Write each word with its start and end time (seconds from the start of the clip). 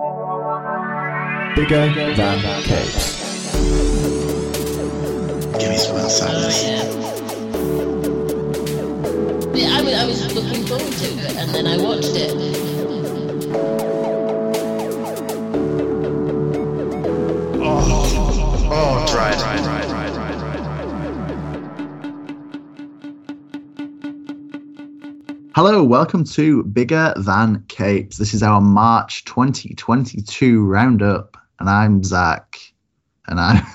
Bigger 0.00 1.92
than 2.14 2.40
capes. 2.62 3.20
Give 5.58 5.68
me 5.68 5.76
some 5.76 5.96
of 5.96 6.02
that. 6.02 6.30
Oh, 6.32 6.48
yeah. 6.64 6.84
Yeah, 9.54 9.76
I 9.76 9.82
was, 9.82 9.94
I 9.94 10.06
was 10.06 10.34
looking 10.34 10.64
forward 10.64 10.90
to 10.90 11.04
it, 11.04 11.36
and 11.36 11.50
then 11.54 11.66
I 11.66 11.76
watched 11.76 12.16
it. 12.16 13.89
Hello, 25.62 25.84
welcome 25.84 26.24
to 26.24 26.62
Bigger 26.62 27.12
Than 27.18 27.66
Capes. 27.68 28.16
This 28.16 28.32
is 28.32 28.42
our 28.42 28.62
March 28.62 29.26
2022 29.26 30.64
roundup, 30.64 31.36
and 31.58 31.68
I'm 31.68 32.02
Zach. 32.02 32.56
And 33.26 33.38
I 33.38 33.58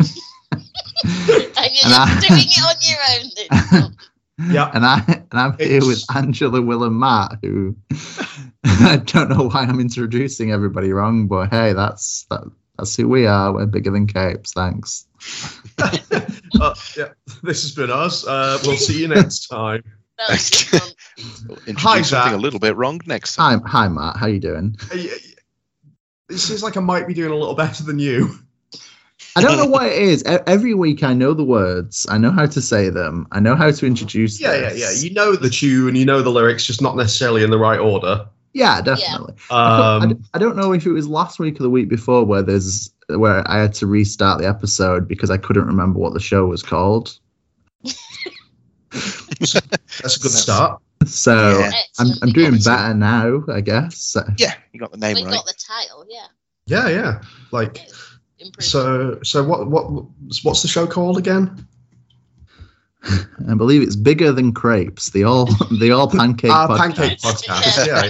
And 0.51 0.63
you're 1.03 1.43
And 1.43 1.53
just 1.53 1.85
I- 1.85 2.19
doing 2.27 2.41
it 2.41 2.63
on 2.63 2.75
your 2.81 2.97
own. 3.11 3.81
Then. 3.81 3.97
Yeah. 4.51 4.71
and 4.73 4.83
I 4.83 5.03
and 5.07 5.39
I'm 5.39 5.55
here 5.59 5.85
with 5.85 6.03
Angela, 6.15 6.59
Will, 6.59 6.83
and 6.85 6.99
Matt, 6.99 7.37
who 7.43 7.75
I 8.63 8.97
don't 9.05 9.29
know 9.29 9.47
why 9.49 9.61
I'm 9.61 9.79
introducing 9.79 10.51
everybody 10.51 10.91
wrong, 10.91 11.27
but 11.27 11.51
hey, 11.51 11.73
that's 11.73 12.25
that, 12.31 12.41
that's 12.79 12.95
who 12.95 13.07
we 13.07 13.27
are. 13.27 13.53
We're 13.53 13.67
bigger 13.67 13.91
than 13.91 14.07
capes. 14.07 14.53
Thanks. 14.53 15.05
Uh, 15.79 16.73
yeah, 16.97 17.09
this 17.43 17.61
has 17.61 17.75
been 17.75 17.91
us. 17.91 18.25
Uh, 18.25 18.57
we'll 18.63 18.75
see 18.75 19.01
you 19.01 19.07
next 19.07 19.47
time. 19.49 19.83
That 20.17 20.29
was 20.29 20.49
good 21.65 21.75
Hi, 21.77 22.01
something 22.01 22.03
Zach. 22.03 22.33
a 22.33 22.37
little 22.37 22.59
bit 22.59 22.75
wrong 22.75 23.01
next 23.05 23.35
time. 23.35 23.61
Hi, 23.61 23.83
hi, 23.83 23.87
Matt. 23.87 24.17
How 24.17 24.27
you 24.27 24.39
doing? 24.39 24.75
Hey, 24.91 25.09
It 26.29 26.37
seems 26.37 26.63
like 26.63 26.77
I 26.77 26.79
might 26.81 27.07
be 27.07 27.13
doing 27.13 27.31
a 27.31 27.35
little 27.35 27.55
better 27.55 27.83
than 27.83 27.99
you. 27.99 28.39
I 29.37 29.41
don't 29.41 29.57
know 29.57 29.65
what 29.65 29.85
it 29.87 29.93
is. 29.97 30.23
Every 30.23 30.73
week 30.73 31.03
I 31.03 31.13
know 31.13 31.33
the 31.33 31.43
words. 31.43 32.05
I 32.09 32.17
know 32.17 32.31
how 32.31 32.45
to 32.45 32.61
say 32.61 32.89
them. 32.89 33.27
I 33.33 33.39
know 33.41 33.55
how 33.55 33.69
to 33.71 33.85
introduce. 33.85 34.39
Yeah, 34.39 34.53
yeah, 34.53 34.69
this. 34.69 34.79
yeah. 35.03 35.07
You 35.09 35.13
know 35.13 35.35
the 35.35 35.49
tune, 35.49 35.95
you 35.95 36.05
know 36.05 36.21
the 36.21 36.29
lyrics, 36.29 36.65
just 36.65 36.81
not 36.81 36.95
necessarily 36.95 37.43
in 37.43 37.49
the 37.49 37.57
right 37.59 37.79
order. 37.79 38.27
Yeah, 38.53 38.79
definitely. 38.81 39.33
I, 39.49 39.97
Um, 39.97 40.09
d- 40.13 40.15
I 40.33 40.37
don't 40.39 40.55
know 40.55 40.71
if 40.71 40.85
it 40.85 40.91
was 40.93 41.09
last 41.09 41.39
week 41.39 41.59
or 41.59 41.63
the 41.63 41.69
week 41.69 41.89
before 41.89 42.23
where 42.23 42.41
there's 42.41 42.91
where 43.09 43.43
I 43.51 43.59
had 43.59 43.73
to 43.75 43.87
restart 43.87 44.39
the 44.39 44.47
episode 44.47 45.07
because 45.09 45.29
I 45.29 45.37
couldn't 45.37 45.65
remember 45.67 45.99
what 45.99 46.13
the 46.13 46.21
show 46.21 46.45
was 46.45 46.63
called. 46.63 47.19
that's 49.39 50.17
a 50.17 50.19
good 50.19 50.31
start. 50.31 50.81
So 51.05 51.59
Yeah. 51.59 51.71
I'm 51.99 52.07
I'm 52.21 52.29
doing 52.31 52.51
got 52.51 52.63
the- 52.63 52.69
better 52.69 52.93
now, 52.93 53.43
I 53.53 53.61
guess. 53.61 54.15
Yeah, 54.37 54.53
you 54.73 54.79
got 54.79 54.91
the 54.91 54.97
name 54.97 55.15
right. 55.15 55.23
We 55.25 55.29
right. 55.29 55.35
got 55.35 55.45
the 55.45 55.53
title, 55.53 56.05
yeah. 56.09 56.25
Yeah, 56.67 56.89
yeah. 56.89 57.21
Like 57.51 57.87
so. 58.59 59.19
So 59.23 59.43
what? 59.43 59.67
What? 59.67 60.05
What's 60.43 60.61
the 60.61 60.67
show 60.67 60.87
called 60.87 61.17
again? 61.17 61.67
I 63.47 63.53
believe 63.53 63.83
it's 63.83 63.95
bigger 63.95 64.31
than 64.31 64.51
crepes. 64.51 65.11
The 65.11 65.25
all 65.25 65.45
the 65.79 65.91
all 65.91 66.09
pancake. 66.09 66.51
Ah, 66.51 66.67
podcast. 66.67 66.77
pancake 66.77 67.19
podcast. 67.19 67.85
Yeah, 67.85 68.03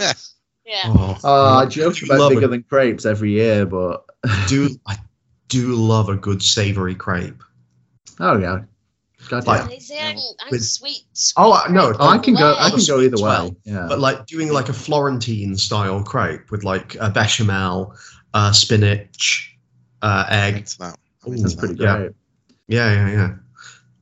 yeah. 0.00 0.12
yeah. 0.64 0.82
Oh, 0.86 1.18
Oh, 1.22 1.58
I 1.58 1.66
joke 1.66 2.00
about 2.02 2.18
Love 2.20 2.30
bigger 2.30 2.46
it. 2.46 2.48
than 2.48 2.62
crepes 2.62 3.04
every 3.04 3.32
year, 3.32 3.66
but 3.66 4.04
do 4.48 4.70
I 4.86 4.96
do 5.48 5.74
love 5.74 6.08
a 6.08 6.16
good 6.16 6.42
savoury 6.42 6.94
crepe? 6.94 7.42
oh 8.20 8.38
yeah, 8.38 8.60
God, 9.28 9.46
Like- 9.46 9.88
yeah. 9.88 10.08
I'm, 10.10 10.16
I'm 10.40 10.50
With- 10.50 10.64
sweet. 10.64 11.04
Oh, 11.36 11.60
no, 11.70 11.94
Oh, 11.98 12.08
I 12.08 12.18
can 12.18 12.34
go. 12.34 12.54
I 12.58 12.70
can 12.70 12.80
go 12.86 13.00
either 13.00 13.22
way. 13.22 13.54
Yeah. 13.64 13.86
but 13.88 13.98
like 14.00 14.26
doing 14.26 14.52
like 14.52 14.68
a 14.68 14.72
Florentine 14.72 15.56
style 15.56 16.02
crepe 16.02 16.50
with 16.50 16.64
like 16.64 16.96
a 17.00 17.10
bechamel, 17.10 17.94
uh, 18.34 18.52
spinach, 18.52 19.56
uh, 20.02 20.26
egg. 20.28 20.66
That. 20.78 20.96
Ooh, 21.28 21.36
That's 21.36 21.54
pretty 21.54 21.76
yeah. 21.82 21.96
great. 21.96 22.10
Yeah, 22.68 22.92
yeah, 23.08 23.10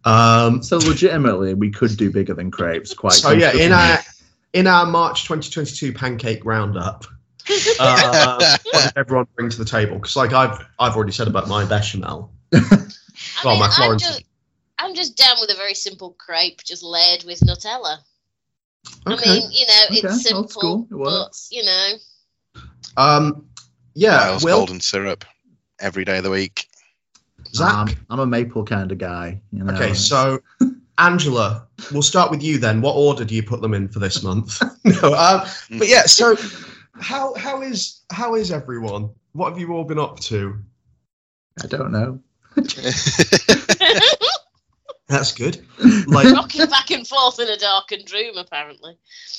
yeah. 0.05 0.45
Um, 0.45 0.63
So 0.63 0.79
legitimately, 0.79 1.55
we 1.55 1.71
could 1.71 1.97
do 1.97 2.11
bigger 2.11 2.35
than 2.35 2.51
crepes. 2.51 2.93
Quite. 2.95 3.13
so 3.13 3.31
yeah, 3.31 3.53
in 3.57 3.73
our 3.73 3.99
in 4.53 4.67
our 4.67 4.85
March 4.87 5.23
2022 5.25 5.93
pancake 5.93 6.45
roundup, 6.45 7.05
uh, 7.79 8.57
what 8.73 8.83
did 8.85 8.93
everyone 8.97 9.27
bring 9.37 9.49
to 9.51 9.59
the 9.59 9.65
table? 9.65 9.97
Because 9.97 10.17
like 10.17 10.33
I've 10.33 10.59
I've 10.79 10.97
already 10.97 11.13
said 11.13 11.29
about 11.29 11.49
my 11.49 11.65
bechamel. 11.65 12.33
I 12.55 12.59
Well, 13.45 13.55
mean, 13.55 13.61
my 13.61 13.67
I'm 13.67 13.73
Florentine. 13.73 14.23
Just, 14.83 14.89
I'm 14.89 14.95
just 14.95 15.17
down 15.17 15.37
with 15.41 15.51
a 15.51 15.55
very 15.57 15.75
simple 15.75 16.15
crepe, 16.19 16.63
just 16.65 16.83
layered 16.83 17.25
with 17.25 17.41
Nutella. 17.41 17.99
I 19.07 19.11
mean, 19.11 19.51
you 19.51 19.67
know, 19.67 19.85
Okay, 19.91 20.01
it's 20.09 20.23
simple, 20.23 20.49
school, 20.49 20.83
it 20.91 20.95
but 20.95 20.99
works. 20.99 21.49
you 21.53 21.65
know, 21.65 21.93
um, 22.97 23.47
yeah. 23.95 24.17
Miles 24.17 24.45
Will 24.45 24.59
golden 24.59 24.81
syrup 24.81 25.25
every 25.81 26.05
day 26.05 26.19
of 26.19 26.25
the 26.25 26.31
week. 26.31 26.67
Zach. 27.55 27.73
Um, 27.75 27.97
I'm 28.11 28.21
a 28.21 28.27
maple 28.27 28.65
kind 28.65 28.91
of 28.93 28.99
guy. 28.99 29.41
You 29.53 29.65
know? 29.65 29.75
Okay, 29.75 29.95
so 29.95 30.41
Angela, 30.99 31.67
we'll 31.93 32.03
start 32.03 32.31
with 32.31 32.43
you 32.43 32.59
then. 32.59 32.81
What 32.81 32.95
order 32.95 33.25
do 33.25 33.35
you 33.35 33.43
put 33.43 33.61
them 33.61 33.75
in 33.75 33.89
for 33.89 33.99
this 33.99 34.23
month? 34.23 34.61
no, 34.85 35.15
um, 35.15 35.47
but 35.79 35.89
yeah. 35.89 36.03
So 36.03 36.37
how 37.01 37.35
how 37.35 37.63
is 37.63 38.01
how 38.11 38.35
is 38.35 38.51
everyone? 38.51 39.11
What 39.33 39.51
have 39.51 39.59
you 39.59 39.73
all 39.73 39.85
been 39.85 39.99
up 39.99 40.21
to? 40.21 40.57
I 41.63 41.67
don't 41.67 41.93
know. 41.93 42.21
That's 45.13 45.33
good. 45.33 45.65
Like, 46.07 46.33
rocking 46.35 46.67
back 46.67 46.91
and 46.91 47.07
forth 47.07 47.39
in 47.39 47.49
a 47.49 47.57
darkened 47.57 48.11
room, 48.13 48.37
apparently. 48.39 48.97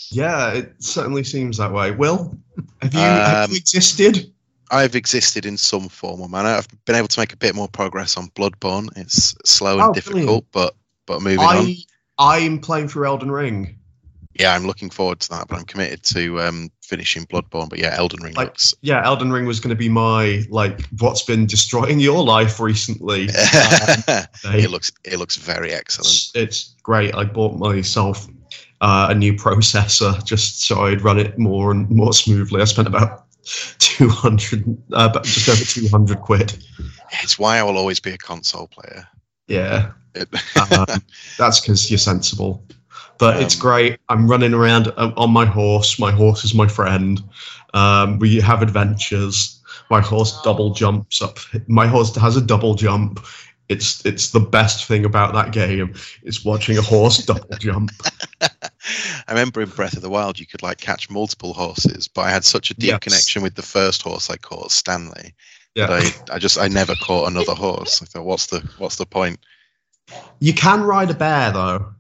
yeah, 0.10 0.52
it 0.54 0.74
certainly 0.80 1.24
seems 1.24 1.58
that 1.58 1.72
way. 1.72 1.92
Will, 1.92 2.38
have 2.82 2.94
you, 2.94 3.00
have 3.00 3.46
Um, 3.46 3.52
you 3.52 3.58
existed? 3.58 4.32
I've 4.72 4.96
existed 4.96 5.46
in 5.46 5.58
some 5.58 5.90
form 5.90 6.22
or 6.22 6.30
manner. 6.30 6.50
I've 6.50 6.68
been 6.86 6.96
able 6.96 7.08
to 7.10 7.20
make 7.20 7.34
a 7.34 7.38
bit 7.38 7.54
more 7.56 7.68
progress 7.68 8.18
on 8.18 8.30
Bloodborne. 8.30 8.90
It's 8.98 9.36
slow 9.46 9.80
and 9.80 9.90
Oh, 9.90 9.94
difficult, 9.94 10.46
but 10.52 10.76
but 11.06 11.22
moving 11.22 11.40
on. 11.46 11.56
I 11.68 11.78
I'm 12.20 12.60
playing 12.60 12.88
through 12.88 13.06
Elden 13.08 13.32
Ring. 13.32 13.78
Yeah, 14.40 14.54
I'm 14.56 14.66
looking 14.66 14.90
forward 14.90 15.20
to 15.22 15.30
that, 15.30 15.48
but 15.48 15.58
I'm 15.60 15.66
committed 15.66 16.02
to 16.06 16.42
um, 16.42 16.72
finishing 16.82 17.26
Bloodborne. 17.28 17.70
But 17.70 17.80
yeah, 17.80 17.94
Elden 17.98 18.24
Ring 18.24 18.34
Like- 18.34 18.48
looks. 18.48 18.74
Yeah, 18.82 19.04
Elden 19.06 19.32
Ring 19.32 19.46
was 19.46 19.60
going 19.60 19.70
to 19.70 19.76
be 19.76 19.90
my 19.90 20.44
like 20.50 20.88
what's 21.00 21.22
been 21.22 21.46
destroying 21.46 22.00
your 22.00 22.24
life 22.24 22.60
recently. 22.60 23.30
uh, 23.34 24.24
it 24.46 24.70
looks 24.72 24.92
it 25.04 25.18
looks 25.20 25.36
very 25.38 25.72
excellent. 25.72 26.08
It's, 26.08 26.32
it's 26.36 26.76
great. 26.84 27.14
I 27.16 27.26
bought 27.26 27.58
myself 27.60 28.28
uh, 28.82 29.08
a 29.12 29.16
new 29.16 29.34
processor 29.34 30.24
just 30.26 30.64
so 30.64 30.86
I'd 30.86 31.02
run 31.02 31.20
it 31.20 31.38
more 31.38 31.72
and 31.72 31.90
more 31.90 32.12
smoothly. 32.14 32.60
I 32.62 32.66
spent 32.66 32.88
about 32.88 33.26
200, 33.80 34.78
uh, 34.94 35.20
just 35.22 35.50
over 35.50 35.64
200 35.64 36.20
quid. 36.22 36.58
It's 37.22 37.38
why 37.38 37.60
I 37.60 37.64
will 37.64 37.78
always 37.78 38.00
be 38.00 38.12
a 38.12 38.18
console 38.18 38.68
player. 38.68 39.08
Yeah, 39.48 39.92
It- 40.16 40.30
uh, 40.56 40.98
that's 41.38 41.60
because 41.60 41.90
you're 41.92 41.98
sensible. 41.98 42.66
But 43.24 43.42
it's 43.42 43.56
Um, 43.56 43.62
great. 43.62 44.00
I'm 44.10 44.28
running 44.30 44.54
around 44.54 44.92
um, 44.98 45.14
on 45.16 45.32
my 45.32 45.46
horse. 45.46 45.98
My 45.98 46.12
horse 46.12 46.44
is 46.44 46.54
my 46.54 46.68
friend. 46.68 47.24
Um, 47.74 48.20
we 48.20 48.42
have 48.42 48.62
adventures. 48.62 49.62
My 49.90 50.02
horse 50.02 50.42
double 50.44 50.74
jumps 50.74 51.22
up. 51.22 51.40
My 51.68 51.88
horse 51.88 52.14
has 52.18 52.36
a 52.36 52.42
double 52.42 52.76
jump. 52.76 53.26
It's 53.70 54.06
it's 54.06 54.32
the 54.32 54.42
best 54.42 54.86
thing 54.86 55.06
about 55.06 55.34
that 55.36 55.54
game. 55.54 55.94
It's 56.24 56.44
watching 56.44 56.78
a 56.78 56.82
horse 56.82 57.18
double 57.26 57.56
jump. 57.60 57.92
I 58.42 58.50
remember 59.30 59.62
in 59.62 59.70
Breath 59.70 59.96
of 59.96 60.02
the 60.02 60.10
Wild, 60.10 60.38
you 60.38 60.46
could 60.46 60.62
like 60.62 60.80
catch 60.82 61.10
multiple 61.10 61.54
horses, 61.54 62.10
but 62.10 62.24
I 62.24 62.30
had 62.32 62.44
such 62.44 62.72
a 62.72 62.74
deep 62.74 62.90
Yes. 62.90 63.00
connection 63.00 63.42
with 63.42 63.56
the 63.56 63.62
first 63.62 64.02
horse 64.02 64.30
I 64.30 64.36
caught, 64.36 64.72
Stanley. 64.72 65.34
Yeah. 65.76 65.88
That 65.88 66.24
I, 66.30 66.36
I 66.36 66.40
just 66.40 66.58
I 66.60 66.68
never 66.68 66.94
caught 66.96 67.32
another 67.32 67.56
horse. 67.56 68.02
I 68.02 68.06
thought, 68.06 68.26
what's 68.26 68.48
the 68.48 68.60
what's 68.80 68.98
the 68.98 69.06
point? 69.06 69.40
You 70.40 70.54
can 70.54 70.84
ride 70.84 71.10
a 71.10 71.14
bear 71.16 71.52
though. 71.52 71.93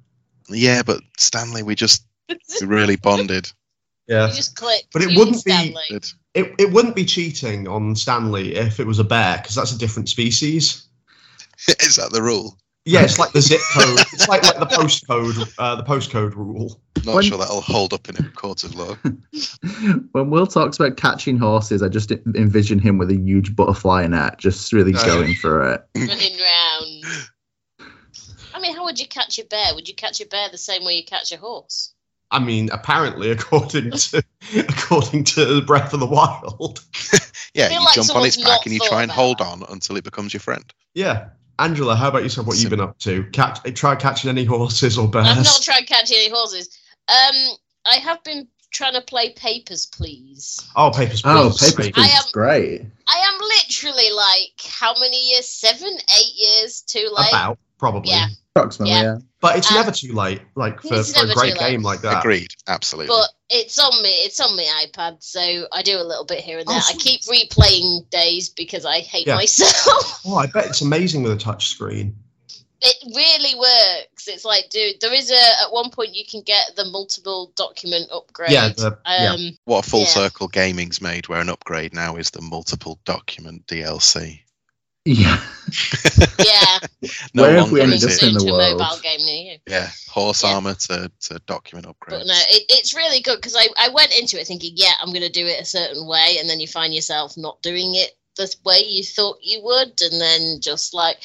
Yeah, 0.50 0.84
but 0.84 1.02
Stanley, 1.18 1.64
we 1.64 1.76
just 1.76 2.06
we 2.30 2.68
really 2.68 2.96
bonded. 2.96 3.52
Yeah. 4.06 4.28
You 4.28 4.34
just 4.36 4.58
click. 4.58 4.84
But 4.92 5.02
it 5.04 5.18
wouldn't 5.18 5.46
be- 5.46 5.74
It- 5.90 6.14
It, 6.34 6.54
it 6.60 6.74
wouldn't 6.74 6.94
be 6.94 7.06
cheating 7.06 7.70
on 7.70 7.96
Stanley 7.96 8.54
if 8.54 8.82
it 8.82 8.86
was 8.86 9.00
a 9.00 9.04
bear 9.06 9.38
because 9.38 9.56
that's 9.56 9.72
a 9.72 9.78
different 9.78 10.10
species. 10.10 10.86
Is 11.80 11.96
that 11.96 12.12
the 12.12 12.22
rule? 12.22 12.58
Yeah, 12.84 13.04
it's 13.04 13.18
like 13.18 13.32
the 13.32 13.40
zip 13.40 13.62
code. 13.74 13.98
It's 14.12 14.28
like 14.28 14.44
like 14.44 14.60
the 14.60 14.66
postcode, 14.66 15.54
uh, 15.58 15.76
the 15.78 15.84
postcode 15.84 16.36
rule. 16.36 16.82
Not 17.06 17.16
When- 17.16 17.24
sure 17.24 17.38
that'll 17.38 17.62
hold 17.62 17.94
up 17.94 18.10
in 18.10 18.18
a 18.18 18.28
court 18.32 18.66
of 18.66 18.76
law. 18.76 18.98
when 20.12 20.30
Will 20.30 20.48
talks 20.48 20.78
about 20.78 20.98
catching 20.98 21.38
horses, 21.38 21.82
I 21.82 21.88
just 21.88 22.12
envision 22.12 22.80
him 22.80 22.98
with 22.98 23.10
a 23.10 23.16
huge 23.16 23.56
butterfly 23.56 24.06
net, 24.08 24.38
just 24.38 24.74
really 24.74 24.92
going 24.92 25.34
for 25.36 25.72
it. 25.76 25.86
running 25.96 26.38
round. 26.38 27.06
I 28.64 28.68
mean, 28.68 28.76
how 28.78 28.86
would 28.86 29.00
you 29.00 29.08
catch 29.08 29.40
a 29.40 29.44
bear? 29.44 29.76
Would 29.76 29.90
you 29.90 29.94
catch 29.94 30.22
a 30.22 30.26
bear 30.26 30.48
the 30.50 30.58
same 30.58 30.86
way 30.86 30.94
you 30.94 31.04
catch 31.04 31.34
a 31.34 31.38
horse? 31.38 31.94
I 32.32 32.40
mean, 32.40 32.70
apparently, 32.72 33.30
according 33.32 33.92
to 33.92 34.24
according 34.58 35.26
to 35.26 35.46
the 35.56 35.62
Breath 35.62 35.94
of 35.94 36.00
the 36.00 36.06
Wild. 36.06 36.84
Yeah, 37.56 37.70
you 37.70 37.86
like 37.86 37.94
jump 37.94 38.16
on 38.16 38.26
its 38.26 38.42
back 38.44 38.66
and 38.66 38.74
you 38.74 38.80
try 38.80 39.04
and 39.04 39.12
about 39.12 39.22
hold 39.22 39.42
on 39.42 39.64
until 39.70 39.96
it 39.96 40.04
becomes 40.04 40.34
your 40.34 40.40
friend. 40.40 40.64
Yeah, 40.96 41.30
Angela, 41.60 41.96
how 41.96 42.08
about 42.08 42.24
yourself? 42.24 42.48
What 42.48 42.58
you've 42.58 42.72
been 42.72 42.80
up 42.82 42.98
to? 43.00 43.26
Catch, 43.26 43.72
try 43.76 43.96
catching 43.96 44.32
any 44.32 44.44
horses 44.44 44.98
or 44.98 45.08
bears? 45.08 45.28
I've 45.28 45.44
not 45.44 45.62
tried 45.62 45.86
catching 45.86 46.18
any 46.18 46.32
horses. 46.32 46.76
Um, 47.08 47.36
I 47.86 47.98
have 47.98 48.24
been 48.24 48.48
trying 48.72 48.94
to 48.94 49.02
play 49.02 49.34
Papers, 49.34 49.86
Please. 49.86 50.68
Oh, 50.76 50.90
Papers, 50.90 51.22
Please. 51.22 51.32
Oh, 51.32 51.54
Please. 51.56 51.76
Papers, 51.76 51.92
Great. 51.92 51.96
I 51.96 52.02
Please, 52.02 52.16
am- 52.16 52.32
great. 52.34 52.86
I 53.08 53.18
am 53.20 53.40
literally 53.40 54.10
like 54.10 54.60
how 54.68 54.96
many 55.00 55.30
years? 55.30 55.48
Seven, 55.48 55.90
eight 55.94 56.34
years 56.36 56.82
too 56.82 57.08
late. 57.16 57.30
About, 57.30 57.60
probably. 57.78 58.14
Yeah. 58.14 58.30
Approximately, 58.56 58.94
Yeah. 58.94 59.02
yeah. 59.04 59.18
But 59.42 59.58
it's 59.58 59.72
Uh, 59.72 59.76
never 59.76 59.92
too 59.92 60.14
late, 60.14 60.42
like 60.56 60.80
for, 60.82 61.04
for 61.04 61.26
a 61.26 61.34
great 61.34 61.58
game 61.58 61.82
like 61.82 62.02
that. 62.02 62.20
Agreed. 62.20 62.52
Absolutely. 62.68 63.08
But 63.08 63.30
it's 63.50 63.78
on 63.80 64.02
me. 64.04 64.10
It's 64.10 64.40
on 64.40 64.56
my 64.56 64.86
iPad, 64.86 65.18
so 65.24 65.68
I 65.72 65.82
do 65.82 65.98
a 66.00 66.04
little 66.04 66.24
bit 66.24 66.40
here 66.42 66.60
and 66.60 66.68
there. 66.68 66.78
Oh, 66.80 66.88
I 66.88 66.94
keep 66.94 67.22
replaying 67.24 68.10
days 68.12 68.50
because 68.50 68.86
I 68.86 69.00
hate 69.00 69.28
Yeah. 69.28 69.36
myself. 69.36 70.22
Oh, 70.26 70.36
I 70.36 70.46
bet 70.48 70.68
it's 70.68 70.82
amazing 70.82 71.24
with 71.24 71.32
a 71.34 71.38
touch 71.38 71.68
screen. 71.68 72.16
it 72.86 72.96
really 73.16 73.56
works. 73.58 74.28
It's 74.28 74.44
like, 74.46 74.70
dude, 74.70 75.00
there 75.02 75.14
is 75.14 75.32
a 75.32 75.62
at 75.64 75.72
one 75.72 75.90
point 75.90 76.14
you 76.14 76.26
can 76.30 76.42
get 76.42 76.76
the 76.76 76.84
multiple 76.86 77.52
document 77.56 78.10
upgrade. 78.12 78.52
Yeah, 78.52 78.70
the- 78.70 78.98
yeah. 79.08 79.32
um, 79.34 79.58
what 79.66 79.86
a 79.86 79.90
full 79.90 80.02
yeah. 80.02 80.08
circle 80.08 80.48
gaming's 80.50 81.00
made, 81.02 81.28
where 81.30 81.40
an 81.42 81.48
upgrade 81.50 81.94
now 81.94 82.18
is 82.18 82.30
the 82.32 82.42
multiple 82.42 83.00
document 83.06 83.66
DLC. 83.68 84.42
Yeah. 85.06 85.38
yeah. 86.40 86.80
No 87.34 87.44
Where 87.44 87.58
have 87.58 87.72
we 87.72 87.80
longer 87.80 87.94
ended 87.94 88.10
is 88.10 88.18
up 88.18 88.28
in 88.28 88.34
the 88.36 88.40
to 88.40 88.48
a 88.48 88.52
world? 88.54 88.80
mobile 88.80 89.00
game 89.02 89.20
near 89.26 89.54
you. 89.54 89.58
Yeah, 89.68 89.90
horse 90.10 90.44
Yeah. 90.44 90.54
armor 90.56 90.74
to, 90.76 91.12
to 91.22 91.40
document 91.46 91.88
upgrades. 91.88 92.10
But 92.20 92.28
no, 92.28 92.34
it, 92.36 92.64
it's 92.70 92.96
really 92.96 93.20
good 93.22 93.36
because 93.38 93.56
I, 93.58 93.68
I 93.78 93.90
went 93.90 94.18
into 94.18 94.40
it 94.40 94.48
thinking, 94.48 94.72
yeah, 94.76 94.94
I'm 95.02 95.10
going 95.10 95.24
to 95.24 95.30
do 95.30 95.46
it 95.46 95.60
a 95.62 95.66
certain 95.66 96.08
way, 96.08 96.38
and 96.40 96.50
then 96.50 96.60
you 96.62 96.68
find 96.68 96.94
yourself 96.94 97.36
not 97.38 97.62
doing 97.62 97.96
it 97.96 98.12
the 98.36 98.54
way 98.66 98.80
you 98.88 99.04
thought 99.04 99.38
you 99.42 99.62
would, 99.64 100.00
and 100.02 100.20
then 100.22 100.60
just 100.62 100.94
like, 100.94 101.18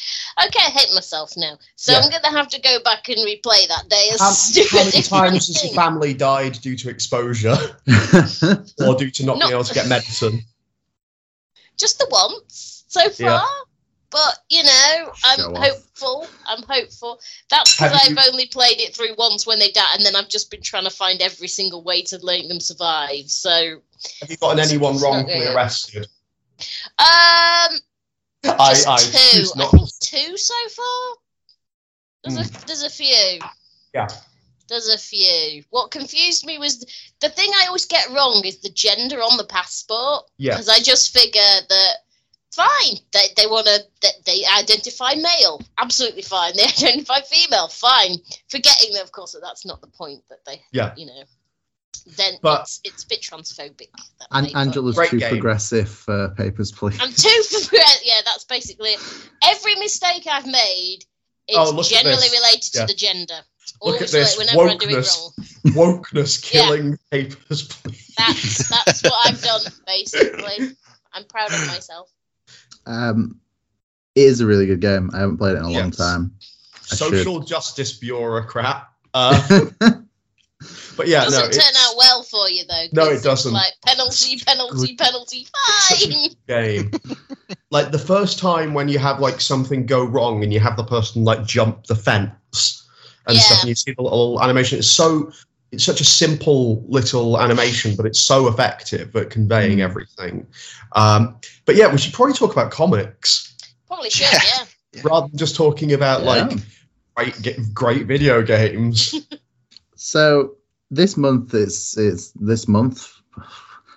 okay, 0.44 0.58
I 0.60 0.70
hate 0.70 0.92
myself 0.94 1.32
now. 1.36 1.56
So 1.76 1.92
Yeah. 1.92 2.00
I'm 2.00 2.10
going 2.10 2.22
to 2.22 2.30
have 2.30 2.48
to 2.48 2.60
go 2.60 2.78
back 2.84 3.08
and 3.08 3.18
replay 3.18 3.66
that 3.68 3.88
day. 3.88 4.08
As 4.12 4.20
How, 4.20 4.30
stupid 4.30 4.70
how 4.70 4.84
many 4.84 5.02
times 5.02 5.46
has 5.46 5.64
your 5.64 5.72
family 5.82 6.14
died 6.14 6.54
due 6.60 6.76
to 6.76 6.90
exposure 6.90 7.56
or 8.80 8.94
due 8.96 9.10
to 9.12 9.24
not 9.24 9.38
No. 9.38 9.46
being 9.46 9.52
able 9.52 9.64
to 9.64 9.74
get 9.74 9.86
medicine? 9.88 10.42
Just 11.78 11.98
the 11.98 12.08
once 12.10 12.84
so 12.88 13.08
far. 13.08 13.14
Yeah. 13.20 13.44
But 14.10 14.38
you 14.48 14.62
know, 14.62 15.12
I'm 15.24 15.38
Show 15.38 15.54
off. 15.54 15.64
hopeful. 15.66 16.26
I'm 16.46 16.62
hopeful. 16.62 17.20
That's 17.50 17.76
because 17.76 17.92
I've 17.92 18.26
only 18.32 18.46
played 18.46 18.80
it 18.80 18.94
through 18.96 19.14
once 19.18 19.46
when 19.46 19.58
they 19.58 19.70
died, 19.70 19.96
and 19.96 20.06
then 20.06 20.16
I've 20.16 20.28
just 20.30 20.50
been 20.50 20.62
trying 20.62 20.84
to 20.84 20.90
find 20.90 21.20
every 21.20 21.48
single 21.48 21.82
way 21.82 22.02
to 22.02 22.18
make 22.24 22.48
them 22.48 22.60
survive. 22.60 23.28
So, 23.30 23.82
Have 24.20 24.30
you 24.30 24.36
gotten 24.38 24.60
anyone 24.60 24.94
It's 24.94 25.02
not 25.02 25.08
wrongfully 25.10 25.46
arrested? 25.48 26.06
um, 26.98 27.78
I, 28.44 28.70
just 28.70 28.88
I 28.88 28.96
two. 28.96 29.10
choose 29.38 29.52
I 29.56 29.66
think 29.66 29.88
two 30.00 30.36
so 30.36 30.54
far. 30.70 31.14
There's 32.24 32.48
a 32.48 32.66
there's 32.66 32.82
a 32.82 32.90
few. 32.90 33.40
Yeah. 33.94 34.08
There's 34.68 34.88
a 34.88 34.98
few. 34.98 35.62
What 35.70 35.90
confused 35.90 36.44
me 36.44 36.58
was 36.58 36.84
the 37.20 37.28
thing 37.30 37.50
I 37.56 37.66
always 37.66 37.86
get 37.86 38.10
wrong 38.10 38.42
is 38.44 38.58
the 38.58 38.68
gender 38.70 39.18
on 39.18 39.36
the 39.38 39.44
passport. 39.44 40.24
Yeah. 40.36 40.52
Because 40.54 40.68
I 40.68 40.78
just 40.80 41.12
figure 41.12 41.40
that 41.68 41.92
fine, 42.54 42.96
they 43.12 43.26
they 43.36 43.46
want 43.46 43.66
to 43.66 43.80
they, 44.02 44.08
they 44.26 44.42
identify 44.58 45.14
male, 45.14 45.60
absolutely 45.78 46.22
fine. 46.22 46.52
They 46.56 46.64
identify 46.64 47.20
female, 47.20 47.68
fine. 47.68 48.16
Forgetting 48.48 48.92
that 48.94 49.02
of 49.04 49.12
course 49.12 49.32
that 49.32 49.40
that's 49.42 49.64
not 49.66 49.80
the 49.80 49.86
point 49.88 50.22
that 50.30 50.44
they 50.44 50.62
Yeah. 50.72 50.94
you 50.96 51.06
know. 51.06 51.22
Then 52.16 52.34
But- 52.40 52.62
it's 52.62 52.80
it's 52.84 53.04
a 53.04 53.08
bit 53.08 53.20
transphobic. 53.22 53.90
That 54.18 54.28
and 54.30 54.46
paper. 54.46 54.58
Angela's 54.58 54.94
Great 54.96 55.10
too 55.10 55.18
game. 55.18 55.30
progressive 55.30 55.88
for 55.90 56.28
Papers, 56.30 56.72
Please. 56.72 56.98
I'm 57.00 57.12
too 57.12 57.42
for 57.68 57.76
yeah, 58.02 58.20
that's 58.24 58.44
basically 58.44 58.90
it. 58.90 59.00
Every 59.44 59.74
mistake 59.76 60.26
I've 60.30 60.46
made 60.46 61.00
is 61.48 61.56
Oh, 61.56 61.70
look 61.70 61.86
at 61.92 62.02
generally 62.02 62.28
related 62.30 62.74
Yeah. 62.74 62.80
to 62.82 62.86
the 62.86 62.94
gender. 62.94 63.40
Look 63.82 64.00
at 64.00 64.08
this, 64.08 64.38
like 64.38 64.48
whenever 64.48 64.70
I 64.70 64.76
do 64.76 64.88
it 64.88 65.04
wokeness. 65.04 65.74
wrong. 65.76 66.02
Wokeness 66.02 66.52
Yeah. 66.54 66.62
killing 66.62 66.98
papers, 67.10 67.62
please. 67.68 68.14
That's 68.16 68.68
that's 68.68 69.02
what 69.02 69.26
I've 69.26 69.42
done 69.42 69.60
basically. 69.86 70.76
I'm 71.12 71.24
proud 71.24 71.52
of 71.52 71.66
myself. 71.66 72.10
Um, 72.88 73.40
it 74.14 74.22
is 74.22 74.40
a 74.40 74.46
really 74.46 74.66
good 74.66 74.80
game. 74.80 75.10
I 75.14 75.20
haven't 75.20 75.36
played 75.38 75.54
it 75.54 75.58
in 75.58 75.64
a 75.64 75.70
long 75.70 75.90
time. 75.90 76.32
I 76.90 76.94
Social 76.96 77.40
justice 77.40 77.92
bureaucrat. 77.92 78.86
Uh, 79.14 79.40
but 80.96 81.08
yeah, 81.08 81.22
it 81.22 81.26
doesn't 81.30 81.40
no, 81.40 81.50
turn 81.50 81.58
it's 81.60 81.88
out 81.88 81.96
well 81.96 82.22
for 82.24 82.48
you 82.50 82.62
though. 82.68 82.84
No, 82.92 83.10
it 83.10 83.22
doesn't. 83.22 83.52
Like 83.52 83.72
penalty, 83.86 84.38
penalty, 84.46 84.96
penalty, 84.96 85.46
fine. 85.88 86.28
game. 86.46 86.90
like 87.70 87.90
the 87.90 87.98
first 87.98 88.38
time 88.38 88.74
when 88.74 88.88
you 88.88 88.98
have 88.98 89.18
like 89.20 89.40
something 89.40 89.86
go 89.86 90.04
wrong 90.04 90.42
and 90.44 90.52
you 90.52 90.60
have 90.60 90.76
the 90.76 90.84
person 90.84 91.24
like 91.24 91.46
jump 91.46 91.86
the 91.86 91.96
fence 91.96 92.86
and 93.26 93.36
Yeah. 93.36 93.40
stuff, 93.40 93.60
and 93.60 93.68
you 93.70 93.74
see 93.74 93.92
the 93.92 94.02
little 94.02 94.42
animation. 94.42 94.78
It's 94.78 94.90
so 94.90 95.32
it's 95.70 95.84
such 95.84 96.00
a 96.00 96.04
simple 96.04 96.84
little 96.88 97.38
animation, 97.40 97.94
but 97.96 98.06
it's 98.06 98.20
so 98.20 98.48
effective 98.48 99.14
at 99.16 99.30
conveying 99.30 99.78
Mm. 99.78 99.82
everything. 99.82 100.46
Um, 100.92 101.36
but 101.66 101.76
yeah, 101.76 101.90
we 101.92 101.98
should 101.98 102.14
probably 102.14 102.34
talk 102.34 102.52
about 102.52 102.70
comics 102.70 103.54
Probably 103.86 104.10
should, 104.10 104.32
Yeah. 104.32 104.66
yeah. 104.94 105.02
rather 105.04 105.28
than 105.28 105.38
just 105.38 105.56
talking 105.56 105.92
about 105.92 106.22
like 106.22 106.50
Yeah. 106.52 106.58
great 107.14 107.74
great 107.74 108.06
video 108.06 108.42
games. 108.42 109.14
So 110.00 110.54
this 110.90 111.16
month 111.16 111.52
is 111.54 111.96
is 111.98 112.32
this 112.32 112.68
month. 112.68 113.12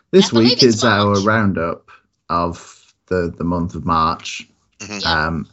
This 0.09 0.33
I 0.33 0.39
week 0.39 0.53
it's 0.53 0.63
is 0.63 0.83
our 0.83 1.19
roundup 1.21 1.91
of 2.29 2.93
the 3.05 3.31
the 3.37 3.43
month 3.43 3.75
of 3.75 3.85
March. 3.85 4.47
Mhm. 4.79 5.05
Um, 5.05 5.47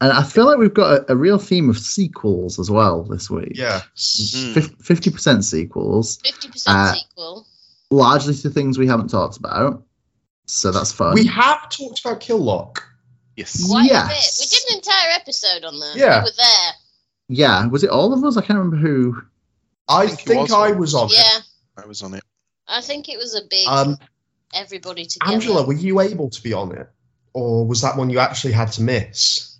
and 0.00 0.12
I 0.12 0.22
feel 0.22 0.46
like 0.46 0.58
we've 0.58 0.72
got 0.74 0.92
a, 1.08 1.12
a 1.12 1.16
real 1.16 1.38
theme 1.38 1.68
of 1.70 1.78
sequels 1.78 2.58
as 2.58 2.70
well 2.70 3.02
this 3.04 3.28
week. 3.30 3.52
yeah, 3.54 3.82
Mhm. 3.96 4.82
fifty 4.82 5.10
percent 5.10 5.44
sequels, 5.44 6.18
Fifty 6.24 6.48
percent 6.48 6.76
Uh, 6.76 6.94
sequel. 6.94 7.46
largely 7.90 8.34
to 8.34 8.50
things 8.50 8.78
we 8.78 8.86
haven't 8.86 9.08
talked 9.08 9.36
about. 9.36 9.82
So 10.46 10.70
that's 10.72 10.90
fun. 10.92 11.14
we 11.14 11.26
have 11.26 11.68
talked 11.70 12.00
about 12.00 12.20
Kill 12.20 12.38
Lock. 12.38 12.82
Yes. 13.36 13.66
Quite 13.68 13.82
a 13.90 13.94
bit. 14.08 14.08
yes. 14.10 14.40
We 14.40 14.46
did 14.46 14.70
an 14.70 14.76
entire 14.78 15.10
episode 15.12 15.64
on 15.64 15.78
that. 15.78 15.94
Yeah. 15.96 16.18
We 16.18 16.24
were 16.24 16.36
there. 16.36 16.72
yeah, 17.28 17.66
was 17.68 17.84
it 17.84 17.90
all 17.90 18.12
of 18.12 18.24
us? 18.24 18.36
I 18.36 18.40
can't 18.42 18.58
remember 18.58 18.76
who. 18.76 19.22
I 19.88 20.06
think 20.08 20.20
think, 20.20 20.40
was 20.42 20.52
I 20.52 20.70
on. 20.72 20.78
was 20.78 20.94
on 20.94 21.06
it. 21.10 21.12
Yeah. 21.14 21.82
I 21.82 21.86
was 21.86 22.02
on 22.02 22.14
it. 22.14 22.22
I 22.68 22.80
think 22.80 23.08
it 23.08 23.16
was 23.16 23.34
a 23.34 23.42
big 23.48 23.66
Um, 23.68 23.96
everybody 24.54 25.06
together. 25.06 25.32
Angela, 25.32 25.64
were 25.66 25.72
you 25.74 26.00
able 26.00 26.30
to 26.30 26.42
be 26.42 26.52
on 26.52 26.72
it, 26.76 26.88
or 27.32 27.66
was 27.66 27.80
that 27.82 27.96
one 27.96 28.10
you 28.10 28.18
actually 28.18 28.52
had 28.52 28.72
to 28.72 28.82
miss? 28.82 29.56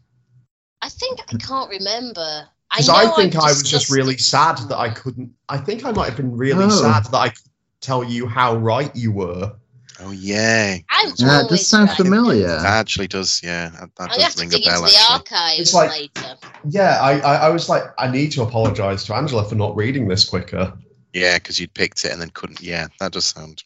I 0.82 0.88
think 0.88 1.20
I 1.32 1.36
can't 1.36 1.70
remember. 1.70 2.48
Because 2.70 2.88
know 2.88 2.94
I, 2.94 3.06
think 3.16 3.34
I've 3.36 3.42
I 3.42 3.48
was 3.48 3.62
just 3.62 3.90
really 3.90 4.16
sad 4.16 4.56
that 4.68 4.78
I 4.78 4.90
couldn't. 4.90 5.32
I 5.48 5.58
think 5.58 5.84
I 5.84 5.90
might 5.90 6.06
have 6.06 6.16
been 6.16 6.36
really 6.36 6.64
Oh. 6.64 6.68
sad 6.70 7.04
that 7.06 7.16
I 7.16 7.28
couldn't 7.30 7.50
tell 7.80 8.04
you 8.04 8.26
how 8.28 8.56
right 8.56 8.94
you 8.94 9.10
were. 9.12 9.54
Oh 10.02 10.12
yeah. 10.12 10.76
I'm 10.88 11.10
That 11.10 11.18
Yeah, 11.18 11.26
it 11.26 11.42
always 11.44 11.48
does 11.50 11.66
sound 11.66 11.88
right. 11.88 11.96
familiar. 11.96 12.48
actually 12.48 13.08
does. 13.08 13.42
Yeah, 13.42 13.70
that, 13.70 13.90
that 13.96 14.02
I'll 14.02 14.08
have 14.08 14.18
does 14.20 14.34
to 14.36 14.40
ring 14.40 14.48
a 14.48 14.52
dig 14.52 14.60
into 14.66 14.70
bell. 14.70 14.80
the 14.82 14.86
Actually. 14.86 15.14
archives 15.14 15.60
It's 15.60 15.74
like- 15.74 15.90
later. 15.90 16.36
Yeah, 16.68 16.98
I, 17.00 17.18
I, 17.20 17.34
I 17.34 17.48
was 17.50 17.68
like, 17.68 17.82
I 17.98 18.10
need 18.10 18.32
to 18.32 18.42
apologise 18.42 19.04
to 19.06 19.14
Angela 19.14 19.46
for 19.48 19.56
not 19.56 19.74
reading 19.76 20.06
this 20.08 20.24
quicker. 20.24 20.72
Yeah, 21.12 21.38
because 21.38 21.58
you'd 21.58 21.74
picked 21.74 22.04
it 22.04 22.12
and 22.12 22.20
then 22.20 22.30
couldn't. 22.30 22.60
Yeah, 22.62 22.86
that 23.00 23.12
does 23.12 23.24
sound. 23.26 23.64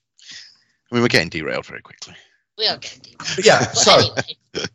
I 0.90 0.94
mean, 0.94 1.02
we're 1.02 1.08
getting 1.08 1.28
derailed 1.28 1.66
very 1.66 1.82
quickly. 1.82 2.14
We 2.56 2.66
are 2.68 2.78
getting 2.78 3.00
deep. 3.02 3.18
But 3.18 3.44
yeah, 3.44 3.58
But 3.60 3.76
so 3.76 3.92
anyway. 3.98 4.66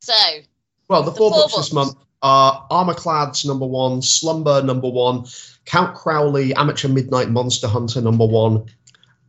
So 0.00 0.14
well, 0.88 1.02
the, 1.02 1.10
the 1.10 1.16
four, 1.16 1.30
four 1.30 1.42
books, 1.42 1.56
this 1.56 1.72
month 1.72 1.96
are 2.22 2.66
Armorclads 2.70 3.46
number 3.46 3.66
one, 3.66 4.02
Slumber 4.02 4.62
number 4.62 4.88
one, 4.88 5.26
Count 5.64 5.94
Crowley, 5.94 6.54
Amateur 6.54 6.88
Midnight 6.88 7.30
Monster 7.30 7.68
Hunter 7.68 8.00
number 8.00 8.26
one, 8.26 8.66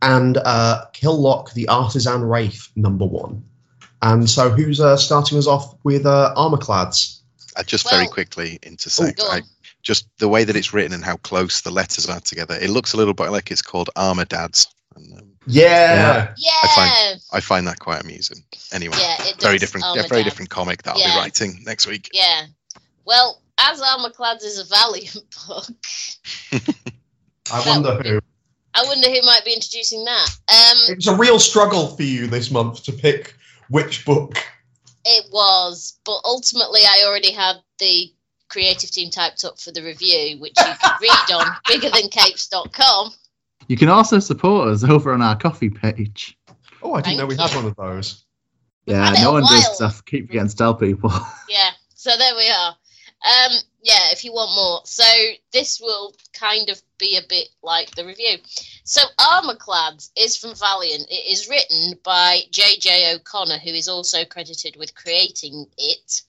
and 0.02 0.36
uh, 0.38 0.86
Kill 0.92 1.20
Lock, 1.20 1.52
the 1.52 1.68
Artisan 1.68 2.22
Wraith 2.22 2.68
number 2.76 3.04
one. 3.04 3.44
And 4.02 4.28
so, 4.28 4.50
who's 4.50 4.80
uh, 4.80 4.96
starting 4.96 5.38
us 5.38 5.46
off 5.46 5.74
with 5.82 6.06
uh, 6.06 6.34
Armorclads? 6.36 7.20
I 7.56 7.62
just 7.62 7.88
very 7.90 8.06
quickly 8.06 8.58
intersect. 8.62 9.18
Go 9.18 9.28
I, 9.28 9.42
just 9.82 10.08
the 10.18 10.28
way 10.28 10.44
that 10.44 10.56
it's 10.56 10.74
written 10.74 10.92
and 10.92 11.04
how 11.04 11.16
close 11.16 11.60
the 11.60 11.70
letters 11.70 12.08
are 12.08 12.20
together. 12.20 12.58
It 12.60 12.70
looks 12.70 12.92
a 12.92 12.96
little 12.96 13.14
bit 13.14 13.30
like 13.30 13.50
it's 13.50 13.62
called 13.62 13.88
Armor 13.96 14.24
Dads, 14.24 14.66
and 14.94 15.12
um, 15.18 15.25
Yeah. 15.46 16.32
yeah, 16.36 16.50
I 16.62 16.68
find 16.74 17.20
I 17.32 17.40
find 17.40 17.66
that 17.68 17.78
quite 17.78 18.02
amusing. 18.02 18.42
Anyway, 18.72 18.96
yeah, 19.00 19.14
it 19.20 19.34
does. 19.34 19.42
very 19.44 19.58
different. 19.58 19.84
Armour 19.86 20.02
yeah, 20.02 20.08
very 20.08 20.22
Dad. 20.22 20.28
different 20.30 20.50
comic 20.50 20.82
that 20.82 20.96
I'll 20.96 20.96
be 20.96 21.18
writing 21.18 21.62
next 21.64 21.86
week. 21.86 22.10
Yeah. 22.12 22.46
Well, 23.04 23.40
as 23.58 23.80
Armorclads 23.80 24.42
is 24.44 24.58
a 24.58 24.64
valiant 24.64 25.24
book, 25.48 25.68
I 27.52 27.62
wonder 27.66 28.02
who. 28.02 28.20
I 28.74 28.84
wonder 28.84 29.08
who 29.08 29.22
might 29.22 29.42
be 29.44 29.54
introducing 29.54 30.04
that. 30.04 30.28
Um, 30.48 30.92
It 30.92 30.96
was 30.96 31.06
a 31.06 31.16
real 31.16 31.38
struggle 31.38 31.86
for 31.96 32.02
you 32.02 32.26
this 32.26 32.50
month 32.50 32.82
to 32.84 32.92
pick 32.92 33.34
which 33.70 34.04
book. 34.04 34.36
it 35.06 35.26
was, 35.32 35.98
but 36.04 36.20
ultimately, 36.24 36.80
I 36.82 37.04
already 37.06 37.30
had 37.32 37.56
the 37.78 38.12
creative 38.48 38.90
team 38.90 39.10
typed 39.10 39.44
up 39.44 39.58
for 39.58 39.72
the 39.72 39.82
review, 39.82 40.38
which 40.40 40.52
you 40.58 40.64
can 40.80 40.92
read 41.00 41.32
on 41.34 41.46
biggerthancapes.com. 41.68 43.12
You 43.68 43.76
can 43.76 43.88
also 43.88 44.18
support 44.18 44.68
us 44.68 44.84
over 44.84 45.12
on 45.12 45.22
our 45.22 45.36
Ko-fi 45.36 45.68
page. 45.70 46.38
Oh, 46.82 46.94
I 46.94 47.00
didn't 47.00 47.18
know 47.18 47.26
we 47.26 47.36
Thank 47.36 47.50
had 47.50 47.56
you. 47.56 47.62
one 47.64 47.70
of 47.72 47.76
those. 47.76 48.24
Yeah, 48.86 49.10
no 49.22 49.30
a 49.30 49.32
one 49.32 49.42
does 49.42 49.50
while. 49.50 49.78
'cause 49.78 49.82
I 49.82 50.00
keep 50.08 50.26
forgetting 50.28 50.48
to 50.50 50.56
tell 50.56 50.74
people. 50.74 51.10
Yeah, 51.48 51.70
so 51.94 52.16
there 52.16 52.36
we 52.36 52.48
are. 52.48 52.68
Um, 52.68 53.52
yeah, 53.82 54.10
if 54.12 54.24
you 54.24 54.32
want 54.32 54.54
more. 54.54 54.82
So 54.84 55.04
this 55.52 55.80
will 55.80 56.14
kind 56.32 56.68
of 56.70 56.80
be 56.98 57.16
a 57.16 57.22
bit 57.28 57.48
like 57.62 57.92
the 57.96 58.04
review. 58.06 58.38
So 58.84 59.00
Armorclads 59.18 60.10
is 60.16 60.36
from 60.36 60.54
Valiant. 60.54 61.06
It 61.10 61.32
is 61.32 61.48
written 61.48 61.98
by 62.04 62.42
J.J. 62.52 63.14
O'Connor, 63.14 63.58
who 63.58 63.70
is 63.70 63.88
also 63.88 64.24
credited 64.24 64.76
with 64.76 64.94
creating 64.94 65.66
it. 65.78 66.22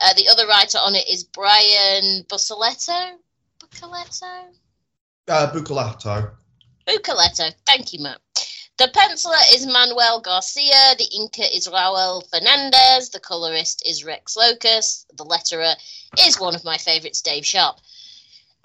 Uh, 0.00 0.12
the 0.14 0.28
other 0.28 0.46
writer 0.46 0.78
on 0.78 0.94
it 0.94 1.08
is 1.08 1.24
Brian 1.24 2.22
Buccellato. 2.28 3.16
Buccellato? 3.58 4.44
Uh, 5.26 5.52
Buccellato. 5.52 6.30
Buccellato. 6.88 7.52
Thank 7.66 7.92
you, 7.92 8.00
Matt. 8.00 8.20
The 8.78 8.88
penciler 8.88 9.54
is 9.54 9.66
Manuel 9.66 10.20
Garcia. 10.20 10.94
The 10.96 11.08
inker 11.18 11.54
is 11.54 11.66
Raul 11.66 12.24
Fernandez. 12.30 13.10
The 13.10 13.20
colorist 13.20 13.82
is 13.84 14.04
Rex 14.04 14.36
Lokus. 14.36 15.04
The 15.14 15.24
letterer 15.24 15.74
is 16.24 16.40
one 16.40 16.54
of 16.54 16.64
my 16.64 16.78
favorites, 16.78 17.20
Dave 17.20 17.44
Sharpe. 17.44 17.80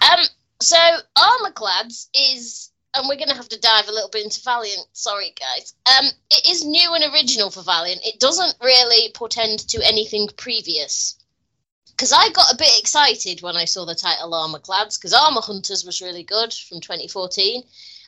Um, 0.02 0.24
so 0.62 0.78
Armorclads 1.18 2.10
is, 2.14 2.70
and 2.94 3.10
we're 3.10 3.18
going 3.18 3.30
to 3.30 3.36
have 3.36 3.50
to 3.50 3.60
dive 3.60 3.90
a 3.90 3.92
little 3.92 4.10
bit 4.10 4.24
into 4.24 4.42
Valiant. 4.42 4.86
Sorry, 4.94 5.34
guys. 5.38 5.74
Um, 5.98 6.06
it 6.30 6.48
is 6.48 6.64
new 6.64 6.94
and 6.94 7.12
original 7.14 7.50
for 7.50 7.64
Valiant. 7.64 8.06
It 8.06 8.20
doesn't 8.20 8.56
really 8.62 9.12
portend 9.14 9.68
to 9.70 9.86
anything 9.86 10.30
previous. 10.38 11.18
Because 11.90 12.14
I 12.14 12.30
got 12.30 12.52
a 12.52 12.58
bit 12.58 12.80
excited 12.80 13.42
when 13.42 13.58
I 13.58 13.66
saw 13.66 13.86
the 13.86 13.96
title 13.96 14.32
Armorclads, 14.32 15.00
because 15.00 15.14
Armor 15.14 15.42
Hunters 15.42 15.84
was 15.84 16.02
really 16.02 16.24
good 16.24 16.54
from 16.54 16.82
2014. 16.82 17.64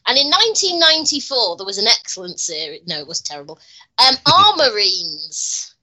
And 0.07 0.17
in 0.17 0.27
1994, 0.27 1.57
there 1.57 1.65
was 1.65 1.77
an 1.77 1.87
excellent 1.87 2.39
series. 2.39 2.81
No, 2.85 2.99
it 2.99 3.07
was 3.07 3.21
terrible. 3.21 3.59
Um, 3.97 4.15
Armorines. 4.27 5.73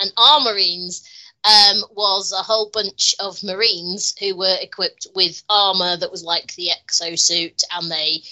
And 0.00 0.12
Armorines 0.16 1.02
um, 1.44 1.84
was 1.94 2.32
a 2.32 2.42
whole 2.42 2.70
bunch 2.70 3.14
of 3.20 3.42
Marines 3.42 4.14
who 4.18 4.36
were 4.36 4.56
equipped 4.60 5.06
with 5.14 5.42
armor 5.48 5.96
that 5.96 6.10
was 6.10 6.24
like 6.24 6.54
the 6.54 6.70
exosuit, 6.70 7.62
and 7.72 7.90
they 7.90 8.22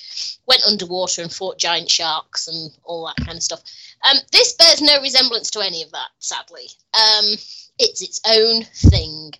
went 0.46 0.64
underwater 0.64 1.22
and 1.22 1.32
fought 1.32 1.58
giant 1.58 1.90
sharks 1.90 2.48
and 2.48 2.72
all 2.84 3.06
that 3.06 3.24
kind 3.24 3.36
of 3.36 3.42
stuff. 3.42 3.62
Um, 4.08 4.16
this 4.32 4.52
bears 4.54 4.82
no 4.82 5.00
resemblance 5.00 5.50
to 5.52 5.60
any 5.60 5.82
of 5.82 5.92
that, 5.92 6.08
sadly. 6.18 6.68
Um, 6.94 7.24
it's 7.78 8.02
its 8.02 8.20
own 8.28 8.64
thing. 8.64 9.32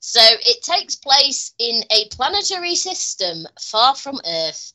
So 0.00 0.20
it 0.22 0.62
takes 0.62 0.94
place 0.94 1.52
in 1.58 1.84
a 1.90 2.08
planetary 2.08 2.74
system 2.74 3.46
far 3.60 3.94
from 3.94 4.20
Earth. 4.26 4.72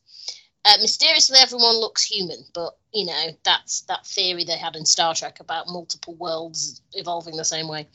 Uh, 0.66 0.78
mysteriously, 0.82 1.38
everyone 1.40 1.80
looks 1.80 2.04
human, 2.04 2.44
but 2.54 2.76
you 2.92 3.06
know 3.06 3.28
that's 3.44 3.82
that 3.82 4.06
theory 4.06 4.44
they 4.44 4.58
had 4.58 4.76
in 4.76 4.84
Star 4.84 5.14
Trek 5.14 5.40
about 5.40 5.68
multiple 5.68 6.16
worlds 6.16 6.82
evolving 6.94 7.38
the 7.38 7.46
same 7.46 7.68
way. 7.68 7.88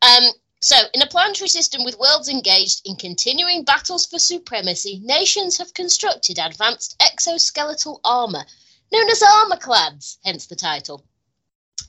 Um, 0.00 0.24
so, 0.60 0.76
in 0.94 1.02
a 1.02 1.06
planetary 1.06 1.48
system 1.48 1.84
with 1.84 1.98
worlds 1.98 2.30
engaged 2.30 2.80
in 2.86 2.96
continuing 2.96 3.64
battles 3.64 4.06
for 4.06 4.18
supremacy, 4.18 4.98
nations 5.04 5.58
have 5.58 5.74
constructed 5.74 6.38
advanced 6.38 6.98
exoskeletal 6.98 8.00
armor, 8.02 8.46
known 8.90 9.10
as 9.10 9.22
armorclads, 9.22 10.16
hence 10.24 10.46
the 10.46 10.56
title, 10.56 11.04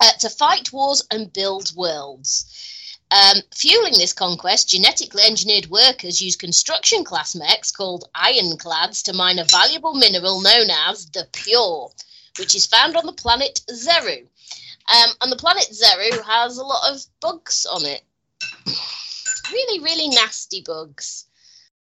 uh, 0.02 0.12
to 0.20 0.30
fight 0.30 0.74
wars 0.74 1.08
and 1.10 1.32
build 1.32 1.74
worlds. 1.74 2.46
Um, 3.10 3.38
fueling 3.56 3.94
this 3.94 4.12
conquest, 4.12 4.68
genetically 4.70 5.24
engineered 5.24 5.68
workers 5.68 6.22
use 6.22 6.36
construction 6.36 7.06
class 7.06 7.36
mechs 7.36 7.72
called 7.72 8.10
ironclads 8.14 9.02
to 9.04 9.14
mine 9.14 9.40
a 9.40 9.46
valuable 9.46 9.94
mineral 9.94 10.42
known 10.42 10.70
as 10.70 11.10
the 11.12 11.26
Pure, 11.32 11.92
which 12.38 12.54
is 12.54 12.66
found 12.66 12.98
on 12.98 13.06
the 13.06 13.14
planet 13.14 13.62
Zeru. 13.72 14.28
Um, 14.94 15.10
and 15.22 15.32
the 15.32 15.38
planet 15.38 15.70
Zeru 15.72 16.22
has 16.26 16.58
a 16.58 16.66
lot 16.66 16.92
of 16.92 17.02
bugs 17.22 17.66
on 17.66 17.86
it. 17.86 18.04
really, 19.52 19.80
really 19.80 20.10
nasty 20.10 20.62
bugs. 20.62 21.26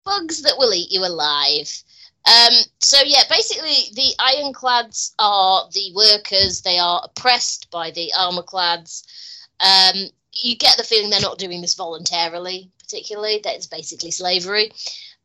Bugs 0.04 0.44
that 0.44 0.60
will 0.60 0.74
eat 0.74 0.92
you 0.92 1.04
alive. 1.04 1.84
Um, 2.28 2.54
so 2.80 2.98
yeah, 3.04 3.24
basically 3.30 3.92
the 3.94 4.14
ironclads 4.20 5.14
are 5.18 5.70
the 5.72 5.92
workers. 5.96 6.62
They 6.62 6.78
are 6.78 7.02
oppressed 7.04 7.70
by 7.72 7.92
the 7.92 8.12
armorclads. 8.16 9.04
Um, 9.60 10.10
you 10.36 10.56
get 10.56 10.78
the 10.78 10.84
feeling 10.84 11.10
they're 11.10 11.22
not 11.22 11.38
doing 11.38 11.62
this 11.62 11.76
voluntarily, 11.76 12.72
particularly. 12.80 13.40
That 13.44 13.56
it's 13.56 13.68
basically 13.68 14.12
slavery. 14.12 14.72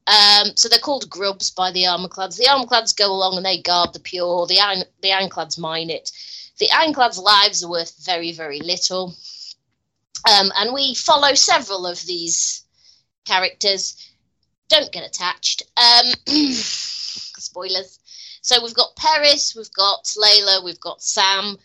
Um, 0.07 0.57
so 0.57 0.69
they're 0.69 0.79
called 0.79 1.11
grubs 1.11 1.50
by 1.50 1.71
the 1.71 1.85
armorclads. 1.85 2.37
The 2.37 2.47
armorclads 2.47 2.97
go 2.97 3.12
along 3.12 3.37
and 3.37 3.47
they 3.47 3.61
guard 3.61 3.93
the 3.93 4.00
pure. 4.00 4.47
The 4.47 4.61
iron, 4.61 4.85
the 5.02 5.12
ironclads 5.12 5.59
mine 5.59 5.90
it. 5.90 6.11
The 6.59 6.71
ironclads' 6.71 7.19
lives 7.19 7.62
are 7.64 7.71
worth 7.71 7.95
very, 8.05 8.33
very 8.33 8.61
little. 8.61 9.14
Um, 10.31 10.52
and 10.57 10.75
we 10.75 10.95
follow 10.95 11.35
several 11.35 11.87
of 11.87 12.05
these 12.07 12.64
characters. 13.25 13.97
Don't 14.69 14.93
get 14.93 15.07
attached. 15.07 15.62
Um, 15.76 16.12
spoilers. 16.52 17.99
So 18.43 18.62
we've 18.62 18.75
got 18.75 18.97
Paris, 18.97 19.55
we've 19.55 19.73
got 19.73 20.05
Layla, 20.05 20.64
we've 20.64 20.81
got 20.81 21.02
Sam. 21.02 21.57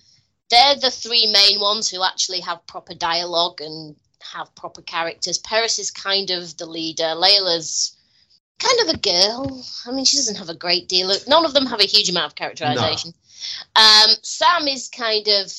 They're 0.50 0.76
the 0.76 0.92
three 0.92 1.32
main 1.32 1.60
ones 1.60 1.90
who 1.90 2.04
actually 2.04 2.42
have 2.42 2.66
proper 2.68 2.94
dialogue 2.94 3.62
and 3.62 3.96
have 4.22 4.54
proper 4.56 4.82
characters. 4.82 5.38
Paris 5.40 5.80
is 5.80 5.92
kind 5.92 6.30
of 6.32 6.58
the 6.58 6.66
leader. 6.66 7.04
Layla's 7.16 7.98
kind 8.60 8.80
of 8.82 8.96
a 8.96 8.98
girl. 8.98 9.64
I 9.86 9.92
mean, 9.92 10.06
she 10.06 10.18
doesn't 10.18 10.38
have 10.38 10.50
a 10.50 10.56
great 10.56 10.88
deal 10.88 11.12
of. 11.12 11.28
None 11.28 11.46
of 11.46 11.54
them 11.54 11.66
have 11.66 11.80
a 11.80 11.86
huge 11.86 12.10
amount 12.10 12.28
of 12.28 12.36
characterization. 12.36 13.14
No. 13.76 13.82
Um, 13.82 14.16
Sam 14.22 14.68
is 14.68 14.88
kind 14.88 15.28
of 15.28 15.52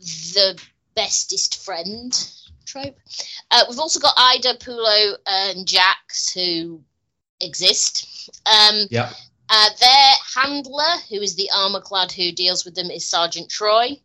the 0.00 0.60
bestest 0.94 1.64
friend 1.64 2.12
trope. 2.64 2.96
Uh, 3.50 3.64
we've 3.68 3.78
also 3.78 4.00
got 4.00 4.14
Ida, 4.16 4.54
Pulo, 4.54 5.16
and 5.26 5.66
Jax 5.66 6.32
who 6.32 6.82
exist. 7.40 8.30
Um, 8.46 8.86
yeah. 8.90 9.12
Uh, 9.48 9.68
their 9.78 10.12
handler, 10.34 11.00
who 11.08 11.20
is 11.20 11.36
the 11.36 11.48
armor 11.54 11.80
clad 11.80 12.10
who 12.10 12.32
deals 12.32 12.64
with 12.64 12.74
them, 12.74 12.90
is 12.90 13.06
Sergeant 13.06 13.48
Troy. 13.48 14.00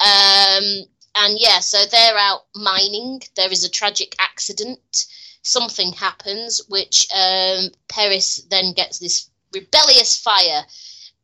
Um, 0.00 0.84
and 1.16 1.38
yeah, 1.38 1.60
so 1.60 1.84
they're 1.86 2.18
out 2.18 2.42
mining. 2.54 3.22
There 3.34 3.50
is 3.50 3.64
a 3.64 3.70
tragic 3.70 4.14
accident. 4.18 5.06
Something 5.42 5.92
happens, 5.92 6.60
which 6.68 7.08
um, 7.14 7.70
Paris 7.88 8.46
then 8.50 8.72
gets 8.72 8.98
this 8.98 9.30
rebellious 9.54 10.18
fire 10.18 10.64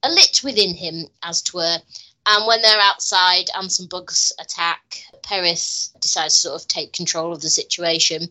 lit 0.08 0.40
within 0.42 0.74
him, 0.74 1.06
as 1.22 1.42
twere. 1.42 1.78
And 2.24 2.46
when 2.46 2.62
they're 2.62 2.80
outside 2.80 3.46
and 3.54 3.70
some 3.70 3.86
bugs 3.88 4.32
attack, 4.38 5.02
Paris 5.22 5.92
decides 6.00 6.34
to 6.36 6.40
sort 6.40 6.62
of 6.62 6.68
take 6.68 6.92
control 6.92 7.32
of 7.32 7.40
the 7.40 7.50
situation 7.50 8.28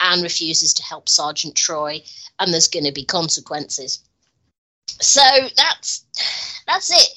and 0.00 0.22
refuses 0.22 0.74
to 0.74 0.82
help 0.82 1.08
Sergeant 1.08 1.56
Troy, 1.56 2.02
and 2.38 2.52
there's 2.52 2.68
going 2.68 2.84
to 2.84 2.92
be 2.92 3.04
consequences. 3.04 4.00
So 5.00 5.22
that's 5.56 6.04
that's 6.66 6.90
it. 6.90 7.08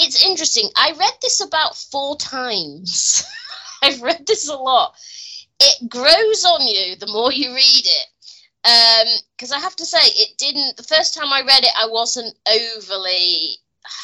It's 0.00 0.24
interesting. 0.24 0.68
I 0.76 0.92
read 0.98 1.12
this 1.22 1.40
about 1.40 1.76
four 1.76 2.16
times. 2.16 3.24
I've 3.82 4.02
read 4.02 4.26
this 4.26 4.48
a 4.48 4.56
lot. 4.56 4.94
It 5.60 5.88
grows 5.88 6.44
on 6.44 6.66
you 6.66 6.96
the 6.96 7.06
more 7.06 7.32
you 7.32 7.54
read 7.54 7.84
it. 7.84 8.06
Because 9.36 9.52
um, 9.52 9.58
I 9.58 9.60
have 9.60 9.76
to 9.76 9.86
say, 9.86 9.98
it 10.00 10.36
didn't. 10.38 10.76
The 10.76 10.82
first 10.82 11.14
time 11.14 11.32
I 11.32 11.42
read 11.46 11.64
it, 11.64 11.72
I 11.78 11.86
wasn't 11.86 12.34
overly 12.46 13.58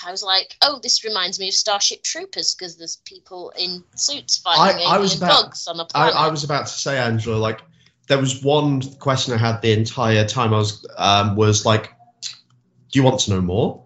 I 0.06 0.10
was 0.10 0.22
like, 0.22 0.56
oh, 0.62 0.78
this 0.82 1.04
reminds 1.04 1.38
me 1.38 1.48
of 1.48 1.54
Starship 1.54 2.02
Troopers 2.02 2.54
because 2.54 2.76
there's 2.76 2.96
people 3.04 3.52
in 3.58 3.84
suits 3.94 4.38
fighting 4.38 4.86
I, 4.86 4.96
I 4.96 4.98
was 4.98 5.16
about, 5.16 5.44
bugs 5.44 5.66
on 5.66 5.78
a 5.78 5.84
planet. 5.84 6.14
I, 6.14 6.26
I, 6.26 6.28
was 6.28 6.44
about 6.44 6.66
to 6.66 6.72
say, 6.72 6.98
Angela, 6.98 7.36
like 7.36 7.60
there 8.08 8.18
was 8.18 8.42
one 8.42 8.82
question 8.98 9.34
I 9.34 9.38
had 9.38 9.60
the 9.62 9.72
entire 9.72 10.26
time 10.26 10.54
I 10.54 10.58
was 10.58 10.86
um, 10.96 11.36
was 11.36 11.66
like, 11.66 11.92
do 12.22 12.98
you 12.98 13.02
want 13.02 13.20
to 13.20 13.30
know 13.30 13.40
more? 13.40 13.84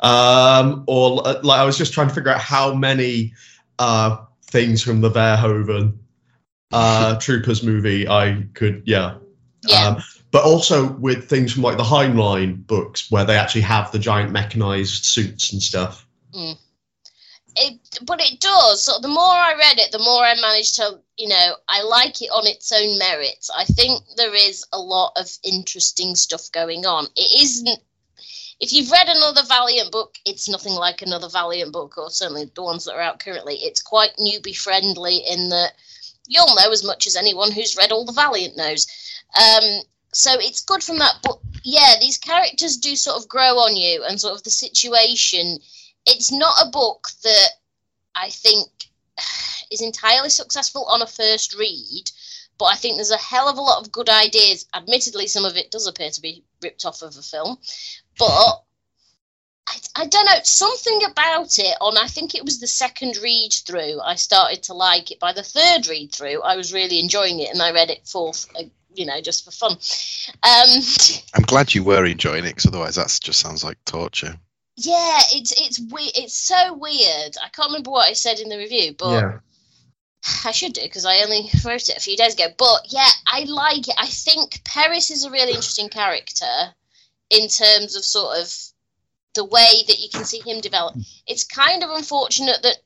Um, 0.00 0.84
or 0.86 1.26
uh, 1.26 1.40
like 1.42 1.60
I 1.60 1.64
was 1.64 1.78
just 1.78 1.92
trying 1.92 2.08
to 2.08 2.14
figure 2.14 2.30
out 2.30 2.40
how 2.40 2.74
many 2.74 3.34
uh, 3.78 4.18
things 4.44 4.82
from 4.82 5.00
the 5.00 5.10
Verhoeven 5.10 5.98
uh, 6.72 7.16
Troopers 7.20 7.62
movie 7.62 8.08
I 8.08 8.46
could, 8.54 8.82
yeah. 8.86 9.16
Yeah. 9.66 9.88
Um, 9.88 10.02
but 10.30 10.44
also 10.44 10.92
with 10.94 11.28
things 11.28 11.52
from 11.52 11.62
like 11.62 11.76
the 11.76 11.84
Heinlein 11.84 12.66
books 12.66 13.10
where 13.10 13.24
they 13.24 13.36
actually 13.36 13.60
have 13.62 13.92
the 13.92 13.98
giant 13.98 14.32
mechanized 14.32 15.04
suits 15.04 15.52
and 15.52 15.62
stuff. 15.62 16.06
Mm. 16.34 16.58
It, 17.56 18.00
but 18.04 18.20
it 18.20 18.40
does. 18.40 18.84
So 18.84 18.98
the 19.00 19.06
more 19.06 19.22
I 19.22 19.54
read 19.56 19.78
it, 19.78 19.92
the 19.92 20.00
more 20.00 20.24
I 20.24 20.34
managed 20.34 20.74
to, 20.76 20.98
you 21.16 21.28
know, 21.28 21.54
I 21.68 21.84
like 21.84 22.20
it 22.20 22.30
on 22.30 22.48
its 22.48 22.72
own 22.72 22.98
merits. 22.98 23.48
I 23.56 23.64
think 23.64 24.02
there 24.16 24.34
is 24.34 24.66
a 24.72 24.78
lot 24.78 25.12
of 25.16 25.30
interesting 25.44 26.16
stuff 26.16 26.50
going 26.50 26.84
on. 26.84 27.06
It 27.14 27.42
isn't. 27.42 27.78
If 28.64 28.72
you've 28.72 28.90
read 28.90 29.08
another 29.08 29.42
Valiant 29.46 29.92
book, 29.92 30.16
it's 30.24 30.48
nothing 30.48 30.72
like 30.72 31.02
another 31.02 31.28
Valiant 31.28 31.72
book, 31.72 31.98
or 31.98 32.10
certainly 32.10 32.50
the 32.54 32.62
ones 32.62 32.84
that 32.86 32.94
are 32.94 33.00
out 33.00 33.20
currently. 33.20 33.56
It's 33.56 33.82
quite 33.82 34.16
newbie 34.16 34.56
friendly 34.56 35.18
in 35.18 35.50
that 35.50 35.74
you'll 36.26 36.54
know 36.56 36.72
as 36.72 36.82
much 36.82 37.06
as 37.06 37.14
anyone 37.14 37.52
who's 37.52 37.76
read 37.76 37.92
all 37.92 38.06
the 38.06 38.12
Valiant 38.12 38.56
knows. 38.56 38.86
Um, 39.38 39.82
so 40.14 40.32
it's 40.38 40.62
good 40.62 40.82
from 40.82 40.98
that 40.98 41.16
but 41.22 41.38
yeah 41.64 41.94
these 42.00 42.18
characters 42.18 42.76
do 42.76 42.94
sort 42.94 43.20
of 43.20 43.28
grow 43.28 43.58
on 43.58 43.76
you 43.76 44.04
and 44.08 44.20
sort 44.20 44.34
of 44.34 44.42
the 44.44 44.50
situation 44.50 45.58
it's 46.06 46.30
not 46.30 46.54
a 46.64 46.70
book 46.70 47.08
that 47.24 47.48
i 48.14 48.30
think 48.30 48.68
is 49.70 49.80
entirely 49.80 50.30
successful 50.30 50.84
on 50.84 51.02
a 51.02 51.06
first 51.06 51.58
read 51.58 52.10
but 52.58 52.66
i 52.66 52.76
think 52.76 52.96
there's 52.96 53.10
a 53.10 53.16
hell 53.16 53.48
of 53.48 53.58
a 53.58 53.60
lot 53.60 53.80
of 53.84 53.92
good 53.92 54.08
ideas 54.08 54.66
admittedly 54.72 55.26
some 55.26 55.44
of 55.44 55.56
it 55.56 55.70
does 55.70 55.86
appear 55.86 56.10
to 56.10 56.20
be 56.20 56.44
ripped 56.62 56.84
off 56.84 57.02
of 57.02 57.16
a 57.16 57.22
film 57.22 57.58
but 58.18 58.62
I, 59.66 59.76
I 59.96 60.06
don't 60.06 60.26
know 60.26 60.38
something 60.42 61.04
about 61.04 61.58
it 61.58 61.76
on 61.80 61.96
i 61.96 62.06
think 62.06 62.34
it 62.34 62.44
was 62.44 62.60
the 62.60 62.66
second 62.66 63.16
read 63.22 63.52
through 63.66 64.00
i 64.02 64.14
started 64.14 64.62
to 64.64 64.74
like 64.74 65.10
it 65.10 65.20
by 65.20 65.32
the 65.32 65.42
third 65.42 65.86
read 65.88 66.12
through 66.12 66.42
i 66.42 66.56
was 66.56 66.72
really 66.72 67.00
enjoying 67.00 67.40
it 67.40 67.50
and 67.50 67.62
i 67.62 67.72
read 67.72 67.90
it 67.90 68.06
fourth 68.06 68.46
uh, 68.58 68.64
you 68.94 69.06
know 69.06 69.20
just 69.20 69.44
for 69.44 69.50
fun 69.50 69.72
um 70.42 70.82
I'm 71.34 71.42
glad 71.42 71.74
you 71.74 71.82
were 71.82 72.04
enjoying 72.04 72.44
it, 72.44 72.50
because 72.50 72.66
otherwise 72.66 72.96
that 72.96 73.18
just 73.22 73.40
sounds 73.40 73.64
like 73.64 73.82
torture. 73.84 74.36
yeah 74.76 75.20
it's 75.32 75.52
it's 75.60 75.80
we- 75.92 76.12
it's 76.14 76.34
so 76.36 76.74
weird 76.74 77.36
i 77.42 77.48
can't 77.48 77.68
remember 77.70 77.90
what 77.90 78.08
i 78.08 78.12
said 78.12 78.38
in 78.40 78.48
the 78.48 78.58
review 78.58 78.94
but 78.98 79.10
yeah. 79.12 79.38
I 80.46 80.52
should 80.52 80.72
do 80.72 80.80
because 80.82 81.04
I 81.04 81.18
only 81.18 81.50
wrote 81.66 81.88
it 81.90 81.98
a 81.98 82.00
few 82.00 82.16
days 82.16 82.32
ago. 82.32 82.46
But 82.56 82.86
yeah, 82.88 83.08
I 83.26 83.44
like 83.44 83.88
it. 83.88 83.94
I 83.98 84.06
think 84.06 84.62
Paris 84.64 85.10
is 85.10 85.24
a 85.26 85.30
really 85.30 85.50
interesting 85.52 85.90
character 85.90 86.46
in 87.30 87.48
terms 87.48 87.96
of 87.96 88.04
sort 88.04 88.38
of 88.38 88.52
the 89.34 89.44
way 89.44 89.82
that 89.88 89.98
you 89.98 90.08
can 90.12 90.24
see 90.24 90.40
him 90.40 90.60
develop. 90.60 90.94
It's 91.26 91.44
kind 91.44 91.82
of 91.82 91.90
unfortunate 91.90 92.62
that 92.62 92.76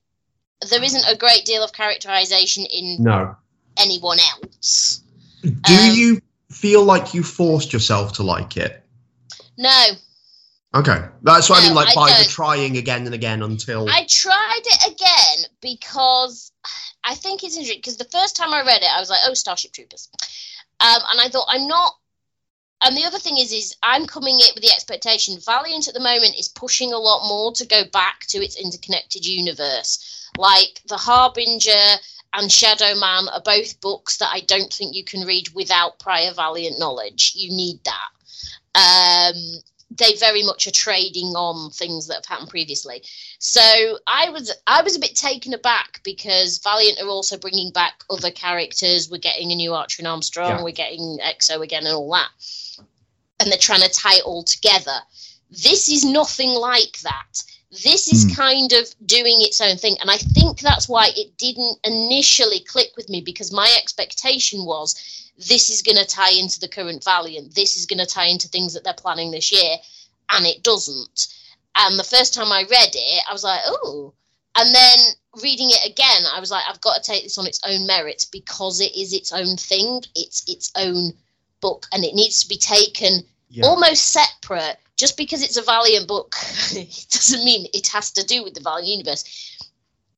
there 0.71 0.83
isn't 0.83 1.05
a 1.07 1.17
great 1.17 1.45
deal 1.45 1.63
of 1.63 1.73
characterization 1.73 2.65
in 2.67 3.03
No. 3.03 3.37
anyone 3.77 4.19
else. 4.19 5.01
Do 5.43 5.75
Um, 5.75 5.95
you 5.95 6.23
feel 6.51 6.83
like 6.85 7.15
you 7.15 7.23
forced 7.23 7.73
yourself 7.73 8.15
to 8.15 8.23
like 8.23 8.57
it? 8.57 8.83
No, 9.57 9.85
Okay, 10.75 10.99
that's 11.23 11.49
what 11.49 11.63
I 11.63 11.67
mean. 11.67 11.75
Like 11.75 11.89
I 11.89 11.95
by 11.95 12.11
the 12.11 12.17
don't. 12.25 12.29
trying 12.29 12.77
again 12.77 13.07
and 13.07 13.15
again 13.15 13.43
until 13.43 13.89
I 13.89 14.05
tried 14.05 14.61
it 14.67 14.93
again 14.93 15.51
because 15.63 16.53
I 17.03 17.15
think 17.15 17.43
it's 17.43 17.57
interesting. 17.57 17.79
Because 17.79 17.97
the 17.97 18.05
first 18.05 18.37
time 18.37 18.53
I 18.53 18.61
read 18.63 18.83
it, 18.83 18.95
I 18.95 19.01
was 19.01 19.09
like, 19.09 19.21
"Oh, 19.25 19.33
Starship 19.33 19.73
Troopers," 19.73 20.11
um, 20.81 21.01
and 21.11 21.21
I 21.23 21.31
thought 21.31 21.47
I'm 21.49 21.67
not. 21.69 21.95
And 22.83 22.97
the 22.97 23.05
other 23.05 23.19
thing 23.19 23.39
is, 23.39 23.53
is 23.53 23.75
I'm 23.83 24.07
coming 24.07 24.35
in 24.35 24.55
with 24.55 24.63
the 24.63 24.71
expectation 24.71 25.39
Valiant 25.41 25.89
at 25.89 25.95
the 25.95 26.01
moment 26.01 26.39
is 26.39 26.49
pushing 26.49 26.93
a 26.93 26.99
lot 26.99 27.29
more 27.29 27.53
to 27.53 27.67
go 27.67 27.85
back 27.93 28.21
to 28.29 28.39
its 28.39 28.57
interconnected 28.57 29.27
universe. 29.27 30.31
Like 30.37 30.81
the 30.87 30.97
Harbinger 30.97 31.99
and 32.35 32.53
Shadow 32.53 32.95
Man 32.95 33.29
are 33.29 33.41
both 33.41 33.81
books 33.81 34.19
that 34.19 34.31
I 34.33 34.41
don't 34.41 34.73
think 34.73 34.95
you 34.95 35.05
can 35.05 35.27
read 35.27 35.49
without 35.55 35.99
prior 35.99 36.33
Valiant 36.33 36.79
knowledge. 36.79 37.33
You 37.35 37.51
need 37.51 37.81
that. 37.85 38.09
Um, 39.35 39.61
they 39.91 40.15
very 40.17 40.43
much 40.43 40.67
are 40.67 40.73
trading 40.73 41.29
on 41.29 41.71
things 41.71 42.07
that 42.07 42.15
have 42.17 42.27
happened 42.27 42.51
previously. 42.51 43.03
So 43.39 43.99
I 44.07 44.29
was 44.31 44.55
I 44.67 44.83
was 44.83 44.97
a 44.97 45.01
bit 45.01 45.17
taken 45.17 45.55
aback 45.55 46.01
because 46.05 46.59
Valiant 46.59 47.01
are 47.01 47.09
also 47.09 47.39
bringing 47.39 47.73
back 47.73 48.05
other 48.11 48.31
characters. 48.31 49.11
We're 49.11 49.19
getting 49.19 49.51
a 49.51 49.57
new 49.57 49.75
Archer 49.75 50.03
and 50.03 50.09
Armstrong. 50.09 50.59
Yeah. 50.59 50.63
We're 50.63 50.73
getting 50.73 51.19
X-O 51.23 51.63
again 51.63 51.87
and 51.87 51.95
all 51.95 52.11
that, 52.13 52.29
and 53.41 53.51
they're 53.51 53.59
trying 53.59 53.83
to 53.83 53.89
tie 53.89 54.17
it 54.17 54.25
all 54.25 54.43
together. 54.43 54.99
This 55.51 55.89
is 55.89 56.05
nothing 56.05 56.51
like 56.51 56.99
that. 57.01 57.43
This 57.71 58.09
is 58.09 58.25
Hmm. 58.25 58.35
kind 58.35 58.73
of 58.73 58.95
doing 59.05 59.43
its 59.43 59.61
own 59.61 59.77
thing, 59.77 59.97
and 60.01 60.11
I 60.11 60.17
think 60.19 60.61
that's 60.61 60.89
why 60.89 61.09
it 61.15 61.37
didn't 61.37 61.79
initially 61.85 62.61
click 62.61 62.93
with 62.97 63.09
me 63.09 63.21
because 63.21 63.53
my 63.53 63.71
expectation 63.79 64.65
was 64.65 64.95
this 65.37 65.71
is 65.71 65.83
going 65.83 65.99
to 65.99 66.05
tie 66.05 66.33
into 66.33 66.59
the 66.61 66.69
current 66.69 67.05
Valiant. 67.05 67.55
This 67.55 67.77
is 67.77 67.87
going 67.87 68.01
to 68.01 68.07
tie 68.07 68.27
into 68.27 68.49
things 68.49 68.75
that 68.75 68.85
they're 68.85 68.95
planning 68.95 69.31
this 69.31 69.53
year, 69.53 69.77
and 70.31 70.47
it 70.47 70.63
doesn't. 70.63 71.29
And 71.77 71.99
the 71.99 72.05
first 72.05 72.35
time 72.35 72.51
I 72.51 72.63
read 72.63 72.91
it, 72.95 73.23
I 73.29 73.33
was 73.33 73.45
like, 73.45 73.61
oh. 73.67 74.15
And 74.57 74.75
then 74.75 74.99
reading 75.43 75.69
it 75.71 75.87
again, 75.89 76.25
I 76.35 76.41
was 76.41 76.51
like, 76.51 76.65
I've 76.69 76.81
got 76.81 76.97
to 76.97 77.11
take 77.11 77.23
this 77.23 77.39
on 77.39 77.47
its 77.47 77.61
own 77.65 77.87
merits 77.87 78.25
because 78.25 78.81
it 78.81 78.97
is 78.97 79.13
its 79.13 79.31
own 79.33 79.57
thing. 79.57 80.03
It's 80.17 80.43
its 80.49 80.73
own 80.75 81.13
book, 81.61 81.87
and 81.93 82.05
it 82.05 82.15
needs 82.15 82.43
to 82.43 82.49
be 82.49 82.57
taken 82.57 83.23
yeah. 83.49 83.67
almost 83.67 84.13
separate. 84.13 84.77
Just 84.97 85.17
because 85.17 85.43
it's 85.45 85.57
a 85.57 85.63
Valiant 85.63 86.09
book, 86.09 86.35
it 86.73 87.07
doesn't 87.11 87.45
mean 87.45 87.67
it 87.73 87.87
has 87.89 88.11
to 88.13 88.25
do 88.25 88.43
with 88.43 88.55
the 88.55 88.61
Valiant 88.61 88.89
universe. 88.89 89.57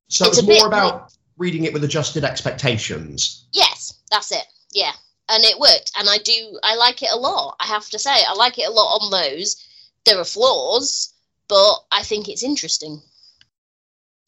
so 0.09 0.27
it's 0.27 0.39
it's 0.39 0.47
more 0.47 0.67
about 0.67 1.13
reading 1.37 1.65
it 1.65 1.73
with 1.73 1.85
adjusted 1.85 2.25
expectations. 2.25 3.47
Yes, 3.53 3.95
that's 4.11 4.31
it. 4.31 4.45
Yeah. 4.73 4.93
And 5.29 5.45
it 5.45 5.59
worked. 5.59 5.93
And 5.99 6.09
I 6.09 6.19
do, 6.19 6.59
I 6.63 6.77
like 6.77 7.03
it 7.03 7.11
a 7.13 7.17
lot. 7.17 7.57
I 7.61 7.67
have 7.67 7.89
to 7.91 7.99
say, 7.99 8.11
I 8.11 8.35
like 8.35 8.59
it 8.59 8.69
a 8.69 8.73
lot 8.73 8.99
on 9.01 9.11
those. 9.11 9.65
There 10.05 10.19
are 10.19 10.25
flaws, 10.25 11.15
but 11.49 11.77
I 11.91 12.03
think 12.03 12.29
it's 12.29 12.43
interesting. 12.43 13.01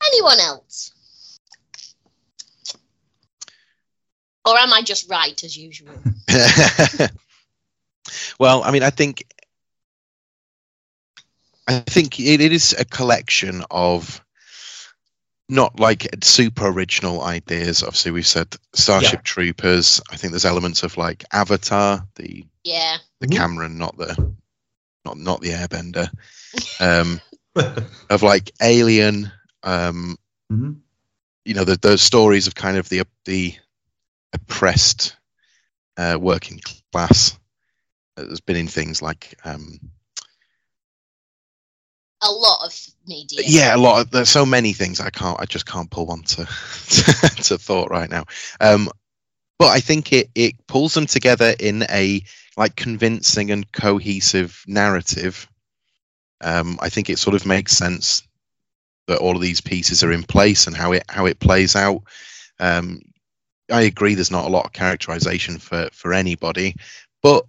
Anyone 0.06 0.40
else? 0.40 0.92
Or 4.44 4.58
am 4.58 4.72
I 4.72 4.82
just 4.82 5.08
right 5.08 5.42
as 5.44 5.56
usual? 5.56 6.02
well, 8.38 8.62
I 8.64 8.70
mean, 8.70 8.82
I 8.82 8.90
think 8.90 9.24
I 11.68 11.78
think 11.80 12.18
it, 12.18 12.40
it 12.40 12.52
is 12.52 12.74
a 12.76 12.84
collection 12.84 13.62
of 13.70 14.20
not 15.48 15.78
like 15.78 16.08
super 16.22 16.66
original 16.68 17.22
ideas. 17.22 17.82
Obviously, 17.82 18.10
we've 18.10 18.26
said 18.26 18.48
Starship 18.74 19.22
Troopers. 19.22 20.00
I 20.10 20.16
think 20.16 20.32
there's 20.32 20.44
elements 20.44 20.82
of 20.82 20.96
like 20.96 21.24
Avatar, 21.32 22.06
the 22.16 22.44
Yeah. 22.64 22.98
the 23.20 23.28
Mhm. 23.28 23.36
Cameron, 23.36 23.78
not 23.78 23.96
the 23.96 24.34
not 25.04 25.18
not 25.18 25.40
the 25.40 25.50
Airbender. 25.50 26.10
Um, 26.80 27.20
of 28.10 28.22
like 28.22 28.52
Alien. 28.60 29.32
Um, 29.62 30.18
Mhm. 30.52 30.80
you 31.46 31.54
know, 31.54 31.64
the, 31.64 31.76
those 31.76 32.02
stories 32.02 32.46
of 32.46 32.54
kind 32.54 32.76
of 32.76 32.88
the 32.90 33.04
the 33.24 33.54
oppressed 34.32 35.16
uh, 35.96 36.18
working 36.20 36.60
class. 36.92 37.38
There's 38.16 38.40
been 38.40 38.56
in 38.56 38.68
things 38.68 39.00
like 39.02 39.34
um, 39.44 39.78
A 42.22 42.30
lot 42.30 42.64
of 42.64 42.78
media. 43.06 43.40
yeah, 43.46 43.74
a 43.74 43.78
lot. 43.78 44.00
Of, 44.00 44.10
there's 44.10 44.28
so 44.28 44.46
many 44.46 44.72
things 44.72 45.00
I 45.00 45.10
can't. 45.10 45.40
I 45.40 45.44
just 45.44 45.66
can't 45.66 45.90
pull 45.90 46.06
one 46.06 46.22
to 46.22 46.36
to 46.46 47.58
thought 47.58 47.90
right 47.90 48.08
now. 48.10 48.24
Um, 48.60 48.88
but 49.58 49.68
I 49.68 49.80
think 49.80 50.12
it 50.12 50.30
it 50.34 50.66
pulls 50.66 50.94
them 50.94 51.06
together 51.06 51.54
in 51.58 51.84
a 51.90 52.22
like 52.56 52.76
convincing 52.76 53.50
and 53.50 53.70
cohesive 53.72 54.62
narrative. 54.66 55.48
Um, 56.40 56.78
I 56.80 56.90
think 56.90 57.10
it 57.10 57.18
sort 57.18 57.34
of 57.34 57.46
makes 57.46 57.72
sense 57.72 58.22
that 59.08 59.18
all 59.18 59.34
of 59.34 59.42
these 59.42 59.60
pieces 59.60 60.04
are 60.04 60.12
in 60.12 60.22
place 60.22 60.66
and 60.66 60.76
how 60.76 60.92
it 60.92 61.04
how 61.08 61.26
it 61.26 61.40
plays 61.40 61.74
out. 61.74 62.02
Um, 62.60 63.00
I 63.72 63.82
agree. 63.82 64.14
There's 64.14 64.30
not 64.30 64.46
a 64.46 64.50
lot 64.50 64.66
of 64.66 64.72
characterization 64.72 65.58
for 65.58 65.88
for 65.92 66.12
anybody, 66.12 66.76
but 67.22 67.46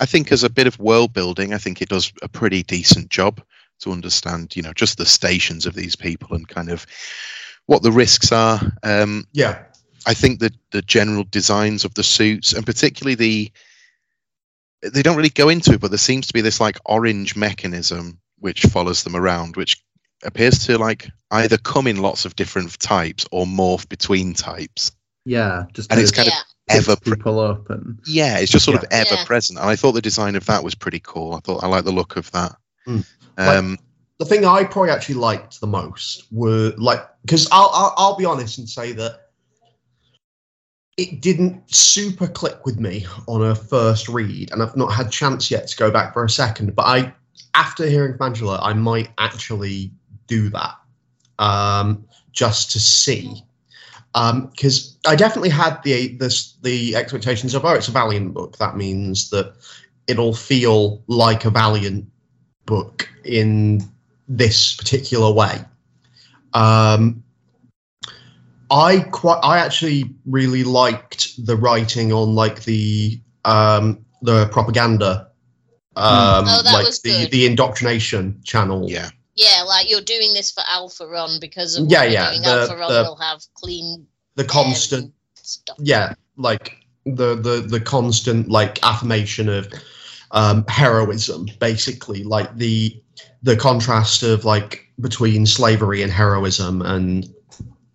I 0.00 0.06
think 0.06 0.32
as 0.32 0.42
a 0.42 0.50
bit 0.50 0.66
of 0.66 0.78
world 0.78 1.12
building, 1.12 1.52
I 1.52 1.58
think 1.58 1.80
it 1.80 1.90
does 1.90 2.12
a 2.22 2.28
pretty 2.28 2.62
decent 2.62 3.10
job 3.10 3.40
to 3.80 3.92
understand, 3.92 4.56
you 4.56 4.62
know, 4.62 4.72
just 4.72 4.98
the 4.98 5.06
stations 5.06 5.66
of 5.66 5.74
these 5.74 5.96
people 5.96 6.34
and 6.34 6.48
kind 6.48 6.70
of 6.70 6.86
what 7.66 7.82
the 7.82 7.92
risks 7.92 8.32
are. 8.32 8.60
Um, 8.82 9.26
Yeah. 9.32 9.62
I 10.06 10.14
think 10.14 10.40
that 10.40 10.54
the 10.70 10.80
general 10.80 11.24
designs 11.30 11.84
of 11.84 11.92
the 11.92 12.02
suits, 12.02 12.54
and 12.54 12.64
particularly 12.64 13.14
the, 13.14 13.52
they 14.82 15.02
don't 15.02 15.16
really 15.16 15.28
go 15.28 15.50
into 15.50 15.74
it, 15.74 15.80
but 15.80 15.90
there 15.90 15.98
seems 15.98 16.26
to 16.28 16.32
be 16.32 16.40
this 16.40 16.60
like 16.60 16.78
orange 16.86 17.36
mechanism 17.36 18.18
which 18.38 18.62
follows 18.62 19.04
them 19.04 19.14
around, 19.14 19.56
which 19.56 19.82
appears 20.22 20.66
to 20.66 20.78
like 20.78 21.10
either 21.30 21.58
come 21.58 21.86
in 21.86 22.00
lots 22.00 22.24
of 22.24 22.36
different 22.36 22.78
types 22.78 23.26
or 23.30 23.44
morph 23.44 23.86
between 23.90 24.32
types. 24.32 24.92
Yeah, 25.24 25.64
just 25.72 25.90
And 25.92 26.00
it's 26.00 26.10
to 26.12 26.16
kind 26.16 26.28
of. 26.28 26.34
Ever, 26.68 26.94
pick 26.94 27.14
people 27.14 27.40
up 27.40 27.68
and 27.70 27.98
yeah, 28.06 28.38
it's 28.38 28.52
just 28.52 28.64
sort 28.64 28.76
of 28.76 28.84
ever 28.92 29.14
Yeah. 29.14 29.24
present. 29.24 29.58
And 29.58 29.68
I 29.68 29.74
thought 29.74 29.90
the 29.92 30.00
design 30.00 30.36
of 30.36 30.46
that 30.46 30.62
was 30.62 30.76
pretty 30.76 31.00
cool. 31.00 31.34
I 31.34 31.40
thought 31.40 31.64
I 31.64 31.66
like 31.66 31.82
the 31.82 31.90
look 31.90 32.14
of 32.14 32.30
that. 32.30 32.54
Mm. 32.86 33.04
Um, 33.38 33.78
the 34.18 34.24
thing 34.24 34.44
I 34.44 34.62
probably 34.62 34.92
actually 34.92 35.16
liked 35.16 35.60
the 35.60 35.66
most 35.66 36.28
were 36.30 36.72
like 36.76 37.00
because 37.22 37.48
I'll, 37.50 37.70
I'll 37.74 37.94
I'll 37.96 38.16
be 38.16 38.24
honest 38.24 38.58
and 38.58 38.68
say 38.68 38.92
that 38.92 39.30
it 40.96 41.22
didn't 41.22 41.74
super 41.74 42.28
click 42.28 42.66
with 42.66 42.78
me 42.78 43.06
on 43.26 43.42
a 43.42 43.54
first 43.54 44.08
read, 44.08 44.52
and 44.52 44.62
I've 44.62 44.76
not 44.76 44.92
had 44.92 45.10
chance 45.10 45.50
yet 45.50 45.66
to 45.68 45.76
go 45.76 45.90
back 45.90 46.12
for 46.12 46.24
a 46.24 46.30
second. 46.30 46.76
But 46.76 46.82
I, 46.86 47.14
after 47.54 47.86
hearing 47.86 48.16
from 48.16 48.26
Angela, 48.26 48.60
I 48.62 48.74
might 48.74 49.08
actually 49.16 49.92
do 50.26 50.50
that 50.50 50.74
um, 51.38 52.04
just 52.32 52.70
to 52.72 52.80
see. 52.80 53.42
Because 54.12 54.96
I 55.06 55.14
definitely 55.16 55.50
had 55.50 55.82
the 55.84 56.16
this 56.16 56.54
the 56.62 56.96
expectations 56.96 57.54
of 57.54 57.64
oh 57.64 57.74
it's 57.74 57.88
a 57.88 57.92
Valiant 57.92 58.34
book 58.34 58.58
that 58.58 58.76
means 58.76 59.30
that 59.30 59.54
it'll 60.06 60.34
feel 60.34 61.02
like 61.06 61.44
a 61.44 61.50
Valiant 61.50 62.06
book 62.66 63.08
in 63.24 63.82
this 64.28 64.74
particular 64.74 65.32
way. 65.32 65.64
Um, 66.54 67.22
I 68.70 69.00
quite, 69.00 69.40
I 69.42 69.58
actually 69.58 70.14
really 70.26 70.62
liked 70.64 71.44
the 71.44 71.56
writing 71.56 72.12
on 72.12 72.34
like 72.34 72.62
the 72.64 73.20
um, 73.44 74.04
the 74.22 74.46
propaganda, 74.46 75.28
um, 75.96 76.44
Oh, 76.46 76.62
that 76.64 76.72
like 76.72 76.86
was 76.86 77.00
the 77.02 77.10
good. 77.10 77.30
the 77.32 77.46
indoctrination 77.46 78.40
channel. 78.44 78.88
yeah, 78.88 79.10
Yeah, 79.34 79.62
like 79.66 79.88
you're 79.90 80.00
doing 80.02 80.34
this 80.34 80.50
for 80.50 80.62
Alpha 80.66 81.06
Run 81.06 81.38
because 81.40 81.76
of 81.78 81.90
Yeah, 81.90 82.04
yeah, 82.04 82.30
doing. 82.30 82.42
the- 82.42 82.48
Alpha 82.48 82.76
Run 82.76 82.92
the- 82.92 83.02
will 83.04 83.16
have 83.16 83.42
clean 83.54 84.06
the 84.36 84.44
constant 84.44 85.12
stuff. 85.34 85.76
yeah 85.80 86.14
like 86.36 86.76
the 87.04 87.34
the 87.34 87.64
the 87.66 87.80
constant 87.80 88.48
like 88.48 88.78
affirmation 88.84 89.48
of 89.48 89.68
um 90.30 90.64
heroism 90.68 91.46
basically 91.58 92.22
like 92.24 92.54
the 92.56 93.02
the 93.42 93.56
contrast 93.56 94.22
of 94.22 94.44
like 94.44 94.86
between 95.00 95.46
slavery 95.46 96.02
and 96.02 96.12
heroism 96.12 96.82
and 96.82 97.28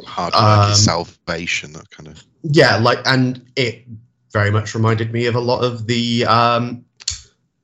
Hard 0.06 0.34
work 0.34 0.72
is 0.72 0.88
Um, 0.88 1.06
salvation. 1.06 1.74
That 1.74 1.90
kind 1.90 2.08
of. 2.10 2.24
yeah 2.44 2.78
like 2.78 3.00
and 3.06 3.42
it 3.56 3.86
very 4.34 4.52
much 4.52 4.76
reminded 4.76 5.12
me 5.14 5.26
of 5.28 5.36
a 5.36 5.40
lot 5.40 5.64
of 5.64 5.88
the 5.88 6.26
um 6.26 6.84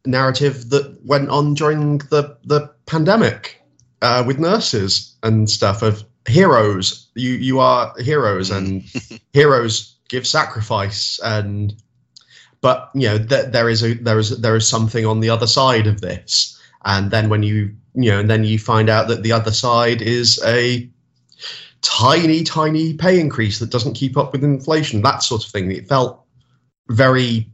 narrative 0.05 0.69
that 0.69 0.97
went 1.05 1.29
on 1.29 1.53
during 1.53 1.97
the 2.09 2.37
the 2.45 2.69
pandemic 2.85 3.60
uh 4.01 4.23
with 4.25 4.39
nurses 4.39 5.15
and 5.23 5.49
stuff 5.49 5.81
of 5.81 6.03
heroes. 6.27 7.07
You 7.15 7.31
you 7.31 7.59
are 7.59 7.93
heroes 7.99 8.49
and 8.51 8.83
heroes 9.33 9.95
give 10.09 10.27
sacrifice 10.27 11.19
and 11.23 11.73
but 12.61 12.89
you 12.93 13.07
know 13.07 13.17
th- 13.17 13.51
there 13.51 13.69
is 13.69 13.83
a 13.83 13.93
there 13.95 14.19
is 14.19 14.39
there 14.41 14.55
is 14.55 14.67
something 14.67 15.05
on 15.05 15.19
the 15.19 15.29
other 15.29 15.47
side 15.47 15.87
of 15.87 16.01
this. 16.01 16.59
And 16.85 17.11
then 17.11 17.29
when 17.29 17.43
you 17.43 17.75
you 17.95 18.11
know 18.11 18.19
and 18.19 18.29
then 18.29 18.43
you 18.43 18.59
find 18.59 18.89
out 18.89 19.07
that 19.07 19.23
the 19.23 19.31
other 19.31 19.51
side 19.51 20.01
is 20.01 20.41
a 20.45 20.89
tiny 21.81 22.43
tiny 22.43 22.93
pay 22.93 23.19
increase 23.19 23.57
that 23.59 23.71
doesn't 23.71 23.93
keep 23.93 24.15
up 24.17 24.31
with 24.33 24.43
inflation 24.43 25.01
that 25.01 25.23
sort 25.23 25.43
of 25.43 25.49
thing. 25.49 25.71
It 25.71 25.87
felt 25.87 26.23
very 26.89 27.47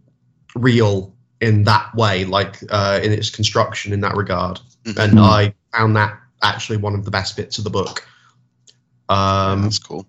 real 0.56 1.14
in 1.40 1.64
that 1.64 1.94
way 1.96 2.26
like 2.26 2.58
uh, 2.70 3.00
in 3.04 3.12
its 3.12 3.30
construction 3.30 3.94
in 3.94 4.02
that 4.02 4.16
regard. 4.16 4.60
Mhm. 4.86 4.98
and 5.04 5.20
i 5.20 5.54
found 5.74 5.96
that 5.96 6.18
actually 6.42 6.78
one 6.78 6.94
of 6.96 7.06
the 7.06 7.12
best 7.12 7.36
bits 7.36 7.58
of 7.58 7.64
the 7.64 7.70
book 7.70 8.08
um, 9.10 9.64
that's 9.64 9.80
cool. 9.80 10.06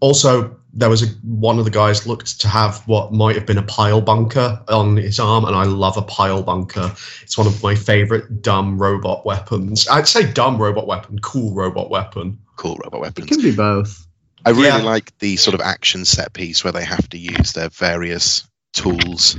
also, 0.00 0.56
there 0.74 0.90
was 0.90 1.02
a 1.02 1.06
one 1.22 1.58
of 1.58 1.64
the 1.64 1.70
guys 1.70 2.06
looked 2.06 2.40
to 2.40 2.48
have 2.48 2.86
what 2.86 3.12
might 3.12 3.36
have 3.36 3.46
been 3.46 3.58
a 3.58 3.62
pile 3.62 4.00
bunker 4.00 4.60
on 4.68 4.96
his 4.96 5.18
arm, 5.20 5.44
and 5.44 5.54
I 5.56 5.64
love 5.64 5.96
a 5.96 6.02
pile 6.02 6.42
bunker. 6.42 6.92
It's 7.22 7.38
one 7.38 7.46
of 7.46 7.62
my 7.62 7.74
favorite 7.74 8.42
dumb 8.42 8.76
robot 8.76 9.24
weapons. 9.24 9.88
I'd 9.88 10.08
say 10.08 10.30
dumb 10.30 10.60
robot 10.60 10.86
weapon, 10.86 11.18
cool 11.20 11.54
robot 11.54 11.90
weapon. 11.90 12.38
Cool 12.56 12.76
robot 12.84 13.00
weapon. 13.00 13.24
It 13.24 13.28
can 13.28 13.40
be 13.40 13.54
both. 13.54 14.06
I 14.44 14.50
really 14.50 14.66
Yeah. 14.66 14.82
like 14.82 15.16
the 15.20 15.36
sort 15.36 15.54
of 15.54 15.60
action 15.62 16.04
set 16.04 16.34
piece 16.34 16.62
where 16.64 16.72
they 16.72 16.84
have 16.84 17.08
to 17.10 17.18
use 17.18 17.52
their 17.52 17.70
various 17.70 18.46
tools. 18.74 19.38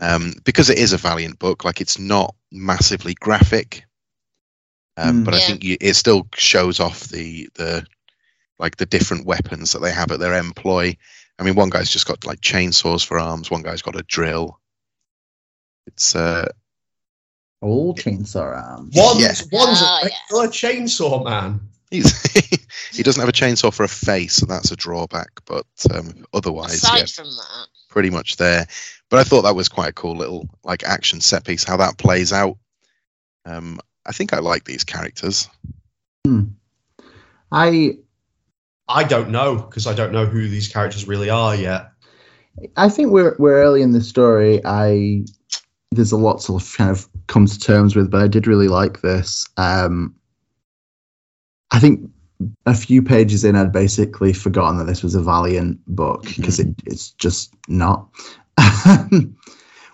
Um, 0.00 0.32
because 0.44 0.70
it 0.70 0.78
is 0.78 0.92
a 0.92 0.96
Valiant 0.96 1.38
book, 1.38 1.64
like 1.64 1.80
it's 1.80 1.98
not 1.98 2.34
massively 2.50 3.14
graphic. 3.14 3.84
Um, 5.02 5.22
Mm. 5.22 5.24
but 5.24 5.34
I 5.34 5.40
think 5.40 5.64
you, 5.64 5.76
it 5.80 5.94
still 5.94 6.28
shows 6.34 6.78
off 6.80 7.08
the 7.08 7.48
the 7.54 7.84
like 8.58 8.76
the 8.76 8.86
different 8.86 9.26
weapons 9.26 9.72
that 9.72 9.80
they 9.80 9.90
have 9.92 10.12
at 10.12 10.20
their 10.20 10.34
employ. 10.38 10.96
I 11.38 11.42
mean, 11.42 11.54
one 11.56 11.70
guy's 11.70 11.90
just 11.90 12.06
got 12.06 12.24
like 12.26 12.40
chainsaws 12.40 13.04
for 13.04 13.18
arms. 13.18 13.50
One 13.50 13.62
guy's 13.62 13.82
got 13.82 13.98
a 13.98 14.02
drill. 14.04 14.60
It's 15.86 16.14
uh, 16.14 16.46
All 17.60 17.94
chainsaw 17.94 18.54
arms. 18.56 18.94
One's, 18.96 19.20
Yeah. 19.20 19.34
one's 19.50 19.80
Oh, 19.82 20.00
a 20.02 20.08
yeah. 20.08 20.14
regular 20.30 20.48
chainsaw 20.48 21.24
man. 21.24 21.60
he's 21.90 22.12
he 22.92 23.02
doesn't 23.02 23.20
have 23.20 23.28
a 23.28 23.32
chainsaw 23.32 23.72
for 23.74 23.82
a 23.84 23.88
face, 23.88 24.34
so 24.34 24.46
that's 24.46 24.70
a 24.70 24.76
drawback. 24.76 25.30
But 25.46 25.66
um, 25.92 26.24
otherwise, 26.32 26.74
Aside 26.74 26.98
yeah, 26.98 27.04
from 27.06 27.26
that, 27.30 27.66
pretty 27.88 28.10
much 28.10 28.36
there. 28.36 28.66
But 29.10 29.18
I 29.20 29.24
thought 29.24 29.42
that 29.42 29.56
was 29.56 29.68
quite 29.68 29.88
a 29.90 29.94
cool 29.94 30.16
little 30.16 30.48
like 30.62 30.84
action 30.84 31.20
set 31.20 31.44
piece. 31.44 31.64
How 31.64 31.78
that 31.78 31.98
plays 31.98 32.32
out. 32.32 32.58
Um, 33.44 33.80
I 34.06 34.12
think 34.12 34.32
I 34.32 34.38
like 34.38 34.64
these 34.64 34.84
characters. 34.84 35.48
I 37.52 37.98
I 38.88 39.04
don't 39.04 39.30
know 39.30 39.56
because 39.56 39.86
I 39.86 39.94
don't 39.94 40.12
know 40.12 40.26
who 40.26 40.48
these 40.48 40.68
characters 40.68 41.06
really 41.06 41.30
are 41.30 41.54
yet. 41.54 41.90
I 42.76 42.88
think 42.88 43.10
we're 43.10 43.36
we're 43.38 43.62
early 43.62 43.82
in 43.82 43.92
the 43.92 44.00
story. 44.00 44.60
I 44.64 45.24
there's 45.90 46.12
a 46.12 46.16
lot 46.16 46.40
to 46.42 46.58
kind 46.76 46.90
of 46.90 47.08
come 47.26 47.46
to 47.46 47.58
terms 47.58 47.94
with, 47.94 48.10
but 48.10 48.22
I 48.22 48.28
did 48.28 48.46
really 48.46 48.68
like 48.68 49.02
this. 49.02 49.48
Um, 49.56 50.14
I 51.70 51.78
think 51.78 52.10
a 52.66 52.74
few 52.74 53.02
pages 53.02 53.44
in, 53.44 53.56
I'd 53.56 53.72
basically 53.72 54.32
forgotten 54.32 54.78
that 54.78 54.84
this 54.84 55.02
was 55.02 55.14
a 55.14 55.22
Valiant 55.22 55.80
book 55.86 56.24
because 56.24 56.58
it, 56.58 56.68
it's 56.86 57.10
just 57.12 57.54
not. 57.68 58.08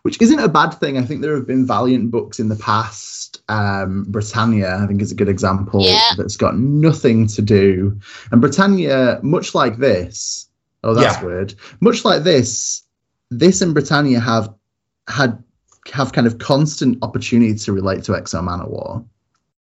Which 0.03 0.21
isn't 0.23 0.39
a 0.39 0.49
bad 0.49 0.71
thing. 0.71 0.97
I 0.97 1.03
think 1.03 1.21
there 1.21 1.35
have 1.35 1.47
been 1.47 1.67
Valiant 1.67 2.11
books 2.11 2.39
in 2.39 2.49
the 2.49 2.57
past. 2.57 3.18
Um, 3.49 4.05
Britannia, 4.09 4.77
I 4.77 4.87
think, 4.87 5.01
is 5.01 5.11
a 5.13 5.15
good 5.15 5.29
example 5.29 5.83
Yeah. 5.85 6.11
that's 6.17 6.37
got 6.37 6.59
nothing 6.59 7.27
to 7.29 7.43
do. 7.43 7.99
And 8.31 8.41
Britannia, 8.41 9.21
much 9.23 9.55
like 9.55 9.79
this, 9.79 10.49
oh, 10.85 10.95
that's 10.95 11.17
Yeah. 11.17 11.25
weird. 11.25 11.55
Much 11.81 12.05
like 12.05 12.25
this, 12.25 12.83
this 13.31 13.63
and 13.63 13.73
Britannia 13.75 14.21
have 14.21 14.53
had 15.09 15.43
have 15.93 16.13
kind 16.13 16.27
of 16.27 16.37
constant 16.39 16.99
opportunity 17.01 17.55
to 17.55 17.73
relate 17.73 18.05
to 18.05 18.15
X-O 18.15 18.43
Manowar, 18.43 19.03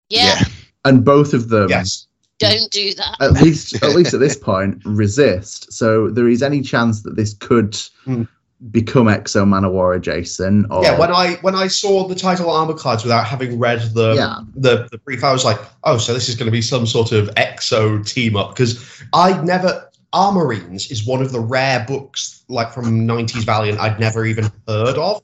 yeah, 0.08 0.42
and 0.86 1.04
both 1.04 1.34
of 1.34 1.50
them 1.50 1.68
Yes. 1.68 2.06
don't 2.38 2.70
do 2.70 2.94
that. 2.94 3.16
at 3.20 3.32
least 3.42 3.74
at 3.84 3.94
least 3.94 4.14
at 4.14 4.20
this 4.20 4.34
point 4.50 4.80
resist 4.86 5.70
so 5.70 6.08
there 6.08 6.26
is 6.28 6.42
any 6.42 6.62
chance 6.62 7.02
that 7.02 7.14
this 7.16 7.34
could 7.34 7.78
Hmm. 8.06 8.22
Become 8.70 9.08
X-O 9.08 9.44
Manowar 9.44 9.96
adjacent 9.96 10.66
or 10.70 10.82
Yeah, 10.82 10.98
when 10.98 11.10
I 11.10 11.34
when 11.42 11.54
I 11.54 11.66
saw 11.66 12.08
the 12.08 12.14
title 12.14 12.50
armor 12.50 12.74
cards 12.74 13.02
without 13.02 13.26
having 13.26 13.58
read 13.58 13.80
the 13.94 14.14
Yeah. 14.14 14.40
the, 14.54 14.88
the 14.90 14.98
brief, 14.98 15.22
I 15.22 15.32
was 15.32 15.44
like, 15.44 15.58
oh, 15.82 15.98
so 15.98 16.14
this 16.14 16.28
is 16.28 16.34
going 16.34 16.46
to 16.46 16.52
be 16.52 16.62
some 16.62 16.86
sort 16.86 17.12
of 17.12 17.30
X-O 17.36 18.02
team 18.02 18.36
up 18.36 18.50
because 18.54 19.02
I'd 19.12 19.44
never 19.44 19.90
Armorines 20.14 20.92
is 20.92 21.04
one 21.04 21.20
of 21.20 21.32
the 21.32 21.40
rare 21.40 21.84
books 21.86 22.44
like 22.48 22.72
from 22.72 23.06
'90s 23.06 23.44
Valiant 23.44 23.80
I'd 23.80 23.98
never 23.98 24.24
even 24.24 24.44
heard 24.68 24.96
of. 24.96 25.20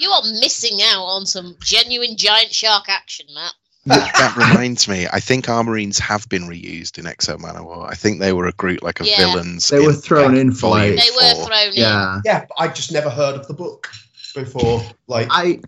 You 0.00 0.10
are 0.10 0.22
missing 0.40 0.80
out 0.82 1.04
on 1.04 1.24
some 1.24 1.56
genuine 1.60 2.16
giant 2.16 2.52
shark 2.52 2.88
action, 2.88 3.26
Matt. 3.32 3.54
That 3.88 4.34
reminds 4.36 4.88
me. 4.88 5.06
I 5.12 5.20
think 5.20 5.46
Armorines 5.46 5.98
have 6.00 6.28
been 6.28 6.42
reused 6.44 6.98
in 6.98 7.06
X-O 7.06 7.36
Manowar. 7.36 7.88
I 7.90 7.94
think 7.94 8.20
they 8.20 8.32
were 8.32 8.46
a 8.46 8.52
group 8.52 8.82
like 8.82 9.00
of 9.00 9.06
Yeah. 9.06 9.16
villains. 9.18 9.68
They 9.68 9.80
were 9.80 9.92
thrown 9.92 10.36
in 10.36 10.52
for, 10.52 10.70
like- 10.70 10.96
They 10.96 11.10
were 11.16 11.34
four. 11.34 11.46
thrown 11.46 11.68
in. 11.68 11.74
yeah 11.74 12.20
Yeah, 12.24 12.44
I 12.58 12.68
just 12.68 12.92
never 12.92 13.10
heard 13.10 13.34
of 13.34 13.46
the 13.48 13.54
book 13.54 13.88
before. 14.34 14.82
Like, 15.06 15.26
i 15.30 15.60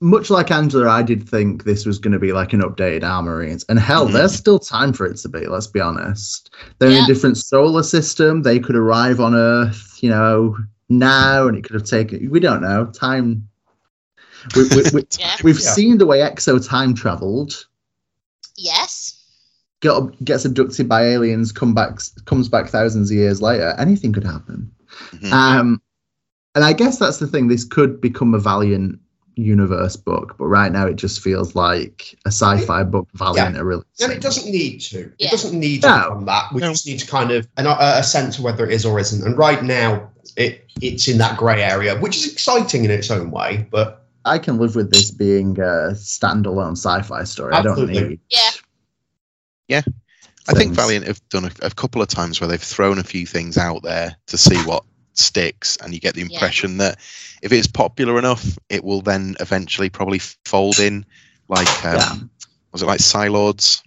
much 0.00 0.30
like 0.30 0.52
angela 0.52 0.88
i 0.88 1.02
did 1.02 1.28
think 1.28 1.64
this 1.64 1.84
was 1.84 1.98
going 1.98 2.12
to 2.12 2.20
be 2.20 2.30
like 2.32 2.52
an 2.52 2.60
updated 2.62 3.02
armorines 3.02 3.64
and 3.68 3.80
hell 3.80 4.06
Mhm. 4.06 4.12
there's 4.12 4.32
still 4.32 4.60
time 4.60 4.92
for 4.92 5.04
it 5.06 5.16
to 5.16 5.28
be 5.28 5.48
let's 5.48 5.66
be 5.66 5.80
honest 5.80 6.50
they're 6.78 6.90
in 6.90 7.02
a 7.02 7.06
different 7.08 7.36
solar 7.36 7.82
system 7.82 8.42
they 8.42 8.60
could 8.60 8.76
arrive 8.76 9.18
on 9.18 9.34
earth 9.34 9.98
you 10.00 10.08
know 10.08 10.56
now 10.88 11.48
and 11.48 11.58
it 11.58 11.64
could 11.64 11.74
have 11.74 11.82
taken 11.82 12.30
we 12.30 12.38
don't 12.38 12.62
know 12.62 12.86
time 12.86 13.47
we, 14.56 14.62
we, 14.68 14.82
we, 14.94 15.04
Yeah. 15.18 15.36
we've 15.42 15.58
Yeah. 15.60 15.70
seen 15.72 15.98
the 15.98 16.06
way 16.06 16.22
X-O 16.22 16.58
time 16.58 16.94
traveled 16.94 17.66
Yes. 18.56 19.14
get, 19.80 19.92
gets 20.24 20.44
abducted 20.44 20.88
by 20.88 21.04
aliens, 21.04 21.52
come 21.52 21.74
back, 21.74 21.98
comes 22.24 22.48
back 22.48 22.68
thousands 22.68 23.10
of 23.10 23.16
years 23.16 23.40
later. 23.40 23.74
Anything 23.78 24.12
could 24.12 24.24
happen. 24.24 24.72
Mhm. 25.12 25.32
Um, 25.32 25.82
and 26.54 26.64
I 26.64 26.72
guess 26.72 26.98
that's 26.98 27.18
the 27.18 27.26
thing. 27.26 27.48
This 27.48 27.64
could 27.64 28.00
become 28.00 28.34
a 28.34 28.38
Valiant 28.38 28.98
universe 29.36 29.94
book, 29.94 30.34
but 30.36 30.46
right 30.46 30.72
now 30.72 30.84
it 30.86 30.96
just 30.96 31.20
feels 31.20 31.54
like 31.54 32.18
a 32.24 32.28
sci-fi 32.28 32.82
book. 32.82 33.06
Valiant 33.14 33.56
are 33.56 33.64
really. 33.64 33.84
and 34.00 34.10
it 34.10 34.20
doesn't 34.20 34.50
need 34.50 34.80
to. 34.80 35.12
Yeah. 35.18 35.28
It 35.28 35.30
doesn't 35.30 35.56
need 35.58 35.82
to 35.82 35.88
No. 35.88 36.02
become 36.02 36.24
that. 36.24 36.52
We 36.52 36.60
No. 36.60 36.70
just 36.72 36.86
need 36.86 36.98
to 36.98 37.06
kind 37.06 37.30
of 37.30 37.46
an, 37.56 37.66
a, 37.66 37.76
a 37.98 38.02
sense 38.02 38.38
of 38.38 38.44
whether 38.44 38.66
it 38.66 38.72
is 38.72 38.84
or 38.84 38.98
isn't. 38.98 39.24
And 39.24 39.38
right 39.38 39.62
now, 39.62 40.10
it 40.36 40.64
it's 40.80 41.06
in 41.06 41.18
that 41.18 41.36
grey 41.36 41.62
area, 41.62 41.96
which 42.00 42.16
is 42.16 42.32
exciting 42.32 42.84
in 42.84 42.90
its 42.90 43.10
own 43.12 43.30
way. 43.30 43.68
But 43.70 44.04
I 44.28 44.38
can 44.38 44.58
live 44.58 44.74
with 44.76 44.92
this 44.92 45.10
being 45.10 45.58
a 45.58 45.92
standalone 45.94 46.72
sci-fi 46.72 47.24
story. 47.24 47.54
I 47.54 47.58
Absolutely. 47.58 47.94
don't 47.94 48.08
need. 48.10 48.20
Yeah. 48.30 48.50
Yeah. 49.68 49.82
I 50.48 50.52
think. 50.54 50.74
Valiant 50.74 51.06
have 51.06 51.20
done 51.28 51.44
a, 51.44 51.50
a 51.62 51.70
couple 51.70 52.00
of 52.00 52.08
times 52.08 52.40
where 52.40 52.48
they've 52.48 52.62
thrown 52.62 52.98
a 52.98 53.02
few 53.04 53.26
things 53.26 53.58
out 53.58 53.82
there 53.82 54.16
to 54.28 54.38
see 54.38 54.56
what 54.64 54.84
sticks, 55.12 55.76
and 55.82 55.92
you 55.92 56.00
get 56.00 56.14
the 56.14 56.20
Yeah. 56.22 56.28
impression 56.32 56.78
that 56.78 56.98
if 57.42 57.52
it's 57.52 57.66
popular 57.66 58.18
enough, 58.18 58.58
it 58.68 58.84
will 58.84 59.02
then 59.02 59.36
eventually 59.40 59.90
probably 59.90 60.20
fold 60.44 60.78
in. 60.78 61.04
Like, 61.48 61.84
um, 61.84 61.96
Yeah. 61.96 62.14
was 62.72 62.82
it 62.82 62.86
like 62.86 63.00
Psi-Lords? 63.00 63.82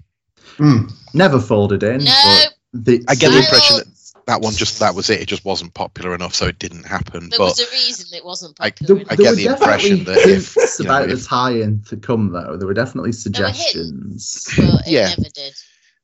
Never 1.14 1.40
folded 1.40 1.84
in. 1.84 2.04
No. 2.04 2.14
but 2.24 2.54
the, 2.86 3.04
I 3.08 3.16
get 3.16 3.32
the 3.32 3.40
impression 3.40 3.78
that 3.78 3.88
that 4.28 4.42
one 4.42 4.54
just 4.54 4.80
that 4.80 4.96
was 4.96 5.10
it. 5.10 5.22
It 5.22 5.28
just 5.28 5.46
wasn't 5.46 5.74
popular 5.74 6.14
enough, 6.16 6.34
so 6.36 6.46
it 6.48 6.60
didn't 6.60 6.84
happen. 6.86 7.30
There 7.30 7.40
but 7.40 7.46
was 7.46 7.60
a 7.60 7.72
reason 7.72 8.08
it 8.18 8.24
wasn't 8.26 8.58
I- 8.60 8.72
popular. 8.72 8.96
There, 9.04 9.06
I 9.12 9.16
there 9.16 9.26
get 9.28 9.36
the 9.36 9.46
impression 9.54 10.04
that 10.06 10.18
if, 10.18 10.54
hints 10.54 10.80
you 10.80 10.86
know, 10.86 10.92
about 10.92 11.10
if- 11.10 11.20
the 11.22 11.26
tie-in 11.26 11.84
to 11.90 11.98
come, 11.98 12.32
though. 12.32 12.58
There 12.58 12.68
were 12.68 12.74
definitely 12.74 13.12
There 13.12 13.42
were 13.44 13.48
hints. 13.50 14.44
suggestions. 14.44 14.48
but 14.58 14.88
it 14.88 14.92
Yeah. 14.92 15.08
never 15.10 15.30
did. 15.34 15.54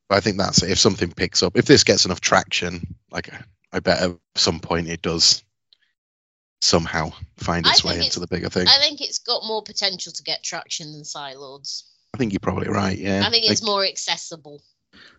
But 0.10 0.16
I 0.16 0.20
think 0.22 0.38
that's 0.38 0.64
it. 0.64 0.72
If 0.72 0.80
something 0.80 1.12
picks 1.12 1.44
up, 1.44 1.58
if 1.58 1.66
this 1.66 1.84
gets 1.84 2.06
enough 2.06 2.22
traction, 2.22 2.96
like 3.12 3.30
I 3.74 3.80
bet 3.80 4.02
at 4.02 4.12
some 4.36 4.60
point 4.60 4.88
it 4.88 5.02
does 5.02 5.44
somehow 6.62 7.12
find 7.38 7.66
its 7.68 7.84
way 7.84 7.94
think 7.94 8.06
into 8.06 8.20
it's- 8.20 8.30
the 8.30 8.36
bigger 8.36 8.50
thing. 8.50 8.68
I 8.68 8.80
think 8.80 9.02
it's 9.02 9.20
got 9.20 9.46
more 9.46 9.62
potential 9.62 10.12
to 10.14 10.24
get 10.24 10.44
traction 10.44 10.92
than 10.92 11.06
Psi-Lords. 11.06 11.84
I 12.14 12.18
think 12.18 12.32
you're 12.34 12.40
probably 12.40 12.70
right. 12.70 12.98
Yeah. 12.98 13.24
I 13.26 13.30
think 13.30 13.46
it's 13.46 13.62
Like, 13.62 13.68
more 13.68 13.86
accessible. 13.86 14.64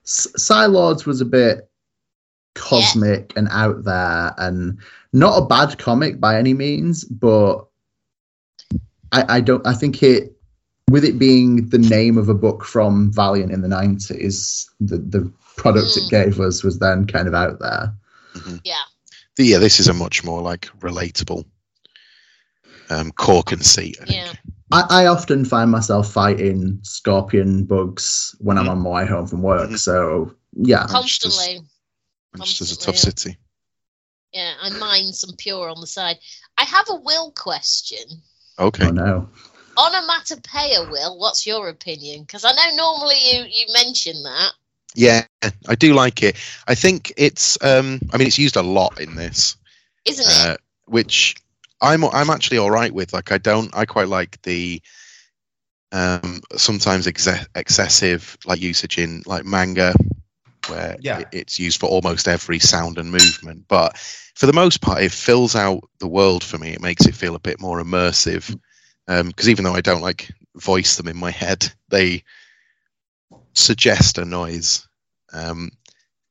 S- 0.04 0.26
Psi-Lords 0.36 1.06
was 1.06 1.20
a 1.20 1.24
bit 1.26 1.70
cosmic 2.54 3.32
and 3.36 3.48
out 3.50 3.84
there, 3.84 4.34
and 4.38 4.78
not 5.12 5.36
a 5.42 5.46
bad 5.46 5.78
comic 5.78 6.20
by 6.20 6.36
any 6.38 6.54
means, 6.54 7.04
but 7.04 7.66
I, 9.12 9.36
I 9.36 9.40
don't. 9.40 9.66
I 9.66 9.74
think 9.74 10.02
it 10.02 10.34
with 10.90 11.04
it 11.04 11.18
being 11.18 11.68
the 11.68 11.78
name 11.78 12.16
of 12.18 12.28
a 12.28 12.34
book 12.34 12.64
from 12.64 13.12
Valiant 13.12 13.52
in 13.52 13.60
the 13.62 13.68
nineties, 13.68 14.68
the 14.80 14.98
the 14.98 15.32
product 15.56 15.88
Mm. 15.88 15.96
it 16.06 16.10
gave 16.10 16.40
us 16.40 16.62
was 16.62 16.78
then 16.78 17.06
kind 17.06 17.26
of 17.28 17.34
out 17.34 17.58
there. 17.58 17.92
Yeah. 18.64 18.74
The- 19.36 19.44
yeah, 19.46 19.58
this 19.58 19.80
is 19.80 19.88
a 19.88 19.94
much 19.94 20.24
more 20.24 20.40
like 20.42 20.66
relatable 20.80 21.44
um, 22.90 23.10
core 23.12 23.42
conceit. 23.42 23.96
I. 24.00 24.04
Yeah. 24.12 24.32
I, 24.70 24.84
I 24.90 25.06
often 25.06 25.44
find 25.44 25.70
myself 25.70 26.12
fighting 26.12 26.78
scorpion 26.82 27.64
bugs 27.64 28.34
when 28.38 28.58
I'm 28.58 28.66
Mhm. 28.66 28.70
on 28.70 28.78
my 28.80 28.90
way 28.90 29.06
home 29.06 29.26
from 29.26 29.42
work. 29.42 29.70
Mhm. 29.70 29.78
So 29.78 30.34
yeah, 30.54 30.86
Manchester's- 30.90 31.36
Constantly. 31.36 31.66
Manchester's 32.36 32.72
a 32.72 32.78
tough 32.78 32.94
yeah. 32.96 33.00
city. 33.00 33.38
Yeah, 34.32 34.54
I 34.60 34.70
mine 34.70 35.12
some 35.12 35.36
pure 35.36 35.70
on 35.70 35.80
the 35.80 35.86
side. 35.86 36.18
I 36.58 36.64
have 36.64 36.86
a 36.90 36.96
will 36.96 37.32
question. 37.32 38.04
Okay. 38.58 38.86
oh 38.86 38.90
no. 38.90 39.28
On 39.76 39.94
a 39.94 39.98
Onomatopoeia, 39.98 40.90
Will, 40.90 41.18
what's 41.18 41.46
your 41.46 41.68
opinion? 41.68 42.22
Because 42.22 42.44
I 42.44 42.52
know 42.52 42.76
normally 42.76 43.14
you, 43.30 43.44
you 43.48 43.66
mention 43.72 44.22
that. 44.24 44.52
Yeah, 44.94 45.24
I 45.68 45.74
do 45.76 45.94
like 45.94 46.22
it. 46.22 46.36
I 46.66 46.74
think 46.74 47.12
it's. 47.16 47.62
Um, 47.62 48.00
I 48.12 48.16
mean, 48.16 48.26
it's 48.26 48.38
used 48.38 48.56
a 48.56 48.62
lot 48.62 49.00
in 49.00 49.14
this, 49.14 49.56
Isn't 50.04 50.26
it? 50.26 50.50
uh, 50.50 50.56
which 50.86 51.36
I'm. 51.80 52.04
I'm 52.04 52.30
actually 52.30 52.58
all 52.58 52.70
right 52.70 52.92
with. 52.92 53.12
Like, 53.12 53.30
I 53.30 53.38
don't. 53.38 53.74
I 53.76 53.84
quite 53.84 54.08
like 54.08 54.42
the 54.42 54.82
um, 55.92 56.40
sometimes 56.56 57.06
exe- 57.06 57.46
excessive 57.54 58.36
like 58.46 58.60
usage 58.60 58.98
in 58.98 59.22
like 59.26 59.44
manga, 59.44 59.94
where 60.68 60.96
Yeah. 61.00 61.24
it's 61.32 61.58
used 61.58 61.80
for 61.80 61.86
almost 61.88 62.28
every 62.28 62.58
sound 62.58 62.98
and 62.98 63.10
movement. 63.10 63.66
But 63.68 63.96
for 64.34 64.46
the 64.46 64.52
most 64.52 64.80
part, 64.80 65.02
it 65.02 65.12
fills 65.12 65.56
out 65.56 65.88
the 65.98 66.08
world 66.08 66.44
for 66.44 66.58
me. 66.58 66.70
It 66.70 66.82
makes 66.82 67.06
it 67.06 67.14
feel 67.14 67.34
a 67.34 67.40
bit 67.40 67.60
more 67.60 67.82
immersive. 67.82 68.58
Because 69.06 69.48
even 69.48 69.64
though 69.64 69.74
I 69.74 69.80
don't 69.80 70.02
like 70.02 70.30
voice 70.56 70.96
them 70.96 71.08
in 71.08 71.16
my 71.16 71.30
head, 71.30 71.72
they 71.88 72.22
suggest 73.54 74.18
a 74.18 74.24
noise. 74.24 74.86
Um, 75.32 75.70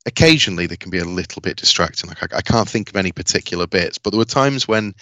occasionally, 0.05 0.67
they 0.67 0.77
can 0.77 0.91
be 0.91 0.99
a 0.99 1.05
little 1.05 1.41
bit 1.41 1.57
distracting. 1.57 2.09
Like 2.09 2.21
I, 2.33 2.37
I 2.37 2.41
can't 2.41 2.69
think 2.69 2.89
of 2.89 2.95
any 2.95 3.11
particular 3.11 3.67
bits, 3.67 3.97
but 3.97 4.11
there 4.11 4.19
were 4.19 4.25
times 4.25 4.67
when 4.67 4.93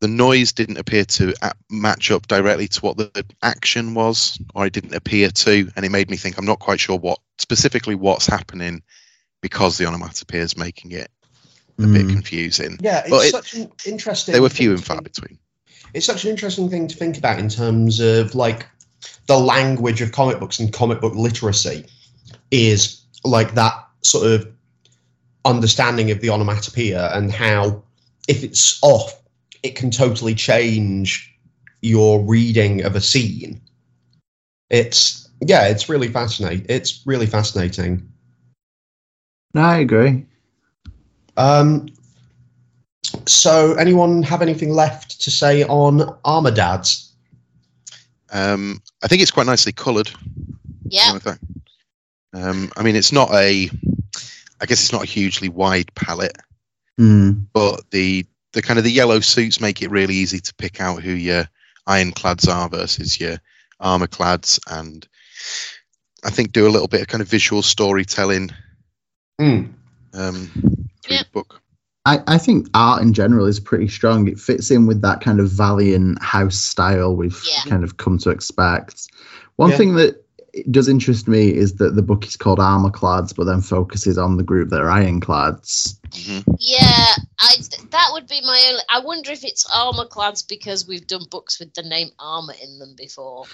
the 0.00 0.08
noise 0.08 0.52
didn't 0.52 0.78
appear 0.78 1.04
to 1.04 1.34
match 1.70 2.10
up 2.10 2.26
directly 2.26 2.68
to 2.68 2.80
what 2.80 2.96
the 2.96 3.24
action 3.42 3.94
was, 3.94 4.38
or 4.54 4.66
it 4.66 4.72
didn't 4.72 4.94
appear 4.94 5.30
to, 5.30 5.70
and 5.76 5.84
it 5.84 5.90
made 5.90 6.10
me 6.10 6.16
think 6.16 6.38
I'm 6.38 6.46
not 6.46 6.58
quite 6.58 6.80
sure 6.80 6.98
what 6.98 7.18
specifically 7.38 7.94
what's 7.94 8.26
happening 8.26 8.82
because 9.42 9.78
the 9.78 9.86
onomatopoeia 9.86 10.42
is 10.42 10.56
making 10.56 10.92
it 10.92 11.10
a 11.78 11.82
bit 11.86 12.06
Mm. 12.06 12.10
confusing. 12.10 12.78
Yeah, 12.80 13.00
it's 13.00 13.10
Well, 13.10 13.20
it- 13.20 13.30
such 13.30 13.54
an 13.54 13.70
interesting. 13.86 14.32
They 14.34 14.40
were 14.40 14.48
few 14.48 14.70
and 14.70 14.78
to 14.80 14.84
far 14.84 14.96
think- 14.96 15.12
between. 15.14 15.38
It's 15.92 16.06
such 16.06 16.24
an 16.24 16.30
interesting 16.30 16.68
thing 16.70 16.88
to 16.88 16.96
think 16.96 17.16
about 17.18 17.38
in 17.38 17.48
terms 17.48 18.00
of 18.00 18.34
like 18.34 18.66
the 19.26 19.38
language 19.38 20.00
of 20.02 20.12
comic 20.12 20.38
books 20.38 20.58
and 20.60 20.72
comic 20.72 21.00
book 21.00 21.14
literacy 21.14 21.86
is 22.50 23.00
like 23.24 23.54
that 23.54 23.74
sort 24.02 24.26
of 24.26 24.48
understanding 25.44 26.10
of 26.10 26.20
the 26.20 26.30
onomatopoeia 26.30 27.10
and 27.14 27.32
how 27.32 27.82
if 28.28 28.44
it's 28.44 28.78
off, 28.82 29.19
it 29.62 29.74
can 29.76 29.90
totally 29.90 30.34
change 30.34 31.32
your 31.82 32.20
reading 32.20 32.82
of 32.84 32.96
a 32.96 33.00
scene. 33.00 33.60
It's 34.70 35.28
yeah, 35.40 35.66
it's 35.68 35.88
really 35.88 36.08
fascinating. 36.08 36.66
It's 36.68 37.02
really 37.06 37.26
fascinating. 37.26 38.06
No, 39.54 39.62
I 39.62 39.78
agree. 39.78 40.26
Um, 41.36 41.88
so, 43.26 43.74
anyone 43.74 44.22
have 44.22 44.42
anything 44.42 44.70
left 44.70 45.20
to 45.22 45.30
say 45.30 45.64
on 45.64 46.14
Armor 46.24 46.50
Dads? 46.50 47.12
Um, 48.30 48.80
I 49.02 49.08
think 49.08 49.22
it's 49.22 49.30
quite 49.30 49.46
nicely 49.46 49.72
coloured. 49.72 50.10
yeah. 50.84 51.18
Um, 52.32 52.70
I 52.76 52.82
mean, 52.82 52.94
it's 52.94 53.10
not 53.12 53.32
a. 53.32 53.68
I 54.60 54.66
guess 54.66 54.80
it's 54.82 54.92
not 54.92 55.02
a 55.02 55.06
hugely 55.06 55.48
wide 55.48 55.92
palette, 55.94 56.36
Mm. 57.00 57.46
but 57.54 57.90
the 57.90 58.26
the 58.52 58.62
kind 58.62 58.78
of 58.78 58.84
the 58.84 58.90
yellow 58.92 59.20
suits 59.20 59.60
make 59.60 59.82
it 59.82 59.90
really 59.90 60.14
easy 60.14 60.40
to 60.40 60.54
pick 60.54 60.80
out 60.80 61.02
who 61.02 61.12
your 61.12 61.48
ironclads 61.86 62.48
are 62.48 62.68
versus 62.68 63.20
your 63.20 63.38
armor 63.78 64.06
clads, 64.06 64.58
and 64.68 65.06
I 66.24 66.30
think 66.30 66.52
do 66.52 66.66
a 66.66 66.70
little 66.70 66.88
bit 66.88 67.00
of 67.02 67.08
kind 67.08 67.22
of 67.22 67.28
visual 67.28 67.62
storytelling 67.62 68.50
Mm. 69.40 69.72
um, 70.12 70.50
through 71.02 71.16
Yeah. 71.16 71.22
the 71.22 71.28
book. 71.32 71.60
I, 72.04 72.20
I 72.26 72.38
think 72.38 72.68
art 72.74 73.02
in 73.02 73.12
general 73.14 73.46
is 73.46 73.60
pretty 73.60 73.88
strong. 73.88 74.26
It 74.28 74.38
fits 74.38 74.70
in 74.70 74.86
with 74.86 75.02
that 75.02 75.20
kind 75.20 75.38
of 75.40 75.50
Valiant 75.50 76.22
house 76.22 76.56
style 76.58 77.14
we've 77.14 77.40
Yeah. 77.46 77.62
kind 77.70 77.84
of 77.84 77.96
come 77.96 78.18
to 78.18 78.30
expect. 78.30 79.06
One 79.56 79.70
Yeah. 79.70 79.76
thing 79.76 79.94
that 79.96 80.24
does 80.70 80.88
interest 80.88 81.28
me 81.28 81.54
is 81.54 81.74
that 81.76 81.94
the 81.94 82.02
book 82.02 82.26
is 82.26 82.36
called 82.36 82.58
Armorclads, 82.58 83.34
but 83.34 83.44
then 83.44 83.60
focuses 83.60 84.18
on 84.18 84.36
the 84.36 84.42
group 84.42 84.70
that 84.70 84.80
are 84.80 84.90
Ironclads. 84.90 85.98
hmm 86.14 86.40
Yeah, 86.58 87.14
I 87.40 87.56
that 87.90 88.08
would 88.12 88.26
be 88.26 88.40
my 88.42 88.60
only. 88.70 88.82
I 88.88 89.00
wonder 89.00 89.30
if 89.30 89.44
it's 89.44 89.66
armor 89.74 90.06
clads 90.06 90.42
because 90.42 90.86
we've 90.86 91.06
done 91.06 91.24
books 91.30 91.58
with 91.60 91.72
the 91.74 91.82
name 91.82 92.08
armor 92.18 92.54
in 92.62 92.78
them 92.78 92.94
before. 92.96 93.44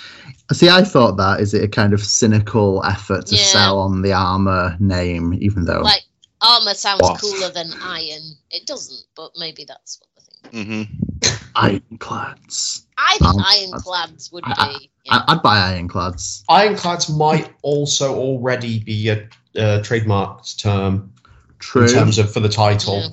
See, 0.53 0.69
I 0.69 0.83
thought 0.83 1.17
that 1.17 1.41
is 1.41 1.55
it 1.55 1.65
a 1.65 1.69
kind 1.69 1.93
of 1.93 2.03
cynical 2.03 2.83
effort 2.85 3.27
to 3.27 3.37
Yeah. 3.37 3.43
sell 3.45 3.79
on 3.79 4.03
the 4.03 4.13
armor 4.13 4.77
name, 4.81 5.35
even 5.35 5.65
though 5.65 5.81
Like 5.83 6.05
armor 6.41 6.75
sounds 6.75 7.03
What? 7.03 7.21
cooler 7.21 7.51
than 7.51 7.71
iron. 7.83 8.37
It 8.51 8.67
doesn't, 8.67 9.05
but 9.17 9.33
maybe 9.37 9.65
that's 9.65 10.01
what 10.01 10.09
the 10.53 10.63
thing. 10.65 10.87
hmm 10.89 11.06
Ironclads. 11.57 12.87
I 12.99 13.13
think 13.19 13.35
Um, 13.35 13.41
ironclads 13.45 14.33
would 14.33 14.45
I- 14.47 14.79
be. 14.79 14.91
Yeah. 15.05 15.17
I, 15.29 15.33
I'd 15.35 15.43
buy 15.43 15.59
Ironclads. 15.59 16.45
Ironclads 16.49 17.09
might 17.09 17.51
also 17.63 18.15
already 18.15 18.79
be 18.81 19.09
a, 19.09 19.23
a 19.55 19.81
trademarked 19.81 20.59
term 20.59 21.13
True. 21.59 21.85
in 21.85 21.89
terms 21.93 22.19
of 22.19 22.33
for 22.33 22.41
the 22.41 22.49
title. 22.49 23.01
Yeah. 23.01 23.09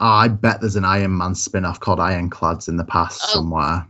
Oh, 0.00 0.06
I 0.06 0.28
bet 0.28 0.60
there's 0.60 0.76
an 0.76 0.84
Iron 0.84 1.16
Man 1.18 1.34
spin 1.34 1.64
off 1.64 1.80
called 1.80 1.98
Ironclads 1.98 2.68
in 2.68 2.76
the 2.76 2.84
past 2.84 3.20
Oh. 3.24 3.32
somewhere. 3.34 3.86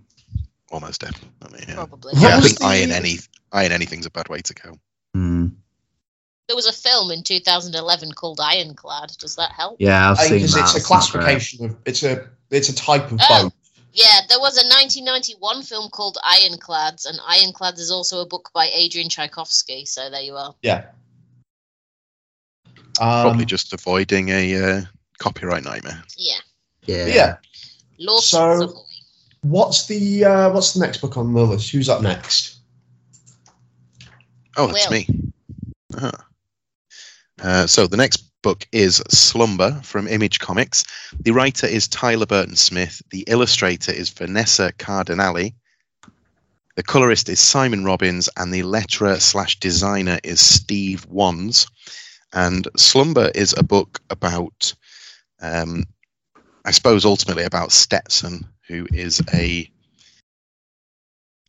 Almost 0.71 1.01
definitely. 1.03 1.65
Yeah. 1.69 1.75
Probably. 1.75 2.13
Yeah, 2.17 2.37
I 2.39 2.41
think 2.41 2.59
the- 2.59 2.65
iron 2.67 2.91
any 2.93 3.17
iron 3.53 3.73
anything's 3.73 4.07
a 4.07 4.11
bad 4.11 4.29
way 4.29 4.41
to 4.41 4.55
go. 4.55 4.75
Hmm. 5.15 5.49
There 6.47 6.57
was 6.57 6.67
a 6.67 6.73
film 6.73 7.11
in 7.11 7.23
2011 7.23 8.13
called 8.13 8.41
Ironclad. 8.41 9.11
Does 9.19 9.37
that 9.37 9.53
help? 9.53 9.77
Yeah, 9.81 10.13
I've 10.13 10.19
seen 10.19 10.41
think 10.41 10.51
that. 10.53 10.61
it's 10.61 10.75
a 10.75 10.77
It's 10.79 10.91
not 10.91 11.11
great. 11.11 11.23
classification 11.23 11.65
of 11.67 11.77
it's 11.85 12.03
a 12.03 12.27
it's 12.51 12.69
a 12.69 12.75
type 12.75 13.11
of 13.13 13.21
Oh. 13.29 13.43
boat. 13.45 13.53
Yeah, 13.93 14.21
there 14.29 14.39
was 14.39 14.57
a 14.57 14.67
1991 14.69 15.63
film 15.63 15.91
called 15.91 16.19
Ironclads, 16.23 17.05
and 17.07 17.19
Ironclads 17.27 17.81
is 17.81 17.91
also 17.91 18.21
a 18.21 18.27
book 18.27 18.51
by 18.55 18.67
Adrian 18.73 19.09
Tchaikovsky. 19.09 19.87
So 19.87 20.09
there 20.11 20.21
you 20.23 20.37
are. 20.37 20.55
Yeah. 20.63 20.87
Probably 22.95 23.43
Um, 23.43 23.47
just 23.47 23.73
avoiding 23.73 24.29
a 24.31 24.55
uh, 24.57 24.83
copyright 25.19 25.65
nightmare. 25.65 26.03
Yeah, 26.17 26.39
Yeah. 26.87 27.07
yeah. 27.07 27.37
Lawsuits 27.99 28.31
So- 28.31 28.85
What's 29.43 29.87
the 29.87 30.25
uh, 30.25 30.51
what's 30.51 30.73
the 30.75 30.81
next 30.81 30.99
book 31.01 31.17
on 31.17 31.33
the 31.33 31.41
list? 31.43 31.71
Who's 31.71 31.89
up 31.89 32.03
next? 32.03 32.57
Oh, 34.57 34.67
that's 34.67 34.89
Will. 34.89 34.99
me. 34.99 35.07
Uh-huh. 35.95 36.11
Uh, 37.41 37.67
so 37.69 37.87
the 37.87 37.97
next 37.97 38.25
book 38.49 38.67
is 38.73 39.03
Slumber 39.11 39.79
from 39.83 40.09
Image 40.09 40.39
Comics. 40.39 40.83
The 41.21 41.33
writer 41.33 41.67
is 41.67 41.87
Tyler 41.87 42.25
Burton 42.25 42.57
Smith. 42.57 43.03
The 43.11 43.25
illustrator 43.27 43.93
is 43.93 44.09
Vanessa 44.09 44.73
Cardinali. 44.79 45.53
The 46.75 46.83
colorist 46.83 47.29
is 47.29 47.41
Simon 47.41 47.85
Robbins, 47.85 48.31
and 48.39 48.51
the 48.51 48.63
letterer 48.63 49.21
slash 49.21 49.61
designer 49.61 50.19
is 50.25 50.41
Steve 50.41 51.05
Wands. 51.11 51.67
And 52.33 52.67
Slumber 52.75 53.31
is 53.35 53.55
a 53.55 53.63
book 53.63 54.01
about, 54.09 54.73
um, 55.43 55.85
I 56.65 56.71
suppose, 56.71 57.05
ultimately 57.05 57.45
about 57.45 57.71
Stetson, 57.71 58.49
who 58.67 58.87
is 58.95 59.21
a 59.35 59.71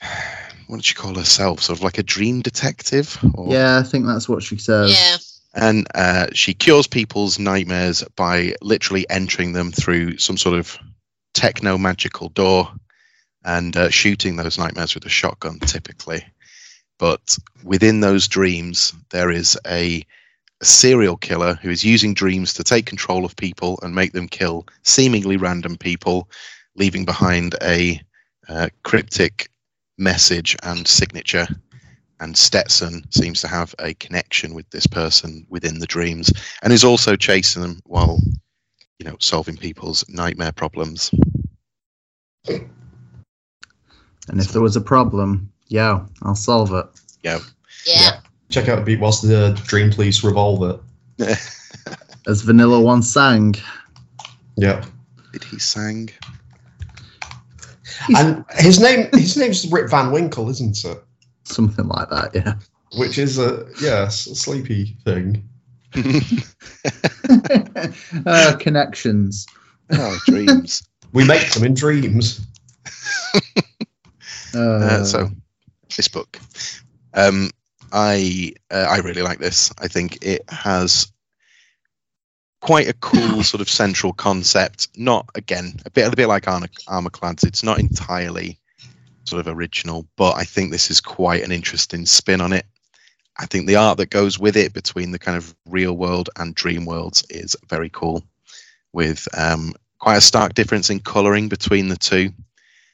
what 0.68 0.76
did 0.76 0.86
she 0.86 0.96
call 0.96 1.16
herself? 1.16 1.62
Sort 1.62 1.80
of 1.80 1.84
like 1.84 1.98
a 1.98 2.04
dream 2.04 2.42
detective? 2.42 3.18
Or, 3.36 3.54
Yeah, 3.54 3.80
I 3.80 3.84
think 3.84 4.06
that's 4.06 4.28
what 4.28 4.44
she 4.44 4.58
says. 4.58 4.92
Yeah, 4.92 5.16
And 5.54 5.88
uh, 5.96 6.28
she 6.34 6.54
cures 6.54 6.88
people's 6.88 7.40
nightmares 7.40 8.04
by 8.16 8.56
literally 8.62 9.10
entering 9.10 9.54
them 9.54 9.72
through 9.72 10.18
some 10.18 10.38
sort 10.38 10.58
of 10.58 10.78
techno 11.34 11.78
magical 11.78 12.30
door 12.30 12.72
and 13.44 13.76
uh, 13.76 13.90
shooting 13.90 14.36
those 14.36 14.58
nightmares 14.58 14.94
with 14.94 15.06
a 15.06 15.10
shotgun, 15.10 15.60
typically. 15.60 16.24
But 17.00 17.38
within 17.64 18.02
those 18.02 18.28
dreams, 18.28 18.94
there 19.10 19.32
is 19.32 19.58
a, 19.66 20.04
a 20.62 20.66
serial 20.66 21.18
killer 21.18 21.56
who 21.56 21.70
is 21.70 21.84
using 21.84 22.14
dreams 22.14 22.54
to 22.56 22.64
take 22.64 22.86
control 22.86 23.26
of 23.26 23.36
people 23.36 23.80
and 23.82 23.96
make 23.96 24.12
them 24.12 24.28
kill 24.28 24.68
seemingly 24.84 25.38
random 25.38 25.78
people, 25.78 26.30
leaving 26.76 27.06
behind 27.06 27.56
a 27.62 28.02
uh, 28.48 28.70
cryptic 28.84 29.50
message 29.98 30.58
and 30.62 30.88
signature. 30.88 31.48
And 32.20 32.38
Stetson 32.38 33.10
seems 33.12 33.42
to 33.42 33.48
have 33.48 33.74
a 33.80 33.94
connection 33.94 34.54
with 34.54 34.70
this 34.72 34.88
person 34.88 35.46
within 35.50 35.80
the 35.80 35.88
dreams 35.88 36.32
and 36.62 36.74
is 36.74 36.84
also 36.84 37.16
chasing 37.16 37.62
them 37.62 37.80
while, 37.86 38.20
you 39.00 39.10
know, 39.10 39.16
solving 39.20 39.56
people's 39.56 40.04
nightmare 40.10 40.52
problems. 40.52 41.12
And 42.48 44.40
if 44.40 44.50
there 44.50 44.62
was 44.62 44.76
a 44.76 44.82
problem, 44.82 45.52
yeah, 45.68 46.06
I'll 46.22 46.36
solve 46.36 46.74
it. 46.74 46.86
Yeah. 47.24 47.40
Yeah. 47.86 48.20
Check 48.50 48.68
out 48.68 48.78
the 48.78 48.86
beat 48.86 49.00
whilst 49.00 49.22
the 49.22 49.60
Dream 49.66 49.92
Police 49.92 50.24
revolve 50.24 50.82
it. 51.18 51.38
As 52.28 52.42
Vanilla 52.42 52.82
once 52.82 53.12
sang. 53.12 53.56
Yeah. 54.58 54.84
Did 55.32 55.44
he 55.46 55.60
sang? 55.60 56.10
And 58.16 58.46
his 58.58 58.80
name 58.80 59.10
his 59.14 59.38
name's 59.38 59.70
Rip 59.72 59.90
Van 59.90 60.12
Winkle, 60.12 60.50
isn't 60.50 60.84
it? 60.86 61.04
Something 61.50 61.88
like 61.88 62.10
that, 62.10 62.32
yeah. 62.34 62.54
Which 62.98 63.18
is 63.18 63.38
a 63.40 63.66
yes, 63.82 64.28
a 64.28 64.36
sleepy 64.36 64.98
thing. 65.04 65.48
uh, 68.26 68.56
connections. 68.60 69.46
oh, 69.92 70.20
dreams. 70.26 70.84
We 71.12 71.26
make 71.26 71.52
them 71.54 71.64
in 71.64 71.74
dreams. 71.74 72.46
Uh, 74.54 74.60
Uh, 74.60 75.04
so, 75.06 75.30
this 75.96 76.08
book, 76.08 76.40
um, 77.14 77.52
I 77.92 78.54
uh, 78.72 78.88
I 78.90 78.98
really 78.98 79.22
like 79.22 79.38
this. 79.38 79.72
I 79.78 79.88
think 79.88 80.24
it 80.26 80.44
has 80.50 81.12
quite 82.60 82.88
a 82.88 82.94
cool 82.94 83.44
sort 83.52 83.62
of 83.62 83.70
central 83.70 84.14
concept. 84.14 84.88
Not 84.96 85.30
again 85.36 85.80
a 85.86 85.92
bit 85.92 86.12
a 86.12 86.16
bit 86.16 86.28
like 86.28 86.48
Armor 86.48 86.70
Armorclads. 86.88 87.46
It's 87.46 87.64
not 87.64 87.80
entirely 87.80 88.60
sort 89.30 89.46
of 89.46 89.58
original, 89.58 90.08
but 90.16 90.36
I 90.36 90.44
think 90.44 90.72
this 90.72 90.90
is 90.92 91.02
quite 91.02 91.44
an 91.44 91.52
interesting 91.52 92.06
spin 92.06 92.42
on 92.42 92.54
it. 92.54 92.66
I 93.38 93.46
think 93.46 93.68
the 93.68 93.78
art 93.78 93.98
that 93.98 94.10
goes 94.10 94.38
with 94.38 94.58
it 94.58 94.74
between 94.74 95.12
the 95.12 95.20
kind 95.20 95.38
of 95.38 95.56
real 95.66 95.94
world 95.94 96.30
and 96.38 96.54
dream 96.54 96.86
worlds 96.86 97.26
is 97.30 97.56
very 97.68 97.90
cool, 97.90 98.24
with 98.92 99.28
um, 99.38 99.74
quite 100.00 100.18
a 100.18 100.22
stark 100.22 100.54
difference 100.54 100.90
in 100.90 101.00
coloring 101.00 101.48
between 101.48 101.88
the 101.88 101.98
two. 101.98 102.32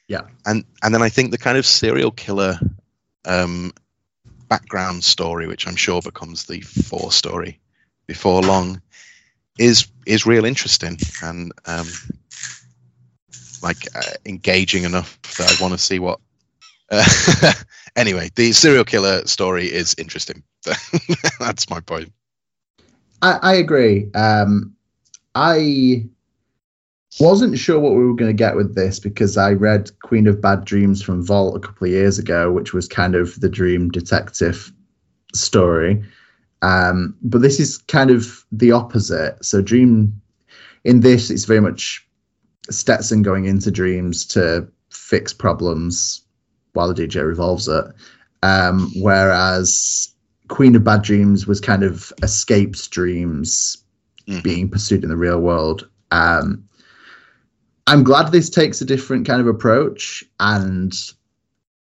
Yeah. 0.08 0.28
and 0.46 0.64
and 0.84 0.94
then 0.94 1.02
I 1.02 1.10
think 1.10 1.32
the 1.32 1.40
kind 1.40 1.58
of 1.58 1.66
serial 1.66 2.12
killer 2.12 2.60
um, 3.26 3.74
background 4.48 5.04
story, 5.04 5.48
which 5.48 5.68
I'm 5.68 5.76
sure 5.76 6.02
becomes 6.02 6.46
the 6.46 6.62
four 6.62 7.12
story 7.12 7.60
before 8.06 8.42
long, 8.42 8.82
is 9.58 9.88
is 10.06 10.26
real 10.26 10.46
interesting 10.46 11.00
and 11.24 11.52
um, 11.66 11.88
like 13.64 13.88
uh, 13.96 14.14
engaging 14.26 14.84
enough 14.84 15.20
that 15.38 15.52
I 15.52 15.62
want 15.62 15.74
to 15.74 15.78
see 15.78 16.00
what. 16.00 16.20
Anyway, 17.96 18.30
the 18.36 18.52
serial 18.52 18.84
killer 18.84 19.26
story 19.26 19.72
is 19.72 19.96
interesting. 19.98 20.44
That's 21.40 21.70
my 21.70 21.80
point. 21.80 22.12
I, 23.22 23.40
I 23.42 23.54
agree. 23.56 24.12
Um, 24.14 24.76
I 25.34 26.06
wasn't 27.22 27.58
sure 27.58 27.80
what 27.80 27.94
we 27.94 28.06
were 28.06 28.16
going 28.16 28.30
to 28.30 28.34
get 28.34 28.58
with 28.58 28.76
this 28.76 29.00
because 29.00 29.38
I 29.38 29.54
read 29.54 29.98
Queen 30.02 30.28
of 30.28 30.42
Bad 30.42 30.66
Dreams 30.66 31.02
from 31.02 31.26
Vault 31.26 31.56
a 31.56 31.60
couple 31.60 31.88
of 31.88 31.94
years 31.94 32.20
ago, 32.20 32.52
which 32.52 32.74
was 32.74 32.88
kind 32.90 33.16
of 33.16 33.40
the 33.40 33.50
dream 33.50 33.90
detective 33.90 34.74
story. 35.34 36.04
Um, 36.62 37.16
but 37.22 37.42
this 37.42 37.62
is 37.62 37.78
kind 37.78 38.12
of 38.12 38.44
the 38.52 38.74
opposite. 38.74 39.44
So, 39.46 39.62
Dream 39.62 40.20
in 40.84 41.00
this, 41.00 41.30
it's 41.30 41.46
very 41.46 41.62
much 41.62 42.06
Stetson 42.70 43.22
going 43.22 43.46
into 43.46 43.72
dreams 43.72 44.26
to 44.28 44.68
fix 44.90 45.32
problems 45.32 46.25
while 46.76 46.94
the 46.94 46.94
DJ 47.08 47.26
revolves 47.26 47.68
it. 47.68 47.86
Um, 48.44 48.92
whereas 48.98 50.14
Queen 50.48 50.76
of 50.76 50.84
Bad 50.84 51.02
Dreams 51.02 51.48
was 51.48 51.60
kind 51.60 51.84
of 51.84 52.14
escaped 52.22 52.92
dreams 52.92 53.78
Mhm. 54.28 54.44
being 54.44 54.70
pursued 54.70 55.04
in 55.04 55.10
the 55.10 55.18
real 55.18 55.40
world. 55.40 55.88
Um, 56.12 56.64
I'm 57.88 58.04
glad 58.04 58.32
this 58.32 58.50
takes 58.50 58.82
a 58.82 58.86
different 58.86 59.28
kind 59.28 59.42
of 59.42 59.48
approach, 59.48 60.24
and 60.40 60.94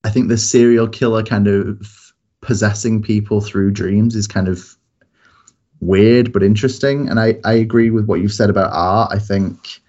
I 0.03 0.09
think 0.09 0.27
the 0.27 0.37
serial 0.37 0.87
killer 0.87 1.23
kind 1.23 1.47
of 1.47 2.13
possessing 2.41 3.01
people 3.01 3.39
through 3.41 3.71
dreams 3.71 4.15
is 4.15 4.27
kind 4.27 4.47
of 4.47 4.75
weird 5.79 6.33
but 6.33 6.43
interesting. 6.43 7.09
And 7.09 7.19
I, 7.19 7.37
I 7.45 7.53
agree 7.53 7.89
with 7.89 8.05
what 8.05 8.19
you've 8.21 8.33
said 8.33 8.49
about 8.49 8.71
art. 8.73 9.11
I 9.13 9.19
think 9.19 9.81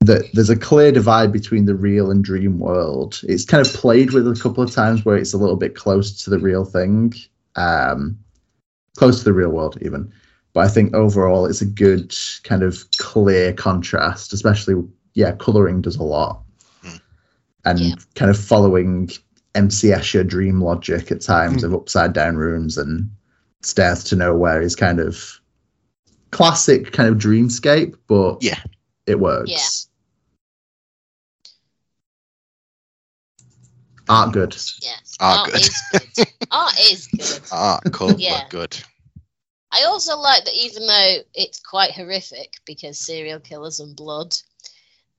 that 0.00 0.28
there's 0.32 0.50
a 0.50 0.56
clear 0.56 0.92
divide 0.92 1.32
between 1.32 1.64
the 1.64 1.74
real 1.74 2.10
and 2.10 2.22
dream 2.24 2.58
world. 2.58 3.20
It's 3.24 3.44
kind 3.44 3.64
of 3.66 3.72
played 3.72 4.12
with 4.12 4.28
a 4.28 4.40
couple 4.40 4.62
of 4.62 4.70
times 4.70 5.04
where 5.04 5.16
it's 5.16 5.32
a 5.34 5.38
little 5.38 5.56
bit 5.56 5.74
close 5.74 6.22
to 6.24 6.30
the 6.30 6.38
real 6.38 6.64
thing, 6.64 7.14
um, 7.56 8.16
close 8.96 9.18
to 9.18 9.24
the 9.24 9.32
real 9.32 9.50
world 9.50 9.76
even. 9.82 10.12
But 10.52 10.60
I 10.64 10.68
think 10.68 10.94
overall 10.94 11.46
it's 11.46 11.60
a 11.60 11.66
good 11.66 12.14
kind 12.44 12.62
of 12.62 12.84
clear 12.98 13.52
contrast, 13.52 14.32
especially 14.32 14.82
yeah, 15.14 15.32
coloring 15.32 15.80
does 15.82 15.96
a 15.96 16.02
lot, 16.04 16.42
Mm. 16.84 17.00
and 17.64 17.78
Yeah. 17.80 17.94
kind 18.14 18.30
of 18.30 18.38
following 18.38 19.10
MC 19.56 19.88
Escher 19.88 20.24
dream 20.26 20.60
logic 20.60 21.10
at 21.10 21.20
times 21.20 21.64
of 21.64 21.74
upside 21.74 22.12
down 22.12 22.36
rooms 22.36 22.78
and 22.78 23.10
stairs 23.62 24.04
to 24.04 24.16
nowhere 24.16 24.62
is 24.62 24.76
kind 24.76 25.00
of 25.00 25.40
classic 26.30 26.92
kind 26.92 27.08
of 27.08 27.16
dreamscape, 27.18 27.96
but 28.06 28.40
Yeah. 28.40 28.60
it 29.06 29.18
works. 29.18 29.50
Yeah. 29.50 29.87
Art 34.08 34.32
good. 34.32 34.54
Yes. 34.80 35.16
Art 35.20 35.38
Art 35.38 35.52
good. 35.52 35.60
is 35.60 35.82
good. 35.92 36.28
Art 36.50 36.74
is 36.90 37.06
good. 37.08 37.40
Ah, 37.52 37.80
cool. 37.92 38.12
Yeah. 38.18 38.44
Good. 38.48 38.76
I 39.70 39.84
also 39.84 40.16
like 40.18 40.44
that 40.44 40.54
even 40.54 40.86
though 40.86 41.16
it's 41.34 41.60
quite 41.60 41.92
horrific 41.92 42.54
because 42.64 42.98
serial 42.98 43.40
killers 43.40 43.80
and 43.80 43.94
blood, 43.94 44.34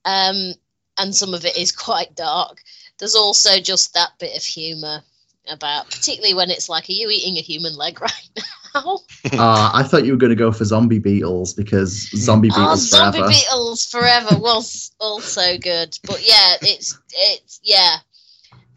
um, 0.05 0.53
and 0.97 1.15
some 1.15 1.33
of 1.33 1.45
it 1.45 1.57
is 1.57 1.71
quite 1.87 2.15
dark, 2.15 2.61
there's 2.97 3.15
also 3.15 3.59
just 3.59 3.93
that 3.93 4.11
bit 4.19 4.35
of 4.35 4.43
humour 4.43 5.01
about, 5.47 5.89
particularly 5.89 6.33
when 6.33 6.49
it's 6.49 6.69
like, 6.69 6.89
are 6.89 6.93
you 6.93 7.09
eating 7.09 7.37
a 7.37 7.41
human 7.41 7.75
leg 7.75 8.01
right 8.01 8.29
now? 8.73 8.99
Uh, 9.33 9.71
I 9.73 9.83
thought 9.83 10.05
you 10.05 10.11
were 10.11 10.17
going 10.17 10.29
to 10.29 10.35
go 10.35 10.51
for 10.51 10.65
zombie 10.65 10.99
beetles 10.99 11.53
because 11.53 12.09
zombie 12.15 12.49
oh, 12.53 12.55
beetles 12.55 12.89
zombie 12.89 13.19
forever. 13.19 13.31
beetles 13.33 13.85
forever 13.85 14.37
was 14.37 14.91
also 14.99 15.57
good, 15.57 15.97
but 16.03 16.21
yeah, 16.27 16.55
it's 16.61 16.99
it's 17.11 17.59
yeah. 17.63 17.97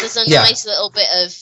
There's 0.02 0.16
a 0.16 0.28
Yeah. 0.28 0.42
nice 0.42 0.66
little 0.66 0.90
bit 0.90 1.06
of 1.24 1.34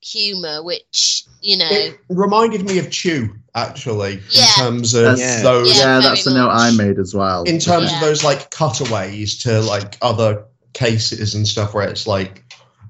humour, 0.00 0.62
which 0.62 1.24
you 1.40 1.56
know, 1.58 1.68
It 1.70 1.98
reminded 2.08 2.64
me 2.64 2.78
of 2.78 2.90
Chew, 2.90 3.34
actually, 3.54 4.22
Yeah. 4.30 4.42
in 4.44 4.48
terms 4.56 4.94
of 4.94 5.02
That's- 5.04 5.18
Yeah. 5.20 5.42
those. 5.42 5.68
Yeah, 5.76 5.96
yeah 5.96 6.00
that's 6.00 6.24
the 6.24 6.32
note. 6.34 6.50
I 6.50 6.70
made 6.70 6.98
as 6.98 7.14
well. 7.14 7.42
in 7.44 7.58
terms 7.58 7.90
Yeah. 7.90 7.96
of 7.96 8.00
those 8.02 8.24
like 8.24 8.50
cutaways 8.50 9.42
to 9.42 9.60
like 9.60 9.98
other 10.00 10.44
cases 10.72 11.34
and 11.34 11.46
stuff 11.46 11.72
where 11.74 11.86
it's 11.88 12.06
like 12.06 12.44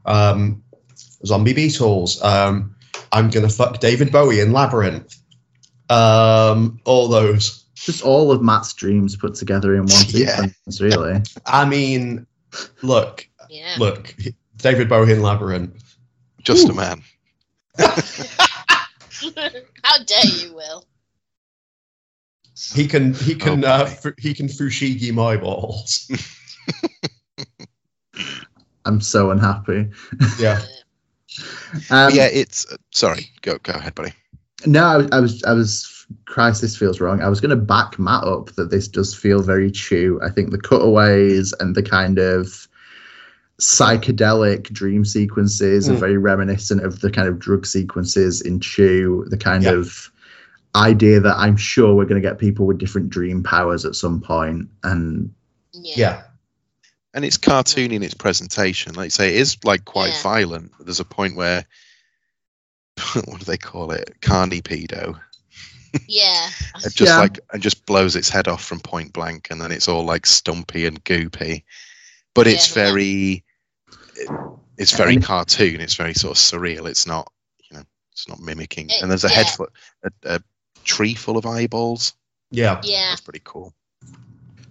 um 0.07 0.63
zombie 1.27 1.53
beetles 1.53 2.23
um 2.23 2.75
i'm 3.13 3.29
gonna 3.31 3.49
fuck 3.49 3.79
david 3.81 4.11
bowie 4.13 4.41
in 4.41 4.53
labyrinth 4.53 5.17
um 5.91 6.79
all 6.85 7.09
those 7.09 7.65
Just 7.75 8.03
all 8.03 8.33
of 8.33 8.41
Matt's 8.43 8.73
dreams 8.73 9.17
put 9.17 9.35
together 9.35 9.75
in 9.75 9.81
one 9.87 10.05
Yeah. 10.09 10.37
sequence, 10.47 10.81
really. 10.81 11.21
i 11.45 11.65
mean 11.67 12.27
look 12.83 13.27
yeah. 13.51 13.77
look 13.79 14.15
david 14.59 14.89
bowie 14.89 15.13
in 15.13 15.23
labyrinth 15.23 15.97
Just 16.43 16.69
a 16.69 16.73
man. 16.75 17.03
How 17.79 17.97
dare 20.05 20.27
you, 20.27 20.55
Will? 20.55 20.85
he 22.75 22.87
can 22.87 23.15
he 23.15 23.35
can 23.35 23.65
Oh, 23.65 23.69
uh 23.69 23.85
boy. 23.85 23.91
fu- 23.91 24.15
he 24.19 24.35
can 24.35 24.47
fushigi 24.49 25.13
my 25.13 25.37
balls 25.37 26.09
I'm 28.85 29.01
so 29.01 29.31
unhappy. 29.31 29.91
yeah 30.39 30.61
Um, 31.91 32.13
yeah, 32.15 32.29
it's 32.33 32.65
uh, 32.73 32.77
sorry. 32.93 33.29
Go 33.43 33.59
go 33.59 33.73
ahead, 33.73 33.97
buddy. 33.97 34.13
No, 34.67 34.85
I, 34.85 34.97
was- 34.99 35.09
I 35.11 35.19
was, 35.21 35.43
I 35.45 35.53
was. 35.53 36.07
Christ, 36.27 36.61
this 36.61 36.77
feels 36.77 37.01
wrong. 37.01 37.21
I 37.23 37.29
was 37.29 37.41
going 37.41 37.51
to 37.51 37.57
back 37.57 37.99
Matt 37.99 38.23
up 38.23 38.53
that 38.55 38.71
this 38.71 38.87
does 38.87 39.17
feel 39.17 39.43
very 39.43 39.69
chew. 39.73 40.21
I 40.23 40.31
think 40.31 40.53
the 40.53 40.61
cutaways 40.61 41.53
and 41.59 41.75
the 41.75 41.83
kind 41.83 42.21
of 42.21 42.69
psychedelic 43.61 44.65
dream 44.73 45.05
sequences 45.05 45.89
are 45.89 45.95
Mm. 45.95 46.01
very 46.01 46.17
reminiscent 46.19 46.83
of 46.83 47.01
the 47.01 47.11
kind 47.11 47.29
of 47.29 47.39
drug 47.39 47.67
sequences 47.67 48.41
in 48.41 48.61
Chew. 48.61 49.27
The 49.29 49.37
kind 49.37 49.63
Yeah. 49.65 49.73
of 49.73 50.11
idea 50.75 51.21
that 51.21 51.37
I'm 51.37 51.57
sure 51.57 51.95
we're 51.95 52.05
going 52.05 52.21
to 52.21 52.29
get 52.29 52.39
people 52.39 52.67
with 52.67 52.79
different 52.79 53.11
dream 53.11 53.43
powers 53.45 53.85
at 53.85 53.95
some 53.95 54.21
point, 54.21 54.69
and 54.83 55.33
Yeah. 55.73 55.95
yeah 55.97 56.23
and 57.17 57.25
it's 57.25 57.39
cartoony 57.39 57.93
in 57.93 58.03
its 58.03 58.15
presentation. 58.15 58.93
Like 58.95 59.07
you 59.07 59.11
say, 59.11 59.29
it 59.29 59.37
is 59.41 59.57
like 59.63 59.85
quite 59.85 60.13
Yeah. 60.15 60.23
violent. 60.23 60.73
There's 60.81 60.99
a 60.99 61.05
point 61.05 61.37
where 61.37 61.65
what 63.15 63.39
do 63.39 63.45
they 63.45 63.57
call 63.57 63.93
it? 63.93 64.17
Carny 64.21 64.61
pedo. 64.63 65.21
Yeah. 66.09 66.51
It 66.85 66.93
just 66.95 67.01
Yeah. 67.03 67.19
like 67.21 67.39
and 67.53 67.63
just 67.63 67.87
blows 67.87 68.17
its 68.17 68.29
head 68.29 68.49
off 68.49 68.65
from 68.65 68.81
point 68.81 69.13
blank, 69.13 69.47
and 69.51 69.61
then 69.61 69.71
it's 69.71 69.87
all 69.87 70.05
like 70.05 70.27
stumpy 70.27 70.87
and 70.87 71.05
goopy. 71.05 71.63
But 72.35 72.47
it's 72.47 72.69
Yeah. 72.69 72.83
very, 72.85 73.45
it's 74.77 74.93
very 74.97 75.17
cartoon. 75.19 75.81
It's 75.81 75.95
very 75.95 76.15
sort 76.15 76.37
of 76.37 76.43
surreal. 76.43 76.89
It's 76.89 77.07
not, 77.07 77.31
you 77.71 77.77
know, 77.77 77.85
it's 78.13 78.29
not 78.29 78.41
mimicking. 78.41 78.91
It- 78.91 79.03
and 79.03 79.11
there's 79.11 79.25
a 79.25 79.29
head 79.29 79.47
yeah. 79.47 79.53
full, 79.53 79.69
a, 80.03 80.11
a 80.37 80.41
tree 80.85 81.15
full 81.15 81.37
of 81.37 81.47
eyeballs. 81.47 82.13
yeah 82.51 82.81
Yeah. 82.85 83.11
That's 83.11 83.21
pretty 83.21 83.43
cool. 83.45 83.73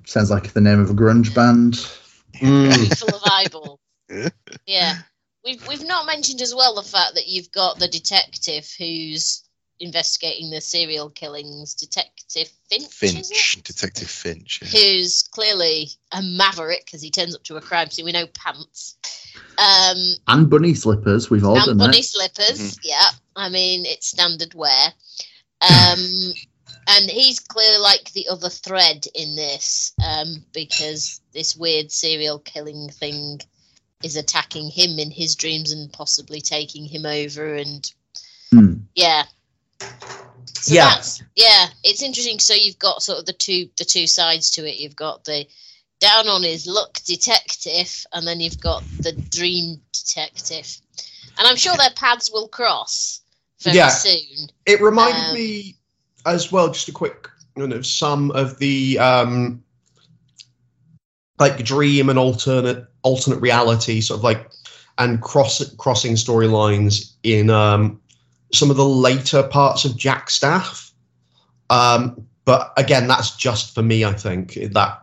sounds 0.05 0.29
like 0.29 0.51
the 0.53 0.61
name 0.61 0.79
of 0.79 0.89
a 0.89 0.93
grunge 0.93 1.33
band. 1.33 1.73
Mm. 2.41 2.97
Full 2.99 3.15
of 3.15 3.21
eyeballs. 3.25 3.79
Yeah. 4.65 4.97
We've 5.45 5.65
we've 5.67 5.85
not 5.85 6.07
mentioned 6.07 6.41
as 6.41 6.53
well 6.55 6.73
the 6.75 6.81
fact 6.81 7.13
that 7.15 7.27
you've 7.27 7.51
got 7.51 7.77
the 7.77 7.87
detective 7.87 8.67
who's 8.77 9.42
investigating 9.83 10.49
the 10.49 10.61
serial 10.61 11.09
killings, 11.09 11.73
Detective 11.75 12.47
Finch. 12.69 12.91
Finch. 12.93 13.61
Detective 13.63 14.09
Finch. 14.09 14.59
yeah. 14.61 14.67
Who's 14.69 15.21
clearly 15.21 15.89
a 16.11 16.21
maverick 16.21 16.85
because 16.85 17.01
he 17.01 17.11
turns 17.11 17.35
up 17.35 17.43
to 17.43 17.57
a 17.57 17.61
crime 17.61 17.89
scene 17.89 18.05
with 18.05 18.13
no 18.13 18.27
pants. 18.27 18.97
Um, 19.57 19.97
And 20.27 20.49
bunny 20.49 20.73
slippers. 20.73 21.29
We've 21.29 21.43
all 21.43 21.55
and 21.57 21.65
done 21.65 21.77
bunny 21.77 21.97
that. 21.97 22.03
slippers. 22.03 22.77
Yeah, 22.83 23.05
I 23.35 23.49
mean 23.49 23.85
it's 23.85 24.07
standard 24.07 24.53
wear. 24.53 24.93
Um, 25.61 25.99
and 26.87 27.09
he's 27.09 27.39
clearly 27.39 27.79
like 27.79 28.11
the 28.13 28.27
other 28.29 28.49
thread 28.49 29.05
in 29.15 29.35
this 29.35 29.93
um, 30.03 30.43
because 30.53 31.21
this 31.33 31.55
weird 31.55 31.91
serial 31.91 32.39
killing 32.39 32.89
thing 32.89 33.39
is 34.03 34.15
attacking 34.17 34.69
him 34.69 34.99
in 34.99 35.09
his 35.11 35.35
dreams 35.35 35.71
and 35.71 35.91
possibly 35.93 36.41
taking 36.41 36.85
him 36.85 37.05
over. 37.05 37.53
And 37.55 37.89
Hmm. 38.51 38.73
yeah, 38.93 39.23
so 40.61 40.73
Yeah. 40.73 40.89
that's, 40.95 41.21
yeah, 41.35 41.67
it's 41.83 42.01
interesting. 42.01 42.39
So 42.39 42.53
you've 42.53 42.79
got 42.79 43.03
sort 43.03 43.19
of 43.19 43.25
the 43.25 43.33
two 43.33 43.69
the 43.77 43.85
two 43.85 44.07
sides 44.07 44.51
to 44.51 44.67
it. 44.67 44.77
You've 44.79 44.95
got 44.95 45.25
the 45.25 45.47
down 45.99 46.27
on 46.27 46.43
his 46.43 46.67
luck 46.67 46.99
detective, 47.05 48.05
and 48.11 48.27
then 48.27 48.39
you've 48.41 48.59
got 48.59 48.83
the 48.99 49.13
dream 49.13 49.81
detective. 49.91 50.77
And 51.37 51.47
I'm 51.47 51.55
sure 51.55 51.75
their 51.77 51.89
paths 51.95 52.31
will 52.31 52.47
cross 52.47 53.21
very 53.61 53.77
Yeah. 53.77 53.89
soon. 53.89 54.49
It 54.65 54.81
reminded 54.81 55.23
Um, 55.27 55.33
me 55.33 55.77
as 56.25 56.51
well, 56.51 56.69
just 56.69 56.89
a 56.89 56.91
quick, 56.91 57.29
you 57.55 57.67
know, 57.67 57.81
some 57.81 58.31
of 58.31 58.57
the 58.59 58.99
um, 58.99 59.63
like 61.39 61.63
dream 61.63 62.09
and 62.09 62.19
alternate 62.19 62.85
alternate 63.01 63.39
reality, 63.39 64.01
sort 64.01 64.19
of 64.19 64.23
like, 64.23 64.49
and 64.97 65.21
cross 65.21 65.61
crossing 65.77 66.13
storylines 66.15 67.13
in 67.23 67.49
um, 67.49 67.99
some 68.53 68.69
of 68.69 68.77
the 68.77 68.85
later 68.85 69.43
parts 69.43 69.83
of 69.85 69.97
Jack 69.97 70.29
Staff. 70.29 70.91
Um, 71.69 72.27
but 72.45 72.71
again, 72.77 73.07
that's 73.07 73.35
just 73.35 73.73
for 73.73 73.81
me. 73.81 74.05
I 74.05 74.13
think 74.13 74.53
that 74.53 75.01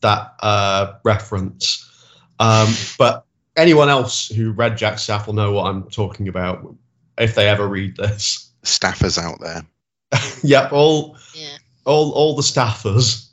that 0.00 0.34
uh, 0.40 0.94
reference. 1.02 1.90
Um, 2.38 2.72
but 2.98 3.24
anyone 3.56 3.88
else 3.88 4.28
who 4.28 4.52
read 4.52 4.76
Jack 4.76 4.98
Staff 4.98 5.26
will 5.26 5.34
know 5.34 5.52
what 5.52 5.66
I'm 5.66 5.88
talking 5.90 6.28
about 6.28 6.74
if 7.18 7.34
they 7.34 7.48
ever 7.48 7.66
read 7.66 7.96
this. 7.96 8.50
Staffers 8.64 9.18
out 9.18 9.40
there. 9.40 9.64
yep, 10.42 10.72
all 10.72 11.16
Yeah. 11.34 11.56
all 11.84 12.12
all 12.12 12.36
the 12.36 12.42
staffers. 12.42 13.28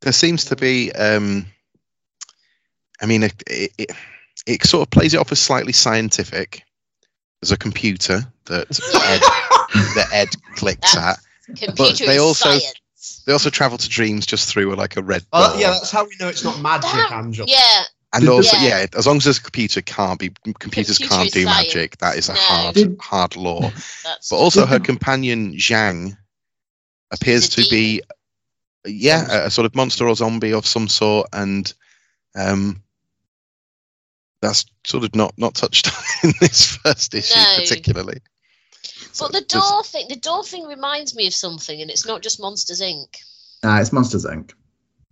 There 0.00 0.12
seems 0.12 0.44
to 0.46 0.56
be. 0.56 0.90
Um, 0.92 1.46
I 3.02 3.06
mean, 3.06 3.22
it, 3.22 3.42
it, 3.46 3.72
it, 3.78 3.90
it 4.46 4.64
sort 4.64 4.82
of 4.86 4.90
plays 4.90 5.14
it 5.14 5.18
off 5.20 5.32
as 5.32 5.38
slightly 5.38 5.72
scientific. 5.72 6.62
There's 7.40 7.52
a 7.52 7.56
computer 7.56 8.22
that 8.46 8.66
Ed, 8.94 9.20
that 9.94 10.08
Ed 10.12 10.28
clicks 10.54 10.96
at. 10.96 11.18
Computer 11.56 12.06
they 12.06 12.16
is 12.16 12.22
also- 12.22 12.50
science. 12.50 12.74
They 13.26 13.32
also 13.32 13.48
travel 13.50 13.78
to 13.78 13.88
dreams 13.88 14.26
just 14.26 14.48
through 14.50 14.74
like 14.76 14.96
a 14.96 15.02
red 15.02 15.24
Uh, 15.32 15.56
yeah, 15.58 15.70
that's 15.70 15.90
how 15.90 16.04
we 16.04 16.10
know 16.20 16.28
it's 16.28 16.44
not 16.44 16.60
magic, 16.60 16.90
That- 16.90 17.12
Angela. 17.12 17.46
Yeah, 17.48 17.82
And 18.12 18.28
also, 18.28 18.56
Yeah. 18.58 18.80
yeah. 18.80 18.86
as 18.94 19.06
long 19.06 19.16
as 19.16 19.26
a 19.26 19.40
computer 19.42 19.80
can't 19.80 20.18
be, 20.18 20.30
computers 20.58 20.98
Computer 20.98 21.16
can't 21.22 21.32
do 21.32 21.44
science. 21.44 21.68
magic. 21.74 21.98
That 21.98 22.16
is 22.16 22.28
a 22.28 22.34
No. 22.34 22.40
hard, 22.40 22.74
Did- 22.74 22.96
hard 23.00 23.36
law. 23.36 23.60
But 24.04 24.36
also, 24.36 24.66
her 24.66 24.80
companion 24.80 25.54
Zhang 25.54 26.16
appears 27.10 27.48
to 27.50 27.64
be, 27.70 28.02
yeah, 28.84 29.44
a, 29.44 29.46
a 29.46 29.50
sort 29.50 29.64
of 29.66 29.74
monster 29.74 30.06
or 30.06 30.14
zombie 30.14 30.52
of 30.52 30.66
some 30.66 30.88
sort, 30.88 31.28
and 31.32 31.72
um, 32.34 32.82
that's 34.42 34.64
sort 34.86 35.04
of 35.04 35.14
not 35.14 35.34
not 35.36 35.54
touched 35.54 35.88
on 36.24 36.30
in 36.30 36.32
this 36.40 36.76
first 36.76 37.14
issue 37.14 37.38
No. 37.38 37.56
particularly. 37.56 38.18
So 39.12 39.26
But 39.26 39.32
the 39.32 39.46
there's- 39.48 39.70
door 39.70 39.82
thing, 39.84 40.06
the 40.08 40.16
door 40.16 40.44
thing 40.44 40.66
reminds 40.66 41.14
me 41.14 41.26
of 41.26 41.34
something, 41.34 41.80
and 41.80 41.90
it's 41.90 42.06
not 42.06 42.22
just 42.22 42.40
Monsters 42.40 42.80
Inc. 42.80 43.08
Ah, 43.64 43.80
it's 43.80 43.92
Monsters 43.92 44.24
Inc. 44.24 44.52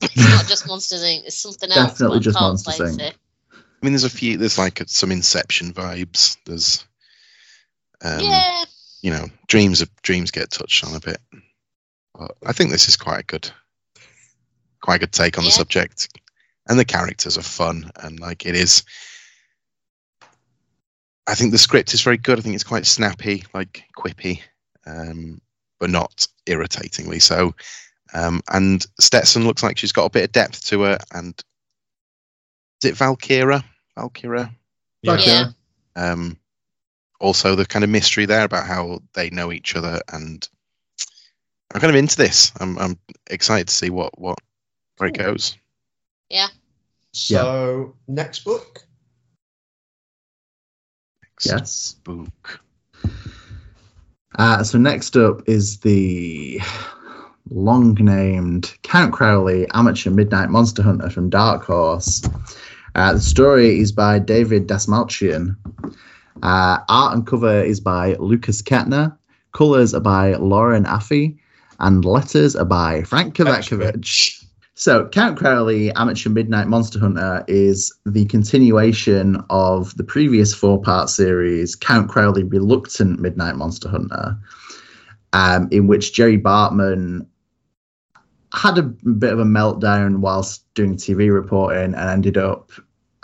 It's 0.01 0.17
not 0.17 0.47
just 0.47 0.67
Monsters 0.67 1.03
Inc. 1.03 1.25
It's 1.25 1.37
something 1.37 1.71
else. 1.71 1.93
Definitely 1.93 2.21
just 2.21 2.39
Monsters, 2.41 2.77
place 2.77 2.97
Inc. 2.97 3.01
it. 3.01 3.17
I 3.53 3.57
mean, 3.87 3.93
there's 3.93 4.05
a 4.05 4.11
few. 4.11 4.37
There's 4.37 4.59
like 4.59 4.83
some 4.87 5.11
Inception 5.13 5.73
vibes. 5.73 6.37
There's, 6.47 6.85
um, 8.03 8.21
yeah, 8.21 8.65
you 9.03 9.11
know, 9.11 9.27
dreams 9.49 9.81
of 9.81 9.91
dreams 10.03 10.31
get 10.31 10.51
touched 10.51 10.85
on 10.85 10.95
a 10.95 11.01
bit. 11.01 11.19
But 12.15 12.37
I 12.47 12.53
think 12.53 12.71
this 12.71 12.89
is 12.89 12.97
quite 12.97 13.21
a 13.21 13.25
good, 13.25 13.51
quite 14.81 14.97
a 14.97 14.99
good 15.01 15.13
take 15.13 15.39
on 15.39 15.45
the 15.45 15.51
subject, 15.51 16.09
and 16.69 16.79
the 16.79 16.85
characters 16.85 17.37
are 17.39 17.43
fun 17.43 17.91
and 17.97 18.19
like 18.21 18.47
it 18.47 18.55
is. 18.57 18.83
I 21.29 21.35
think 21.35 21.53
the 21.53 21.59
script 21.59 21.95
is 21.95 22.03
very 22.03 22.17
good. 22.17 22.39
I 22.39 22.43
think 22.43 22.55
it's 22.55 22.65
quite 22.65 22.87
snappy, 22.87 23.45
like 23.55 23.85
quippy, 23.97 24.41
um, 24.87 25.41
but 25.79 25.91
not 25.91 26.27
irritatingly 26.47 27.21
so. 27.21 27.55
Um, 28.15 28.41
and 28.49 28.85
Stetson 28.99 29.47
looks 29.47 29.63
like 29.63 29.79
she's 29.79 29.93
got 29.93 30.07
a 30.07 30.11
bit 30.11 30.25
of 30.25 30.33
depth 30.33 30.65
to 30.67 30.83
her. 30.83 30.99
And 31.13 31.35
is 32.83 32.91
it 32.91 32.97
Valkyra? 32.97 33.63
Valkyra? 33.97 34.51
Yeah. 35.03 35.13
Okay. 35.13 35.25
Yeah. 35.27 35.51
um, 35.95 36.39
also 37.21 37.55
the 37.55 37.67
kind 37.67 37.85
of 37.85 37.91
mystery 37.91 38.27
there 38.27 38.45
about 38.45 38.67
how 38.67 39.01
they 39.15 39.31
know 39.31 39.53
each 39.53 39.75
other 39.75 40.01
and 40.13 40.49
i'm 41.75 41.81
kind 41.81 41.91
of 41.91 41.97
into 41.97 42.17
this 42.17 42.53
i'm, 42.61 42.79
I'm 42.79 42.99
excited 43.29 43.69
to 43.69 43.75
see 43.75 43.91
what 43.91 44.19
what 44.19 44.39
where 44.99 45.09
it 45.09 45.17
goes 45.17 45.57
Yeah. 46.31 46.49
So 47.13 47.95
next 48.07 48.41
book. 48.41 48.85
Next 51.47 51.47
Yes. 51.47 51.97
book 52.05 52.61
Uh, 54.39 54.63
so 54.63 54.79
next 54.79 55.17
up 55.17 55.43
is 55.47 55.79
the 55.81 56.61
long 57.51 57.95
named 57.95 58.73
Count 58.83 59.13
Crowley 59.13 59.67
Amateur 59.75 60.11
Midnight 60.11 60.51
Monster 60.51 60.83
Hunter 60.83 61.11
from 61.11 61.29
Dark 61.31 61.65
Horse. 61.65 62.23
Uh, 62.95 63.15
the 63.15 63.21
story 63.21 63.81
is 63.81 63.91
by 63.91 64.19
David 64.19 64.69
Dastmalchian. 64.69 65.57
Uh, 66.43 66.79
art 66.89 67.15
and 67.15 67.27
cover 67.27 67.61
is 67.63 67.81
by 67.81 68.15
Lukas 68.15 68.63
Ketner. 68.63 69.17
Colors 69.53 69.95
are 69.95 70.01
by 70.01 70.35
Lauren 70.35 70.85
Affey. 70.85 71.37
And 71.81 72.05
letters 72.05 72.55
are 72.55 72.65
by 72.65 73.03
Frank 73.03 73.35
Kovacevic. 73.35 74.45
So, 74.79 75.09
Count 75.09 75.37
Crowley, 75.37 75.91
Amateur 75.95 76.31
Midnight 76.31 76.69
Monster 76.69 77.01
Hunter, 77.01 77.45
is 77.49 77.93
the 78.07 78.27
continuation 78.27 79.43
of 79.51 79.97
the 79.97 80.05
previous 80.05 80.55
four 80.55 80.81
part 80.81 81.11
series, 81.11 81.75
Count 81.75 82.09
Crowley 82.09 82.45
Reluctant 82.45 83.19
Midnight 83.19 83.57
Monster 83.57 83.89
Hunter, 83.89 84.39
um, 85.33 85.67
in 85.73 85.89
which 85.89 86.13
Jerri 86.13 86.41
Bartman 86.41 87.27
had 88.55 88.79
a 88.79 88.85
bit 88.85 89.33
of 89.33 89.41
a 89.41 89.45
meltdown 89.45 90.19
whilst 90.19 90.63
doing 90.75 90.95
TV 90.95 91.29
reporting 91.35 91.93
and 91.95 92.09
ended 92.09 92.37
up 92.37 92.71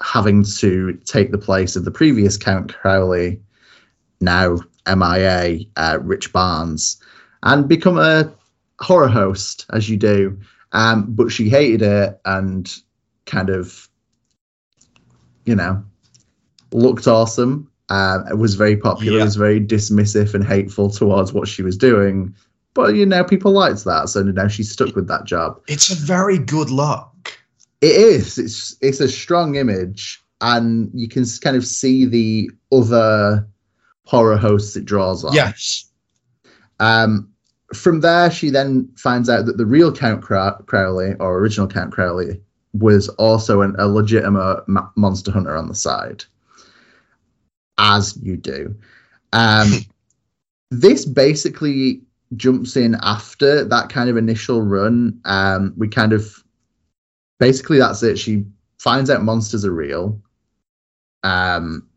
having 0.01 0.43
to 0.43 0.99
take 1.05 1.31
the 1.31 1.39
place 1.39 1.77
of 1.77 1.85
the 1.85 1.93
previous 1.93 2.37
Count 2.37 2.75
Crowley, 2.75 3.41
now 4.21 4.59
MIA, 4.89 5.61
uh, 5.77 6.01
Rich 6.03 6.33
Barnes, 6.33 7.01
and 7.45 7.69
become 7.69 8.01
a 8.01 8.35
horror 8.81 9.07
host, 9.07 9.67
as 9.71 9.89
you 9.89 9.97
do. 9.97 10.37
Um, 10.75 11.15
but 11.15 11.31
she 11.31 11.49
hated 11.49 11.83
it 11.83 12.21
and 12.25 12.71
kind 13.27 13.49
of, 13.49 13.89
you 15.47 15.55
know, 15.55 15.83
looked 16.73 17.07
awesome. 17.07 17.71
Uh, 17.89 18.19
was 18.37 18.57
very 18.57 18.77
popular. 18.77 19.19
Yeah. 19.19 19.25
Was 19.25 19.37
very 19.37 19.61
dismissive 19.61 20.35
and 20.35 20.45
hateful 20.45 20.91
towards 20.91 21.33
what 21.33 21.49
she 21.49 21.63
was 21.63 21.77
doing. 21.77 22.35
But 22.75 22.97
you 22.97 23.07
know, 23.07 23.23
people 23.23 23.53
liked 23.53 23.85
that, 23.85 24.09
so 24.09 24.23
now 24.23 24.49
she's 24.49 24.71
stuck 24.71 24.97
with 24.97 25.07
that 25.09 25.25
job. 25.25 25.61
It's 25.69 25.91
a 25.91 25.95
very 25.95 26.39
good 26.39 26.71
look. 26.71 27.39
It 27.81 27.93
is. 27.93 28.37
It's 28.37 28.77
it's 28.81 29.01
a 29.01 29.09
strong 29.09 29.55
image, 29.55 30.21
and 30.41 30.91
you 30.93 31.09
can 31.09 31.25
kind 31.41 31.57
of 31.57 31.65
see 31.65 32.05
the 32.05 32.51
other 32.73 33.47
horror 34.07 34.37
hosts 34.37 34.77
it 34.77 34.87
draws 34.87 35.25
on. 35.25 35.35
Yes. 35.35 35.89
Um, 36.81 37.34
from 37.77 38.01
there, 38.01 38.31
she 38.31 38.51
then 38.51 38.89
finds 38.97 39.29
out 39.29 39.47
that 39.47 39.57
the 39.57 39.67
real 39.67 39.93
Count 39.93 40.23
Crowley, 40.23 41.15
or 41.21 41.39
original 41.39 41.67
Count 41.67 41.93
Crowley, 41.93 42.41
was 42.73 43.09
also 43.11 43.61
an, 43.61 43.75
a 43.79 43.87
legitimate 43.87 44.65
ma- 44.67 44.91
monster 44.97 45.31
hunter 45.31 45.57
on 45.57 45.69
the 45.69 45.75
side, 45.75 46.25
as 47.79 48.17
you 48.23 48.37
do. 48.37 48.75
Um, 49.33 49.71
this 50.71 51.05
basically 51.05 52.01
jumps 52.37 52.77
in 52.77 52.97
after 53.03 53.65
that 53.65 53.89
kind 53.89 54.11
of 54.11 54.17
initial 54.17 54.63
run. 54.63 55.21
Um, 55.25 55.73
we 55.77 55.89
kind 55.89 56.13
of 56.13 56.43
basically 57.39 57.79
that's 57.79 58.03
it. 58.03 58.19
She 58.19 58.45
finds 58.79 59.11
out 59.11 59.23
monsters 59.23 59.65
are 59.65 59.73
real. 59.73 60.21
Um, 61.23 61.89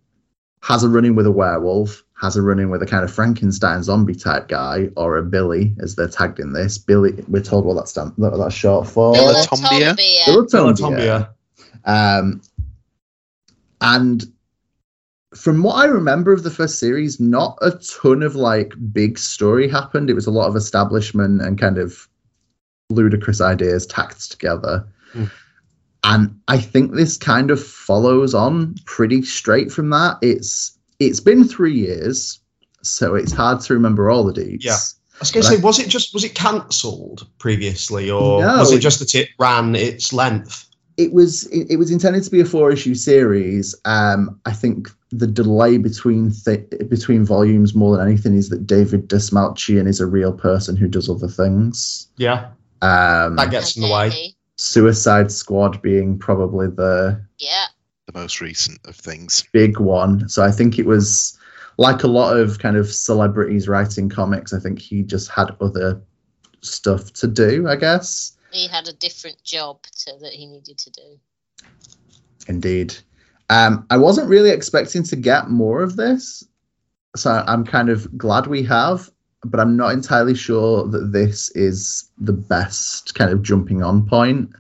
has 0.62 0.84
a 0.84 0.90
run 0.90 1.06
in 1.06 1.16
with 1.16 1.26
a 1.26 1.32
werewolf, 1.32 2.04
has 2.20 2.36
a 2.36 2.42
run 2.42 2.60
in 2.60 2.70
with 2.70 2.82
a 2.82 2.86
kind 2.86 3.04
of 3.04 3.14
Frankenstein 3.14 3.84
zombie 3.84 4.16
type 4.16 4.48
guy, 4.48 4.90
or 4.98 5.18
a 5.18 5.24
Billy, 5.24 5.76
as 5.80 5.96
they're 5.96 6.08
tagged 6.08 6.40
in 6.40 6.54
this. 6.54 6.78
Billy, 6.78 7.24
we're 7.28 7.44
told 7.44 7.66
what 7.66 7.76
that's 7.76 7.92
stand, 7.92 8.14
what 8.16 8.36
that's 8.36 8.56
short 8.56 8.88
for. 8.88 9.14
Bilatombia? 9.14 9.96
Bilatombia. 9.96 10.48
Bilatombia. 10.48 11.30
Bilatombia. 11.86 12.20
Um, 12.20 12.42
and 13.82 14.26
from 15.36 15.62
what 15.62 15.76
I 15.76 15.86
remember 15.86 16.34
of 16.34 16.44
the 16.44 16.50
first 16.50 16.80
series, 16.80 17.20
not 17.20 17.58
a 17.62 17.72
ton 17.72 18.24
of 18.24 18.36
like 18.36 18.74
big 18.92 19.20
story 19.20 19.70
happened. 19.70 20.10
It 20.10 20.16
was 20.16 20.26
a 20.26 20.32
lot 20.32 20.48
of 20.48 20.56
establishment 20.56 21.42
and 21.42 21.60
kind 21.60 21.78
of 21.78 22.08
ludicrous 22.90 23.42
ideas 23.42 23.86
tacked 23.86 24.32
together. 24.32 24.88
Mm. 25.14 25.32
And 26.04 26.40
I 26.48 26.58
think 26.58 26.94
this 26.94 27.18
kind 27.18 27.52
of 27.52 27.64
follows 27.64 28.34
on 28.34 28.76
pretty 28.86 29.22
straight 29.24 29.72
from 29.72 29.90
that. 29.90 30.18
It's 30.22 30.77
it's 31.00 31.20
been 31.20 31.44
three 31.44 31.74
years, 31.76 32.40
so 32.82 33.16
it's 33.16 33.32
hard 33.32 33.62
to 33.62 33.74
remember 33.74 34.10
all 34.10 34.24
the 34.24 34.34
deeds. 34.34 34.66
Yeah. 34.66 34.78
I 35.16 35.20
was 35.22 35.32
going 35.32 35.44
to 35.44 35.50
Right. 35.50 35.58
say, 35.58 35.64
was 35.64 35.80
it 35.80 35.90
just 35.90 36.14
was 36.14 36.24
it 36.24 36.36
cancelled 36.36 37.28
previously, 37.40 38.10
or 38.10 38.42
No, 38.42 38.58
was 38.60 38.72
it 38.72 38.76
it- 38.78 38.80
just 38.82 39.00
that 39.00 39.16
it 39.16 39.30
ran 39.40 39.76
its 39.76 40.14
length? 40.14 40.66
it 40.98 41.14
was 41.14 41.44
it, 41.48 41.68
it 41.70 41.78
was 41.78 41.92
intended 41.92 42.24
to 42.24 42.32
be 42.32 42.40
a 42.40 42.46
four 42.46 42.72
issue 42.72 42.96
series. 42.96 43.76
Um, 43.86 44.40
I 44.46 44.52
think 44.54 44.90
the 45.12 45.28
delay 45.28 45.78
between 45.78 46.32
th- 46.32 46.66
between 46.90 47.24
volumes 47.24 47.74
more 47.76 47.96
than 47.98 48.06
anything 48.08 48.36
is 48.36 48.50
that 48.50 48.66
David 48.68 49.08
Dastmalchian 49.08 49.88
is 49.88 50.00
a 50.00 50.06
real 50.08 50.34
person 50.34 50.76
who 50.76 50.88
does 50.88 51.08
other 51.10 51.28
things. 51.28 52.08
Yeah, 52.18 52.48
Um, 52.82 53.36
that 53.38 53.50
gets 53.52 53.76
in 53.76 53.84
the 53.84 53.90
way. 53.90 54.36
Suicide 54.58 55.32
Squad 55.32 55.82
being 55.84 56.18
probably 56.18 56.68
the 56.68 57.22
Yeah. 57.38 57.66
The 58.08 58.14
most 58.14 58.42
recent 58.42 58.80
of 58.86 58.96
things. 58.96 59.44
big 59.52 59.80
one. 59.80 60.28
So 60.30 60.44
I 60.44 60.52
think 60.52 60.80
it 60.80 60.86
was 60.86 61.38
like 61.78 62.04
a 62.04 62.08
lot 62.08 62.38
of 62.38 62.60
kind 62.60 62.78
of 62.78 62.92
celebrities 62.92 63.68
writing 63.68 64.10
comics. 64.10 64.54
I 64.54 64.60
think 64.60 64.80
he 64.80 65.04
just 65.04 65.30
had 65.30 65.52
other 65.62 66.02
stuff 66.62 67.14
to 67.14 67.28
do. 67.28 67.68
I 67.68 67.76
guess. 67.76 68.38
He 68.52 68.68
had 68.68 68.88
a 68.88 68.94
different 68.94 69.44
job 69.44 69.84
to, 69.84 70.14
that 70.22 70.34
he 70.34 70.46
needed 70.46 70.78
to 70.78 70.90
do. 70.90 71.20
Indeed. 72.48 72.96
Um, 73.50 73.86
I 73.90 73.98
wasn't 73.98 74.30
really 74.30 74.50
expecting 74.50 75.04
to 75.04 75.16
get 75.16 75.50
more 75.50 75.82
of 75.82 75.96
this, 75.96 76.44
so 77.16 77.44
I'm 77.48 77.66
kind 77.66 77.90
of 77.90 78.18
glad 78.18 78.48
we 78.48 78.64
have, 78.64 79.10
but 79.44 79.60
I'm 79.60 79.78
not 79.78 79.94
entirely 79.94 80.36
sure 80.36 80.88
that 80.88 81.12
this 81.12 81.50
is 81.52 82.10
the 82.18 82.34
best 82.34 83.16
kind 83.16 83.32
of 83.32 83.44
jumping 83.44 83.84
on 83.84 84.06
point. 84.06 84.52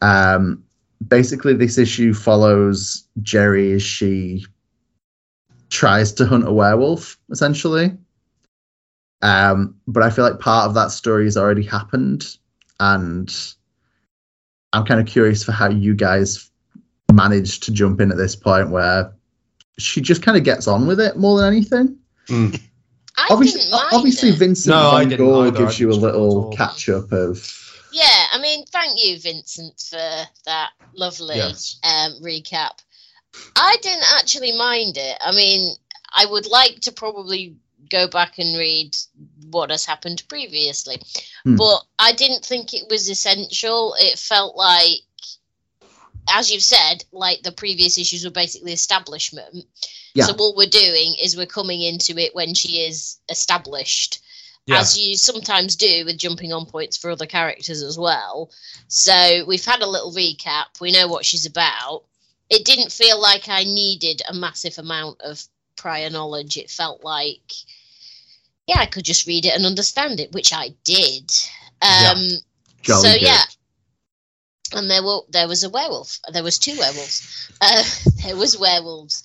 Um, 0.00 0.64
basically, 1.06 1.54
this 1.54 1.78
issue 1.78 2.14
follows 2.14 3.06
Jerri 3.20 3.74
as 3.74 3.82
she 3.82 4.46
tries 5.70 6.12
to 6.14 6.26
hunt 6.26 6.46
a 6.46 6.52
werewolf, 6.52 7.18
essentially. 7.30 7.96
Um, 9.22 9.76
but 9.86 10.02
I 10.02 10.10
feel 10.10 10.28
like 10.28 10.40
part 10.40 10.68
of 10.68 10.74
that 10.74 10.90
story 10.90 11.24
has 11.24 11.36
already 11.36 11.64
happened, 11.64 12.36
and 12.78 13.34
I'm 14.72 14.84
kind 14.84 15.00
of 15.00 15.06
curious 15.06 15.42
for 15.42 15.52
how 15.52 15.70
you 15.70 15.94
guys 15.94 16.50
managed 17.12 17.64
to 17.64 17.72
jump 17.72 18.00
in 18.00 18.10
at 18.10 18.18
this 18.18 18.36
point 18.36 18.70
where 18.70 19.12
she 19.78 20.00
just 20.00 20.22
kind 20.22 20.36
of 20.36 20.44
gets 20.44 20.66
on 20.66 20.86
with 20.86 21.00
it 21.00 21.16
more 21.16 21.38
than 21.38 21.52
anything. 21.52 21.98
Mm. 22.28 22.60
I 23.16 23.28
obviously, 23.30 23.60
didn't 23.62 23.72
mind 23.72 23.88
obviously, 23.92 24.28
it. 24.30 24.36
Vincent 24.36 24.74
No, 24.74 24.90
Van 24.90 25.08
Gogh 25.16 25.50
gives 25.50 25.80
you 25.80 25.90
a 25.90 25.94
little 25.94 26.50
catch 26.50 26.88
up 26.88 27.10
of 27.12 27.82
Yeah, 27.92 28.25
I 28.36 28.38
mean, 28.38 28.66
thank 28.66 29.02
you, 29.02 29.18
Vincent, 29.18 29.80
for 29.80 30.26
that 30.44 30.70
lovely 30.94 31.36
Yes. 31.36 31.78
um, 31.82 32.20
recap. 32.22 32.72
I 33.56 33.78
didn't 33.80 34.04
actually 34.14 34.52
mind 34.52 34.98
it. 34.98 35.16
I 35.24 35.32
mean, 35.32 35.74
I 36.14 36.26
would 36.26 36.46
like 36.46 36.80
to 36.80 36.92
probably 36.92 37.56
go 37.88 38.08
back 38.08 38.38
and 38.38 38.58
read 38.58 38.94
what 39.50 39.70
has 39.70 39.86
happened 39.86 40.22
previously, 40.28 41.00
Hmm. 41.44 41.56
but 41.56 41.82
I 41.98 42.12
didn't 42.12 42.44
think 42.44 42.74
it 42.74 42.90
was 42.90 43.08
essential. 43.08 43.94
It 43.98 44.18
felt 44.18 44.54
like, 44.54 45.00
as 46.28 46.50
you've 46.50 46.62
said, 46.62 47.04
like 47.12 47.42
the 47.42 47.52
previous 47.52 47.96
issues 47.96 48.24
were 48.24 48.30
basically 48.30 48.72
establishment. 48.74 49.64
Yeah. 50.14 50.26
So 50.26 50.34
what 50.34 50.56
we're 50.56 50.66
doing 50.66 51.14
is 51.22 51.36
we're 51.38 51.46
coming 51.46 51.80
into 51.80 52.18
it 52.18 52.34
when 52.34 52.52
she 52.52 52.80
is 52.80 53.18
established 53.30 54.20
Yeah. 54.66 54.80
as 54.80 54.98
you 54.98 55.16
sometimes 55.16 55.76
do 55.76 56.04
with 56.04 56.18
jumping 56.18 56.52
on 56.52 56.66
points 56.66 56.96
for 56.96 57.10
other 57.10 57.26
characters 57.26 57.82
as 57.82 57.96
well. 57.96 58.50
So 58.88 59.44
we've 59.46 59.64
had 59.64 59.80
a 59.80 59.88
little 59.88 60.12
recap. 60.12 60.80
We 60.80 60.90
know 60.90 61.06
what 61.06 61.24
she's 61.24 61.46
about. 61.46 62.02
It 62.50 62.64
didn't 62.64 62.90
feel 62.90 63.20
like 63.20 63.48
I 63.48 63.62
needed 63.62 64.22
a 64.28 64.34
massive 64.34 64.78
amount 64.78 65.20
of 65.20 65.42
prior 65.76 66.10
knowledge. 66.10 66.56
It 66.56 66.70
felt 66.70 67.04
like, 67.04 67.52
yeah, 68.66 68.78
I 68.78 68.86
could 68.86 69.04
just 69.04 69.26
read 69.26 69.46
it 69.46 69.54
and 69.54 69.64
understand 69.66 70.18
it, 70.18 70.32
which 70.32 70.52
I 70.52 70.70
did. 70.84 71.30
Um, 71.80 72.26
Jolly 72.82 73.02
so 73.02 73.12
good. 73.12 73.22
yeah, 73.22 73.42
and 74.72 74.90
there 74.90 75.02
were 75.02 75.20
there 75.28 75.48
was 75.48 75.64
a 75.64 75.70
werewolf. 75.70 76.18
There 76.32 76.42
was 76.42 76.58
two 76.58 76.76
werewolves. 76.78 77.50
Uh, 77.60 77.82
there 78.24 78.36
was 78.36 78.58
werewolves. 78.58 79.22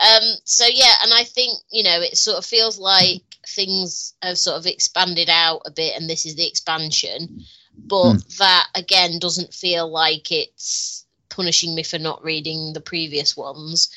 Um, 0.00 0.22
so 0.44 0.66
yeah, 0.66 0.94
and 1.02 1.12
I 1.12 1.24
think 1.24 1.58
you 1.70 1.82
know 1.82 2.00
it 2.00 2.16
sort 2.16 2.38
of 2.38 2.44
feels 2.44 2.78
like 2.78 3.22
things 3.46 4.14
have 4.22 4.38
sort 4.38 4.58
of 4.58 4.66
expanded 4.66 5.28
out 5.30 5.62
a 5.66 5.70
bit, 5.70 5.96
and 5.96 6.08
this 6.08 6.26
is 6.26 6.36
the 6.36 6.46
expansion. 6.46 7.44
But 7.76 8.22
that 8.38 8.68
again 8.74 9.18
doesn't 9.18 9.52
feel 9.52 9.90
like 9.90 10.30
it's 10.30 11.04
punishing 11.28 11.74
me 11.74 11.82
for 11.82 11.98
not 11.98 12.22
reading 12.22 12.72
the 12.72 12.80
previous 12.80 13.36
ones. 13.36 13.90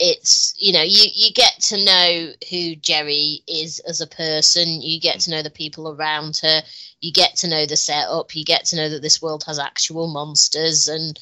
It's 0.00 0.54
you 0.58 0.72
know 0.72 0.82
you 0.82 1.06
you 1.14 1.32
get 1.32 1.60
to 1.68 1.84
know 1.84 2.32
who 2.50 2.76
Jerri 2.76 3.42
is 3.46 3.78
as 3.80 4.00
a 4.00 4.06
person. 4.06 4.82
You 4.82 5.00
get 5.00 5.20
to 5.20 5.30
know 5.30 5.42
the 5.42 5.50
people 5.50 5.92
around 5.92 6.38
her. 6.38 6.62
You 7.00 7.12
get 7.12 7.36
to 7.36 7.48
know 7.48 7.64
the 7.64 7.76
setup. 7.76 8.34
You 8.34 8.44
get 8.44 8.64
to 8.66 8.76
know 8.76 8.88
that 8.88 9.02
this 9.02 9.22
world 9.22 9.44
has 9.46 9.58
actual 9.58 10.08
monsters. 10.08 10.88
And 10.88 11.18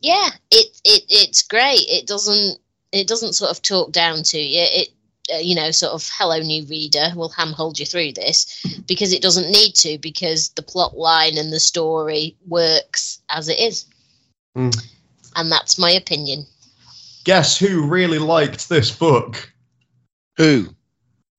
yeah 0.00 0.30
it, 0.50 0.80
it 0.84 1.04
it's 1.08 1.42
great. 1.42 1.86
It 1.88 2.06
doesn't 2.06 2.58
it 2.90 3.06
doesn't 3.06 3.34
sort 3.34 3.52
of 3.52 3.62
talk 3.62 3.92
down 3.92 4.24
to 4.24 4.38
you. 4.38 4.62
It 4.62 4.88
uh, 5.32 5.38
you 5.38 5.54
know 5.54 5.70
sort 5.70 5.92
of 5.92 6.08
hello 6.12 6.40
new 6.40 6.64
reader. 6.64 7.12
Will 7.14 7.28
handhold 7.28 7.78
you 7.78 7.86
through 7.86 8.12
this 8.14 8.66
because 8.88 9.12
it 9.12 9.22
doesn't 9.22 9.50
need 9.50 9.74
to 9.76 9.96
because 9.98 10.48
the 10.50 10.62
plot 10.62 10.96
line 10.96 11.38
and 11.38 11.52
the 11.52 11.60
story 11.60 12.36
works 12.48 13.20
as 13.28 13.48
it 13.48 13.60
is. 13.60 13.84
Mm. 14.56 14.74
and 15.36 15.52
that's 15.52 15.78
my 15.78 15.90
opinion 15.90 16.46
Guess 17.28 17.58
who 17.58 17.86
really 17.86 18.18
liked 18.18 18.70
this 18.70 18.90
book? 18.90 19.52
Who? 20.38 20.68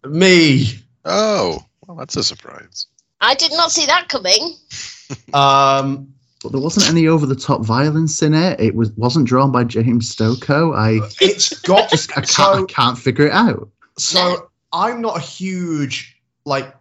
Me. 0.07 0.67
Oh, 1.03 1.65
well, 1.87 1.97
that's 1.97 2.15
a 2.15 2.23
surprise. 2.23 2.85
i 3.21 3.33
did 3.33 3.51
not 3.53 3.71
see 3.71 3.87
that 3.87 4.07
coming 4.07 4.53
Um, 5.33 6.13
But 6.43 6.51
there 6.51 6.61
wasn't 6.61 6.89
any 6.89 7.07
over 7.07 7.25
the 7.25 7.35
top 7.35 7.65
violence 7.65 8.21
in 8.21 8.35
it. 8.35 8.59
It 8.59 8.75
was 8.75 8.91
wasn't 8.91 9.27
drawn 9.27 9.51
by 9.51 9.63
James 9.63 10.15
Stokoe. 10.15 10.75
I 10.77 10.99
it's 11.19 11.59
got 11.61 11.89
just 11.89 12.11
I 12.11 12.21
can't 12.21 12.27
so 12.27 12.43
I 12.43 12.65
can't 12.67 12.95
figure 12.95 13.25
it 13.25 13.33
out. 13.33 13.67
so 13.97 14.51
I'm 14.71 15.01
not 15.01 15.17
a 15.17 15.21
huge 15.21 16.21
like 16.45 16.71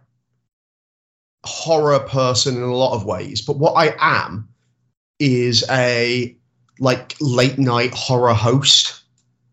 horror 1.43 2.01
person 2.01 2.57
in 2.57 2.61
a 2.61 2.75
lot 2.75 2.93
of 2.93 3.07
ways, 3.07 3.41
but 3.41 3.57
what 3.57 3.71
I 3.71 3.95
am 3.99 4.49
is 5.17 5.67
a 5.67 6.37
like 6.79 7.15
late 7.19 7.57
night 7.57 7.95
horror 7.95 8.35
host 8.35 8.98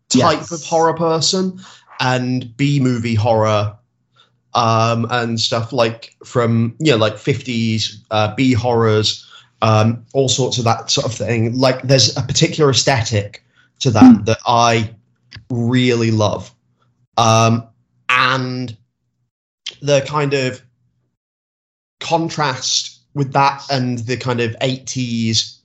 type 0.09 0.39
Yes. 0.39 0.51
of 0.51 0.63
horror 0.63 0.93
person 0.93 1.59
and 1.99 2.55
B 2.57 2.79
movie 2.79 3.15
horror 3.15 3.75
um 4.53 5.05
and 5.09 5.39
stuff 5.39 5.73
like 5.73 6.15
from 6.25 6.75
you 6.79 6.91
know 6.91 6.97
like 6.97 7.15
50s 7.15 7.97
uh, 8.11 8.33
B 8.35 8.53
horrors 8.53 9.25
um 9.61 10.05
all 10.13 10.29
sorts 10.29 10.57
of 10.57 10.63
that 10.63 10.89
sort 10.89 11.05
of 11.05 11.13
thing 11.13 11.57
like 11.57 11.81
there's 11.83 12.15
a 12.17 12.21
particular 12.21 12.69
aesthetic 12.71 13.43
to 13.79 13.91
that 13.91 14.15
Hmm. 14.17 14.23
that 14.23 14.39
I 14.47 14.95
really 15.49 16.11
love 16.11 16.53
um 17.17 17.67
and 18.09 18.75
the 19.81 20.01
kind 20.07 20.33
of 20.33 20.61
contrast 21.99 22.99
with 23.13 23.33
that 23.33 23.63
and 23.69 23.99
the 23.99 24.17
kind 24.17 24.39
of 24.39 24.55
80s 24.61 25.56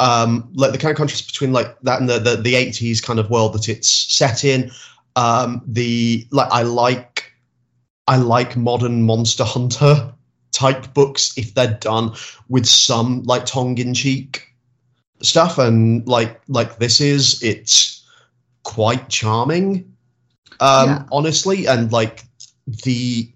um 0.00 0.50
like 0.54 0.72
the 0.72 0.78
kind 0.78 0.90
of 0.90 0.96
contrast 0.96 1.26
between 1.26 1.52
like 1.52 1.78
that 1.80 2.00
and 2.00 2.08
the 2.08 2.18
the, 2.18 2.36
the 2.36 2.54
80s 2.54 3.02
kind 3.02 3.18
of 3.18 3.30
world 3.30 3.54
that 3.54 3.68
it's 3.68 3.88
set 3.90 4.44
in. 4.44 4.70
Um 5.16 5.62
the 5.66 6.26
like 6.30 6.48
i 6.52 6.62
like 6.62 7.32
i 8.06 8.16
like 8.16 8.56
modern 8.56 9.02
monster 9.04 9.44
hunter 9.44 10.12
type 10.52 10.92
books 10.94 11.36
if 11.36 11.54
they're 11.54 11.78
done 11.80 12.12
with 12.48 12.66
some 12.66 13.22
like 13.24 13.44
tongue-in-cheek 13.46 14.42
stuff. 15.22 15.58
And 15.58 16.06
like 16.06 16.40
like 16.48 16.78
this 16.78 17.00
is 17.00 17.42
it's 17.42 18.04
quite 18.62 19.08
charming 19.08 19.92
um 20.60 20.88
Yeah. 20.88 21.02
honestly. 21.12 21.66
And 21.66 21.92
like 21.92 22.22
the 22.66 23.32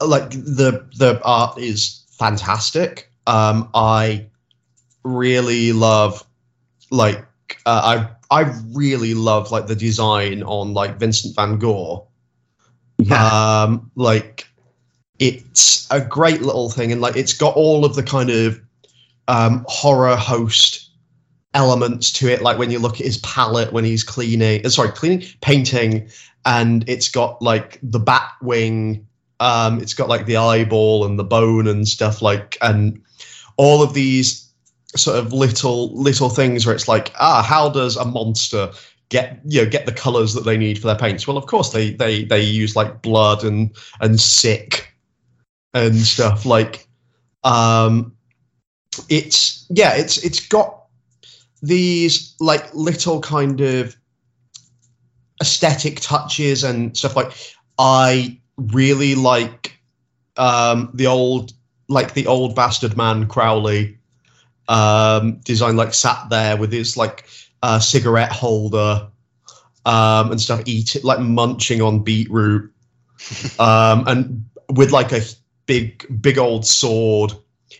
like 0.00 0.30
the 0.30 0.86
the 0.98 1.20
art 1.24 1.58
is 1.58 2.04
fantastic. 2.18 3.10
Um 3.26 3.68
i 3.74 4.26
really 5.06 5.72
love 5.72 6.24
like 6.90 7.24
uh, 7.66 8.08
i 8.30 8.40
i 8.42 8.52
really 8.72 9.14
love 9.14 9.50
like 9.50 9.66
the 9.66 9.76
design 9.76 10.42
on 10.42 10.74
like 10.74 10.98
vincent 10.98 11.34
van 11.34 11.58
gogh 11.58 12.06
Yeah. 12.98 13.62
um 13.62 13.90
like 13.94 14.46
it's 15.18 15.86
a 15.90 16.00
great 16.00 16.42
little 16.42 16.70
thing 16.70 16.92
and 16.92 17.00
like 17.00 17.16
it's 17.16 17.32
got 17.32 17.54
all 17.56 17.84
of 17.84 17.94
the 17.94 18.02
kind 18.02 18.30
of 18.30 18.60
um 19.28 19.64
horror 19.68 20.16
host 20.16 20.86
elements 21.56 22.12
to 22.12 22.28
it, 22.28 22.42
like 22.42 22.58
when 22.58 22.70
you 22.70 22.78
look 22.78 23.00
at 23.00 23.06
his 23.06 23.16
palette 23.18 23.72
when 23.72 23.84
he's 23.84 24.04
cleaning, 24.04 24.64
uh, 24.64 24.68
sorry, 24.68 24.90
cleaning, 24.90 25.26
painting, 25.40 26.08
and 26.44 26.88
it's 26.88 27.08
got 27.08 27.40
like 27.40 27.80
the 27.82 27.98
bat 27.98 28.30
wing, 28.42 29.06
um, 29.40 29.80
it's 29.80 29.94
got 29.94 30.08
like 30.08 30.26
the 30.26 30.36
eyeball 30.36 31.06
and 31.06 31.18
the 31.18 31.24
bone 31.24 31.66
and 31.66 31.88
stuff 31.88 32.20
like, 32.20 32.58
and 32.60 33.00
all 33.56 33.82
of 33.82 33.94
these 33.94 34.45
sort 34.96 35.18
of 35.18 35.32
little 35.32 35.94
little 35.94 36.28
things 36.28 36.66
where 36.66 36.74
it's 36.74 36.88
like, 36.88 37.12
ah, 37.20 37.42
how 37.42 37.68
does 37.68 37.96
a 37.96 38.04
monster 38.04 38.70
get 39.08 39.40
you 39.44 39.62
know 39.62 39.70
get 39.70 39.86
the 39.86 39.92
colors 39.92 40.34
that 40.34 40.44
they 40.44 40.56
need 40.56 40.78
for 40.78 40.86
their 40.86 40.96
paints? 40.96 41.26
Well, 41.26 41.36
of 41.36 41.46
course 41.46 41.72
they 41.72 41.92
they 41.92 42.24
they 42.24 42.42
use 42.42 42.76
like 42.76 43.02
blood 43.02 43.44
and 43.44 43.76
and 44.00 44.20
sick 44.20 44.94
and 45.74 45.96
stuff. 45.96 46.44
Like, 46.46 46.86
um, 47.44 48.14
it's 49.08 49.66
yeah, 49.70 49.94
it's 49.94 50.18
it's 50.18 50.46
got 50.46 50.84
these 51.62 52.34
like 52.40 52.74
little 52.74 53.20
kind 53.20 53.60
of 53.60 53.96
aesthetic 55.40 56.00
touches 56.00 56.64
and 56.64 56.96
stuff. 56.96 57.16
Like 57.16 57.32
I 57.78 58.40
really 58.56 59.14
like 59.14 59.78
um 60.36 60.90
the 60.94 61.06
old 61.06 61.52
like 61.88 62.14
the 62.14 62.26
old 62.26 62.54
bastard 62.54 62.96
man 62.96 63.26
Crowley 63.26 63.95
um 64.68 65.38
design 65.44 65.76
like 65.76 65.94
sat 65.94 66.28
there 66.30 66.56
with 66.56 66.72
his 66.72 66.96
like 66.96 67.26
uh 67.62 67.78
cigarette 67.78 68.32
holder 68.32 69.08
um 69.84 70.32
and 70.32 70.40
stuff 70.40 70.62
eating 70.66 71.02
like 71.02 71.20
munching 71.20 71.80
on 71.80 72.02
beetroot 72.02 72.72
um 73.58 74.04
and 74.06 74.44
with 74.70 74.90
like 74.90 75.12
a 75.12 75.20
big 75.66 76.04
big 76.20 76.38
old 76.38 76.66
sword 76.66 77.32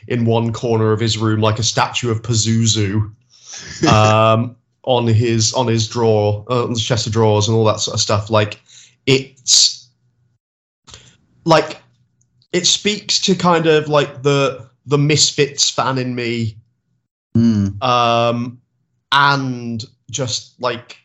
in 0.09 0.25
one 0.25 0.53
corner 0.53 0.93
of 0.93 1.01
his 1.01 1.19
room 1.19 1.41
like 1.41 1.59
a 1.59 1.63
statue 1.63 2.11
of 2.11 2.23
Pazuzu 2.23 3.13
um, 3.89 4.57
on 4.83 5.07
his 5.07 5.53
on 5.53 5.67
his 5.67 5.89
drawer, 5.89 6.45
uh, 6.49 6.65
on 6.65 6.73
the 6.73 6.79
chest 6.79 7.07
of 7.07 7.13
drawers, 7.13 7.49
and 7.49 7.57
all 7.57 7.65
that 7.65 7.81
sort 7.81 7.95
of 7.95 8.01
stuff. 8.01 8.31
Like 8.31 8.61
it's 9.07 9.89
like 11.45 11.81
it 12.53 12.67
speaks 12.67 13.21
to 13.23 13.35
kind 13.35 13.67
of 13.67 13.89
like 13.89 14.23
the 14.23 14.69
the 14.87 14.99
misfits 14.99 15.69
fan 15.71 15.99
in 15.99 16.15
me, 16.15 16.57
Mm. 17.37 17.83
um, 17.83 18.61
and 19.13 19.85
just 20.11 20.61
like 20.61 20.97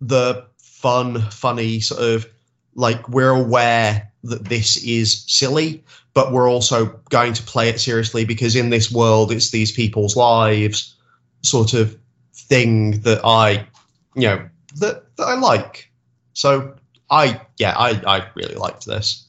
the 0.00 0.46
fun, 0.58 1.20
funny 1.30 1.80
sort 1.80 2.02
of 2.02 2.26
like 2.74 3.08
we're 3.08 3.30
aware 3.30 4.10
that 4.24 4.44
this 4.44 4.76
is 4.84 5.24
silly, 5.26 5.84
but 6.14 6.32
we're 6.32 6.48
also 6.48 7.00
going 7.08 7.32
to 7.32 7.42
play 7.42 7.68
it 7.68 7.80
seriously 7.80 8.24
because 8.24 8.54
in 8.54 8.70
this 8.70 8.92
world, 8.92 9.32
it's 9.32 9.50
these 9.50 9.72
people's 9.72 10.16
lives 10.16 10.94
sort 11.42 11.74
of 11.74 11.96
thing 12.34 13.00
that 13.00 13.20
I, 13.24 13.66
you 14.14 14.28
know, 14.28 14.48
that, 14.76 15.16
that 15.16 15.24
I 15.24 15.34
like. 15.34 15.90
So 16.32 16.74
I, 17.10 17.40
yeah, 17.58 17.74
I, 17.76 18.00
I 18.06 18.26
really 18.34 18.54
liked 18.54 18.86
this. 18.86 19.26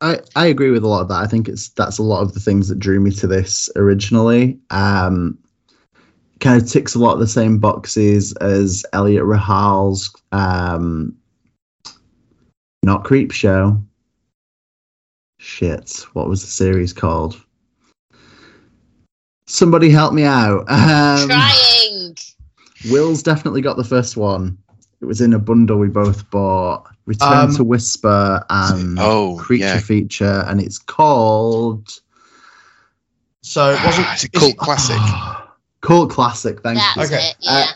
I, 0.00 0.20
I 0.36 0.46
agree 0.46 0.70
with 0.70 0.84
a 0.84 0.88
lot 0.88 1.00
of 1.00 1.08
that. 1.08 1.22
I 1.22 1.26
think 1.26 1.48
it's 1.48 1.70
that's 1.70 1.98
a 1.98 2.02
lot 2.02 2.20
of 2.20 2.34
the 2.34 2.40
things 2.40 2.68
that 2.68 2.78
drew 2.78 3.00
me 3.00 3.10
to 3.12 3.26
this 3.26 3.70
originally. 3.76 4.58
Um, 4.70 5.38
kind 6.40 6.60
of 6.60 6.68
ticks 6.68 6.94
a 6.94 6.98
lot 6.98 7.14
of 7.14 7.20
the 7.20 7.26
same 7.26 7.58
boxes 7.58 8.32
as 8.34 8.84
Eliot 8.92 9.24
Rahal's 9.24 10.14
um, 10.32 11.16
not 12.82 13.04
Creep 13.04 13.32
Show. 13.32 13.80
Shit, 15.38 16.04
what 16.12 16.28
was 16.28 16.42
the 16.42 16.48
series 16.50 16.92
called? 16.92 17.40
Somebody 19.46 19.90
help 19.90 20.12
me 20.12 20.24
out. 20.24 20.64
Um, 20.68 21.28
Trying. 21.28 22.16
Will's 22.90 23.22
definitely 23.22 23.60
got 23.60 23.76
the 23.76 23.84
first 23.84 24.16
one. 24.16 24.58
It 25.00 25.04
was 25.04 25.20
in 25.20 25.34
a 25.34 25.38
bundle 25.38 25.78
we 25.78 25.88
both 25.88 26.28
bought. 26.30 26.86
Return 27.06 27.32
Um, 27.50 27.54
to 27.54 27.62
Whisper 27.62 28.44
and 28.50 28.98
Oh, 28.98 29.36
Creature 29.38 29.64
yeah. 29.64 29.78
Feature, 29.78 30.44
and 30.48 30.60
it's 30.60 30.78
called 30.78 32.00
So 33.42 33.70
it 33.70 33.84
wasn't. 33.84 34.08
Is 34.16 34.24
it 34.24 34.30
is 34.34 34.40
cult 34.40 34.52
it- 34.54 34.58
classic? 34.58 35.45
Cult 35.80 36.10
Classic. 36.10 36.60
Thank 36.62 36.78
you. 36.78 36.84
That's 36.96 37.12
Okay. 37.12 37.28
it. 37.30 37.36
Yeah. 37.40 37.66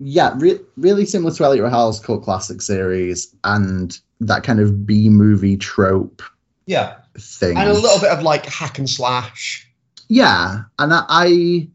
Yeah, 0.00 0.34
re- 0.38 0.60
really 0.76 1.06
similar 1.06 1.32
to 1.34 1.44
Eliot 1.44 1.64
Rahal's 1.64 2.00
Cult 2.00 2.24
Classic 2.24 2.60
series 2.60 3.34
and 3.44 3.96
that 4.20 4.42
kind 4.42 4.58
of 4.60 4.84
B 4.86 5.08
movie 5.08 5.56
trope 5.56 6.20
yeah, 6.66 6.96
thing. 7.16 7.56
and 7.56 7.68
a 7.68 7.72
little 7.72 8.00
bit 8.00 8.10
of 8.10 8.22
like 8.22 8.44
hack 8.46 8.78
and 8.78 8.90
slash. 8.90 9.70
Yeah, 10.08 10.62
and 10.78 10.92
I, 10.92 11.04
I 11.08 11.68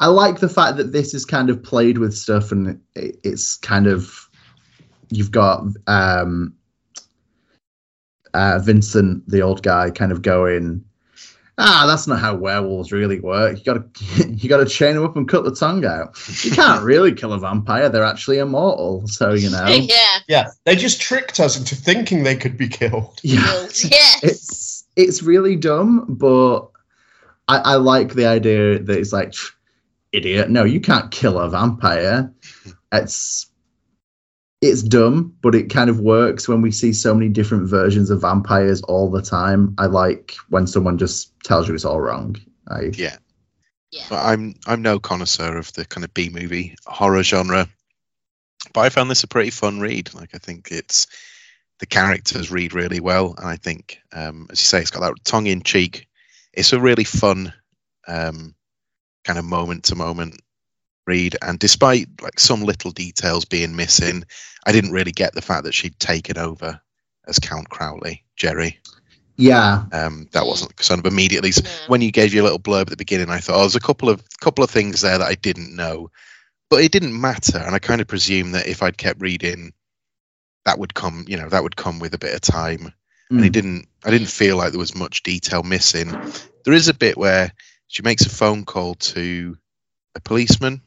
I 0.00 0.06
like 0.06 0.40
the 0.40 0.48
fact 0.48 0.76
that 0.78 0.92
this 0.92 1.12
is 1.12 1.24
kind 1.24 1.50
of 1.50 1.62
played 1.62 1.98
with 1.98 2.14
stuff, 2.16 2.50
and 2.52 2.80
it, 2.94 3.20
it's 3.22 3.56
kind 3.56 3.86
of 3.86 4.28
you've 5.10 5.30
got 5.30 5.64
um, 5.86 6.54
uh, 8.34 8.58
Vincent, 8.60 9.28
the 9.28 9.42
old 9.42 9.62
guy, 9.62 9.90
kind 9.90 10.12
of 10.12 10.22
going, 10.22 10.84
ah, 11.58 11.84
that's 11.86 12.06
not 12.06 12.20
how 12.20 12.36
werewolves 12.36 12.92
really 12.92 13.20
work. 13.20 13.58
You 13.58 13.64
got 13.64 13.94
to 13.94 14.28
you 14.28 14.48
got 14.48 14.58
to 14.58 14.66
chain 14.66 14.94
them 14.94 15.04
up 15.04 15.16
and 15.16 15.28
cut 15.28 15.44
the 15.44 15.54
tongue 15.54 15.84
out. 15.84 16.16
You 16.44 16.52
can't 16.52 16.82
really 16.82 17.12
kill 17.12 17.32
a 17.32 17.38
vampire; 17.38 17.88
they're 17.88 18.04
actually 18.04 18.38
immortal. 18.38 19.06
So 19.06 19.34
you 19.34 19.50
know, 19.50 19.66
yeah. 19.66 20.18
Yeah, 20.28 20.48
they 20.64 20.76
just 20.76 21.00
tricked 21.00 21.40
us 21.40 21.58
into 21.58 21.74
thinking 21.74 22.22
they 22.22 22.36
could 22.36 22.56
be 22.56 22.68
killed. 22.68 23.20
yeah. 23.22 23.42
Yes. 23.42 24.20
it's 24.22 24.84
it's 24.96 25.22
really 25.22 25.56
dumb, 25.56 26.06
but 26.08 26.68
I, 27.48 27.58
I 27.58 27.74
like 27.76 28.14
the 28.14 28.26
idea 28.26 28.78
that 28.78 28.98
it's 28.98 29.12
like 29.12 29.34
idiot. 30.12 30.50
No, 30.50 30.64
you 30.64 30.80
can't 30.80 31.10
kill 31.10 31.38
a 31.38 31.50
vampire. 31.50 32.32
It's 32.92 33.47
it's 34.60 34.82
dumb, 34.82 35.36
but 35.40 35.54
it 35.54 35.70
kind 35.70 35.88
of 35.88 36.00
works 36.00 36.48
when 36.48 36.62
we 36.62 36.72
see 36.72 36.92
so 36.92 37.14
many 37.14 37.28
different 37.28 37.68
versions 37.68 38.10
of 38.10 38.22
vampires 38.22 38.82
all 38.82 39.10
the 39.10 39.22
time. 39.22 39.74
I 39.78 39.86
like 39.86 40.34
when 40.48 40.66
someone 40.66 40.98
just 40.98 41.32
tells 41.44 41.68
you 41.68 41.74
it's 41.74 41.84
all 41.84 42.00
wrong. 42.00 42.36
I 42.66 42.90
Yeah. 42.94 43.16
yeah. 43.92 44.06
But 44.08 44.24
I'm 44.24 44.54
I'm 44.66 44.82
no 44.82 44.98
connoisseur 44.98 45.56
of 45.56 45.72
the 45.74 45.84
kind 45.84 46.04
of 46.04 46.12
B 46.12 46.28
movie 46.28 46.74
horror 46.86 47.22
genre, 47.22 47.68
but 48.72 48.80
I 48.80 48.88
found 48.88 49.10
this 49.10 49.22
a 49.22 49.28
pretty 49.28 49.50
fun 49.50 49.78
read. 49.78 50.12
Like 50.14 50.34
I 50.34 50.38
think 50.38 50.68
it's 50.72 51.06
the 51.78 51.86
characters 51.86 52.50
read 52.50 52.74
really 52.74 52.98
well, 52.98 53.34
and 53.38 53.46
I 53.46 53.56
think, 53.56 54.00
um, 54.12 54.48
as 54.50 54.60
you 54.60 54.64
say, 54.64 54.80
it's 54.80 54.90
got 54.90 55.00
that 55.00 55.24
tongue 55.24 55.46
in 55.46 55.62
cheek. 55.62 56.08
It's 56.52 56.72
a 56.72 56.80
really 56.80 57.04
fun 57.04 57.52
um, 58.08 58.56
kind 59.22 59.38
of 59.38 59.44
moment 59.44 59.84
to 59.84 59.94
moment 59.94 60.40
read, 61.08 61.36
and 61.42 61.58
despite 61.58 62.06
like 62.22 62.38
some 62.38 62.62
little 62.62 62.92
details 62.92 63.44
being 63.44 63.74
missing, 63.74 64.22
I 64.64 64.70
didn't 64.72 64.92
really 64.92 65.12
get 65.12 65.34
the 65.34 65.42
fact 65.42 65.64
that 65.64 65.74
she'd 65.74 65.98
taken 65.98 66.38
over 66.38 66.80
as 67.26 67.38
Count 67.40 67.68
Crowley, 67.68 68.24
Jerri. 68.40 68.76
yeah, 69.36 69.84
Um, 69.92 70.28
that 70.32 70.46
wasn't 70.46 70.80
sort 70.82 71.00
of 71.00 71.06
immediately. 71.06 71.52
So 71.52 71.62
No. 71.64 71.70
when 71.88 72.00
you 72.02 72.12
gave 72.12 72.32
your 72.34 72.42
little 72.44 72.58
blurb 72.60 72.82
at 72.82 72.88
the 72.88 72.96
beginning, 72.96 73.30
I 73.30 73.38
thought 73.38 73.56
oh, 73.56 73.60
there's 73.60 73.76
a 73.76 73.80
couple 73.80 74.08
of 74.08 74.22
couple 74.40 74.62
of 74.64 74.70
things 74.70 75.00
there 75.00 75.18
that 75.18 75.28
I 75.28 75.34
didn't 75.34 75.74
know, 75.74 76.10
but 76.70 76.82
it 76.82 76.92
didn't 76.92 77.18
matter, 77.20 77.58
and 77.58 77.74
I 77.74 77.78
kind 77.78 78.00
of 78.00 78.06
presumed 78.06 78.54
that 78.54 78.66
if 78.68 78.82
I'd 78.82 78.98
kept 78.98 79.20
reading, 79.20 79.72
that 80.64 80.78
would 80.78 80.94
come, 80.94 81.24
you 81.28 81.36
know, 81.36 81.48
that 81.48 81.62
would 81.62 81.76
come 81.76 81.98
with 81.98 82.14
a 82.14 82.18
bit 82.18 82.34
of 82.34 82.40
time, 82.40 82.92
and 83.30 83.44
it 83.44 83.50
Mm. 83.50 83.52
didn't. 83.52 83.88
I 84.04 84.10
didn't 84.10 84.28
feel 84.28 84.56
like 84.56 84.70
there 84.72 84.78
was 84.78 84.94
much 84.94 85.22
detail 85.22 85.62
missing. 85.62 86.10
There 86.64 86.74
is 86.74 86.88
a 86.88 86.94
bit 86.94 87.16
where 87.16 87.52
she 87.88 88.02
makes 88.02 88.26
a 88.26 88.30
phone 88.30 88.64
call 88.64 88.94
to 88.96 89.56
a 90.14 90.20
policeman. 90.20 90.82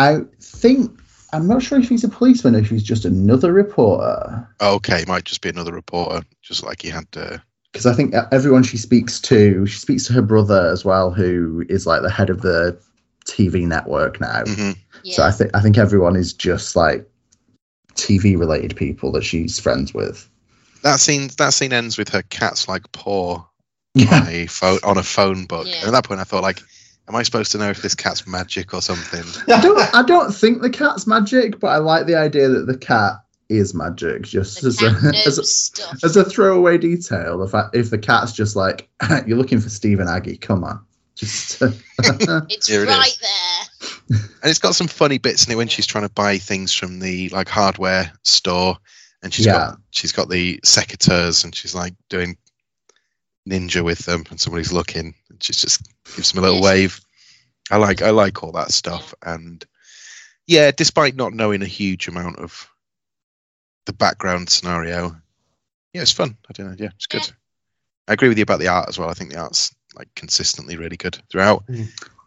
I 0.00 0.20
think 0.40 0.98
I'm 1.32 1.46
not 1.46 1.62
sure 1.62 1.78
if 1.78 1.88
he's 1.88 2.04
a 2.04 2.08
policeman 2.08 2.56
or 2.56 2.60
if 2.60 2.70
he's 2.70 2.82
just 2.82 3.04
another 3.04 3.52
reporter. 3.52 4.48
Oh, 4.60 4.74
okay, 4.76 5.04
might 5.06 5.24
just 5.24 5.42
be 5.42 5.48
another 5.48 5.72
reporter, 5.72 6.24
just 6.42 6.64
like 6.64 6.82
he 6.82 6.88
had. 6.88 7.06
Uh, 7.14 7.38
because 7.72 7.86
I 7.86 7.94
think 7.94 8.14
everyone 8.32 8.64
she 8.64 8.76
speaks 8.76 9.20
to, 9.20 9.64
she 9.66 9.78
speaks 9.78 10.04
to 10.06 10.12
her 10.14 10.22
brother 10.22 10.70
as 10.72 10.84
well, 10.84 11.12
who 11.12 11.64
is 11.68 11.86
like 11.86 12.02
the 12.02 12.10
head 12.10 12.30
of 12.30 12.40
the 12.40 12.76
TV 13.26 13.66
network 13.66 14.20
now. 14.20 14.42
mhm. 14.44 14.76
yeah. 15.04 15.14
So 15.14 15.22
I 15.22 15.30
think 15.30 15.50
I 15.54 15.60
think 15.60 15.78
everyone 15.78 16.16
is 16.16 16.32
just 16.32 16.74
like 16.74 17.08
TV 17.94 18.38
related 18.38 18.74
people 18.76 19.12
that 19.12 19.24
she's 19.24 19.60
friends 19.60 19.94
with. 19.94 20.28
That 20.82 20.98
scene. 20.98 21.28
That 21.36 21.52
scene 21.52 21.72
ends 21.72 21.98
with 21.98 22.08
her 22.08 22.22
cat's 22.22 22.66
like 22.66 22.90
paw 22.92 23.44
Yeah, 23.94 24.22
on 24.22 24.28
a 24.28 24.46
phone 24.46 24.78
on 24.82 24.98
a 24.98 25.02
phone 25.02 25.44
book. 25.44 25.66
Yeah. 25.66 25.76
And 25.80 25.88
at 25.88 25.92
that 25.92 26.04
point, 26.04 26.20
I 26.20 26.24
thought, 26.24 26.42
like, 26.42 26.60
am 27.10 27.16
I 27.16 27.22
supposed 27.24 27.52
to 27.52 27.58
know 27.58 27.70
if 27.70 27.82
this 27.82 27.94
cat's 27.94 28.26
magic 28.26 28.72
or 28.72 28.80
something? 28.80 29.24
I 29.54 29.60
don't 29.60 29.94
I 29.94 30.02
don't 30.02 30.32
think 30.32 30.62
the 30.62 30.70
cat's 30.70 31.06
magic, 31.06 31.60
but 31.60 31.68
I 31.68 31.76
like 31.78 32.06
the 32.06 32.14
idea 32.16 32.48
that 32.48 32.66
the 32.66 32.78
cat 32.78 33.14
is 33.48 33.74
magic, 33.74 34.22
just 34.22 34.62
the 34.62 34.68
as 34.68 34.80
a, 34.82 35.16
as 35.26 35.38
a 35.80 36.06
as 36.06 36.16
a 36.16 36.24
throwaway 36.24 36.78
detail. 36.78 37.38
The 37.38 37.48
fact 37.48 37.74
if 37.74 37.90
the 37.90 37.98
cat's 37.98 38.32
just 38.32 38.54
like 38.56 38.88
you're 39.26 39.38
looking 39.38 39.60
for 39.60 39.68
Stephen 39.68 40.08
Aggie, 40.08 40.36
come 40.36 40.62
on, 40.64 40.80
just 41.16 41.60
it's 41.60 42.66
Here 42.68 42.86
right 42.86 43.06
is. 43.08 43.18
there. 43.18 44.18
And 44.42 44.50
it's 44.50 44.58
got 44.58 44.74
some 44.74 44.88
funny 44.88 45.18
bits 45.18 45.46
in 45.46 45.52
it 45.52 45.56
when 45.56 45.68
she's 45.68 45.86
trying 45.86 46.04
to 46.06 46.12
buy 46.14 46.38
things 46.38 46.72
from 46.72 46.98
the 47.00 47.28
like 47.30 47.48
hardware 47.48 48.12
store, 48.22 48.76
and 49.22 49.34
she's 49.34 49.46
Yeah. 49.46 49.52
got 49.52 49.78
she's 49.90 50.12
got 50.12 50.28
the 50.28 50.58
secateurs, 50.64 51.44
and 51.44 51.54
she's 51.54 51.74
like 51.74 51.94
doing 52.08 52.36
ninja 53.48 53.84
with 53.84 54.00
them, 54.00 54.24
and 54.30 54.40
somebody's 54.40 54.72
looking, 54.72 55.14
and 55.28 55.42
she 55.42 55.52
just 55.52 55.82
gives 56.16 56.32
them 56.32 56.42
a 56.42 56.46
little 56.46 56.62
wave. 56.62 57.00
I 57.70 57.76
like 57.76 58.02
I 58.02 58.10
like 58.10 58.42
all 58.42 58.52
that 58.52 58.72
stuff, 58.72 59.14
and 59.24 59.64
yeah, 60.46 60.70
despite 60.72 61.14
not 61.16 61.32
knowing 61.32 61.62
a 61.62 61.66
huge 61.66 62.08
amount 62.08 62.38
of 62.38 62.68
the 63.86 63.92
background 63.92 64.50
scenario, 64.50 65.16
yeah, 65.92 66.02
it's 66.02 66.12
fun. 66.12 66.36
I 66.48 66.52
don't 66.52 66.66
know. 66.68 66.76
Yeah, 66.78 66.90
it's 66.96 67.06
good. 67.06 67.26
Yeah. 67.26 67.34
I 68.08 68.12
agree 68.14 68.28
with 68.28 68.38
you 68.38 68.42
about 68.42 68.58
the 68.58 68.68
art 68.68 68.88
as 68.88 68.98
well. 68.98 69.08
I 69.08 69.14
think 69.14 69.30
the 69.30 69.38
art's 69.40 69.74
like 69.94 70.08
consistently 70.14 70.76
really 70.76 70.96
good 70.96 71.18
throughout. 71.30 71.64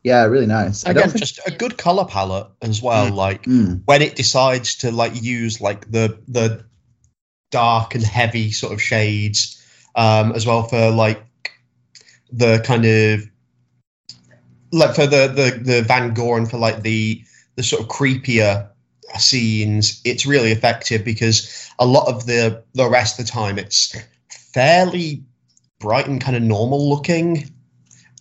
Yeah, 0.04 0.24
really 0.26 0.46
nice. 0.48 0.86
I 0.86 0.94
don't 0.94 1.04
Again, 1.04 1.10
think. 1.12 1.20
just 1.26 1.40
a 1.48 1.52
good 1.52 1.78
color 1.78 2.06
palette 2.06 2.48
as 2.62 2.82
well. 2.82 3.10
Mm. 3.10 3.16
Like 3.16 3.44
Mm, 3.44 3.82
when 3.86 4.02
it 4.02 4.16
decides 4.16 4.76
to 4.78 4.92
like 4.92 5.22
use 5.22 5.62
like 5.62 5.90
the 5.90 6.20
the 6.28 6.66
dark 7.52 7.96
and 7.96 8.04
heavy 8.04 8.52
sort 8.52 8.74
of 8.74 8.82
shades, 8.82 9.63
um, 9.96 10.32
as 10.34 10.46
well 10.46 10.64
for 10.64 10.90
like 10.92 11.24
the 12.32 12.60
kind 12.66 12.86
of 12.86 13.22
like 14.72 14.96
for 14.96 15.06
the 15.06 15.28
the 15.28 15.62
the 15.64 15.82
Van 15.84 16.14
Gogh 16.14 16.36
and 16.36 16.50
for 16.50 16.58
like 16.58 16.82
the 16.82 17.22
the 17.56 17.64
sort 17.64 17.84
of 17.84 17.88
creepier 17.90 18.68
scenes, 19.20 20.02
it's 20.04 20.26
really 20.26 20.52
effective 20.52 21.06
because 21.06 21.70
a 21.80 21.86
lot 21.86 22.08
of 22.08 22.26
the 22.26 22.64
the 22.74 22.90
rest 22.90 23.20
of 23.20 23.26
the 23.26 23.32
time 23.32 23.60
it's 23.60 23.96
fairly 24.54 25.24
bright 25.80 26.08
and 26.08 26.22
kind 26.22 26.36
of 26.36 26.42
normal 26.44 26.90
looking. 26.90 27.50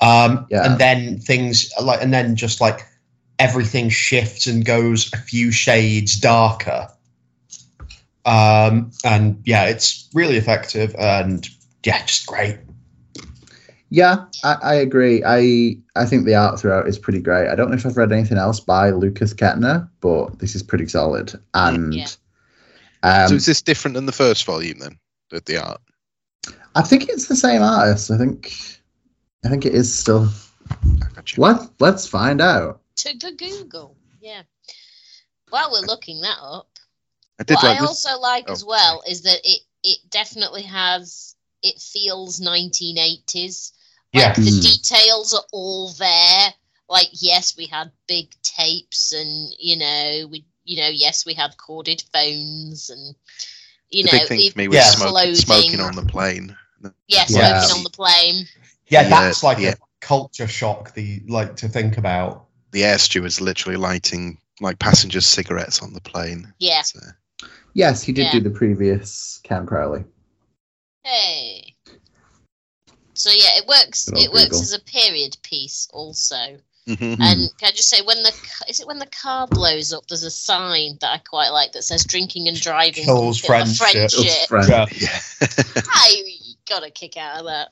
Um, 0.01 0.47
Yeah. 0.51 0.64
and 0.64 0.79
then 0.81 1.18
things 1.20 1.73
like, 1.81 2.03
and 2.03 2.12
then 2.12 2.35
just 2.35 2.61
like 2.61 2.81
everything 3.39 3.89
shifts 3.89 4.47
and 4.47 4.64
goes 4.64 5.12
a 5.12 5.16
few 5.16 5.53
shades 5.53 6.18
darker. 6.18 6.89
Um, 8.25 8.91
and 9.05 9.41
yeah, 9.45 9.64
it's 9.66 10.09
really 10.12 10.37
effective 10.37 10.95
and 10.99 11.49
yeah, 11.85 12.05
just 12.07 12.26
great. 12.26 12.59
yeah, 13.91 14.24
I, 14.45 14.57
I 14.62 14.74
agree. 14.76 15.22
I 15.24 15.76
I 15.97 16.07
think 16.07 16.24
the 16.24 16.35
art 16.35 16.59
throughout 16.61 16.89
is 16.89 16.99
pretty 16.99 17.20
great. 17.20 17.49
I 17.49 17.55
don't 17.55 17.70
know 17.70 17.76
if 17.76 17.85
I've 17.87 17.97
read 17.97 18.12
anything 18.12 18.39
else 18.39 18.61
by 18.61 18.91
Lukas 18.91 19.35
Ketner, 19.35 19.89
but 20.01 20.39
this 20.39 20.55
is 20.55 20.62
pretty 20.62 20.89
solid. 20.89 21.33
And 21.55 21.95
Yeah. 21.95 22.09
um, 23.03 23.28
so 23.28 23.35
is 23.35 23.47
this 23.47 23.62
different 23.62 23.95
than 23.95 24.07
the 24.07 24.12
first 24.12 24.45
volume 24.45 24.78
then? 24.78 24.99
The, 25.30 25.43
the 25.45 25.59
art. 25.59 25.80
I 26.74 26.83
think 26.83 27.09
it's 27.09 27.28
the 27.28 27.37
same 27.37 27.62
artist. 27.62 28.11
I 28.11 28.16
think 28.18 28.53
I 29.45 29.49
think 29.49 29.66
it 29.66 29.74
is 29.74 29.93
still. 29.97 30.28
I. 30.70 31.22
Let 31.37 31.68
Let's 31.80 32.07
find 32.07 32.41
out. 32.41 32.80
To 32.97 33.16
the 33.18 33.33
Google. 33.33 33.97
Yeah. 34.20 34.43
While 35.51 35.70
we're 35.72 35.80
looking 35.87 36.20
that 36.22 36.39
up, 36.41 36.68
I 37.39 37.45
did 37.45 37.55
what 37.57 37.64
like 37.64 37.76
I 37.78 37.80
this. 37.80 37.89
also 37.89 38.18
like 38.20 38.45
Oh, 38.49 38.53
as 38.53 38.64
well 38.64 39.03
is 39.07 39.22
that 39.22 39.41
it 39.45 39.61
it 39.83 39.99
definitely 40.11 40.62
has 40.62 41.32
it 41.63 41.81
feels 41.81 42.41
1980s. 42.41 43.73
Like 44.15 44.23
Yeah. 44.23 44.33
the 44.45 44.51
Mm. 44.51 44.63
details 44.63 45.33
are 45.35 45.45
all 45.53 45.91
there. 45.93 46.55
Like 46.89 47.09
yes, 47.13 47.57
we 47.57 47.67
had 47.67 47.91
big 48.07 48.35
tapes, 48.43 49.13
and 49.13 49.55
you 49.59 49.77
know 49.77 50.27
we 50.31 50.45
you 50.65 50.77
know 50.77 50.89
yes 50.89 51.25
we 51.25 51.35
had 51.35 51.57
corded 51.57 52.03
phones, 52.13 52.91
and 52.91 53.15
you 53.91 54.05
the 54.05 54.13
know 54.13 54.19
big 54.19 54.29
thing 54.29 54.39
we- 54.39 54.51
for 54.51 54.59
me 54.59 54.69
was 54.69 54.77
Yeah. 54.77 54.91
smoke, 54.91 55.09
Clothing. 55.11 55.35
smoking 55.37 55.81
on 55.81 55.97
the 55.97 56.05
plane. 56.05 56.57
yeah 57.09 57.25
Yeah. 57.29 57.61
smoking 57.63 57.77
on 57.79 57.85
the 57.85 57.91
plane. 57.91 58.49
Yeah, 58.89 59.03
Yeah, 59.03 59.09
that's 59.09 59.43
like 59.43 59.59
yeah. 59.59 59.71
a 59.71 59.77
culture 60.01 60.49
shock. 60.49 60.95
The 60.95 61.23
like 61.29 61.57
to 61.57 61.69
think 61.69 61.97
about. 61.97 62.47
The 62.73 62.85
air 62.85 62.99
stewards 62.99 63.41
literally 63.41 63.77
lighting 63.77 64.39
like 64.61 64.79
passengers' 64.79 65.27
cigarettes 65.27 65.81
on 65.81 65.93
the 65.95 66.01
plane. 66.01 66.53
Yeah. 66.59 66.81
It's, 66.81 66.95
uh, 66.97 67.13
Yes, 67.75 68.03
he 68.03 68.13
did 68.13 68.25
Yeah. 68.27 68.33
do 68.33 68.41
the 68.41 68.51
previous 68.51 69.41
Count 69.45 69.67
Crowley. 69.69 70.05
Hey. 71.05 71.74
So 73.14 73.30
yeah, 73.30 73.59
it 73.59 73.66
works. 73.66 74.07
Good 74.07 74.18
old 74.18 74.24
It 74.24 74.32
works 74.32 74.61
as 74.61 74.72
a 74.72 74.80
period 74.80 75.36
piece 75.42 75.88
also. 75.92 76.59
mhm. 76.88 77.16
And 77.20 77.50
can 77.59 77.68
I 77.68 77.70
just 77.70 77.88
say, 77.88 78.03
when 78.03 78.22
the 78.22 78.32
is 78.68 78.80
it 78.80 78.86
when 78.86 78.98
the 78.98 79.07
car 79.07 79.46
blows 79.46 79.92
up, 79.92 80.07
there's 80.09 80.22
a 80.22 80.30
sign 80.30 80.98
that 81.00 81.12
I 81.12 81.18
quite 81.18 81.50
like 81.50 81.72
that 81.72 81.82
says 81.82 82.05
"drinking 82.05 82.48
and 82.48 82.61
driving 82.61 83.05
Kills 83.05 83.40
can 83.40 83.48
friendship." 83.48 84.11
Kills 84.11 84.46
friendship." 84.46 84.48
friend. 84.48 84.68
Yeah. 84.68 84.86
Yeah. 85.00 85.82
I 85.92 86.22
got 86.68 86.84
a 86.86 86.90
kick 86.90 87.16
out 87.16 87.40
of 87.40 87.46
that. 87.46 87.68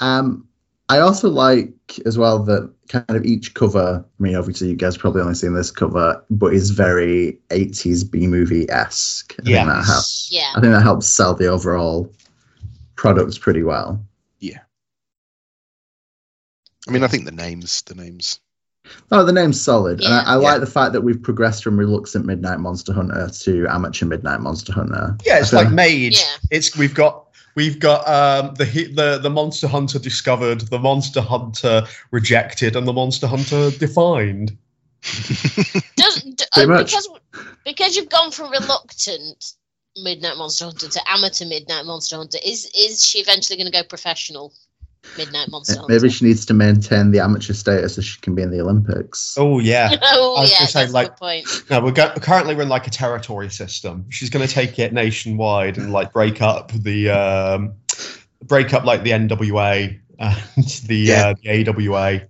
Um, 0.00 0.48
I 0.88 1.00
also 1.00 1.28
like 1.28 1.74
as 2.06 2.16
well 2.16 2.38
that 2.44 2.72
kind 2.88 3.04
of 3.10 3.24
each 3.26 3.52
cover. 3.54 4.04
I 4.06 4.22
mean, 4.22 4.36
obviously, 4.36 4.68
you 4.68 4.76
guys 4.76 4.96
probably 4.96 5.20
only 5.20 5.34
seen 5.34 5.52
this 5.52 5.70
cover, 5.70 6.24
but 6.30 6.54
is 6.54 6.70
very 6.70 7.38
80s 7.50 8.10
B 8.10 8.26
movie 8.26 8.68
esque. 8.70 9.34
I 9.38 9.42
think 9.42 9.66
that 9.66 9.84
helps. 9.84 10.28
Yeah. 10.30 10.40
Yeah, 10.40 10.52
I 10.56 10.60
think 10.60 10.72
that 10.72 10.82
helps 10.82 11.06
sell 11.06 11.34
the 11.34 11.48
overall 11.48 12.10
product 12.98 13.40
pretty 13.40 13.62
well. 13.62 14.04
Yeah. 14.40 14.58
I 16.86 16.90
mean, 16.90 17.04
I 17.04 17.08
think 17.08 17.24
the 17.24 17.32
names, 17.32 17.82
the 17.82 17.94
names. 17.94 18.40
Oh, 19.10 19.22
the 19.24 19.32
name's 19.32 19.60
solid, 19.60 20.00
and 20.00 20.08
Yeah. 20.08 20.22
I, 20.26 20.34
I 20.34 20.40
Yeah. 20.40 20.48
like 20.52 20.60
the 20.60 20.66
fact 20.66 20.92
that 20.94 21.02
we've 21.02 21.22
progressed 21.22 21.62
from 21.62 21.78
reluctant 21.78 22.24
Midnight 22.26 22.58
Monster 22.60 22.92
Hunter 22.92 23.28
to 23.42 23.66
amateur 23.68 24.06
Midnight 24.06 24.40
Monster 24.40 24.72
Hunter. 24.72 25.16
Yeah, 25.24 25.38
it's 25.38 25.52
like 25.52 25.70
made. 25.70 26.14
Yeah. 26.14 26.36
It's 26.50 26.76
we've 26.76 26.94
got 26.94 27.26
we've 27.54 27.78
got 27.78 28.08
um, 28.08 28.54
the 28.54 28.64
hi- 28.64 28.92
the 28.94 29.18
the 29.18 29.30
monster 29.30 29.68
hunter 29.68 29.98
discovered, 29.98 30.62
the 30.62 30.78
monster 30.78 31.20
hunter 31.20 31.84
rejected, 32.10 32.76
and 32.76 32.86
the 32.88 32.92
monster 32.92 33.26
hunter 33.26 33.70
defined. 33.70 34.56
Does, 35.02 36.22
d- 36.22 36.44
Pretty 36.54 36.70
uh, 36.70 36.74
much. 36.74 36.86
because 36.90 37.08
because 37.64 37.96
you've 37.96 38.08
gone 38.08 38.30
from 38.30 38.50
reluctant 38.50 39.52
Midnight 40.02 40.36
Monster 40.36 40.66
Hunter 40.66 40.88
to 40.88 41.00
amateur 41.10 41.44
Midnight 41.46 41.84
Monster 41.86 42.16
Hunter. 42.16 42.38
Is 42.44 42.70
is 42.74 43.04
she 43.04 43.18
eventually 43.18 43.56
going 43.56 43.70
to 43.70 43.72
go 43.72 43.82
professional 43.82 44.52
Midnight 45.16 45.48
Monster 45.50 45.78
Hunter? 45.78 45.94
Maybe 45.94 46.08
she 46.10 46.24
needs 46.24 46.44
to 46.46 46.54
maintain 46.54 47.10
the 47.10 47.20
amateur 47.20 47.52
status 47.52 47.94
so 47.94 48.02
she 48.02 48.20
can 48.20 48.34
be 48.34 48.42
in 48.42 48.50
the 48.50 48.60
Olympics. 48.60 49.36
Oh 49.38 49.58
yeah. 49.58 49.90
oh 50.02 50.36
I 50.36 50.40
was 50.40 50.50
yeah, 50.52 50.58
gonna 50.58 50.68
say, 50.68 50.80
that's 50.82 50.92
like- 50.92 51.06
a 51.06 51.10
good 51.10 51.16
point. 51.18 51.64
No, 51.70 51.80
we're 51.80 51.92
go- 51.92 52.12
currently 52.16 52.54
we're 52.54 52.62
in 52.62 52.68
like 52.68 52.86
a 52.86 52.90
territory 52.90 53.50
system. 53.50 54.06
She's 54.10 54.30
going 54.30 54.46
to 54.46 54.52
take 54.52 54.78
it 54.78 54.92
nationwide 54.92 55.78
and 55.78 55.92
like 55.92 56.12
break 56.12 56.42
up 56.42 56.72
the 56.72 57.10
um, 57.10 57.74
break 58.42 58.72
up 58.74 58.84
like 58.84 59.02
the 59.02 59.10
NWA 59.10 59.98
and 60.18 60.64
the 60.86 60.96
Yeah. 60.96 61.28
uh, 61.28 61.34
the 61.42 61.68
AWA. 61.68 62.22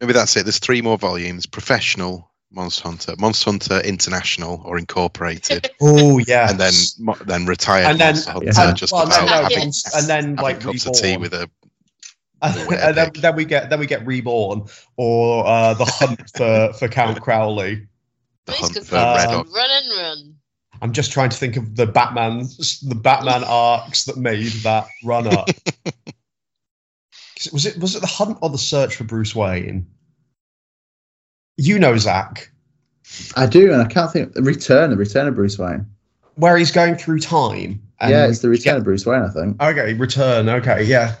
Maybe 0.00 0.12
that's 0.12 0.36
it. 0.36 0.44
There's 0.44 0.58
three 0.58 0.82
more 0.82 0.98
volumes: 0.98 1.46
professional 1.46 2.30
Monster 2.54 2.88
Hunter, 2.88 3.14
Monster 3.18 3.50
Hunter 3.50 3.80
International 3.80 4.62
or 4.64 4.78
Incorporated, 4.78 5.70
Oh 5.80 6.18
yeah. 6.18 6.50
and 6.50 6.58
then 6.60 6.72
then 7.26 7.46
retired 7.46 7.86
And 7.86 7.98
then- 8.00 8.14
Monster 8.14 8.30
Hunter. 8.32 8.46
Yeah. 8.52 8.72
just 8.74 8.92
well, 8.92 9.06
about 9.06 9.20
no, 9.20 9.26
no, 9.26 9.42
having, 9.42 9.58
and, 9.62 9.74
and 9.96 10.06
then 10.06 10.36
like 10.36 10.60
cups 10.60 10.86
of 10.86 10.94
tea 10.94 11.16
reborn. 11.16 11.20
with 11.20 11.34
a 11.34 11.50
and, 12.42 12.94
then, 12.96 13.10
then 13.16 13.36
we 13.36 13.44
get 13.46 13.70
then 13.70 13.78
we 13.80 13.86
get 13.86 14.06
reborn 14.06 14.64
or 14.96 15.46
uh, 15.46 15.72
the 15.74 15.84
hunt 15.86 16.20
for 16.36 16.72
for 16.74 16.88
Count 16.88 17.20
Crowley. 17.22 17.86
the 18.44 18.52
Please 18.52 18.74
hunt 18.74 18.86
for 18.86 18.96
Uh, 18.96 19.16
Red 19.16 19.30
run 19.30 19.70
and 19.70 19.96
run. 19.96 20.34
I'm 20.82 20.92
just 20.92 21.12
trying 21.12 21.30
to 21.30 21.36
think 21.36 21.56
of 21.56 21.74
the 21.76 21.86
Batman 21.86 22.40
the 22.40 22.98
Batman 23.00 23.44
arcs 23.44 24.04
that 24.04 24.16
made 24.18 24.52
that 24.64 24.86
run 25.02 25.26
up. 25.28 25.48
Was 27.52 27.64
it 27.66 27.78
was 27.78 27.94
it 27.96 28.00
the 28.00 28.06
hunt 28.06 28.38
or 28.42 28.50
the 28.50 28.58
search 28.58 28.96
for 28.96 29.04
Bruce 29.04 29.34
Wayne? 29.34 29.86
You 31.56 31.78
know, 31.78 31.96
Zach, 31.96 32.50
I 33.36 33.46
do, 33.46 33.72
and 33.72 33.80
I 33.82 33.86
can't 33.86 34.10
think. 34.12 34.32
Return, 34.36 34.90
the 34.90 34.96
return 34.96 35.28
of 35.28 35.34
Bruce 35.34 35.58
Wayne. 35.58 35.86
where 36.36 36.56
he's 36.56 36.70
going 36.72 36.96
through 36.96 37.20
time. 37.20 37.80
and 38.00 38.10
yeah, 38.10 38.26
it's 38.26 38.40
the 38.40 38.48
return 38.48 38.64
get- 38.74 38.76
of 38.78 38.84
Bruce 38.84 39.06
Wayne, 39.06 39.22
I 39.22 39.28
think. 39.30 39.62
Okay, 39.62 39.94
return. 39.94 40.48
Okay, 40.48 40.84
yeah. 40.84 41.14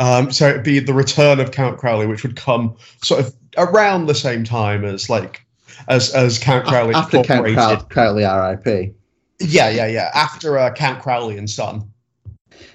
Um, 0.00 0.32
so 0.32 0.48
it'd 0.48 0.64
be 0.64 0.78
the 0.80 0.94
return 0.94 1.38
of 1.38 1.52
Count 1.52 1.78
Crowley, 1.78 2.06
which 2.06 2.22
would 2.24 2.34
come 2.36 2.76
sort 3.02 3.20
of 3.20 3.34
around 3.56 4.06
the 4.06 4.14
same 4.14 4.42
time 4.42 4.84
as 4.84 5.08
like 5.08 5.44
as 5.86 6.12
as 6.14 6.38
Count 6.38 6.66
Crowley 6.66 6.94
After 6.94 7.22
Count 7.22 7.46
Crow- 7.54 7.76
Crowley 7.90 8.24
RIP. 8.24 8.94
Yeah, 9.40 9.68
yeah, 9.68 9.86
yeah. 9.86 10.10
After 10.14 10.58
uh, 10.58 10.72
Count 10.72 11.02
Crowley 11.02 11.36
and 11.36 11.48
Son. 11.50 11.90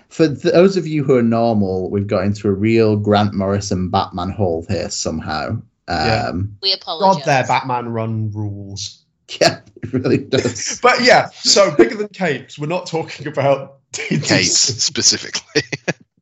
For 0.09 0.27
those 0.27 0.75
of 0.77 0.87
you 0.87 1.03
who 1.03 1.15
are 1.15 1.23
normal, 1.23 1.89
we've 1.91 2.07
got 2.07 2.23
into 2.23 2.47
a 2.47 2.51
real 2.53 2.95
Grant 2.97 3.33
Morrison 3.33 3.89
Batman 3.89 4.29
hole 4.29 4.65
here 4.69 4.89
somehow. 4.89 5.61
Yeah. 5.89 6.27
Um, 6.29 6.57
We 6.61 6.73
apologize. 6.73 7.25
God, 7.25 7.25
their 7.25 7.47
Batman 7.47 7.89
run 7.89 8.31
rules. 8.31 9.05
yeah, 9.41 9.61
it 9.81 9.93
really 9.93 10.17
does. 10.19 10.79
But 10.83 11.01
yeah, 11.01 11.29
so 11.33 11.75
bigger 11.75 11.95
than 11.95 12.09
capes. 12.09 12.59
We're 12.59 12.67
not 12.67 12.85
talking 12.85 13.27
about 13.27 13.79
Kate 13.93 14.45
specifically. 14.45 15.63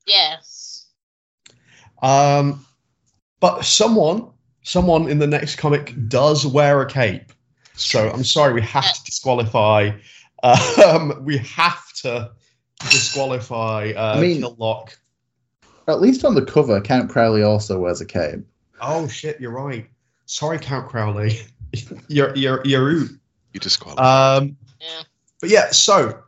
Yes. 0.06 0.88
Um, 2.02 2.66
but 3.40 3.66
someone, 3.66 4.30
someone 4.64 5.10
in 5.10 5.20
the 5.20 5.28
next 5.28 5.58
comic 5.58 5.94
does 6.08 6.46
wear 6.46 6.82
a 6.82 6.88
cape. 6.90 7.34
So 7.76 8.10
I'm 8.10 8.24
sorry, 8.24 8.54
we 8.54 8.62
have 8.62 8.92
to 8.94 9.04
disqualify. 9.04 9.92
Um, 10.44 11.24
we 11.24 11.38
have 11.40 11.94
to 12.04 12.32
disqualify 12.90 13.92
uh, 13.96 14.16
I 14.18 14.22
mean- 14.22 14.42
Killlock. 14.42 14.96
At 15.90 16.02
least 16.02 16.26
on 16.26 16.36
the 16.36 16.44
cover, 16.46 16.82
Count 16.82 17.10
Crowley 17.10 17.44
also 17.44 17.80
wears 17.80 18.02
a 18.02 18.06
cape. 18.06 18.42
Oh 18.82 19.08
shit, 19.08 19.40
you're 19.40 19.52
right. 19.52 19.88
Sorry, 20.26 20.60
Count 20.60 20.90
Crowley. 20.90 21.40
you're 22.08 22.36
you're 22.36 22.62
you're 22.66 22.84
rude. 22.86 23.20
you 23.54 23.60
disqualify. 23.60 24.38
Um, 24.38 24.58
Yeah. 24.80 25.04
but 25.42 25.50
yeah, 25.50 25.72
so 25.72 26.20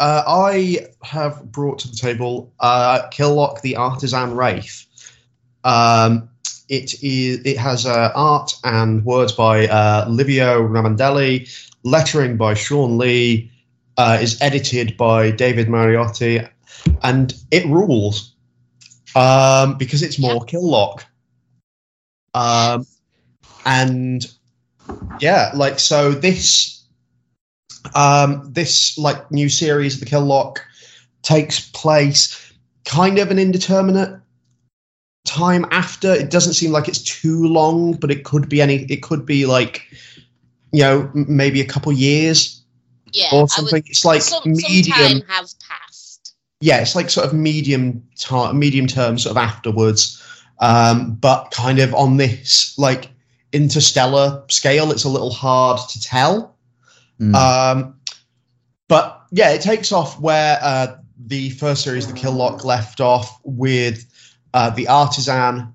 uh, 0.00 0.22
I 0.26 0.86
have 1.02 1.50
brought 1.52 1.78
to 1.80 1.88
the 1.88 1.96
table 1.96 2.52
uh, 2.60 3.08
Killlock 3.10 3.60
the 3.62 3.76
Artisan 3.76 4.34
Wraith. 4.34 4.86
Um, 5.64 6.28
it 6.68 6.94
is 7.02 7.44
it 7.44 7.58
has 7.58 7.86
uh, 7.86 8.10
art 8.14 8.54
and 8.64 9.04
words 9.04 9.32
by 9.32 9.66
uh, 9.66 10.06
Livio 10.08 10.66
Ramondelli, 10.66 11.48
lettering 11.82 12.36
by 12.36 12.54
Sean 12.54 12.98
Lee, 12.98 13.50
uh, 13.96 14.18
is 14.20 14.40
edited 14.40 14.96
by 14.96 15.30
David 15.30 15.68
Mariotte, 15.68 16.48
and 17.02 17.34
it 17.50 17.66
rules 17.66 18.34
um, 19.14 19.76
because 19.78 20.02
it's 20.02 20.18
more 20.18 20.44
kill 20.44 20.68
lock. 20.68 21.04
Um, 22.34 22.86
and 23.64 24.26
yeah, 25.20 25.52
like 25.54 25.78
so 25.78 26.12
this 26.12 26.84
um, 27.94 28.50
this 28.52 28.96
like 28.98 29.30
new 29.30 29.48
series, 29.48 29.94
of 29.94 30.00
the 30.00 30.06
Kill 30.06 30.24
Lock, 30.24 30.64
takes 31.22 31.70
place 31.70 32.52
kind 32.84 33.18
of 33.18 33.30
an 33.30 33.38
indeterminate 33.38 34.20
time 35.26 35.64
after. 35.70 36.12
It 36.12 36.30
doesn't 36.30 36.54
seem 36.54 36.72
like 36.72 36.88
it's 36.88 37.02
too 37.02 37.46
long, 37.46 37.94
but 37.94 38.10
it 38.10 38.24
could 38.24 38.48
be 38.48 38.60
any. 38.60 38.84
It 38.84 39.02
could 39.02 39.24
be 39.24 39.46
like 39.46 39.82
you 40.72 40.80
know 40.82 41.10
m- 41.14 41.26
maybe 41.28 41.60
a 41.60 41.66
couple 41.66 41.92
years 41.92 42.62
Yeah, 43.12 43.28
or 43.32 43.48
something. 43.48 43.72
would, 43.76 43.88
it's 43.88 44.04
like 44.04 44.22
some, 44.22 44.42
some 44.42 44.52
medium. 44.52 44.92
time 44.96 45.22
has 45.28 45.54
passed. 45.54 46.34
yeah, 46.60 46.80
it's 46.80 46.94
like 46.96 47.10
sort 47.10 47.26
of 47.26 47.32
medium 47.32 48.02
time, 48.18 48.58
medium 48.58 48.86
term, 48.86 49.18
sort 49.18 49.36
of 49.36 49.42
afterwards. 49.42 50.20
Um, 50.60 51.14
but 51.16 51.50
kind 51.50 51.78
of 51.78 51.94
on 51.94 52.16
this 52.16 52.78
like 52.78 53.10
interstellar 53.52 54.44
scale, 54.48 54.90
it's 54.90 55.04
a 55.04 55.08
little 55.08 55.32
hard 55.32 55.80
to 55.90 56.00
tell. 56.00 56.56
Mm. 57.20 57.34
Um, 57.34 58.00
but 58.88 59.22
yeah, 59.30 59.50
it 59.50 59.62
takes 59.62 59.92
off 59.92 60.20
where 60.20 60.58
uh, 60.62 60.96
the 61.26 61.50
first 61.50 61.82
series, 61.82 62.06
the 62.06 62.12
Kill 62.12 62.32
Lock, 62.32 62.64
left 62.64 63.00
off 63.00 63.40
with 63.44 64.06
uh, 64.52 64.70
the 64.70 64.88
artisan 64.88 65.74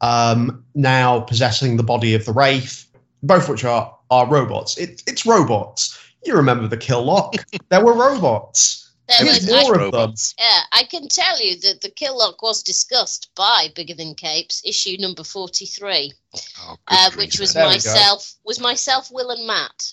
um, 0.00 0.64
now 0.74 1.20
possessing 1.20 1.76
the 1.76 1.82
body 1.82 2.14
of 2.14 2.24
the 2.24 2.32
wraith, 2.32 2.86
both 3.22 3.48
which 3.48 3.64
are 3.64 3.96
are 4.10 4.28
robots. 4.28 4.76
It, 4.76 5.02
it's 5.06 5.24
robots. 5.24 5.98
You 6.24 6.34
remember 6.34 6.68
the 6.68 6.76
Kill 6.76 7.02
Lock? 7.02 7.34
there 7.70 7.84
were 7.84 7.94
robots. 7.94 8.81
There 9.18 9.24
There 9.26 9.34
was, 9.34 9.46
was 9.46 9.54
I, 9.54 9.62
more 9.62 9.80
of 9.80 9.92
them. 9.92 10.14
yeah, 10.38 10.60
I 10.72 10.84
can 10.84 11.08
tell 11.08 11.40
you 11.42 11.58
that 11.60 11.80
the 11.80 11.90
kill 11.90 12.18
lock 12.18 12.42
was 12.42 12.62
discussed 12.62 13.30
by 13.34 13.68
Bigger 13.74 13.94
Than 13.94 14.14
Capes, 14.14 14.62
issue 14.64 14.96
number 14.98 15.24
forty-three, 15.24 16.12
Oh, 16.60 16.76
uh, 16.88 17.10
which 17.16 17.38
was 17.38 17.52
There 17.52 17.64
myself, 17.66 18.34
was 18.44 18.58
myself, 18.60 19.10
Will, 19.10 19.30
and 19.30 19.46
Matt. 19.46 19.92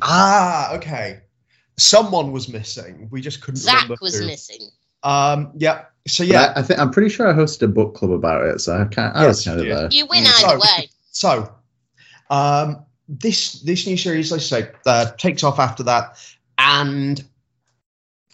Ah, 0.00 0.74
okay. 0.74 1.20
Someone 1.78 2.32
was 2.32 2.48
missing. 2.48 3.08
We 3.10 3.20
just 3.20 3.40
couldn't 3.40 3.60
Zach 3.60 3.74
remember. 3.84 3.96
was 4.00 4.18
who. 4.18 4.26
missing. 4.26 4.68
Um, 5.02 5.52
yeah. 5.56 5.84
So 6.06 6.22
yeah. 6.24 6.52
I, 6.56 6.60
I 6.60 6.62
think 6.62 6.78
I'm 6.80 6.90
pretty 6.90 7.08
sure 7.08 7.28
I 7.28 7.32
hosted 7.32 7.62
a 7.62 7.68
book 7.68 7.94
club 7.94 8.12
about 8.12 8.44
it, 8.46 8.60
so 8.60 8.76
I 8.80 8.84
can't. 8.86 9.14
I 9.16 9.26
was 9.26 9.44
Yes, 9.44 9.46
kind 9.46 9.60
of 9.60 9.66
you 9.66 9.72
did. 9.72 9.78
there. 9.82 9.88
You 9.92 10.06
win 10.06 10.24
Mm. 10.24 10.44
either 10.44 10.60
So- 10.60 10.60
way. 10.78 10.88
So, 11.14 11.54
um, 12.30 12.84
this 13.08 13.60
this 13.62 13.86
new 13.86 13.96
series, 13.96 14.32
let's 14.32 14.46
say, 14.46 14.70
uh, 14.86 15.10
takes 15.18 15.42
off 15.44 15.58
after 15.58 15.82
that 15.84 16.16
and 16.58 17.22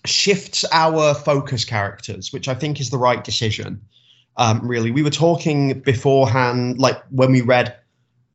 shifts 0.04 0.64
our 0.72 1.14
focus 1.14 1.64
characters, 1.64 2.32
which 2.32 2.48
I 2.48 2.54
think 2.54 2.80
is 2.80 2.90
the 2.90 2.98
right 2.98 3.22
decision. 3.22 3.82
Um, 4.36 4.66
really, 4.66 4.90
we 4.90 5.02
were 5.02 5.10
talking 5.10 5.80
beforehand, 5.80 6.78
like 6.78 7.02
when 7.10 7.32
we 7.32 7.40
read 7.40 7.76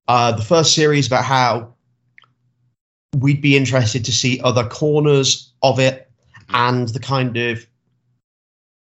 uh, 0.07 0.34
the 0.34 0.43
first 0.43 0.76
series, 0.76 1.07
about 1.07 1.24
how 1.24 1.74
we'd 3.18 3.41
be 3.41 3.55
interested 3.55 4.05
to 4.05 4.11
see 4.11 4.41
other 4.41 4.68
corners 4.68 5.53
of 5.61 5.80
it 5.80 6.09
and 6.49 6.89
the 6.89 6.99
kind 6.99 7.38
of 7.38 7.66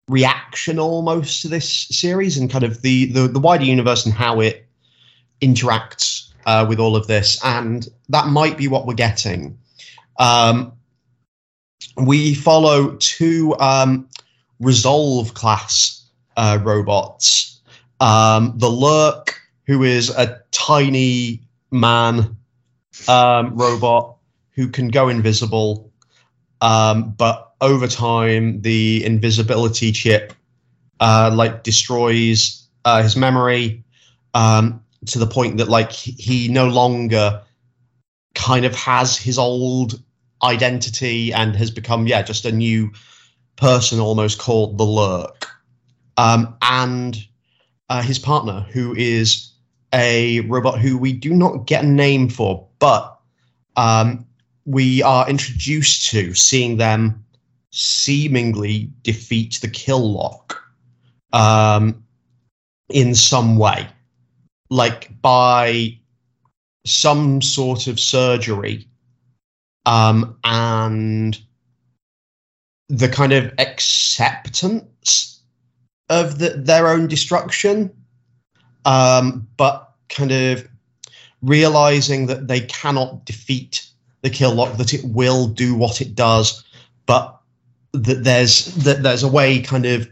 reaction 0.09 0.79
almost 0.79 1.43
to 1.43 1.49
this 1.49 1.87
series 1.91 2.37
and 2.37 2.51
kind 2.51 2.65
of 2.65 2.83
the 2.83 3.07
the, 3.13 3.29
the 3.29 3.41
wider 3.41 3.65
universe 3.65 4.05
and 4.05 4.15
how 4.15 4.41
it 4.41 4.67
interacts 5.41 6.33
uh, 6.47 6.67
with 6.69 6.79
all 6.79 6.97
of 6.97 7.07
this, 7.07 7.43
and 7.45 7.89
that 8.09 8.27
might 8.27 8.59
be 8.59 8.69
what 8.69 8.87
we're 8.87 8.95
getting. 8.95 9.59
Um, 10.19 10.73
we 11.97 12.35
follow 12.35 12.97
two 12.97 13.57
um, 13.59 14.09
Resolve 14.61 15.35
class 15.35 16.09
uh, 16.37 16.59
robots. 16.63 17.61
Um, 18.01 18.55
the 18.57 18.69
Lurk, 18.69 19.41
who 19.67 19.83
is 19.83 20.11
a 20.11 20.41
tiny 20.53 21.43
man 21.71 22.37
um, 23.09 23.57
robot 23.57 24.17
who 24.53 24.69
can 24.69 24.89
go 24.89 25.09
invisible, 25.09 25.93
um, 26.61 27.11
but 27.13 27.53
over 27.61 27.89
time 27.89 28.61
the 28.63 29.05
invisibility 29.05 29.91
chip 29.91 30.33
uh, 31.01 31.31
like 31.35 31.65
destroys 31.65 32.69
uh, 32.85 33.03
his 33.03 33.17
memory. 33.17 33.85
Um, 34.35 34.81
to 35.07 35.19
the 35.19 35.27
point 35.27 35.59
that 35.59 35.69
like 35.69 35.93
he- 35.93 36.13
he 36.13 36.49
no 36.49 36.69
longer 36.69 37.43
kind 38.35 38.65
of 38.65 38.75
has 38.75 39.17
his 39.17 39.39
old 39.39 40.01
identity 40.43 41.33
and 41.33 41.57
has 41.57 41.71
become 41.71 42.07
yeah 42.07 42.23
just 42.23 42.45
a 42.45 42.53
new 42.53 42.93
person 43.57 44.01
almost 44.01 44.39
called 44.39 44.79
the 44.79 44.85
lurk. 44.85 45.49
Um, 46.17 46.57
and 46.63 47.17
uh, 47.89 48.03
his 48.03 48.19
partner 48.19 48.67
who 48.73 48.95
is 48.95 49.53
a 49.93 50.41
robot 50.41 50.81
who 50.81 50.99
we 50.99 51.13
do 51.13 51.33
not 51.33 51.67
get 51.67 51.85
a 51.85 51.87
name 51.87 52.29
for 52.29 52.69
but 52.79 53.19
um, 53.77 54.27
we 54.65 55.03
are 55.03 55.29
introduced 55.29 56.11
to 56.11 56.35
seeing 56.35 56.77
them 56.77 57.25
seemingly 57.71 58.91
defeat 59.03 59.59
the 59.61 59.69
kill 59.69 60.13
lock 60.13 60.63
um, 61.33 62.05
in 62.89 63.15
some 63.15 63.57
way. 63.57 63.87
Like 64.71 65.21
by 65.21 65.99
some 66.87 67.43
sort 67.43 67.87
of 67.87 67.99
surgery 67.99 68.87
um, 69.87 70.37
and 70.45 71.39
the 72.89 73.09
kind 73.09 73.33
of 73.33 73.53
acceptance 73.59 75.43
of 76.09 76.39
the, 76.39 76.51
their 76.51 76.89
own 76.89 77.07
destruction 77.07 77.91
um, 78.85 79.49
but 79.57 79.93
kind 80.09 80.33
of 80.33 80.69
realizing 81.43 82.27
that 82.27 82.47
they 82.47 82.61
cannot 82.61 83.25
defeat 83.25 83.87
the 84.23 84.31
kill 84.31 84.55
lock 84.55 84.77
that 84.77 84.95
it 84.95 85.05
will 85.05 85.47
do 85.47 85.75
what 85.75 86.01
it 86.01 86.15
does 86.15 86.65
but 87.07 87.41
that 87.95 88.25
there's 88.25 88.67
that 88.75 89.03
there's 89.03 89.23
a 89.23 89.29
way 89.29 89.61
kind 89.61 89.87
of 89.87 90.09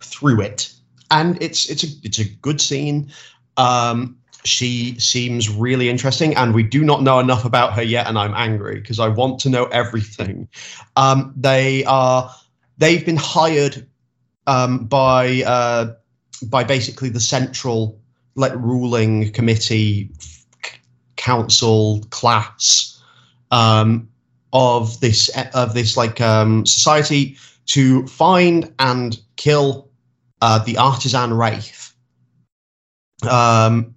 through 0.00 0.40
it. 0.40 0.72
And 1.10 1.40
it's 1.42 1.68
it's 1.68 1.84
a 1.84 1.88
it's 2.02 2.18
a 2.18 2.24
good 2.24 2.60
scene. 2.60 3.12
Um, 3.56 4.16
she 4.44 4.98
seems 4.98 5.48
really 5.48 5.88
interesting, 5.88 6.34
and 6.36 6.54
we 6.54 6.62
do 6.62 6.82
not 6.84 7.02
know 7.02 7.18
enough 7.18 7.44
about 7.44 7.74
her 7.74 7.82
yet, 7.82 8.06
and 8.06 8.18
I'm 8.18 8.34
angry 8.34 8.80
because 8.80 8.98
I 8.98 9.08
want 9.08 9.40
to 9.40 9.50
know 9.50 9.64
everything. 9.66 10.48
Um, 10.96 11.32
they 11.36 11.84
are 11.84 12.34
they've 12.78 13.04
been 13.04 13.16
hired 13.16 13.86
um, 14.46 14.86
by 14.86 15.42
uh, 15.42 15.94
by 16.46 16.64
basically 16.64 17.08
the 17.10 17.20
central 17.20 18.00
like 18.34 18.54
ruling 18.54 19.32
committee, 19.32 20.10
council 21.16 22.02
class 22.10 23.02
um, 23.50 24.08
of 24.52 25.00
this 25.00 25.28
of 25.54 25.74
this 25.74 25.96
like 25.96 26.20
um, 26.20 26.64
society 26.66 27.36
to 27.66 28.06
find 28.06 28.72
and 28.78 29.20
kill 29.36 29.90
uh, 30.40 30.58
the 30.58 30.78
artisan 30.78 31.34
wraith 31.34 31.94
um, 33.28 33.94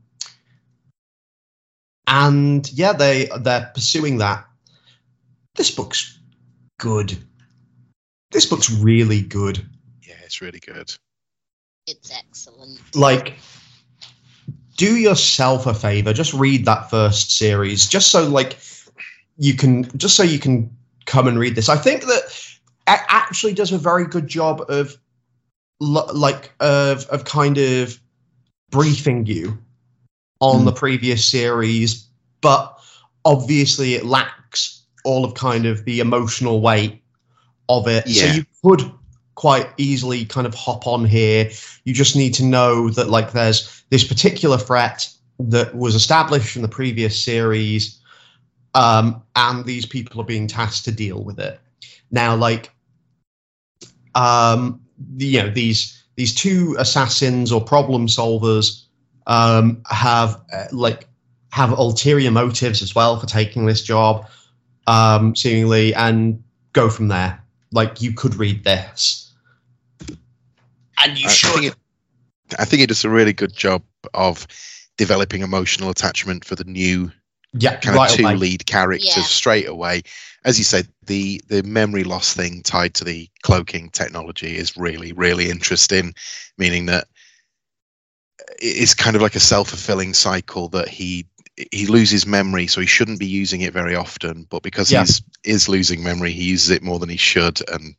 and 2.08 2.72
yeah, 2.74 2.93
they 2.93 3.30
they're 3.39 3.72
pursuing 3.74 4.18
that. 4.18 4.45
This 5.56 5.72
book's 5.72 6.20
good. 6.80 7.18
This 8.32 8.45
book's 8.45 8.72
really 8.72 9.22
good. 9.22 9.64
Yeah, 10.01 10.16
it's 10.24 10.41
really 10.41 10.60
good. 10.60 10.93
It's 11.86 12.12
excellent. 12.12 12.80
Like, 12.95 13.34
do 14.78 14.95
yourself 14.95 15.68
a 15.68 15.74
favor. 15.74 16.14
Just 16.14 16.34
read 16.34 16.66
that 16.66 16.89
first 16.89 17.38
series, 17.38 17.88
just 17.88 18.10
so 18.10 18.28
like 18.28 18.58
you 19.38 19.54
can, 19.54 19.84
just 19.97 20.16
so 20.16 20.24
you 20.24 20.39
can 20.39 20.76
come 21.06 21.28
and 21.28 21.38
read 21.38 21.56
this. 21.56 21.70
I 21.70 21.78
think 21.78 22.06
that 22.06 22.24
it 22.88 22.99
actually 23.08 23.54
does 23.54 23.72
a 23.72 23.78
very 23.78 24.08
good 24.08 24.28
job 24.28 24.64
of, 24.70 24.97
like, 25.80 26.54
of 26.60 27.06
of 27.08 27.26
kind 27.26 27.58
of 27.58 27.99
briefing 28.72 29.26
you 29.26 29.58
on 30.43 30.61
Mm. 30.61 30.65
the 30.65 30.71
previous 30.73 31.25
series, 31.25 32.05
but 32.41 32.77
obviously 33.23 33.93
it 33.95 34.03
lacks 34.05 34.81
all 35.05 35.23
of 35.23 35.33
kind 35.35 35.65
of 35.65 35.85
the 35.85 35.99
emotional 36.01 36.59
weight 36.61 37.01
of 37.69 37.87
it. 37.87 38.07
So 38.09 38.25
you 38.25 38.45
could 38.63 38.91
quite 39.35 39.69
easily 39.77 40.25
kind 40.25 40.45
of 40.45 40.53
hop 40.53 40.85
on 40.85 41.05
here. 41.05 41.49
You 41.85 41.93
just 41.93 42.15
need 42.15 42.33
to 42.35 42.43
know 42.43 42.89
that 42.89 43.09
like 43.09 43.31
there's 43.31 43.83
this 43.89 44.03
particular 44.03 44.57
threat 44.57 45.09
that 45.39 45.73
was 45.73 45.95
established 45.95 46.55
in 46.57 46.61
the 46.61 46.67
previous 46.67 47.21
series, 47.21 47.99
um, 48.75 49.23
and 49.35 49.65
these 49.65 49.85
people 49.85 50.19
are 50.21 50.25
being 50.25 50.47
tasked 50.47 50.85
to 50.85 50.91
deal 50.91 51.23
with 51.23 51.39
it. 51.39 51.59
Now, 52.11 52.35
like, 52.35 52.71
um, 54.13 54.81
you 55.17 55.41
know, 55.41 55.49
these 55.49 56.03
these 56.15 56.35
two 56.35 56.75
assassins 56.77 57.51
or 57.51 57.61
problem 57.61 58.07
solvers 58.07 58.82
um, 59.28 59.82
have 59.89 60.41
uh, 60.51 60.65
like 60.71 61.07
have 61.51 61.71
ulterior 61.71 62.32
motives 62.32 62.82
as 62.82 62.95
well 62.95 63.19
for 63.19 63.28
taking 63.28 63.65
this 63.65 63.84
job, 63.84 64.28
um, 64.88 65.36
seemingly, 65.36 65.93
and 65.93 66.43
go 66.74 66.89
from 66.89 67.07
there. 67.07 67.41
Like 67.71 68.01
you 68.01 68.13
could 68.13 68.36
read 68.36 68.63
this, 68.63 69.32
and 71.03 71.17
you 71.17 71.28
I, 71.28 71.30
I 71.30 71.34
should. 71.34 71.51
think 71.53 71.65
it, 71.65 71.76
I 72.59 72.65
think 72.65 72.82
it 72.82 72.88
does 72.88 73.03
a 73.03 73.09
really 73.09 73.34
good 73.34 73.53
job 73.53 73.84
of 74.13 74.47
developing 74.97 75.41
emotional 75.41 75.89
attachment 75.89 76.45
for 76.45 76.55
the 76.55 76.63
new 76.65 77.11
yeah, 77.53 77.78
kind 77.78 77.95
right 77.95 78.11
of 78.11 78.17
two 78.17 78.24
away. 78.24 78.36
lead 78.36 78.65
characters 78.65 79.15
Yeah. 79.15 79.24
straight 79.24 79.67
away. 79.67 80.03
As 80.45 80.57
you 80.57 80.63
said, 80.63 80.88
the 81.05 81.41
the 81.47 81.63
memory 81.63 82.03
loss 82.03 82.34
thing 82.34 82.61
tied 82.63 82.93
to 82.95 83.03
the 83.03 83.30
cloaking 83.43 83.89
technology 83.89 84.57
is 84.57 84.78
really 84.78 85.13
really 85.13 85.49
interesting, 85.49 86.13
meaning 86.57 86.88
that 86.88 87.07
it's 88.60 88.93
kind 88.93 89.16
of 89.16 89.22
like 89.22 89.36
a 89.36 89.39
self 89.39 89.70
fulfilling 89.70 90.14
cycle 90.14 90.70
that 90.70 90.88
he 90.88 91.28
he 91.72 91.86
loses 91.86 92.26
memory, 92.26 92.66
so 92.68 92.82
he 92.82 92.88
shouldn't 92.88 93.20
be 93.20 93.28
using 93.28 93.62
it 93.62 93.74
very 93.74 93.95
often. 93.95 94.45
But 94.49 94.64
because 94.64 94.91
Yeah. 94.91 95.01
he's 95.01 95.22
is 95.43 95.70
losing 95.70 96.04
memory, 96.04 96.32
he 96.32 96.43
uses 96.45 96.70
it 96.72 96.82
more 96.84 96.97
than 96.99 97.10
he 97.10 97.18
should, 97.18 97.62
and 97.70 97.95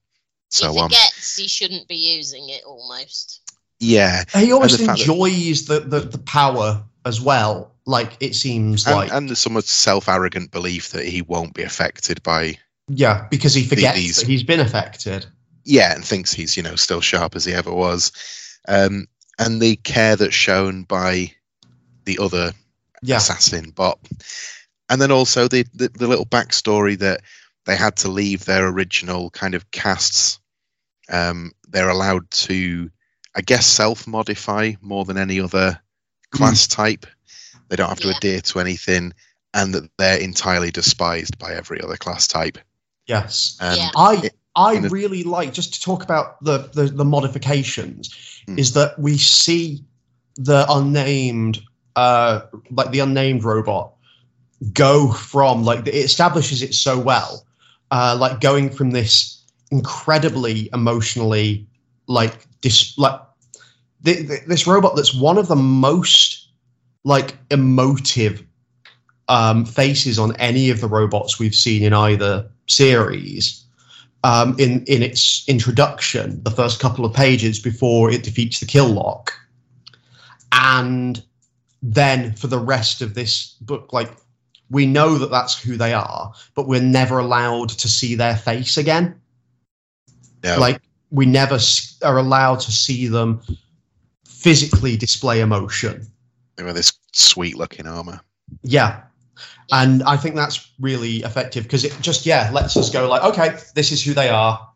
so 0.48 0.76
on. 0.78 0.90
he 0.90 0.96
on. 0.96 1.02
he 1.36 1.46
shouldn't 1.48 1.86
be 1.88 1.94
using 1.96 2.48
it 2.48 2.62
almost. 2.64 3.40
Yeah, 3.80 4.24
He 4.34 4.52
almost 4.52 4.78
the 4.78 4.86
fact 4.86 4.98
that- 5.00 5.08
enjoys 5.08 5.66
the, 5.66 5.80
the 5.80 6.00
the 6.00 6.18
power 6.18 6.84
as 7.04 7.20
well. 7.20 7.72
Like 7.86 8.16
it 8.20 8.34
seems 8.34 8.86
and, 8.86 8.96
like 8.96 9.12
and 9.12 9.28
there's 9.28 9.38
some 9.40 9.60
self 9.60 10.08
arrogant 10.08 10.50
belief 10.50 10.90
that 10.90 11.04
he 11.06 11.20
won't 11.22 11.54
be 11.54 11.62
affected 11.62 12.22
by 12.22 12.58
yeah, 12.88 13.26
because 13.30 13.52
he 13.54 13.64
forgets 13.64 13.96
these- 13.96 14.16
that 14.16 14.26
he's 14.26 14.42
been 14.42 14.60
affected. 14.60 15.26
yeah, 15.64 15.94
and 15.94 16.04
thinks 16.04 16.32
he's 16.32 16.56
you 16.56 16.62
know 16.62 16.76
still 16.76 17.00
sharp 17.02 17.36
as 17.36 17.44
he 17.44 17.52
ever 17.52 17.72
was, 17.72 18.10
um, 18.68 19.06
and 19.38 19.60
the 19.60 19.76
care 19.76 20.16
that's 20.16 20.34
shown 20.34 20.84
by 20.84 21.32
the 22.04 22.18
other 22.20 22.52
Yeah, 23.02 23.16
assassin 23.18 23.70
Bop, 23.70 24.06
and 24.88 25.00
then 25.00 25.10
also 25.10 25.48
the, 25.48 25.64
the 25.74 25.88
the 25.88 26.06
little 26.06 26.26
backstory 26.26 26.98
that 26.98 27.20
they 27.66 27.76
had 27.76 27.96
to 27.96 28.08
leave 28.08 28.44
their 28.44 28.66
original 28.68 29.30
kind 29.30 29.54
of 29.54 29.70
casts. 29.70 30.38
Um, 31.10 31.52
they're 31.68 31.88
allowed 31.88 32.30
to, 32.30 32.90
I 33.34 33.40
guess, 33.40 33.66
self 33.66 34.06
modify 34.06 34.72
more 34.80 35.04
than 35.04 35.18
any 35.18 35.40
other 35.40 35.80
class 36.30 36.66
type. 36.66 37.06
They 37.68 37.76
don't 37.76 37.88
have 37.88 38.00
to 38.00 38.08
Yeah. 38.08 38.16
adhere 38.16 38.40
to 38.42 38.60
anything, 38.60 39.12
and 39.54 39.74
that 39.74 39.90
they're 39.98 40.18
entirely 40.20 40.70
despised 40.70 41.38
by 41.38 41.54
every 41.54 41.80
other 41.80 41.96
class 41.96 42.26
type. 42.26 42.58
yes. 43.06 43.56
And 43.60 43.76
Yeah. 43.78 43.90
I 43.96 44.14
it- 44.24 44.36
I 44.56 44.78
really 44.78 45.24
like 45.24 45.52
just 45.52 45.74
to 45.74 45.80
talk 45.80 46.02
about 46.02 46.42
the 46.44 46.58
the, 46.72 46.84
the 46.86 47.04
modifications 47.04 48.10
Hmm. 48.46 48.58
is 48.58 48.74
that 48.74 48.98
we 48.98 49.16
see 49.16 49.82
the 50.36 50.66
unnamed 50.68 51.60
uh 51.96 52.40
like 52.70 52.90
the 52.90 53.00
unnamed 53.00 53.44
robot 53.44 53.92
go 54.72 55.12
from 55.12 55.64
like 55.64 55.86
it 55.86 55.94
establishes 55.94 56.62
it 56.62 56.74
so 56.74 56.98
well 56.98 57.46
uh 57.90 58.16
like 58.20 58.40
going 58.40 58.68
from 58.70 58.90
this 58.90 59.42
incredibly 59.70 60.68
emotionally 60.72 61.66
like 62.06 62.46
dis 62.60 62.96
like 62.98 63.18
th- 64.04 64.26
th- 64.26 64.44
this 64.46 64.66
robot 64.66 64.94
that's 64.96 65.14
one 65.14 65.38
of 65.38 65.48
the 65.48 65.56
most 65.56 66.48
like 67.04 67.36
emotive 67.50 68.44
um 69.28 69.64
faces 69.64 70.18
on 70.18 70.36
any 70.36 70.70
of 70.70 70.80
the 70.80 70.88
robots 70.88 71.38
we've 71.38 71.54
seen 71.54 71.82
in 71.82 71.92
either 71.94 72.46
series 72.66 73.63
um, 74.24 74.56
in 74.58 74.82
in 74.86 75.02
its 75.02 75.46
introduction, 75.48 76.42
the 76.42 76.50
first 76.50 76.80
couple 76.80 77.04
of 77.04 77.12
pages 77.12 77.60
before 77.60 78.10
it 78.10 78.22
defeats 78.24 78.58
the 78.58 78.66
kill 78.66 78.88
lock, 78.88 79.32
and 80.50 81.22
then 81.82 82.32
for 82.34 82.46
the 82.46 82.58
rest 82.58 83.02
of 83.02 83.14
this 83.14 83.54
book, 83.60 83.92
like 83.92 84.10
we 84.70 84.86
know 84.86 85.18
that 85.18 85.30
that's 85.30 85.60
who 85.60 85.76
they 85.76 85.92
are, 85.92 86.32
but 86.54 86.66
we're 86.66 86.80
never 86.80 87.18
allowed 87.18 87.68
to 87.68 87.88
see 87.88 88.14
their 88.14 88.34
face 88.34 88.78
again. 88.78 89.20
no, 90.42 90.58
Like 90.58 90.80
we 91.10 91.26
never 91.26 91.58
are 92.02 92.18
allowed 92.18 92.60
to 92.60 92.72
see 92.72 93.06
them 93.06 93.42
physically 94.26 94.96
display 94.96 95.40
emotion. 95.40 96.06
they 96.56 96.64
wear 96.64 96.72
this 96.72 96.92
sweet 97.12 97.56
looking 97.58 97.86
armor. 97.86 98.20
Yeah. 98.62 99.02
And 99.72 100.02
I 100.02 100.16
think 100.16 100.34
that's 100.34 100.70
really 100.78 101.18
effective 101.18 101.64
because 101.64 101.84
it 101.84 101.96
just, 102.00 102.26
yeah, 102.26 102.50
lets 102.52 102.76
us 102.76 102.90
go 102.90 103.08
like, 103.08 103.22
okay, 103.22 103.58
this 103.74 103.92
is 103.92 104.04
who 104.04 104.14
they 104.14 104.28
are. 104.28 104.68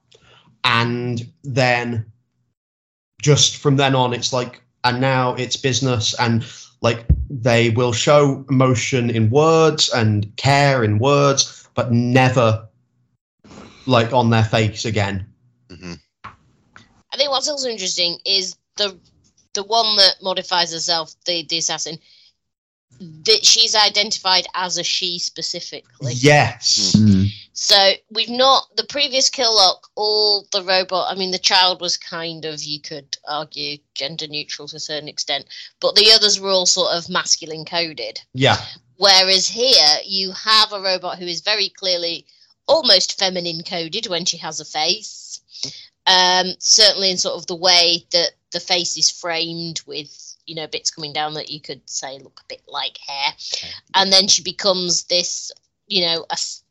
And 0.65 1.31
then 1.45 2.11
just 3.21 3.57
from 3.57 3.77
then 3.77 3.95
on, 3.95 4.13
it's 4.13 4.33
like, 4.33 4.63
and 4.85 5.01
now 5.01 5.35
it's 5.35 5.57
business. 5.57 6.15
And 6.19 6.45
like 6.81 7.05
they 7.29 7.71
will 7.71 7.93
show 7.93 8.45
emotion 8.49 9.11
in 9.11 9.31
words 9.31 9.91
and 9.91 10.35
care 10.37 10.85
in 10.85 10.99
words, 10.99 11.69
but 11.75 11.93
never 11.93 12.69
like 13.87 14.13
on 14.13 14.31
their 14.31 14.45
face 14.45 14.85
again. 14.85 15.27
hmm 15.71 15.95
I 17.11 17.17
think 17.17 17.31
what's 17.31 17.49
also 17.49 17.69
interesting 17.71 18.19
is 18.25 18.57
the 18.77 18.99
the 19.55 19.63
one 19.63 19.97
that 19.97 20.17
modifies 20.23 20.73
herself, 20.73 21.15
the 21.25 21.45
the 21.49 21.59
assassin, 21.59 21.99
that 23.01 23.45
she's 23.45 23.75
identified 23.75 24.47
as 24.55 24.79
a 24.79 24.85
she 24.85 25.19
specifically. 25.19 26.15
Yes. 26.15 26.95
Mm. 26.97 27.29
So 27.53 27.93
we've 28.11 28.31
not 28.31 28.77
the 28.77 28.85
previous 28.85 29.31
kill 29.31 29.55
lock, 29.55 29.89
all 29.95 30.47
the 30.53 30.63
robot. 30.63 31.11
I 31.11 31.19
mean, 31.19 31.31
the 31.31 31.39
child 31.39 31.81
was 31.81 31.97
kind 31.97 32.45
of 32.45 32.63
you 32.63 32.81
could 32.81 33.17
argue 33.27 33.79
gender 33.95 34.27
neutral 34.29 34.69
to 34.69 34.77
a 34.77 34.81
certain 34.81 35.09
extent, 35.09 35.47
but 35.81 35.95
the 35.95 36.13
others 36.13 36.41
were 36.41 36.51
all 36.51 36.67
sort 36.67 36.93
of 36.93 37.09
masculine 37.09 37.65
coded. 37.65 38.21
Yeah. 38.33 38.57
Whereas 38.97 39.49
here 39.49 39.99
you 40.05 40.33
have 40.33 40.73
a 40.73 40.81
robot 40.81 41.19
who 41.19 41.27
is 41.27 41.41
very 41.41 41.69
clearly 41.69 42.27
almost 42.67 43.19
feminine 43.19 43.63
coded 43.63 44.07
when 44.07 44.25
she 44.25 44.37
has 44.39 44.61
a 44.61 44.65
face. 44.65 45.41
Um, 46.07 46.55
certainly 46.59 47.11
in 47.11 47.19
sort 47.19 47.37
of 47.37 47.47
the 47.47 47.57
way 47.57 48.07
that 48.13 48.31
the 48.51 48.61
face 48.61 48.97
is 48.97 49.11
framed 49.11 49.83
with 49.87 50.28
you 50.49 50.55
know 50.55 50.67
bits 50.67 50.91
coming 50.91 51.13
down 51.13 51.35
that 51.35 51.51
you 51.51 51.61
could 51.61 51.83
say 51.89 52.19
look 52.19 52.41
a 52.41 52.49
bit 52.49 52.63
like 52.67 52.99
hair, 53.07 53.33
and 53.95 54.13
then 54.13 54.27
she 54.27 54.43
becomes 54.43 55.05
this 55.05 55.53
you 55.87 56.07
know 56.07 56.25
ass- 56.31 56.63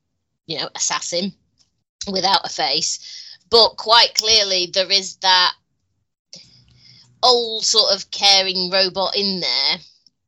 you 0.48 0.58
know 0.58 0.70
assassin 0.76 1.34
without 2.12 2.46
a 2.46 2.50
face. 2.50 3.38
But 3.50 3.78
quite 3.78 4.14
clearly 4.16 4.72
there 4.74 4.92
is 4.92 5.16
that 5.18 5.54
old 7.24 7.64
sort 7.64 7.94
of 7.94 8.10
caring 8.12 8.70
robot 8.72 9.16
in 9.16 9.40
there 9.40 9.78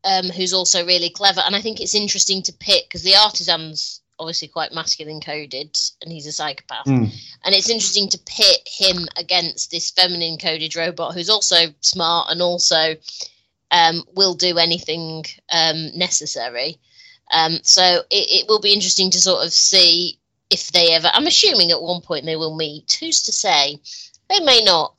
um, 0.04 0.26
who's 0.26 0.54
also 0.54 0.86
really 0.86 1.10
clever. 1.10 1.42
And 1.46 1.56
I 1.56 1.62
think 1.62 1.80
it's 1.80 1.96
interesting 1.96 2.42
to 2.44 2.54
pick 2.54 2.86
because 2.86 3.04
the 3.04 3.16
artisan's 3.16 4.02
obviously 4.20 4.50
quite 4.50 4.74
masculine 4.74 5.22
coded 5.22 5.78
and 6.02 6.12
he's 6.12 6.28
a 6.28 6.32
psychopath. 6.32 6.86
Mm. 6.86 7.14
And 7.46 7.56
it's 7.56 7.70
interesting 7.70 8.10
to 8.10 8.20
pit 8.26 8.68
him 8.68 9.08
against 9.18 9.72
this 9.72 9.92
feminine 9.92 10.38
coded 10.38 10.76
robot 10.76 11.14
who's 11.14 11.30
also 11.30 11.74
smart 11.82 12.28
and 12.30 12.42
also 12.42 12.96
um, 13.72 14.04
will 14.16 14.34
do 14.34 14.58
anything 14.58 15.26
um, 15.52 15.98
necessary. 15.98 16.80
Um, 17.32 17.60
so 17.64 17.84
it, 18.10 18.44
it 18.44 18.48
will 18.48 18.60
be 18.60 18.74
interesting 18.74 19.12
to 19.12 19.22
sort 19.22 19.46
of 19.46 19.54
see 19.54 20.18
if 20.50 20.72
they 20.72 20.94
ever, 20.94 21.12
I'm 21.14 21.28
assuming 21.28 21.70
at 21.72 21.82
one 21.82 22.02
point 22.02 22.26
they 22.26 22.36
will 22.36 22.56
meet. 22.56 22.98
Who's 23.00 23.22
to 23.24 23.32
say? 23.32 23.80
They 24.30 24.40
may 24.40 24.62
not. 24.62 24.96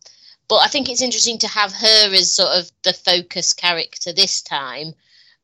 But 0.48 0.62
I 0.64 0.68
think 0.68 0.88
it's 0.88 1.02
interesting 1.02 1.38
to 1.38 1.48
have 1.48 1.72
her 1.72 2.14
as 2.14 2.32
sort 2.34 2.50
of 2.50 2.70
the 2.82 2.92
focus 2.92 3.52
character 3.52 4.12
this 4.12 4.42
time, 4.42 4.94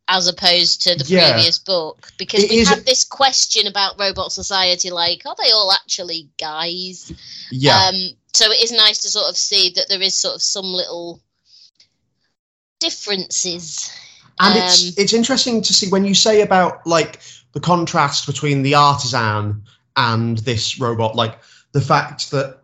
as 0.09 0.27
opposed 0.29 0.83
to 0.83 0.95
the 0.97 1.05
Yeah. 1.05 1.33
previous 1.33 1.59
book, 1.59 2.13
because 2.19 2.45
It 2.45 2.51
we 2.51 2.59
is- 2.59 2.69
had 2.69 2.85
this 2.87 3.05
question 3.05 3.67
about 3.67 3.99
robot 3.99 4.33
society, 4.33 4.91
like, 4.91 5.25
are 5.27 5.37
they 5.41 5.51
all 5.51 5.73
actually 5.73 6.29
guys? 6.39 7.13
Yeah. 7.51 7.87
Um, 7.89 8.17
so 8.33 8.51
it 8.51 8.63
is 8.63 8.71
nice 8.73 8.99
to 8.99 9.09
sort 9.11 9.29
of 9.29 9.37
see 9.37 9.71
that 9.71 9.89
there 9.89 10.03
is 10.03 10.15
sort 10.17 10.35
of 10.37 10.43
some 10.43 10.67
little 10.67 11.21
differences. 12.79 13.91
And 14.39 14.55
Um, 14.55 14.63
it's 14.63 14.99
it's 14.99 15.13
interesting 15.13 15.63
to 15.63 15.73
see 15.73 15.89
when 15.89 16.05
you 16.05 16.15
say 16.15 16.43
about 16.43 16.87
like 16.87 17.21
the 17.53 17.61
contrast 17.61 18.27
between 18.27 18.63
the 18.63 18.75
artisan 18.75 19.63
and 19.97 20.39
this 20.39 20.79
robot, 20.79 21.17
like 21.17 21.39
the 21.73 21.81
fact 21.81 22.31
that 22.31 22.61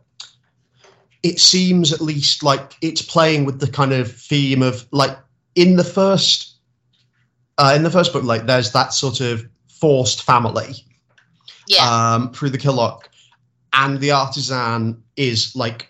it 1.22 1.40
seems 1.40 1.92
at 1.92 2.00
least 2.00 2.42
like 2.42 2.76
it's 2.82 3.02
playing 3.02 3.44
with 3.44 3.60
the 3.60 3.70
kind 3.70 3.92
of 3.92 4.12
theme 4.12 4.62
of 4.62 4.86
like 4.90 5.16
in 5.54 5.76
the 5.76 5.84
first 5.84 6.56
uh, 7.58 7.72
in 7.74 7.82
the 7.82 7.90
first 7.90 8.12
book, 8.12 8.24
like 8.24 8.46
there's 8.46 8.72
that 8.72 8.92
sort 8.92 9.20
of 9.20 9.46
forced 9.68 10.22
family 10.22 10.74
yeah, 11.68 12.14
um, 12.14 12.32
through 12.32 12.50
the 12.50 12.58
Killock, 12.58 13.08
and 13.72 13.98
the 14.00 14.10
artisan 14.10 15.02
is 15.16 15.54
like 15.56 15.88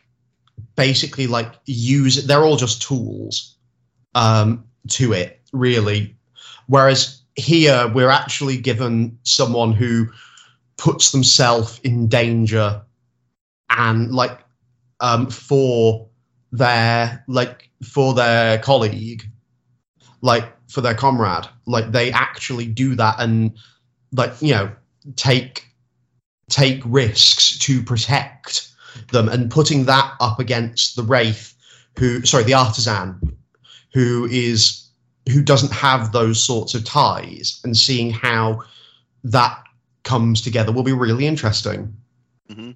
basically 0.77 1.27
like 1.27 1.53
use. 1.67 2.25
They're 2.27 2.45
all 2.45 2.57
just 2.57 2.83
tools 2.83 3.52
um, 4.15 4.65
to 4.89 5.13
it, 5.13 5.41
really. 5.53 6.17
Whereas 6.67 7.23
here, 7.37 7.91
we're 7.95 8.11
actually 8.11 8.59
given 8.59 9.19
someone 9.25 9.73
who 9.73 10.09
puts 10.77 11.13
themselves 11.13 11.81
in 11.85 12.09
danger 12.09 12.83
and 13.71 14.13
like 14.13 14.39
um, 15.01 15.29
for 15.31 16.09
their 16.51 17.25
like 17.29 17.71
for 17.83 18.15
their 18.15 18.59
colleague 18.59 19.25
like 20.23 20.53
for 20.69 20.81
their 20.81 20.95
comrade. 20.95 21.47
Like 21.67 21.93
they 21.93 22.11
actually 22.11 22.67
do 22.67 22.95
that 22.95 23.17
and 23.19 23.59
like 24.13 24.33
you 24.41 24.53
know 24.53 24.73
take 25.17 25.67
take 26.49 26.83
risks 26.87 27.59
to 27.59 27.83
protect 27.83 28.69
them 29.11 29.29
and 29.29 29.51
putting 29.51 29.85
that 29.85 30.15
up 30.21 30.39
against 30.39 30.97
the 30.97 31.03
wraith 31.03 31.55
who 31.99 32.25
sorry 32.25 32.45
the 32.45 32.55
artisan 32.55 33.37
who 33.93 34.27
is 34.31 34.89
who 35.33 35.43
doesn't 35.43 35.73
have 35.73 36.11
those 36.13 36.43
sorts 36.43 36.75
of 36.75 36.85
ties 36.85 37.61
and 37.65 37.77
seeing 37.77 38.11
how 38.11 38.63
that 39.25 39.63
comes 40.03 40.41
together 40.43 40.73
will 40.73 40.83
be 40.83 40.93
really 40.93 41.27
interesting 41.27 41.95
hmm 42.51 42.73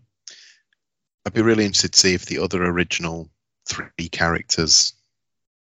I'd 1.25 1.33
be 1.33 1.43
really 1.43 1.64
interested 1.64 1.93
to 1.93 1.99
see 1.99 2.14
if 2.14 2.27
the 2.27 2.39
other 2.39 2.64
original 2.64 3.29
three 3.69 4.09
characters 4.11 4.93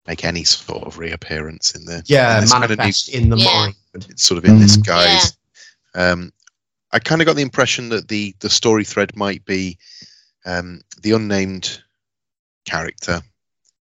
make 0.05 0.25
any 0.25 0.43
sort 0.43 0.83
of 0.83 0.97
reappearance 0.97 1.73
in 1.75 1.85
the 1.85 2.03
yeah 2.05 2.35
in 2.35 2.41
this 2.41 2.51
kind 2.51 2.71
of 2.71 2.77
new 2.79 2.91
in 3.13 3.29
the 3.29 3.37
Yeah. 3.37 3.43
mind 3.45 3.75
it's 4.09 4.23
sort 4.23 4.37
of 4.37 4.45
in 4.45 4.59
this 4.59 4.77
Mm. 4.77 4.85
guise. 4.85 5.37
Um, 5.95 6.31
I 6.91 6.99
kind 6.99 7.21
of 7.21 7.25
got 7.25 7.35
the 7.35 7.41
impression 7.41 7.89
that 7.89 8.07
the 8.07 8.35
the 8.39 8.49
story 8.49 8.83
thread 8.85 9.15
might 9.15 9.43
be 9.45 9.77
um, 10.45 10.81
the 11.01 11.13
unnamed 11.13 11.81
character 12.65 13.21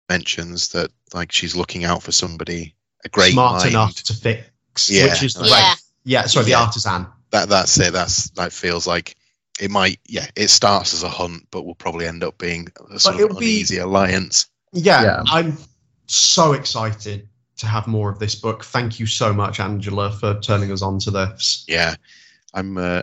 mentions 0.09 0.69
that 0.69 0.91
like 1.15 1.33
she's 1.33 1.57
looking 1.57 1.85
out 1.85 2.03
for 2.03 2.13
somebody, 2.13 2.75
a 3.05 3.09
great 3.09 3.33
smart 3.33 3.59
mind. 3.63 3.71
enough 3.71 3.95
to 3.95 4.15
fix 4.15 4.91
Yeah. 4.91 5.05
which 5.13 5.23
is 5.23 5.35
the 5.35 5.47
Yeah. 5.47 5.71
wraith 5.71 5.83
yeah 6.05 6.27
sorry 6.27 6.45
the 6.47 6.51
Yeah. 6.53 6.63
artisan 6.63 7.07
That 7.31 7.49
that's 7.49 7.79
it. 7.79 7.93
That's 7.93 8.31
that 8.31 8.53
feels 8.53 8.87
like 8.87 9.15
it 9.61 9.71
might. 9.71 9.99
Yeah, 10.07 10.27
it 10.37 10.49
starts 10.49 10.95
as 10.95 11.03
a 11.03 11.09
hunt, 11.11 11.49
but 11.51 11.65
will 11.67 11.75
probably 11.75 12.07
end 12.07 12.23
up 12.25 12.39
being 12.39 12.69
a 12.91 12.99
sort 12.99 13.17
But 13.17 13.25
of 13.25 13.31
it'll 13.31 13.41
be- 13.41 13.57
uneasy 13.57 13.79
alliance. 13.79 14.47
Yeah, 14.73 15.03
Yeah. 15.03 15.23
I'm 15.27 15.59
so 16.07 16.53
excited 16.55 17.29
to 17.59 17.67
have 17.67 17.87
more 17.87 18.09
of 18.11 18.19
this 18.19 18.35
book. 18.37 18.65
Thank 18.65 18.99
you 19.01 19.07
so 19.07 19.33
much, 19.33 19.59
Angela, 19.61 20.11
for 20.13 20.39
turning 20.41 20.71
us 20.73 20.81
on 20.81 21.01
to 21.01 21.11
this. 21.11 21.65
Yeah, 21.69 21.97
I'm. 22.55 22.79
Uh, 22.79 23.03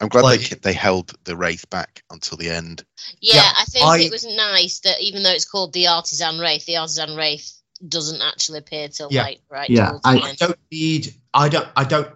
I'm 0.00 0.08
glad 0.08 0.22
Like- 0.24 0.48
they 0.50 0.56
they 0.56 0.72
held 0.72 1.14
the 1.24 1.36
wraith 1.36 1.68
back 1.70 2.02
until 2.10 2.36
the 2.36 2.50
end. 2.50 2.84
Yeah, 3.20 3.36
Yeah, 3.36 3.52
I 3.56 3.64
think 3.64 3.84
I- 3.84 3.98
it 4.00 4.12
was 4.12 4.24
nice 4.26 4.80
that 4.80 5.00
even 5.00 5.22
though 5.22 5.30
it's 5.32 5.44
called 5.46 5.72
the 5.72 5.86
Artisan 5.88 6.38
Wraith, 6.38 6.66
the 6.66 6.76
Artisan 6.76 7.16
Wraith 7.16 7.52
doesn't 7.88 8.20
actually 8.22 8.58
appear 8.58 8.88
till 8.88 9.08
Yeah. 9.10 9.24
late, 9.24 9.40
right? 9.50 9.68
Yeah, 9.70 9.88
towards 9.88 10.02
the 10.02 10.08
I- 10.08 10.12
I 10.30 10.34
don't 10.34 10.58
need. 10.70 11.14
I 11.32 11.48
don't. 11.48 11.68
I 11.76 11.84
don't 11.84 12.10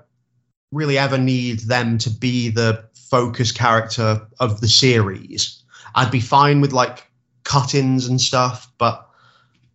really 0.72 0.98
ever 0.98 1.18
need 1.18 1.60
them 1.60 1.98
to 1.98 2.10
be 2.10 2.50
the 2.50 2.84
focus 2.94 3.50
character 3.50 4.26
of 4.38 4.60
the 4.60 4.68
series. 4.68 5.62
I'd 5.94 6.10
be 6.10 6.20
fine 6.20 6.60
with 6.60 6.72
like 6.72 7.06
cut-ins 7.44 8.06
and 8.06 8.20
stuff, 8.20 8.70
but 8.78 9.08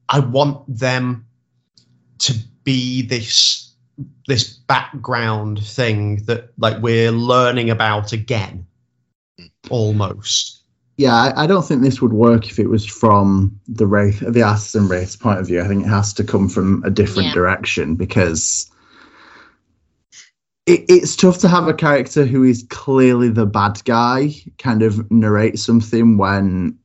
I 0.07 0.19
want 0.19 0.63
them 0.79 1.25
to 2.19 2.33
be 2.63 3.01
this 3.01 3.64
this 4.27 4.47
background 4.47 5.63
thing 5.65 6.23
that 6.25 6.51
like 6.57 6.81
we're 6.81 7.11
learning 7.11 7.69
about 7.69 8.11
again, 8.13 8.65
almost. 9.69 10.61
Yeah, 10.97 11.13
I, 11.13 11.43
I 11.43 11.47
don't 11.47 11.65
think 11.65 11.81
this 11.81 12.01
would 12.01 12.13
work 12.13 12.47
if 12.47 12.57
it 12.57 12.69
was 12.69 12.85
from 12.85 13.59
the 13.67 13.85
race 13.85 14.19
the 14.19 14.43
artisan 14.43 14.87
race 14.87 15.15
point 15.15 15.39
of 15.39 15.47
view. 15.47 15.61
I 15.61 15.67
think 15.67 15.85
it 15.85 15.89
has 15.89 16.13
to 16.13 16.23
come 16.23 16.47
from 16.49 16.83
a 16.85 16.89
different 16.89 17.27
Yeah. 17.29 17.33
direction 17.33 17.95
because 17.95 18.71
it, 20.65 20.85
it's 20.87 21.15
tough 21.15 21.39
to 21.39 21.47
have 21.47 21.67
a 21.67 21.73
character 21.73 22.25
who 22.25 22.43
is 22.43 22.65
clearly 22.69 23.29
the 23.29 23.45
bad 23.45 23.83
guy 23.83 24.33
kind 24.57 24.81
of 24.83 25.11
narrate 25.11 25.59
something 25.59 26.17
when 26.17 26.79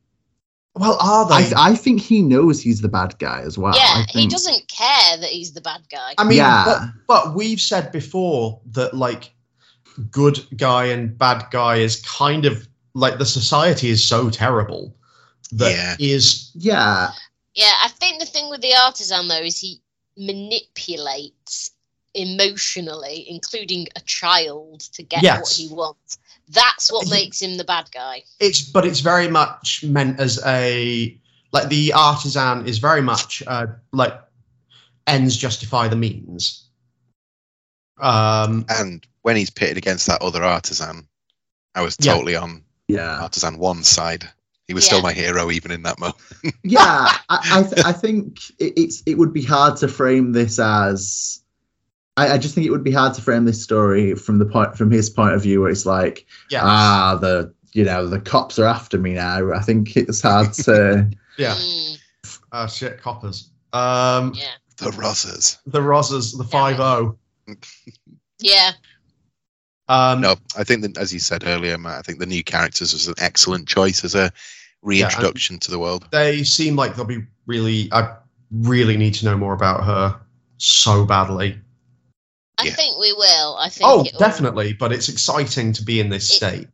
Well, 0.75 0.97
are 1.01 1.27
they? 1.27 1.53
I, 1.53 1.71
I 1.71 1.75
think 1.75 2.01
he 2.01 2.21
knows 2.21 2.61
he's 2.61 2.79
the 2.81 2.87
bad 2.87 3.17
guy 3.19 3.41
as 3.41 3.57
well. 3.57 3.75
yeah, 3.75 3.81
I 3.87 4.05
he 4.09 4.27
doesn't 4.27 4.67
care 4.69 5.17
that 5.17 5.29
he's 5.29 5.51
the 5.51 5.61
bad 5.61 5.81
guy. 5.91 6.13
I 6.17 6.23
mean, 6.23 6.37
Yeah. 6.37 6.63
but, 6.65 6.81
but 7.07 7.35
we've 7.35 7.59
said 7.59 7.91
before 7.91 8.61
that 8.71 8.93
like 8.93 9.31
good 10.09 10.39
guy 10.55 10.85
and 10.85 11.17
bad 11.17 11.45
guy 11.51 11.77
is 11.77 12.01
kind 12.01 12.45
of 12.45 12.67
like 12.93 13.17
the 13.17 13.25
society 13.25 13.89
is 13.89 14.01
so 14.03 14.29
terrible 14.29 14.95
that 15.51 15.71
Yeah. 15.71 15.95
is 15.99 16.51
Yeah, 16.55 17.11
Yeah, 17.53 17.73
I 17.83 17.89
think 17.89 18.19
the 18.21 18.25
thing 18.25 18.49
with 18.49 18.61
the 18.61 18.73
artisan 18.85 19.27
though 19.27 19.41
is 19.41 19.59
he 19.59 19.81
manipulates 20.17 21.71
emotionally, 22.13 23.25
including 23.29 23.87
a 23.95 24.01
child, 24.01 24.81
to 24.93 25.03
get 25.03 25.23
what 25.23 25.49
he 25.49 25.67
wants. 25.69 26.17
That's 26.51 26.91
what 26.91 27.05
He- 27.05 27.11
makes 27.19 27.41
him 27.41 27.57
the 27.57 27.63
bad 27.63 27.89
guy. 27.93 28.23
it's 28.39 28.61
but 28.61 28.85
it's 28.85 28.99
very 28.99 29.27
much 29.27 29.83
meant 29.83 30.19
as 30.19 30.39
a 30.45 31.17
like 31.51 31.69
the 31.69 31.93
artisan 31.93 32.65
is 32.67 32.77
very 32.79 33.01
much 33.01 33.43
uh, 33.47 33.67
like 33.91 34.13
ends 35.07 35.35
justify 35.37 35.87
the 35.87 35.95
means. 35.95 36.67
Um, 37.99 38.65
And 38.69 39.05
when 39.21 39.35
he's 39.35 39.49
pitted 39.49 39.77
against 39.77 40.07
that 40.07 40.21
other 40.21 40.43
artisan, 40.43 41.07
I 41.75 41.81
was 41.81 41.95
Yeah. 41.99 42.13
totally 42.13 42.35
on 42.35 42.63
yeah. 42.87 43.21
artisan 43.21 43.57
one 43.57 43.83
side. 43.83 44.27
He 44.67 44.73
was 44.73 44.83
Yeah. 44.85 44.87
still 44.87 45.01
my 45.01 45.13
hero 45.13 45.51
even 45.51 45.71
in 45.71 45.83
that 45.83 45.99
moment. 45.99 46.21
yeah, 46.63 47.17
I 47.29 47.39
I, 47.59 47.63
th- 47.63 47.85
I 47.85 47.91
think 47.91 48.39
it, 48.59 48.73
it's 48.77 49.03
it 49.05 49.17
would 49.17 49.33
be 49.33 49.43
hard 49.43 49.77
to 49.77 49.87
frame 49.87 50.31
this 50.31 50.57
as. 50.59 51.40
I, 52.17 52.33
I 52.33 52.37
just 52.37 52.55
think 52.55 52.67
it 52.67 52.71
would 52.71 52.83
be 52.83 52.91
hard 52.91 53.13
to 53.13 53.21
frame 53.21 53.45
this 53.45 53.61
story 53.61 54.15
from 54.15 54.37
the 54.37 54.45
point 54.45 54.77
from 54.77 54.91
his 54.91 55.09
point 55.09 55.33
of 55.33 55.41
view, 55.41 55.61
where 55.61 55.69
it's 55.69 55.85
like, 55.85 56.25
yeah, 56.49 56.61
ah, 56.63 57.17
the 57.19 57.53
you 57.73 57.83
know 57.83 58.07
the 58.07 58.19
cops 58.19 58.59
are 58.59 58.65
after 58.65 58.97
me 58.97 59.13
now. 59.13 59.53
I 59.53 59.59
think 59.59 59.95
it's 59.95 60.21
hard 60.21 60.53
to. 60.65 61.09
yeah. 61.37 61.57
Uh, 62.51 62.67
shit, 62.67 63.01
coppers. 63.01 63.49
Um, 63.73 64.33
yeah. 64.35 64.51
The 64.77 64.91
Rozzers. 64.91 65.59
the 65.65 65.79
Rozzers, 65.79 66.37
the 66.37 66.43
five 66.43 66.79
oh. 66.79 67.17
zero. 67.47 67.57
Yeah. 68.43 68.71
Um, 69.87 70.21
No, 70.21 70.35
I 70.57 70.63
think 70.63 70.81
that 70.81 70.97
as 70.97 71.13
you 71.13 71.19
said 71.19 71.43
earlier, 71.45 71.77
Matt, 71.77 71.99
I 71.99 72.01
think 72.01 72.17
the 72.17 72.25
new 72.25 72.43
characters 72.43 72.91
was 72.91 73.07
an 73.07 73.13
excellent 73.19 73.67
choice 73.67 74.03
as 74.03 74.15
a 74.15 74.31
reintroduction 74.81 75.59
to 75.59 75.69
the 75.69 75.77
world. 75.77 76.07
they 76.11 76.43
seem 76.43 76.75
like 76.75 76.95
they'll 76.95 77.05
be 77.05 77.23
really. 77.45 77.87
I 77.91 78.15
really 78.51 78.97
need 78.97 79.13
to 79.15 79.25
know 79.25 79.37
more 79.37 79.53
about 79.53 79.83
her 79.83 80.19
so 80.57 81.05
badly. 81.05 81.59
I 82.61 82.65
Yeah. 82.65 82.73
think 82.75 82.97
we 82.99 83.11
will. 83.13 83.55
I 83.57 83.69
think 83.69 83.89
Oh, 83.89 84.03
it 84.03 84.13
will- 84.13 84.19
definitely. 84.19 84.73
But 84.73 84.91
it's 84.93 85.09
exciting 85.09 85.73
to 85.73 85.83
be 85.83 85.99
in 85.99 86.09
this 86.09 86.29
It- 86.29 86.35
state. 86.35 86.67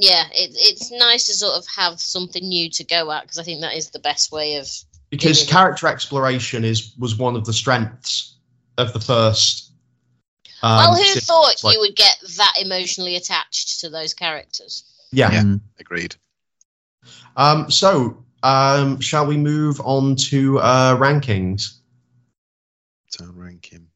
Yeah, 0.00 0.26
it, 0.32 0.50
it's 0.54 0.90
nice 0.92 1.26
to 1.26 1.34
sort 1.34 1.56
of 1.56 1.66
have 1.74 2.00
something 2.00 2.46
new 2.46 2.70
to 2.70 2.84
go 2.84 3.10
at 3.10 3.22
because 3.22 3.38
I 3.38 3.42
think 3.42 3.60
that 3.62 3.74
is 3.74 3.90
the 3.90 3.98
best 3.98 4.30
way 4.32 4.56
of. 4.56 4.68
because 5.10 5.44
Yeah. 5.44 5.50
character 5.50 5.86
exploration 5.88 6.64
is 6.64 6.92
was 6.98 7.16
one 7.16 7.34
of 7.34 7.44
the 7.46 7.52
strengths 7.52 8.34
of 8.76 8.92
the 8.92 9.00
first. 9.00 9.70
Um, 10.62 10.76
well, 10.76 10.94
who 10.96 11.04
se- 11.04 11.20
thought 11.20 11.64
like- 11.64 11.74
you 11.74 11.80
would 11.80 11.96
get 11.96 12.16
that 12.36 12.54
emotionally 12.60 13.16
attached 13.16 13.80
to 13.80 13.88
those 13.90 14.12
characters? 14.14 14.84
Yeah. 15.10 15.32
Yeah. 15.32 15.54
Agreed. 15.80 16.14
Um, 17.36 17.70
so, 17.70 18.22
um, 18.42 19.00
shall 19.00 19.24
we 19.26 19.36
move 19.36 19.80
on 19.80 20.14
to 20.30 20.58
uh, 20.60 20.96
rankings? 20.96 21.78
Town 23.18 23.34
ranking. 23.36 23.87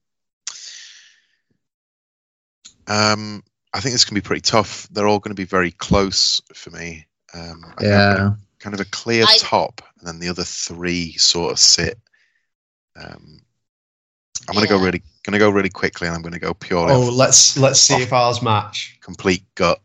Um, 2.87 3.43
I 3.75 3.81
think 3.81 3.93
this 3.95 4.05
can 4.05 4.15
be 4.15 4.21
pretty 4.21 4.43
tough. 4.43 4.89
They're 4.91 5.07
all 5.09 5.19
going 5.19 5.35
to 5.35 5.41
be 5.41 5.47
very 5.47 5.71
close 5.71 6.41
for 6.55 6.71
me. 6.71 7.07
Um, 7.35 7.63
I 7.65 7.69
think 7.81 7.83
Yeah, 7.83 8.31
kind 8.59 8.75
of 8.75 8.81
a 8.81 8.85
clear 8.87 9.25
I- 9.27 9.37
top, 9.39 9.81
and 9.99 10.07
then 10.09 10.19
the 10.19 10.29
other 10.29 10.45
three 10.45 11.13
sort 11.17 11.53
of 11.53 11.59
sit. 11.59 11.99
Um, 12.97 13.41
I'm 14.49 14.55
going 14.55 14.67
to 14.67 14.73
go 14.73 14.79
really, 14.83 15.03
going 15.23 15.33
to 15.33 15.39
go 15.39 15.49
really 15.51 15.71
quickly, 15.71 16.07
and 16.09 16.15
I'm 16.17 16.23
going 16.23 16.33
to 16.35 16.39
go 16.41 16.53
purely 16.53 16.93
Oh, 16.93 17.09
off 17.09 17.15
let's 17.15 17.57
let's 17.57 17.81
see 17.81 17.95
off- 17.95 18.01
if 18.03 18.13
ours 18.13 18.43
match. 18.43 18.99
complete 19.01 19.45
gut. 19.55 19.81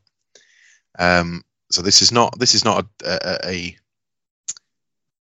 Um, 1.00 1.44
so 1.72 1.82
this 1.82 2.02
is 2.02 2.12
not 2.12 2.38
this 2.40 2.56
is 2.56 2.66
not 2.66 2.86
a, 3.06 3.08
a, 3.10 3.38
a 3.50 3.78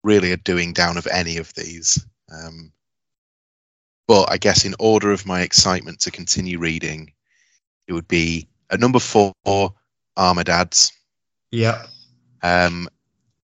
really 0.03 0.31
a 0.31 0.37
doing 0.37 0.73
down 0.73 0.97
of 0.97 1.07
any 1.07 1.37
of 1.37 1.51
these. 1.55 2.05
Um, 2.31 2.71
but 4.07 4.31
I 4.31 4.37
guess 4.37 4.63
in 4.65 4.75
order 4.79 5.11
of 5.11 5.25
my 5.25 5.41
excitement 5.41 5.99
to 6.01 6.11
continue 6.11 6.59
reading, 6.59 7.11
it 7.87 7.93
would 7.93 8.07
be 8.07 8.47
at 8.69 8.79
number 8.79 8.99
four, 8.99 9.33
Armored 10.17 10.49
Ads. 10.49 10.91
Yep. 11.51 11.87
Um, 12.41 12.89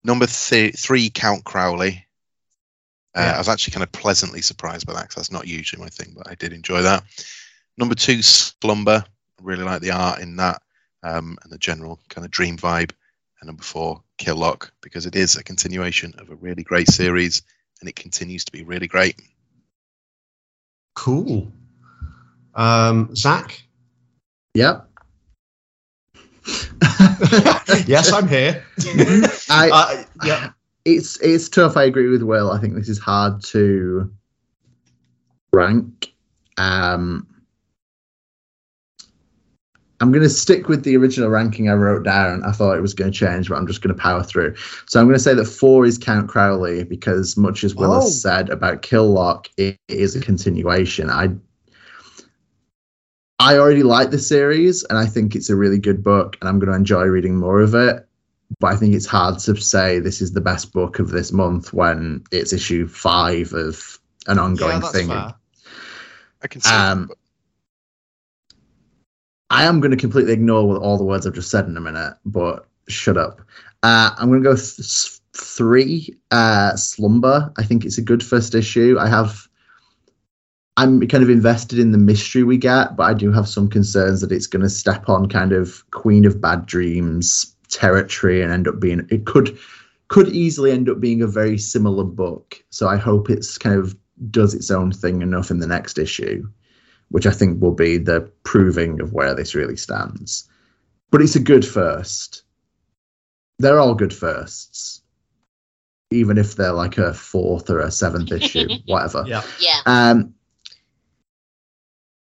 number 0.03 0.25
th- 0.27 0.75
three, 0.75 1.09
Count 1.09 1.43
Crowley. 1.43 2.05
Uh, 3.15 3.21
Yeah. 3.21 3.35
I 3.35 3.37
was 3.37 3.49
actually 3.49 3.73
kind 3.73 3.83
of 3.83 3.91
pleasantly 3.91 4.41
surprised 4.41 4.85
by 4.87 4.93
that 4.93 5.03
because 5.03 5.15
that's 5.15 5.31
not 5.31 5.47
usually 5.47 5.81
my 5.81 5.89
thing, 5.89 6.13
but 6.15 6.29
I 6.29 6.35
did 6.35 6.53
enjoy 6.53 6.81
that. 6.81 7.03
Number 7.77 7.95
two, 7.95 8.21
Slumber. 8.21 9.03
I 9.05 9.43
really 9.43 9.63
like 9.63 9.81
the 9.81 9.91
art 9.91 10.19
in 10.19 10.35
that 10.37 10.61
um, 11.03 11.37
and 11.43 11.51
the 11.51 11.57
general 11.57 11.99
kind 12.09 12.25
of 12.25 12.31
dream 12.31 12.57
vibe. 12.57 12.91
And 13.39 13.47
number 13.47 13.63
four, 13.63 14.03
Kill 14.17 14.35
Lock, 14.35 14.71
because 14.81 15.05
it 15.05 15.15
is 15.15 15.35
a 15.35 15.43
continuation 15.43 16.13
of 16.19 16.29
a 16.29 16.35
really 16.35 16.63
great 16.63 16.87
series 16.87 17.41
and 17.79 17.89
it 17.89 17.95
continues 17.95 18.45
to 18.45 18.51
be 18.51 18.63
really 18.63 18.87
great. 18.87 19.19
Cool. 20.93 21.51
Um, 22.53 23.15
Zach. 23.15 23.63
Yep. 24.53 24.87
yes, 27.87 28.11
I'm 28.11 28.27
here. 28.27 28.63
I, 29.49 29.69
Uh, 29.71 30.03
yeah. 30.25 30.51
it's 30.85 31.19
it's 31.21 31.47
tough. 31.49 31.77
I 31.77 31.83
agree 31.83 32.09
with 32.09 32.23
Will. 32.23 32.51
I 32.51 32.59
think 32.59 32.73
this 32.75 32.89
is 32.89 32.99
hard 32.99 33.43
to 33.45 34.11
rank. 35.53 36.13
Um, 36.57 37.27
I'm 40.01 40.11
going 40.11 40.23
to 40.23 40.29
stick 40.29 40.67
with 40.67 40.83
the 40.83 40.97
original 40.97 41.29
ranking 41.29 41.69
I 41.69 41.73
wrote 41.73 42.03
down. 42.03 42.43
I 42.43 42.51
thought 42.51 42.75
it 42.75 42.81
was 42.81 42.95
going 42.95 43.11
to 43.11 43.17
change, 43.17 43.49
but 43.49 43.55
I'm 43.55 43.67
just 43.67 43.83
going 43.83 43.95
to 43.95 44.01
power 44.01 44.23
through. 44.23 44.55
So 44.87 44.99
I'm 44.99 45.05
going 45.05 45.15
to 45.17 45.23
say 45.23 45.35
that 45.35 45.45
four 45.45 45.85
is 45.85 45.99
Count 45.99 46.27
Crowley 46.27 46.83
because, 46.83 47.37
much 47.37 47.63
as 47.63 47.75
Will 47.75 47.93
Oh. 47.93 48.09
said 48.09 48.49
about 48.49 48.81
kill 48.81 49.13
Killlock, 49.13 49.45
it 49.57 49.77
is 49.87 50.15
a 50.15 50.19
continuation. 50.19 51.11
I 51.11 51.29
I 53.41 53.57
already 53.57 53.81
like 53.81 54.11
the 54.11 54.19
series, 54.19 54.83
and 54.83 54.99
I 54.99 55.07
think 55.07 55.35
it's 55.35 55.49
a 55.49 55.55
really 55.55 55.79
good 55.79 56.03
book, 56.03 56.37
and 56.39 56.47
I'm 56.47 56.59
going 56.59 56.69
to 56.69 56.75
enjoy 56.77 57.05
reading 57.05 57.37
more 57.37 57.59
of 57.59 57.73
it. 57.73 58.07
But 58.59 58.67
I 58.67 58.75
think 58.75 58.93
it's 58.93 59.07
hard 59.07 59.39
to 59.39 59.55
say 59.59 59.97
this 59.97 60.21
is 60.21 60.33
the 60.33 60.41
best 60.41 60.73
book 60.73 60.99
of 60.99 61.09
this 61.09 61.31
month 61.31 61.73
when 61.73 62.23
it's 62.31 62.53
issue 62.53 62.87
five 62.87 63.51
of 63.53 63.99
an 64.27 64.37
ongoing 64.37 64.73
yeah, 64.73 64.79
that's 64.79 64.91
thing. 64.91 65.07
fair. 65.07 65.33
I 66.43 66.47
can 66.47 66.61
see. 66.61 66.71
Um, 66.71 67.09
I 69.49 69.63
am 69.63 69.79
going 69.79 69.91
to 69.91 69.97
completely 69.97 70.33
ignore 70.33 70.67
what- 70.67 70.81
all 70.81 70.97
the 70.99 71.03
words 71.03 71.25
I've 71.25 71.33
just 71.33 71.49
said 71.49 71.65
in 71.65 71.75
a 71.77 71.81
minute, 71.81 72.15
but 72.23 72.67
shut 72.87 73.17
up. 73.17 73.41
Uh, 73.81 74.11
I'm 74.19 74.29
going 74.29 74.43
to 74.43 74.49
go 74.49 74.55
th- 74.55 75.19
three. 75.33 76.15
Uh, 76.29 76.75
Slumber. 76.75 77.51
I 77.57 77.63
think 77.63 77.85
it's 77.85 77.97
a 77.97 78.03
good 78.03 78.23
first 78.23 78.53
issue. 78.53 78.97
I 78.99 79.07
have. 79.07 79.47
I'm 80.77 81.05
kind 81.07 81.23
of 81.23 81.29
invested 81.29 81.79
in 81.79 81.91
the 81.91 81.97
mystery 81.97 82.43
we 82.43 82.57
get, 82.57 82.95
but 82.95 83.03
I 83.03 83.13
do 83.13 83.31
have 83.31 83.47
some 83.47 83.69
concerns 83.69 84.21
that 84.21 84.31
it's 84.31 84.47
going 84.47 84.63
to 84.63 84.69
step 84.69 85.09
on 85.09 85.27
kind 85.27 85.51
of 85.51 85.83
Queen 85.91 86.25
of 86.25 86.39
Bad 86.41 86.65
Dreams 86.65 87.55
territory 87.69 88.41
and 88.41 88.51
end 88.51 88.67
up 88.67 88.79
being. 88.79 89.05
It 89.09 89.25
could 89.25 89.57
could 90.07 90.29
easily 90.29 90.71
end 90.71 90.89
up 90.89 90.99
being 90.99 91.21
a 91.21 91.27
very 91.27 91.57
similar 91.57 92.03
book. 92.03 92.61
So 92.69 92.87
I 92.87 92.97
hope 92.97 93.29
it's 93.29 93.57
kind 93.57 93.79
of 93.79 93.95
does 94.29 94.53
its 94.53 94.69
own 94.69 94.91
thing 94.91 95.21
enough 95.21 95.51
in 95.51 95.59
the 95.59 95.67
next 95.67 95.97
issue 95.97 96.47
which 97.11 97.27
I 97.27 97.31
think 97.31 97.61
will 97.61 97.73
be 97.73 97.97
the 97.97 98.31
proving 98.43 99.01
of 99.01 99.13
where 99.13 99.35
this 99.35 99.53
really 99.53 99.75
stands. 99.75 100.49
But 101.11 101.21
it's 101.21 101.35
a 101.35 101.41
good 101.41 101.65
first. 101.65 102.43
They're 103.59 103.79
all 103.79 103.95
good 103.95 104.13
firsts, 104.13 105.01
even 106.09 106.37
if 106.37 106.55
they're 106.55 106.71
like 106.71 106.97
a 106.97 107.13
fourth 107.13 107.69
or 107.69 107.79
a 107.79 107.91
seventh 107.91 108.31
issue, 108.31 108.67
whatever. 108.85 109.25
Yeah. 109.27 109.43
Yeah. 109.59 109.81
Um, 109.85 110.33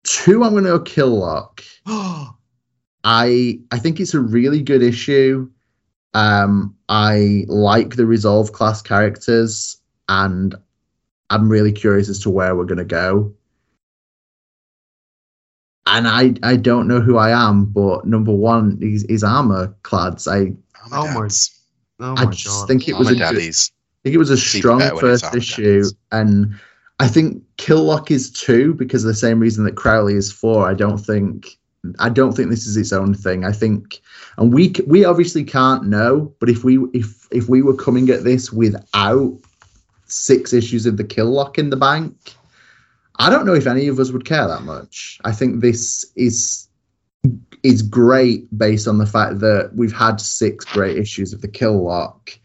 two, 0.05 0.45
I'm 0.45 0.53
going 0.53 0.65
to 0.65 0.79
go 0.79 0.81
Killlock. 0.81 1.63
I 3.07 3.59
I 3.71 3.79
think 3.79 4.01
it's 4.01 4.15
a 4.15 4.21
really 4.21 4.63
good 4.63 4.83
issue. 4.83 5.51
Um, 6.15 6.75
I 6.89 7.45
like 7.49 7.97
the 7.97 8.07
resolve 8.07 8.53
class 8.53 8.81
characters, 8.81 9.81
and 10.09 10.55
I'm 11.31 11.49
really 11.49 11.73
curious 11.73 12.09
as 12.09 12.21
to 12.21 12.31
where 12.31 12.55
we're 12.57 12.65
going 12.65 12.79
to 12.79 12.85
go. 12.85 13.35
And 15.87 16.09
I 16.09 16.35
I 16.43 16.57
don't 16.57 16.89
know 16.89 17.01
who 17.01 17.19
I 17.19 17.31
am, 17.31 17.67
but 17.67 18.07
number 18.07 18.33
one 18.33 18.79
is, 18.81 19.05
is 19.05 19.23
armor 19.23 19.75
clads. 19.83 20.27
I 20.27 20.55
Oh 20.91 21.07
my 21.15 21.23
Dad's. 21.23 21.61
oh 22.01 22.15
I 22.17 22.27
just 22.27 22.47
god. 22.47 22.69
think 22.69 22.89
it 22.89 22.95
was 22.97 23.09
Armor 23.09 23.17
a 23.17 23.17
good, 23.17 23.35
Daddies. 23.35 23.73
I 23.75 24.01
think 24.05 24.15
it 24.15 24.19
was 24.19 24.31
a 24.31 24.37
strong 24.37 24.79
better 24.79 24.95
when 24.95 25.05
it's 25.11 25.23
first 25.23 25.35
issue, 25.35 25.63
Daddies. 25.63 25.95
and 26.13 26.59
I 27.01 27.09
think 27.09 27.43
Killlock 27.57 28.11
is 28.11 28.31
two 28.31 28.75
because 28.75 29.05
of 29.05 29.09
the 29.09 29.15
same 29.15 29.41
reason 29.41 29.65
that 29.65 29.77
Crowley 29.77 30.15
is 30.15 30.33
four. 30.33 30.69
I 30.69 30.75
don't 30.75 30.99
think 30.99 31.59
I 31.99 32.09
don't 32.09 32.33
think 32.33 32.51
this 32.51 32.67
is 32.67 32.77
its 32.77 32.93
own 32.93 33.15
thing. 33.15 33.45
I 33.45 33.53
think, 33.53 34.01
and 34.39 34.53
we 34.53 34.75
we 34.87 35.05
obviously 35.05 35.45
can't 35.45 35.85
know, 35.85 36.33
but 36.39 36.49
if 36.49 36.65
we 36.65 36.79
if 36.95 37.27
if 37.31 37.49
we 37.49 37.63
were 37.63 37.75
coming 37.75 38.09
at 38.11 38.25
this 38.25 38.53
without 38.53 39.39
six 40.07 40.53
issues 40.53 40.87
of 40.87 40.97
the 40.97 41.05
Killlock 41.05 41.59
in 41.59 41.71
the 41.71 41.77
bank, 41.77 42.17
I 43.19 43.29
don't 43.29 43.45
know 43.45 43.55
if 43.55 43.67
any 43.67 43.89
of 43.89 43.99
us 43.99 44.13
would 44.13 44.25
care 44.25 44.47
that 44.47 44.63
much. 44.63 45.19
I 45.25 45.33
think 45.33 45.61
this 45.61 46.11
is 46.17 46.69
is 47.63 47.83
great 47.83 48.57
based 48.57 48.87
on 48.87 48.99
the 48.99 49.07
fact 49.07 49.41
that 49.41 49.73
we've 49.75 49.93
had 49.93 50.21
six 50.21 50.65
great 50.65 50.97
issues 50.97 51.33
of 51.33 51.41
the 51.41 51.49
Killlock 51.49 52.39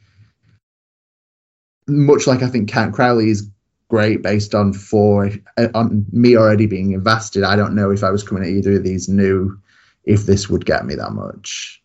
much 1.90 2.28
like 2.28 2.44
I 2.44 2.48
think 2.48 2.70
Count 2.70 2.94
Crowley 2.94 3.30
is 3.30 3.50
great 3.90 4.22
based 4.22 4.56
on 4.56 4.72
four 4.72 5.32
uh, 5.58 5.68
on 5.74 6.06
me 6.12 6.38
already 6.38 6.66
being 6.66 6.94
invested. 6.94 7.44
I 7.44 7.56
don't 7.56 7.76
know 7.76 7.92
if 7.92 8.04
I 8.04 8.12
was 8.12 8.24
coming 8.24 8.44
at 8.44 8.50
either 8.50 8.78
of 8.78 8.84
these 8.84 9.10
new 9.10 9.60
if 10.06 10.26
this 10.26 10.50
would 10.50 10.66
get 10.66 10.86
me 10.86 10.96
that 10.96 11.12
much. 11.12 11.82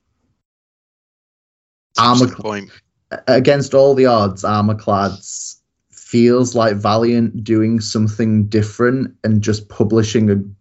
That's 1.97 2.23
Armor 2.23 2.35
point. 2.35 2.71
against 3.27 3.75
all 3.75 3.95
the 3.95 4.07
odds, 4.07 4.45
Armorclads 4.45 5.57
feels 5.91 6.55
like 6.55 6.77
Valiant 6.77 7.43
doing 7.43 7.81
something 7.81 8.47
different 8.47 9.15
and 9.25 9.43
just 9.43 9.69
publishing 9.69 10.31
an 10.31 10.55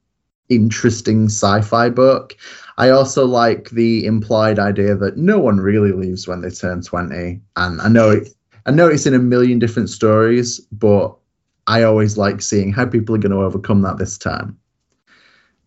interesting 0.50 1.26
sci-fi 1.26 1.90
book. 1.90 2.36
I 2.78 2.90
also 2.90 3.26
like 3.26 3.70
the 3.70 4.06
implied 4.06 4.60
idea 4.60 4.96
that 4.96 5.18
no 5.18 5.40
one 5.40 5.58
really 5.58 5.92
leaves 5.92 6.28
when 6.28 6.42
they 6.42 6.50
turn 6.50 6.82
20. 6.82 7.40
And 7.56 7.82
I 7.82 7.88
know 7.88 8.10
it 8.10 8.30
I 8.66 8.72
know 8.72 8.88
it's 8.88 9.06
in 9.06 9.14
a 9.14 9.20
million 9.20 9.60
different 9.60 9.90
stories, 9.90 10.60
but 10.72 11.14
I 11.68 11.84
always 11.84 12.18
like 12.18 12.42
seeing 12.42 12.74
how 12.74 12.86
people 12.86 13.16
are 13.16 13.20
going 13.20 13.32
to 13.32 13.42
overcome 13.42 13.82
that 13.84 13.98
this 13.98 14.18
time. 14.18 14.60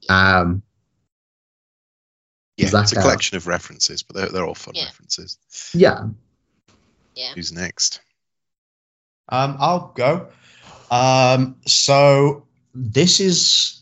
Um 0.09 0.63
Yeah, 2.57 2.69
Zach 2.69 2.85
it's 2.85 2.93
a 2.93 2.99
out. 2.99 3.03
collection 3.03 3.37
of 3.37 3.47
references, 3.47 4.03
but 4.03 4.17
they're, 4.17 4.29
they're 4.29 4.47
all 4.47 4.55
fun 4.55 4.75
Yeah. 4.77 4.85
references. 4.85 5.39
yeah. 5.75 6.07
Yeah. 7.15 7.33
Who's 7.35 7.53
next? 7.53 8.01
Um, 9.29 9.57
I'll 9.59 9.93
go. 9.97 10.29
Um, 10.91 11.57
so 11.67 12.47
this 12.75 13.21
is 13.21 13.81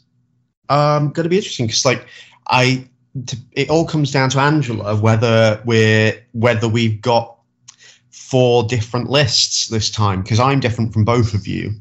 um 0.68 1.10
going 1.10 1.24
to 1.24 1.28
be 1.28 1.36
interesting 1.36 1.66
because, 1.66 1.84
like, 1.84 2.06
I 2.46 2.88
t- 3.26 3.38
it 3.52 3.70
all 3.70 3.86
comes 3.86 4.10
down 4.12 4.30
to 4.30 4.40
Angela 4.40 4.96
whether 4.96 5.60
we're 5.64 6.24
whether 6.32 6.68
we've 6.68 7.02
got 7.02 7.33
four 8.14 8.62
different 8.62 9.10
lists 9.10 9.66
this 9.66 9.90
time 9.90 10.22
because 10.22 10.38
I'm 10.38 10.60
different 10.60 10.92
from 10.92 11.04
both 11.04 11.34
of 11.34 11.48
you. 11.48 11.72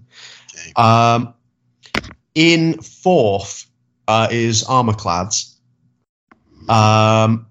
Okay. 0.53 0.73
Um, 0.75 1.33
in 2.33 2.81
fourth 2.81 3.67
uh, 4.07 4.27
is 4.31 4.63
Armorclads. 4.63 5.53
Um, 6.67 7.45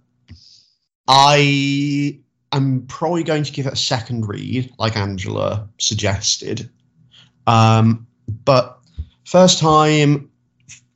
I 1.07 2.19
am 2.51 2.87
probably 2.89 3.23
going 3.23 3.45
to 3.45 3.53
give 3.53 3.67
it 3.67 3.73
a 3.73 3.77
second 3.77 4.29
read, 4.29 4.73
like 4.79 4.97
Angela 4.97 5.69
suggested. 5.79 6.69
Um, 7.47 8.07
but 8.45 8.79
first 9.25 9.61
time 9.61 10.29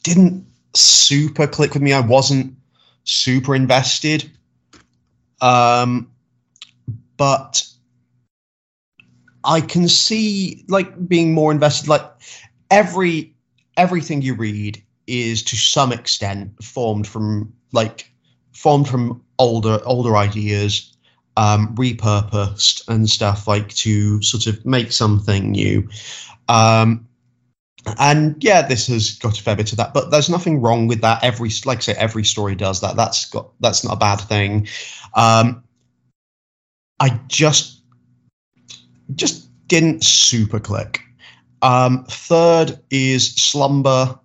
didn't 0.02 0.44
super 0.74 1.46
click 1.46 1.74
with 1.74 1.82
me. 1.82 1.92
I 1.92 2.00
wasn't 2.00 2.56
super 3.04 3.54
invested. 3.54 4.30
Um, 5.40 6.10
but 7.16 7.66
I 9.47 9.60
can 9.60 9.89
see 9.89 10.64
like 10.68 11.09
being 11.09 11.32
more 11.32 11.52
invested. 11.52 11.89
Like 11.89 12.05
every 12.70 13.35
everything 13.77 14.23
you 14.23 14.35
read 14.35 14.82
is 15.06 15.43
to 15.44 15.56
some 15.56 15.93
extent 15.93 16.62
formed 16.62 17.06
from 17.06 17.52
like 17.73 18.10
formed 18.52 18.89
from 18.89 19.23
older 19.39 19.81
older 19.85 20.16
ideas 20.16 20.97
um, 21.36 21.74
repurposed 21.77 22.89
and 22.89 23.09
stuff 23.09 23.47
like 23.47 23.68
to 23.74 24.20
sort 24.23 24.47
of 24.47 24.64
make 24.66 24.90
something 24.93 25.52
new. 25.52 25.89
Um, 26.48 27.06
and 27.98 28.43
yeah 28.43 28.62
this 28.62 28.89
has 28.89 29.12
got 29.12 29.39
a 29.39 29.43
fair 29.43 29.55
bit 29.55 29.70
of 29.70 29.78
that 29.78 29.94
but 29.94 30.10
there's 30.10 30.28
nothing 30.28 30.60
wrong 30.60 30.89
with 30.89 31.02
that. 31.02 31.23
Every 31.23 31.51
like 31.64 31.78
I 31.78 31.82
say 31.82 31.93
every 31.93 32.24
story 32.24 32.56
does 32.56 32.81
that. 32.81 32.97
That's 32.97 33.27
got 33.27 33.51
that's 33.60 33.85
not 33.85 33.94
a 33.94 33.97
bad 33.97 34.16
thing. 34.16 34.66
Um, 35.14 35.62
i 36.98 37.20
just 37.28 37.76
just 39.15 39.49
didn't 39.69 40.05
super 40.05 40.61
click. 40.61 41.01
Um, 41.62 42.05
third 42.05 42.78
is 42.91 43.35
slumber. 43.35 44.19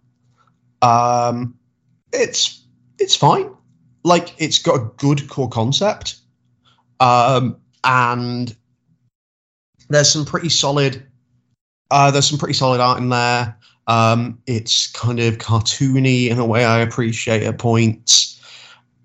Um, 0.81 1.57
it's 2.11 2.65
it's 2.99 3.15
fine. 3.15 3.51
Like 4.03 4.35
it's 4.41 4.59
got 4.59 4.75
a 4.75 4.91
good 4.97 5.29
core 5.29 5.49
concept. 5.49 6.17
Um, 6.99 7.57
and 7.83 8.55
there's 9.89 10.11
some 10.11 10.25
pretty 10.25 10.49
solid 10.49 11.05
uh, 11.91 12.09
there's 12.09 12.27
some 12.27 12.39
pretty 12.39 12.53
solid 12.53 12.79
art 12.79 12.99
in 12.99 13.09
there. 13.09 13.57
Um, 13.87 14.41
it's 14.47 14.89
kind 14.91 15.19
of 15.19 15.37
cartoony 15.37 16.29
in 16.29 16.39
a 16.39 16.45
way 16.45 16.63
i 16.63 16.79
appreciate 16.79 17.43
at 17.43 17.59
points. 17.59 18.39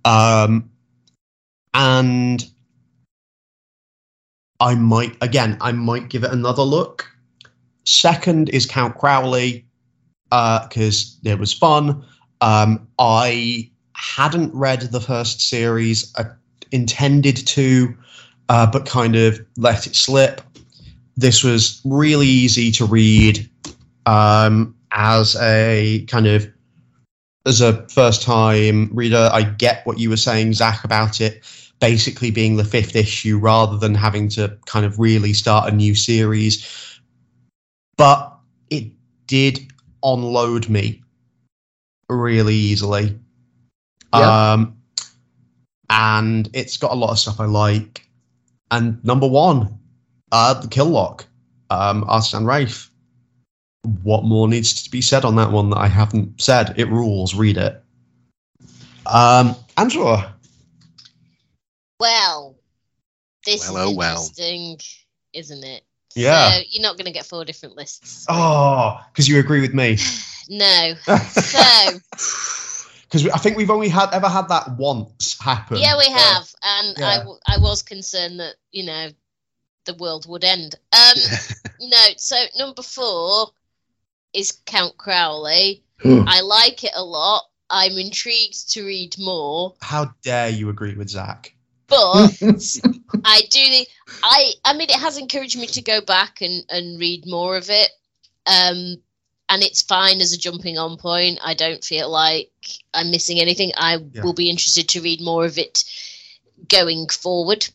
Um, 0.05 0.70
and 1.74 2.48
i 4.60 4.74
might 4.74 5.16
again 5.20 5.56
i 5.60 5.72
might 5.72 6.08
give 6.08 6.24
it 6.24 6.32
another 6.32 6.62
look 6.62 7.10
second 7.84 8.48
is 8.50 8.66
count 8.66 8.96
crowley 8.96 9.64
because 10.30 11.18
it 11.24 11.38
was 11.38 11.52
fun 11.52 12.04
um, 12.40 12.86
i 12.98 13.70
hadn't 13.96 14.54
read 14.54 14.82
the 14.82 15.00
first 15.00 15.40
series. 15.40 16.12
I 16.16 16.26
intended 16.70 17.46
to, 17.48 17.96
uh, 18.48 18.70
but 18.70 18.86
kind 18.86 19.16
of 19.16 19.40
let 19.56 19.86
it 19.86 19.96
slip. 19.96 20.40
This 21.16 21.42
was 21.42 21.80
really 21.84 22.26
easy 22.26 22.70
to 22.72 22.84
read. 22.84 23.48
Um, 24.04 24.74
as 24.92 25.36
a 25.40 26.04
kind 26.06 26.26
of 26.26 26.46
as 27.44 27.60
a 27.60 27.86
first 27.88 28.22
time 28.22 28.90
reader, 28.92 29.30
I 29.32 29.42
get 29.42 29.86
what 29.86 29.98
you 29.98 30.10
were 30.10 30.16
saying, 30.16 30.54
Zach, 30.54 30.84
about 30.84 31.20
it 31.20 31.42
basically 31.81 32.31
being 32.31 32.57
the 32.57 32.65
fifth 32.65 32.97
issue 32.97 33.39
rather 33.39 33.77
than 33.77 33.94
having 33.94 34.28
to 34.31 34.57
kind 34.66 34.86
of 34.86 34.98
really 34.98 35.32
start 35.32 35.73
a 35.73 35.74
new 35.74 35.94
series. 35.94 37.01
But 37.97 38.36
it 38.70 38.93
did 39.27 39.73
unload 40.03 40.69
me 40.69 41.03
really 42.09 42.55
easily. 42.55 43.19
Yeah. 44.15 44.53
Um, 44.53 44.77
and 45.90 46.48
it's 46.53 46.77
got 46.77 46.93
a 46.93 46.94
lot 46.94 47.11
of 47.11 47.19
stuff 47.19 47.40
I 47.40 47.47
like. 47.47 48.09
And 48.70 49.03
number 49.05 49.27
one, 49.27 49.78
uh, 50.32 50.55
the 50.55 50.69
Kill 50.69 50.86
Lock, 50.86 51.27
um, 51.70 52.05
Artisan 52.09 52.47
Wraith. 52.47 52.90
What 54.03 54.24
more 54.24 54.48
needs 54.48 54.82
to 54.82 54.90
be 54.90 55.01
said 55.01 55.24
on 55.24 55.36
that 55.36 55.53
one 55.53 55.70
that 55.70 55.78
I 55.78 55.86
haven't 55.86 56.40
said? 56.40 56.74
It 56.77 56.89
rules. 56.89 57.35
Read 57.35 57.57
it. 57.57 57.81
Um, 59.07 59.55
Angela. 59.77 60.35
Well, 61.98 62.56
this 63.44 63.70
Well, 63.70 63.89
oh, 63.89 63.90
is 63.90 63.97
well. 63.97 64.16
interesting, 64.23 64.78
isn't 65.32 65.64
it? 65.64 65.82
Yeah. 66.14 66.51
So 66.52 66.60
you're 66.70 66.82
not 66.82 66.97
going 66.97 67.06
to 67.06 67.12
get 67.12 67.27
four 67.27 67.44
different 67.44 67.77
lists. 67.77 68.24
Oh, 68.28 69.01
because 69.12 69.28
you 69.28 69.39
agree 69.39 69.60
with 69.60 69.74
me. 69.74 69.98
No. 70.48 70.94
So 71.05 71.59
Because 73.02 73.27
I 73.28 73.39
think 73.39 73.56
we've 73.56 73.70
only 73.70 73.89
had 73.89 74.10
ever 74.12 74.28
had 74.28 74.48
that 74.48 74.77
once 74.77 75.36
happen. 75.40 75.78
yeah, 75.78 75.97
we 75.98 76.06
have, 76.06 76.55
and 76.62 76.97
I 76.98 77.01
yeah. 77.01 77.18
w 77.18 77.36
I 77.48 77.55
I 77.55 77.59
was 77.59 77.82
concerned 77.82 78.39
that 78.39 78.55
you 78.70 78.85
know 78.85 79.09
the 79.86 79.94
world 79.94 80.27
would 80.28 80.44
end. 80.44 80.77
Um, 80.93 81.16
no. 81.81 82.05
So 82.16 82.36
number 82.56 82.82
four 82.82 83.48
is 84.32 84.52
Count 84.66 84.97
Crowley. 84.98 85.82
I 86.05 86.43
like 86.43 86.85
it 86.85 86.93
a 86.94 87.02
lot. 87.02 87.43
I'm 87.68 87.98
intrigued 87.98 88.70
to 88.74 88.85
read 88.86 89.16
more, 89.18 89.74
how 89.81 90.14
dare 90.23 90.51
you 90.51 90.68
agree 90.68 90.94
with 90.94 91.09
Zach? 91.10 91.55
But 91.88 92.38
I 93.24 93.42
do. 93.50 93.84
I 94.22 94.52
I 94.64 94.72
mean, 94.74 94.90
it 94.90 95.00
has 95.00 95.18
encouraged 95.18 95.58
me 95.58 95.66
to 95.68 95.82
go 95.82 96.00
back 96.00 96.40
and 96.40 96.64
and 96.68 96.98
read 96.98 97.24
more 97.26 97.56
of 97.56 97.70
it. 97.70 97.90
Um, 98.46 98.96
and 99.48 99.62
it's 99.62 99.82
fine 99.82 100.20
as 100.20 100.32
a 100.32 100.38
jumping 100.38 100.78
on 100.78 100.96
point. 100.96 101.38
I 101.42 101.54
don't 101.54 101.82
feel 101.84 102.10
like 102.10 102.50
I'm 102.94 103.10
missing 103.10 103.40
anything. 103.40 103.72
I 103.76 103.98
Yeah. 104.12 104.22
will 104.22 104.32
be 104.34 104.50
interested 104.50 104.88
to 104.90 105.00
read 105.00 105.20
more 105.20 105.44
of 105.46 105.58
it 105.58 105.84
going 106.68 107.08
forward 107.08 107.68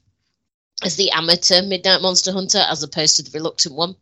as 0.83 0.95
the 0.95 1.11
amateur 1.11 1.61
Midnight 1.61 2.01
Monster 2.01 2.31
Hunter 2.33 2.63
as 2.67 2.83
opposed 2.83 3.15
to 3.17 3.23
the 3.23 3.31
reluctant 3.31 3.75
one. 3.75 3.95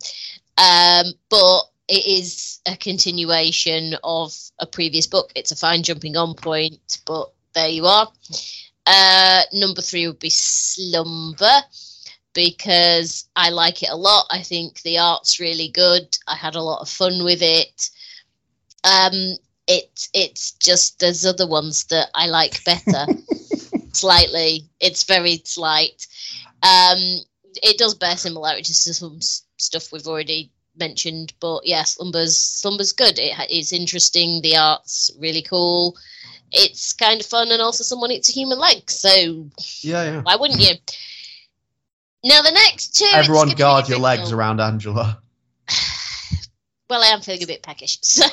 Um, 0.58 1.14
but 1.30 1.62
it 1.88 2.06
is 2.06 2.60
a 2.66 2.76
continuation 2.76 3.96
of 4.04 4.36
a 4.60 4.66
previous 4.66 5.08
book. 5.08 5.32
It's 5.36 5.52
a 5.52 5.56
fine 5.56 5.84
jumping 5.84 6.18
on 6.18 6.36
point, 6.36 7.00
but 7.06 7.32
there 7.54 7.70
you 7.70 7.86
are. 7.86 8.12
Uh, 8.92 9.44
number 9.54 9.84
three 9.84 10.08
would 10.08 10.18
be 10.18 10.32
Slumber 10.32 11.62
because 12.34 13.30
I 13.36 13.52
like 13.52 13.84
it 13.84 13.90
a 13.90 13.96
lot. 13.96 14.26
I 14.32 14.42
think 14.42 14.82
the 14.82 14.98
art's 14.98 15.40
really 15.40 15.70
good. 15.70 16.18
I 16.28 16.36
had 16.36 16.56
a 16.56 16.62
lot 16.62 16.82
of 16.82 16.90
fun 16.90 17.24
with 17.24 17.44
it. 17.44 17.90
Um, 18.84 19.36
it 19.68 20.08
it's 20.14 20.54
just 20.54 21.00
there's 21.00 21.24
other 21.24 21.46
ones 21.48 21.84
that 21.86 22.10
I 22.16 22.28
like 22.28 22.64
better. 22.64 23.06
Slightly, 23.94 24.68
it's 24.80 25.04
very 25.04 25.42
slight. 25.46 26.08
Um, 26.64 26.98
it 27.62 27.78
does 27.78 27.94
bear 27.94 28.18
similarities 28.18 28.84
to 28.86 28.94
some 28.96 29.18
s- 29.18 29.44
stuff 29.58 29.92
we've 29.92 30.08
already 30.08 30.52
mentioned, 30.78 31.34
but 31.40 31.62
yeah, 31.64 31.84
Slumber's 31.84 32.38
Slumber's 32.38 32.94
good. 32.94 33.20
It, 33.20 33.36
it's 33.52 33.72
interesting. 33.72 34.42
The 34.42 34.58
art's 34.58 35.12
really 35.20 35.44
cool. 35.44 35.96
It's 36.52 36.94
kind 36.94 37.20
of 37.20 37.26
fun, 37.26 37.52
and 37.52 37.62
also 37.62 37.84
someone 37.84 38.12
eats 38.12 38.30
a 38.30 38.32
human 38.34 38.58
leg. 38.60 38.90
So 38.90 39.10
Yeah, 39.82 40.04
yeah. 40.04 40.22
why 40.22 40.36
wouldn't 40.36 40.60
you? 40.60 40.74
Now 42.24 42.42
the 42.42 42.52
next 42.52 42.96
two. 42.98 43.06
Everyone 43.14 43.50
guard 43.52 43.88
your 43.88 43.98
original. 43.98 44.02
legs 44.02 44.32
around 44.32 44.60
Angela. 44.62 45.22
Well, 46.90 47.04
I 47.04 47.08
am 47.10 47.22
feeling 47.22 47.44
a 47.44 47.46
bit 47.46 47.62
peckish. 47.62 48.00
So, 48.02 48.26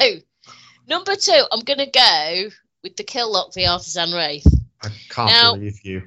number 0.88 1.14
two, 1.14 1.44
I'm 1.52 1.60
going 1.60 1.78
to 1.78 1.90
go 1.90 2.48
with 2.82 2.96
the 2.96 3.04
Kill 3.04 3.30
Lock, 3.30 3.52
the 3.52 3.66
Artisan 3.66 4.12
Wraith. 4.12 4.46
I 4.82 4.88
can't 5.10 5.30
Now- 5.30 5.54
believe 5.56 5.78
you. 5.84 6.02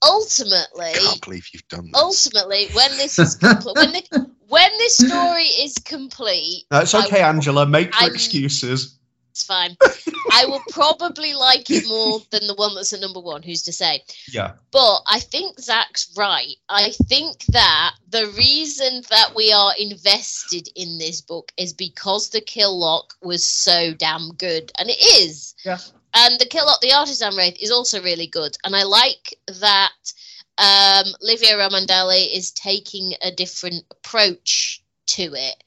Ultimately, 0.00 0.84
I 0.86 0.92
Can't 0.92 1.20
believe 1.22 1.48
you've 1.52 1.66
done 1.66 1.86
this. 1.86 2.00
ultimately, 2.00 2.66
when 2.74 2.90
this 2.98 3.18
is 3.18 3.36
compl- 3.36 3.74
when 3.74 3.92
the, 3.94 4.30
when 4.46 4.70
this 4.78 4.96
story 4.98 5.42
is 5.44 5.74
complete, 5.84 6.66
No, 6.70 6.80
it's 6.80 6.94
okay, 6.94 7.22
I- 7.22 7.28
Angela. 7.30 7.66
Make 7.66 7.92
your 7.94 8.02
I'm- 8.04 8.14
excuses. 8.14 8.95
It's 9.36 9.44
fine. 9.44 9.76
I 10.32 10.46
will 10.46 10.62
probably 10.70 11.34
like 11.34 11.70
it 11.70 11.86
more 11.86 12.22
than 12.30 12.46
the 12.46 12.54
one 12.54 12.74
that's 12.74 12.94
at 12.94 13.02
number 13.02 13.20
one. 13.20 13.42
Who's 13.42 13.64
to 13.64 13.72
say? 13.72 14.02
Yeah. 14.32 14.52
But 14.70 15.02
I 15.06 15.20
think 15.20 15.60
Zach's 15.60 16.10
right. 16.16 16.54
I 16.70 16.92
think 17.06 17.44
that 17.48 17.96
the 18.08 18.28
reason 18.28 19.02
that 19.10 19.34
we 19.36 19.52
are 19.52 19.74
invested 19.78 20.70
in 20.74 20.96
this 20.96 21.20
book 21.20 21.52
is 21.58 21.74
because 21.74 22.30
the 22.30 22.40
Kill 22.40 22.78
Lock 22.78 23.12
was 23.20 23.44
so 23.44 23.92
damn 23.92 24.30
good, 24.38 24.72
and 24.78 24.88
it 24.88 25.04
is. 25.20 25.54
Yeah. 25.66 25.80
And 26.14 26.40
the 26.40 26.46
Kill 26.46 26.64
Lock, 26.64 26.80
the 26.80 26.94
Artisan 26.94 27.36
Wraith, 27.36 27.58
is 27.60 27.70
also 27.70 28.02
really 28.02 28.28
good, 28.28 28.56
and 28.64 28.74
I 28.74 28.84
like 28.84 29.38
that 29.60 29.92
um, 30.56 31.12
Livio 31.20 31.58
Ramondelli 31.58 32.34
is 32.34 32.52
taking 32.52 33.12
a 33.20 33.30
different 33.30 33.84
approach 33.90 34.82
to 35.08 35.34
it. 35.34 35.62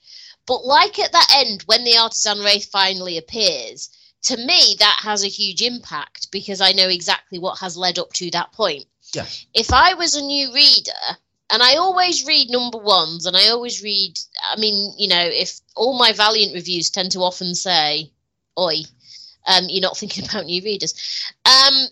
But 0.50 0.66
like 0.66 0.98
at 0.98 1.12
that 1.12 1.32
end, 1.46 1.62
when 1.68 1.84
the 1.84 1.98
Artisan 1.98 2.40
Wraith 2.40 2.72
finally 2.72 3.20
appears, 3.20 3.88
to 4.24 4.36
me 4.36 4.76
that 4.80 5.00
has 5.04 5.24
a 5.24 5.28
huge 5.28 5.62
impact 5.62 6.32
because 6.32 6.60
I 6.60 6.72
know 6.72 6.90
exactly 6.90 7.38
what 7.38 7.60
has 7.60 7.78
led 7.78 8.00
up 8.00 8.12
to 8.14 8.32
that 8.32 8.52
point. 8.52 8.86
Yeah. 9.14 9.28
If 9.54 9.72
I 9.72 9.94
was 9.94 10.16
a 10.16 10.24
new 10.24 10.52
reader, 10.52 10.92
and 11.52 11.62
I 11.62 11.76
always 11.76 12.26
read 12.26 12.50
number 12.50 12.80
ones, 12.80 13.28
and 13.28 13.38
I 13.38 13.50
always 13.50 13.84
read, 13.84 14.18
I 14.52 14.60
mean, 14.60 14.96
you 14.98 15.08
know, 15.08 15.22
if 15.24 15.62
all 15.76 16.00
my 16.00 16.14
Valiant 16.14 16.56
reviews 16.56 16.90
tend 16.90 17.12
to 17.12 17.20
often 17.20 17.54
say, 17.54 18.12
"Oi," 18.58 18.82
um, 19.46 19.66
you're 19.70 19.84
not 19.84 19.98
thinking 20.00 20.26
about 20.26 20.48
new 20.48 20.64
readers. 20.64 20.96
Um, 21.46 21.88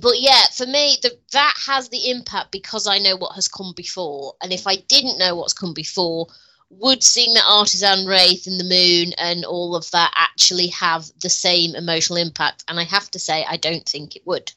but 0.00 0.18
yeah, 0.18 0.42
for 0.54 0.64
me, 0.64 0.96
the, 1.02 1.18
that 1.32 1.54
has 1.66 1.90
the 1.90 2.08
impact 2.08 2.50
because 2.50 2.86
I 2.86 2.96
know 2.96 3.16
what 3.16 3.34
has 3.34 3.46
come 3.46 3.74
before, 3.76 4.36
and 4.42 4.54
if 4.54 4.66
I 4.66 4.76
didn't 4.76 5.18
know 5.18 5.36
what's 5.36 5.52
come 5.52 5.74
before, 5.74 6.28
would 6.78 7.02
seeing 7.02 7.34
the 7.34 7.42
artisan 7.46 8.06
wraith 8.06 8.46
and 8.46 8.58
the 8.58 8.64
moon 8.64 9.12
and 9.18 9.44
all 9.44 9.76
of 9.76 9.90
that 9.90 10.12
actually 10.16 10.68
have 10.68 11.04
the 11.20 11.28
same 11.28 11.74
emotional 11.74 12.16
impact? 12.16 12.64
And 12.66 12.80
I 12.80 12.84
have 12.84 13.10
to 13.10 13.18
say, 13.18 13.44
I 13.48 13.56
don't 13.56 13.86
think 13.86 14.16
it 14.16 14.26
would. 14.26 14.50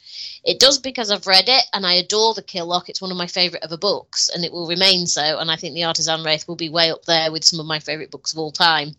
It 0.44 0.60
does 0.60 0.80
because 0.80 1.12
I've 1.12 1.28
read 1.28 1.50
it 1.50 1.64
and 1.74 1.86
I 1.86 1.94
adore 1.94 2.34
the 2.34 2.42
Kill 2.42 2.68
Lock. 2.68 2.90
It's 2.90 3.02
one 3.02 3.12
of 3.12 3.18
my 3.18 3.28
favourite 3.28 3.64
of 3.64 3.72
ever 3.72 3.78
books, 3.78 4.30
and 4.30 4.46
it 4.46 4.52
will 4.52 4.68
remain 4.68 5.08
so. 5.08 5.40
And 5.40 5.52
I 5.52 5.56
think 5.56 5.76
the 5.76 5.84
Artisan 5.84 6.24
Wraith 6.24 6.48
will 6.48 6.56
be 6.56 6.70
way 6.70 6.92
up 6.92 7.04
there 7.06 7.32
with 7.32 7.44
some 7.44 7.60
of 7.60 7.66
my 7.66 7.80
favourite 7.80 8.12
books 8.12 8.32
of 8.32 8.40
all 8.40 8.52
time. 8.52 8.96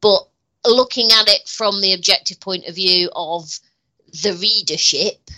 But 0.00 0.26
looking 0.66 1.10
at 1.12 1.28
it 1.28 1.48
from 1.48 1.80
the 1.80 1.92
objective 1.92 2.40
point 2.40 2.66
of 2.66 2.74
view 2.74 3.10
of 3.14 3.48
the 4.22 4.34
readership, 4.34 5.30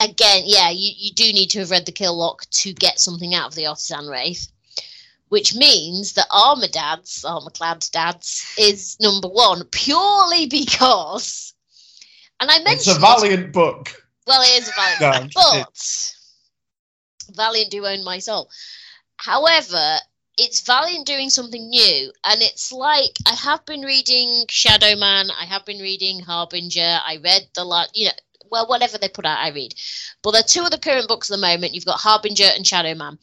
again, 0.00 0.42
yeah, 0.46 0.70
you, 0.70 0.92
you 0.96 1.12
do 1.12 1.32
need 1.32 1.50
to 1.50 1.60
have 1.60 1.70
read 1.70 1.86
the 1.86 1.92
Kill 1.92 2.16
Lock 2.16 2.48
to 2.50 2.72
get 2.72 2.98
something 2.98 3.34
out 3.34 3.48
of 3.48 3.54
the 3.54 3.66
Artisan 3.66 4.06
Wraith. 4.06 4.50
Which 5.30 5.54
means 5.54 6.12
that 6.14 6.26
Armour 6.30 6.68
Dads, 6.68 7.24
Armourclad 7.24 7.90
Dads, 7.92 8.54
is 8.58 8.96
number 9.00 9.28
one 9.28 9.64
purely 9.70 10.46
because, 10.46 11.54
and 12.40 12.50
I 12.50 12.58
mentioned 12.58 12.74
It's 12.76 12.96
a 12.96 13.00
valiant 13.00 13.52
book. 13.52 13.94
well, 14.26 14.42
it 14.42 14.60
is 14.60 14.68
a 14.68 14.72
Valiant, 14.72 15.32
No, 15.36 15.42
book, 15.42 15.66
but 15.66 16.14
Valiant 17.36 17.70
do 17.70 17.86
own 17.86 18.04
my 18.04 18.18
soul. 18.18 18.50
However, 19.16 19.96
it's 20.36 20.62
Valiant 20.62 21.06
doing 21.06 21.30
something 21.30 21.68
new, 21.68 22.12
and 22.24 22.42
it's 22.42 22.72
like 22.72 23.16
I 23.26 23.34
have 23.34 23.64
been 23.66 23.82
reading 23.82 24.46
Shadow 24.48 24.96
Man, 24.96 25.28
I 25.30 25.44
have 25.44 25.64
been 25.64 25.78
reading 25.80 26.20
Harbinger, 26.20 27.00
I 27.06 27.18
read 27.22 27.42
the 27.54 27.64
lot, 27.64 27.90
you 27.94 28.06
know, 28.06 28.12
well, 28.50 28.66
whatever 28.66 28.98
they 28.98 29.08
put 29.08 29.26
out, 29.26 29.38
I 29.38 29.50
read. 29.50 29.74
But 30.22 30.32
there 30.32 30.40
are 30.40 30.44
two 30.44 30.62
of 30.64 30.70
the 30.72 30.78
current 30.78 31.06
books 31.06 31.30
at 31.30 31.36
the 31.36 31.40
moment. 31.40 31.72
You've 31.72 31.84
got 31.84 32.00
Harbinger 32.00 32.50
and 32.56 32.66
Shadow 32.66 32.94
Man. 32.96 33.16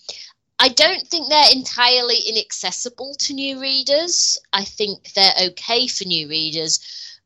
I 0.59 0.69
don't 0.69 1.07
think 1.07 1.29
they're 1.29 1.51
entirely 1.53 2.17
inaccessible 2.27 3.15
to 3.19 3.33
new 3.33 3.61
readers. 3.61 4.37
I 4.53 4.63
think 4.63 5.13
they're 5.13 5.49
okay 5.49 5.87
for 5.87 6.05
new 6.05 6.27
readers, 6.27 6.79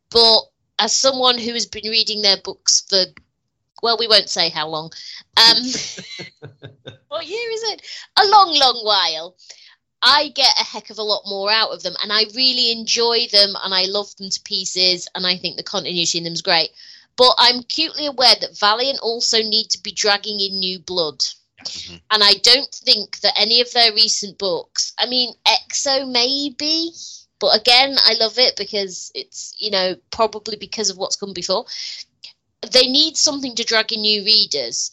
but 0.10 0.42
as 0.80 0.96
someone 0.96 1.38
who 1.38 1.54
has 1.54 1.66
been 1.66 1.90
reading 1.90 2.22
their 2.22 2.38
books 2.38 2.84
for 2.90 3.06
well, 3.82 3.98
we 3.98 4.08
won't 4.08 4.30
say 4.30 4.50
how 4.50 4.68
long. 4.68 4.92
Um, 5.38 5.58
what 7.08 7.26
year 7.26 7.52
is 7.52 7.64
it? 7.64 7.82
A 8.18 8.28
long, 8.28 8.54
long 8.54 8.86
while. 8.86 9.36
I 10.04 10.30
get 10.30 10.60
a 10.60 10.64
heck 10.64 10.90
of 10.90 10.98
a 10.98 11.04
lot 11.04 11.24
more 11.28 11.52
out 11.52 11.72
of 11.72 11.84
them, 11.84 11.96
and 12.02 12.12
I 12.12 12.26
really 12.36 12.72
enjoy 12.72 13.28
them, 13.32 13.56
and 13.64 13.74
I 13.74 13.86
love 13.86 14.16
them 14.18 14.30
to 14.30 14.42
pieces, 14.42 15.08
and 15.16 15.26
I 15.28 15.38
think 15.38 15.58
the 15.58 15.64
continuity 15.64 16.18
in 16.18 16.24
them 16.24 16.34
is 16.34 16.42
great. 16.42 16.70
But 17.16 17.36
I'm 17.38 17.60
acutely 17.60 18.08
aware 18.08 18.36
that 18.40 18.58
Valiant 18.58 19.00
also 19.00 19.38
need 19.38 19.70
to 19.72 19.82
be 19.82 19.92
dragging 19.92 20.40
in 20.40 20.60
new 20.60 20.80
blood. 20.80 21.24
Mhm. 21.66 22.02
And 22.12 22.24
I 22.24 22.34
don't 22.36 22.74
think 22.74 23.20
that 23.22 23.34
any 23.38 23.62
of 23.62 23.72
their 23.72 23.94
recent 23.94 24.38
books, 24.38 24.94
I 24.98 25.06
mean, 25.06 25.34
X-O 25.46 26.06
maybe, 26.06 26.92
but 27.40 27.60
again, 27.60 27.98
I 28.06 28.14
love 28.14 28.38
it 28.38 28.56
because 28.56 29.12
it's 29.16 29.54
you 29.58 29.72
know 29.72 29.96
probably 30.12 30.58
because 30.58 30.90
of 30.90 30.98
what's 30.98 31.16
come 31.16 31.34
before. 31.34 31.66
They 32.72 32.88
need 32.88 33.18
something 33.18 33.56
to 33.56 33.64
drag 33.64 33.92
in 33.92 34.02
new 34.02 34.24
readers. 34.24 34.92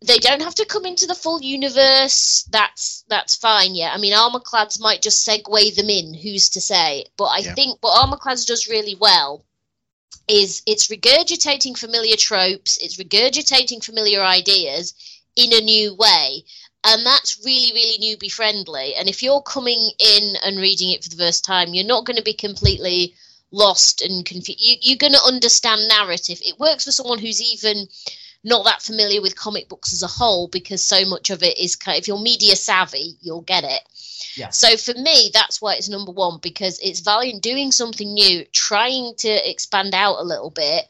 They 0.00 0.18
don't 0.18 0.42
have 0.42 0.54
to 0.54 0.64
come 0.64 0.86
into 0.86 1.06
the 1.06 1.14
full 1.14 1.42
universe. 1.42 2.44
That's 2.50 3.04
that's 3.08 3.36
fine. 3.36 3.74
Yeah, 3.74 3.92
I 3.92 3.98
mean, 3.98 4.14
Armorclads 4.14 4.80
might 4.80 5.02
just 5.02 5.26
segue 5.26 5.74
them 5.74 5.90
in. 5.90 6.14
Who's 6.14 6.48
to 6.50 6.60
say? 6.60 7.06
But 7.16 7.26
I 7.26 7.38
Yeah. 7.38 7.54
think 7.54 7.78
what 7.82 7.96
Armorclads 7.96 8.46
does 8.46 8.68
really 8.68 8.94
well 8.94 9.44
is 10.26 10.62
it's 10.66 10.88
regurgitating 10.88 11.76
familiar 11.76 12.16
tropes. 12.16 12.78
It's 12.78 12.96
regurgitating 12.96 13.84
familiar 13.84 14.22
ideas 14.22 14.94
in 15.38 15.52
a 15.52 15.64
new 15.64 15.94
way. 15.94 16.44
And 16.84 17.06
that's 17.06 17.40
really 17.44 17.72
really 17.72 17.98
newbie 17.98 18.32
friendly. 18.32 18.94
And 18.94 19.08
if 19.08 19.22
you're 19.22 19.42
coming 19.42 19.90
in 19.98 20.34
and 20.42 20.58
reading 20.58 20.90
it 20.90 21.02
for 21.02 21.10
the 21.10 21.16
first 21.16 21.44
time 21.44 21.74
you're 21.74 21.86
not 21.86 22.04
going 22.04 22.16
to 22.16 22.22
be 22.22 22.34
completely 22.34 23.14
lost 23.50 24.02
and 24.02 24.26
confused 24.26 24.60
you, 24.60 24.76
you're 24.80 24.98
going 24.98 25.12
to 25.14 25.24
understand 25.24 25.88
narrative. 25.88 26.40
It 26.42 26.58
works 26.58 26.84
for 26.84 26.92
someone 26.92 27.18
who's 27.18 27.40
even 27.40 27.88
not 28.44 28.64
that 28.64 28.82
familiar 28.82 29.20
with 29.20 29.36
comic 29.36 29.68
books 29.68 29.92
as 29.92 30.02
a 30.02 30.06
whole 30.06 30.48
because 30.48 30.82
so 30.82 31.04
much 31.04 31.30
of 31.30 31.42
it 31.42 31.58
is 31.58 31.76
kind 31.76 31.98
if 31.98 32.06
you're 32.06 32.20
media 32.20 32.54
savvy 32.54 33.16
you'll 33.20 33.42
get 33.42 33.64
it. 33.64 33.82
Yeah. 34.36 34.50
so 34.50 34.76
for 34.76 34.94
me 34.94 35.30
that's 35.32 35.60
why 35.60 35.74
it's 35.74 35.88
number 35.88 36.12
one 36.12 36.38
because 36.40 36.78
it's 36.78 37.00
valiant 37.00 37.42
doing 37.42 37.72
something 37.72 38.12
new 38.12 38.44
trying 38.52 39.14
to 39.18 39.50
expand 39.50 39.94
out 39.94 40.18
a 40.18 40.24
little 40.24 40.50
bit 40.50 40.84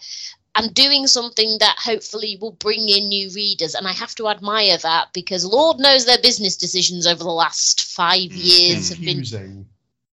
and 0.54 0.74
doing 0.74 1.06
something 1.06 1.56
that 1.60 1.76
hopefully 1.78 2.36
will 2.40 2.52
bring 2.52 2.88
in 2.88 3.08
new 3.08 3.30
readers. 3.30 3.74
And 3.74 3.86
I 3.86 3.92
have 3.92 4.14
to 4.16 4.28
admire 4.28 4.76
that 4.78 5.12
because 5.12 5.44
Lord 5.44 5.78
knows 5.78 6.04
their 6.04 6.18
business 6.18 6.56
decisions 6.56 7.06
over 7.06 7.22
the 7.22 7.30
last 7.30 7.84
five 7.84 8.32
years 8.32 8.88
have 8.88 9.00
been 9.00 9.66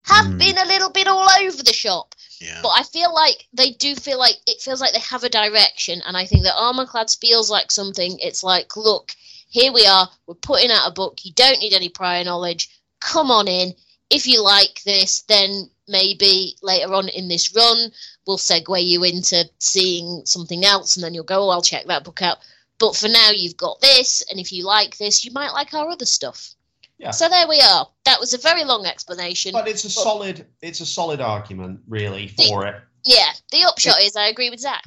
have 0.05 0.25
Mm. 0.25 0.37
been 0.37 0.57
a 0.57 0.65
little 0.65 0.89
bit 0.89 1.07
all 1.07 1.29
over 1.39 1.63
the 1.63 1.71
shop. 1.71 2.13
Yeah. 2.39 2.59
But 2.61 2.73
I 2.75 2.83
feel 2.83 3.13
like 3.13 3.47
they 3.53 3.71
do 3.71 3.95
feel 3.95 4.19
like 4.19 4.35
it 4.45 4.61
feels 4.61 4.81
like 4.81 4.93
they 4.93 4.99
have 4.99 5.23
a 5.23 5.29
direction, 5.29 6.01
and 6.05 6.17
I 6.17 6.25
think 6.25 6.43
that 6.43 6.55
Armorclads 6.55 7.17
feels 7.17 7.49
like 7.49 7.71
something. 7.71 8.19
It's 8.19 8.43
like, 8.43 8.75
look, 8.75 9.15
here 9.49 9.71
we 9.71 9.85
are. 9.85 10.09
We're 10.27 10.33
putting 10.35 10.71
out 10.71 10.89
a 10.89 10.91
book. 10.91 11.23
You 11.23 11.31
don't 11.33 11.59
need 11.59 11.73
any 11.73 11.87
prior 11.87 12.23
knowledge. 12.25 12.69
Come 12.99 13.31
on 13.31 13.47
in. 13.47 13.73
If 14.09 14.27
you 14.27 14.41
like 14.43 14.83
this, 14.83 15.21
then 15.21 15.69
maybe 15.87 16.57
later 16.61 16.93
on 16.93 17.07
in 17.07 17.27
this 17.29 17.55
run, 17.55 17.91
we'll 18.25 18.37
segue 18.37 18.83
you 18.83 19.03
into 19.03 19.49
seeing 19.59 20.25
something 20.25 20.65
else, 20.65 20.95
and 20.95 21.03
then 21.03 21.13
you'll 21.13 21.23
go, 21.23 21.45
oh, 21.45 21.49
I'll 21.49 21.61
check 21.61 21.85
that 21.85 22.03
book 22.03 22.21
out. 22.21 22.37
But 22.79 22.95
for 22.95 23.07
now, 23.07 23.29
you've 23.31 23.57
got 23.57 23.79
this, 23.81 24.23
and 24.29 24.39
if 24.39 24.51
you 24.51 24.65
like 24.65 24.97
this, 24.97 25.23
you 25.23 25.31
might 25.31 25.51
like 25.51 25.73
our 25.73 25.89
other 25.89 26.05
stuff. 26.05 26.53
Yeah. 26.97 27.11
So 27.11 27.27
there 27.27 27.47
we 27.47 27.59
are. 27.59 27.87
That 28.05 28.19
was 28.19 28.33
a 28.33 28.37
very 28.37 28.63
long 28.63 28.85
explanation. 28.85 29.51
But 29.51 29.67
it's 29.67 29.83
a 29.83 29.89
solid 29.89 30.45
it's 30.61 30.79
a 30.79 30.85
solid 30.85 31.21
argument, 31.21 31.81
really, 31.87 32.29
for 32.29 32.65
it. 32.65 32.75
Yeah, 33.03 33.31
the 33.51 33.65
upshot 33.65 34.01
is 34.01 34.15
I 34.15 34.27
agree 34.27 34.49
with 34.49 34.59
Zach. 34.59 34.83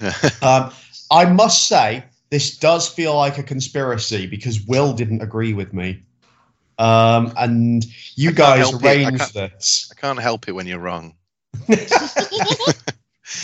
Um, 0.42 0.72
I 1.12 1.26
must 1.26 1.68
say, 1.68 2.02
this 2.30 2.56
does 2.56 2.88
feel 2.88 3.14
like 3.14 3.38
a 3.38 3.42
conspiracy 3.44 4.26
because 4.26 4.66
Will 4.66 4.92
didn't 4.92 5.20
agree 5.20 5.52
with 5.52 5.72
me. 5.72 6.02
Um, 6.78 7.32
and 7.36 7.84
you 8.16 8.32
guys 8.32 8.70
help 8.70 8.82
it. 8.82 8.86
Arranged 8.86 9.34
this. 9.34 9.92
I 9.92 10.00
can't 10.00 10.18
help 10.18 10.48
it 10.48 10.52
when 10.52 10.66
you're 10.66 10.80
wrong. 10.80 11.14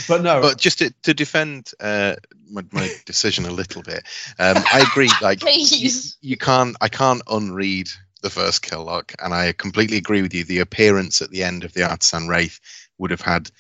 But 0.07 0.23
no, 0.23 0.41
But 0.41 0.59
just 0.59 0.79
to, 0.79 0.93
to 1.05 1.15
defend 1.15 1.71
uh, 1.81 2.17
my, 2.51 2.63
my 2.73 2.91
decision 3.07 3.47
a 3.47 3.51
little 3.51 3.83
bit, 3.83 4.03
um, 4.39 4.57
I 4.73 4.87
agree. 4.91 5.11
Like 5.23 5.43
you, 5.43 5.91
you 6.21 6.37
can't, 6.37 6.77
I 6.81 6.89
can't 6.89 7.23
unread 7.29 7.89
the 8.23 8.31
first 8.31 8.63
kill 8.63 8.85
lock, 8.85 9.15
and 9.19 9.33
I 9.33 9.53
completely 9.53 9.97
agree 9.97 10.23
with 10.23 10.35
you. 10.35 10.45
The 10.45 10.61
appearance 10.61 11.23
at 11.23 11.31
the 11.31 11.43
end 11.43 11.65
of 11.65 11.73
the 11.73 11.89
Artisan 11.89 12.29
Wraith 12.29 12.61
would 12.99 13.11
have 13.11 13.21
had 13.21 13.51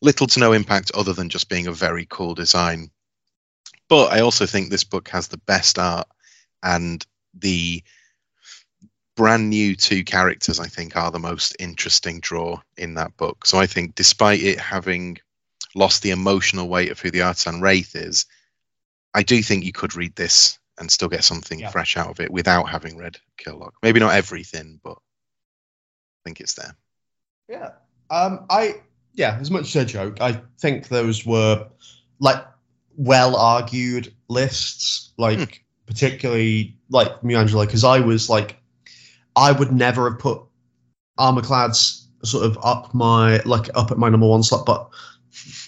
little 0.00 0.26
to 0.26 0.40
no 0.40 0.52
impact 0.52 0.90
other 0.94 1.12
than 1.12 1.28
just 1.28 1.48
being 1.48 1.66
a 1.66 1.72
very 1.72 2.06
cool 2.08 2.34
design. 2.34 2.90
But 3.88 4.12
I 4.12 4.20
also 4.20 4.46
think 4.46 4.70
this 4.70 4.84
book 4.84 5.08
has 5.08 5.28
the 5.28 5.38
best 5.38 5.78
art 5.78 6.08
and 6.62 7.04
the 7.34 7.82
brand 9.18 9.50
new 9.50 9.74
two 9.74 10.04
characters. 10.04 10.60
I 10.60 10.68
think 10.68 10.96
are 10.96 11.10
the 11.10 11.18
most 11.18 11.56
interesting 11.58 12.20
draw 12.20 12.60
in 12.76 12.94
that 12.94 13.16
book. 13.16 13.44
So 13.44 13.58
I 13.58 13.66
think, 13.66 13.96
despite 13.96 14.40
it 14.40 14.60
having 14.60 15.18
lost 15.74 16.02
the 16.02 16.12
emotional 16.12 16.68
weight 16.68 16.92
of 16.92 17.00
who 17.00 17.10
the 17.10 17.22
Artisan 17.22 17.60
Wraith 17.60 17.96
is, 17.96 18.26
I 19.12 19.24
do 19.24 19.42
think 19.42 19.64
you 19.64 19.72
could 19.72 19.96
read 19.96 20.14
this 20.14 20.60
and 20.78 20.88
still 20.88 21.08
get 21.08 21.24
something 21.24 21.58
Yeah. 21.58 21.70
fresh 21.70 21.96
out 21.96 22.10
of 22.10 22.20
it 22.20 22.30
without 22.30 22.70
having 22.70 22.96
read 22.96 23.18
Killlock. 23.36 23.72
Maybe 23.82 23.98
not 23.98 24.14
everything, 24.14 24.78
but 24.84 24.92
I 24.96 26.20
think 26.24 26.40
it's 26.40 26.54
there. 26.54 26.76
Yeah. 27.48 27.70
Um, 28.10 28.46
I 28.48 28.82
yeah, 29.14 29.36
as 29.40 29.50
much 29.50 29.74
as 29.74 29.82
a 29.82 29.84
joke, 29.84 30.20
I 30.20 30.40
think 30.60 30.86
those 30.86 31.26
were 31.26 31.66
like 32.20 32.46
well 32.96 33.34
argued 33.34 34.14
lists, 34.28 35.12
like 35.18 35.64
particularly 35.86 36.76
like 36.88 37.24
me, 37.24 37.34
Angela, 37.34 37.66
because 37.66 37.82
I 37.82 37.98
was 37.98 38.30
like, 38.30 38.54
I 39.38 39.52
would 39.52 39.72
never 39.72 40.10
have 40.10 40.18
put 40.18 40.42
Armorclads 41.18 42.04
sort 42.24 42.44
of 42.44 42.58
up 42.62 42.92
my 42.92 43.38
like 43.44 43.68
up 43.76 43.90
at 43.90 43.98
my 43.98 44.08
number 44.08 44.26
one 44.26 44.42
slot, 44.42 44.66
but 44.66 44.88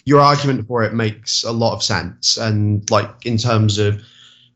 your 0.04 0.20
argument 0.20 0.66
for 0.66 0.82
it 0.82 0.92
makes 0.94 1.44
a 1.44 1.52
lot 1.52 1.74
of 1.74 1.82
sense, 1.82 2.36
and 2.36 2.88
like 2.90 3.08
in 3.24 3.38
terms 3.38 3.78
of 3.78 4.02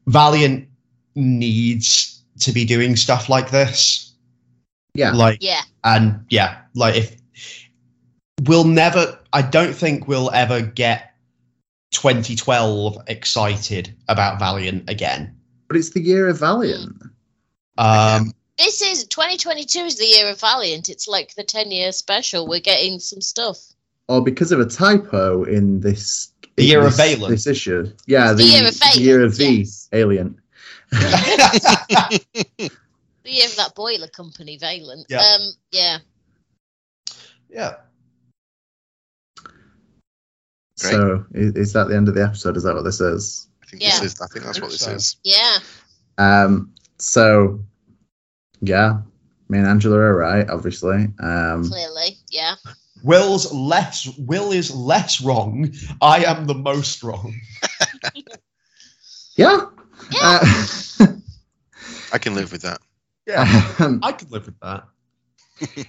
Valiant 0.06 0.68
needs 1.14 2.22
to 2.40 2.52
be 2.52 2.64
doing 2.64 2.96
stuff 2.96 3.28
like 3.28 3.50
this, 3.50 4.12
Yeah. 4.94 5.12
like 5.12 5.38
Yeah. 5.40 5.62
and 5.84 6.24
yeah, 6.30 6.62
like 6.74 6.96
if 6.96 7.16
we'll 8.42 8.64
never, 8.64 9.18
I 9.32 9.42
don't 9.42 9.74
think 9.74 10.08
we'll 10.08 10.30
ever 10.32 10.60
get 10.60 11.14
2012 11.92 12.98
excited 13.06 13.94
about 14.08 14.40
Valiant 14.40 14.90
again. 14.90 15.36
But 15.68 15.76
it's 15.76 15.90
the 15.90 16.02
year 16.02 16.28
of 16.28 16.40
Valiant. 16.40 17.00
Um, 17.78 18.32
This 18.56 18.82
is 18.82 19.04
2022 19.06 19.78
is 19.80 19.98
the 19.98 20.04
year 20.06 20.28
of 20.30 20.40
Valiant. 20.40 20.88
It's 20.88 21.08
like 21.08 21.34
the 21.34 21.42
10 21.42 21.70
year 21.70 21.90
special. 21.92 22.46
We're 22.46 22.60
getting 22.60 22.98
some 23.00 23.20
stuff. 23.20 23.58
Or 24.08 24.22
because 24.22 24.52
of 24.52 24.60
a 24.60 24.66
typo 24.66 25.44
in 25.44 25.80
this. 25.80 26.30
The 26.56 26.64
year 26.64 26.80
of 26.86 26.96
this, 26.96 27.16
Valen. 27.16 27.28
This 27.30 27.46
issue. 27.48 27.90
Yeah, 28.06 28.28
The 28.28 28.36
the, 28.36 28.44
year 28.44 28.68
of 28.68 28.78
the 28.78 29.00
year 29.00 29.24
of 29.24 29.36
V, 29.36 29.58
yes. 29.60 29.88
Alien. 29.92 30.40
The 30.90 32.70
year 33.24 33.46
of 33.46 33.56
that 33.56 33.72
boiler 33.74 34.06
company, 34.08 34.58
Valent. 34.58 35.06
Yeah. 35.08 35.18
Um, 35.18 35.40
yeah. 35.72 35.98
yeah, 37.48 37.74
Great. 40.80 40.92
So 40.92 41.24
is, 41.32 41.52
is 41.54 41.72
that 41.72 41.88
the 41.88 41.96
end 41.96 42.08
of 42.08 42.14
the 42.14 42.22
episode? 42.22 42.56
Is 42.56 42.62
that 42.64 42.74
what 42.74 42.82
this 42.84 43.00
is? 43.00 43.48
I 43.62 43.66
think 43.66 43.82
Yeah. 43.82 43.98
this 44.00 44.12
is. 44.14 44.20
I 44.20 44.26
think 44.26 44.44
that's 44.44 44.58
I 44.58 44.62
what 44.62 44.70
this 44.70 44.80
so. 44.80 44.90
is. 44.92 45.16
Yeah. 45.24 45.58
Um. 46.18 46.72
So, 46.98 47.60
yeah, 48.60 49.00
me 49.48 49.58
and 49.58 49.66
Angela 49.66 49.96
are 49.96 50.16
right, 50.16 50.48
obviously. 50.48 51.08
Um. 51.18 51.68
Clearly. 51.68 52.16
Yeah. 52.30 52.54
Will's 53.02 53.52
less. 53.52 54.08
Will 54.18 54.52
is 54.52 54.74
less 54.74 55.20
wrong. 55.20 55.72
I 56.00 56.24
am 56.24 56.46
the 56.46 56.54
most 56.54 57.02
wrong. 57.02 57.34
Yeah. 59.36 59.66
Yeah. 60.12 60.38
Uh, 61.00 61.06
I 62.12 62.18
can 62.18 62.34
live 62.34 62.52
with 62.52 62.62
that. 62.62 62.80
um, 63.80 64.00
I 64.02 64.12
could 64.12 64.30
live 64.30 64.46
with 64.46 64.60
that. 64.60 64.84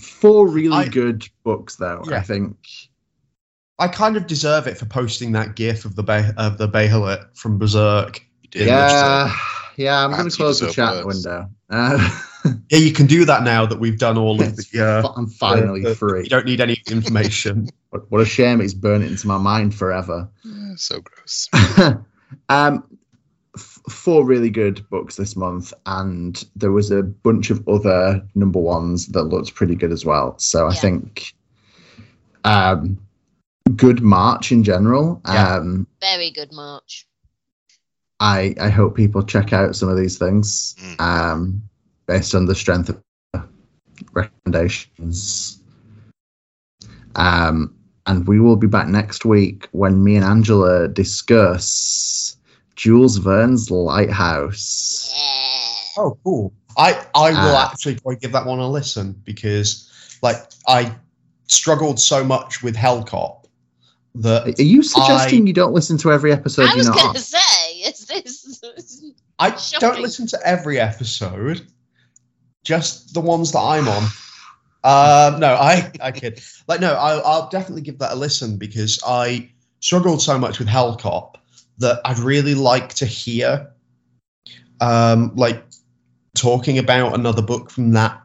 four 0.00 0.48
really 0.48 0.74
I- 0.76 0.88
good 0.88 1.28
books, 1.44 1.76
though. 1.76 2.02
Yeah. 2.08 2.16
I 2.16 2.20
think. 2.22 2.56
I 3.78 3.88
kind 3.88 4.16
of 4.16 4.26
deserve 4.26 4.66
it 4.68 4.78
for 4.78 4.86
posting 4.86 5.32
that 5.32 5.56
GIF 5.56 5.84
of 5.84 5.96
the 5.96 6.02
Bay 6.04 6.30
of 6.36 6.58
the 6.58 6.68
Bahamut 6.68 7.36
from 7.36 7.58
Berserk. 7.58 8.20
Yeah. 8.54 9.32
Yeah. 9.76 10.04
I'm 10.04 10.10
going 10.12 10.28
to 10.28 10.36
close 10.36 10.60
the 10.60 10.70
chat 10.70 11.04
worse. 11.04 11.24
window. 11.24 11.48
Uh, 11.70 12.20
Yeah, 12.68 12.76
you 12.78 12.92
can 12.92 13.06
do 13.06 13.24
that 13.24 13.42
now 13.42 13.64
that 13.64 13.80
we've 13.80 13.98
done 13.98 14.18
all 14.18 14.38
of 14.42 14.54
the. 14.54 14.66
Uh, 14.78 15.08
I'm 15.16 15.26
finally 15.28 15.80
the- 15.82 15.88
the- 15.90 15.94
free. 15.94 16.24
You 16.24 16.28
don't 16.28 16.44
need 16.44 16.60
any 16.60 16.78
information. 16.90 17.68
What, 17.90 18.10
what 18.10 18.20
a 18.20 18.26
shame 18.26 18.60
it's 18.60 18.74
burnt 18.74 19.04
into 19.04 19.26
my 19.28 19.38
mind 19.38 19.72
forever. 19.74 20.28
Yeah, 20.44 20.72
so 20.76 21.00
gross. 21.00 21.48
um, 22.48 22.82
f- 23.56 23.80
four 23.88 24.24
really 24.26 24.50
good 24.50 24.84
books 24.90 25.14
this 25.14 25.36
month, 25.36 25.72
and 25.86 26.44
there 26.56 26.72
was 26.72 26.90
a 26.90 27.02
bunch 27.04 27.50
of 27.50 27.66
other 27.68 28.20
number 28.34 28.58
ones 28.58 29.06
that 29.06 29.22
looked 29.22 29.54
pretty 29.54 29.76
good 29.76 29.92
as 29.92 30.04
well. 30.04 30.36
So 30.38 30.66
I 30.66 30.74
think 30.74 31.34
um, 32.44 32.98
good 33.76 34.02
March 34.02 34.50
in 34.52 34.64
general. 34.64 35.20
Yeah. 35.26 35.54
Um, 35.56 35.86
Very 36.00 36.30
good 36.32 36.52
March. 36.52 37.06
I 38.24 38.54
I 38.60 38.70
hope 38.70 38.96
people 38.96 39.22
check 39.22 39.52
out 39.52 39.76
some 39.76 39.88
of 39.90 39.96
these 39.98 40.16
things 40.18 40.74
Mm. 40.80 41.00
um, 41.00 41.62
based 42.06 42.34
on 42.34 42.46
the 42.46 42.54
strength 42.54 42.88
of 42.88 43.00
recommendations. 44.12 45.60
Um, 47.16 47.74
and 48.06 48.26
we 48.26 48.40
will 48.40 48.56
be 48.56 48.66
back 48.66 48.88
next 48.88 49.24
week 49.24 49.68
when 49.72 50.02
me 50.02 50.16
and 50.16 50.24
Angela 50.24 50.88
discuss 50.88 52.36
Jules 52.76 53.18
Verne's 53.18 53.70
Lighthouse. 53.70 55.12
Oh, 55.96 56.16
cool. 56.24 56.52
I 56.76 57.04
I 57.14 57.30
will 57.30 57.56
Uh, 57.56 57.68
actually 57.70 57.96
probably 57.96 58.16
give 58.16 58.32
that 58.32 58.46
one 58.46 58.58
a 58.58 58.68
listen 58.68 59.14
because, 59.24 59.88
like 60.22 60.42
I 60.66 60.94
struggled 61.46 62.00
so 62.00 62.24
much 62.24 62.62
with 62.62 62.74
Hellcop 62.74 63.44
that 64.16 64.58
Are 64.58 64.62
you 64.62 64.82
suggesting 64.82 65.46
you 65.46 65.52
don't 65.52 65.72
listen 65.72 65.96
to 65.98 66.10
every 66.12 66.32
episode 66.32 66.68
I 66.68 66.74
was 66.74 66.88
going 66.88 67.14
to 67.14 67.20
say, 67.20 67.38
is 67.86 68.06
this? 68.44 69.02
I 69.38 69.56
don't 69.80 70.00
listen 70.00 70.26
to 70.28 70.38
every 70.44 70.78
episode, 70.78 71.62
just 72.64 73.14
the 73.14 73.20
ones 73.20 73.52
that 73.52 73.60
I'm 73.60 73.88
on. 73.88 74.04
Um, 74.84 75.40
no, 75.40 75.54
I 75.54 75.90
I 76.00 76.12
kid. 76.12 76.42
Like, 76.68 76.80
no, 76.80 76.94
I'll, 76.94 77.24
I'll 77.24 77.48
definitely 77.48 77.82
give 77.82 77.98
that 78.00 78.12
a 78.12 78.14
listen 78.14 78.58
because 78.58 78.98
I 79.06 79.50
struggled 79.80 80.20
so 80.22 80.38
much 80.38 80.58
with 80.58 80.68
Hellcop 80.68 81.34
that 81.78 82.00
I'd 82.04 82.18
really 82.18 82.54
like 82.54 82.94
to 82.94 83.06
hear, 83.06 83.70
um, 84.80 85.32
like 85.34 85.64
talking 86.34 86.78
about 86.78 87.14
another 87.14 87.42
book 87.42 87.70
from 87.70 87.92
that 87.92 88.20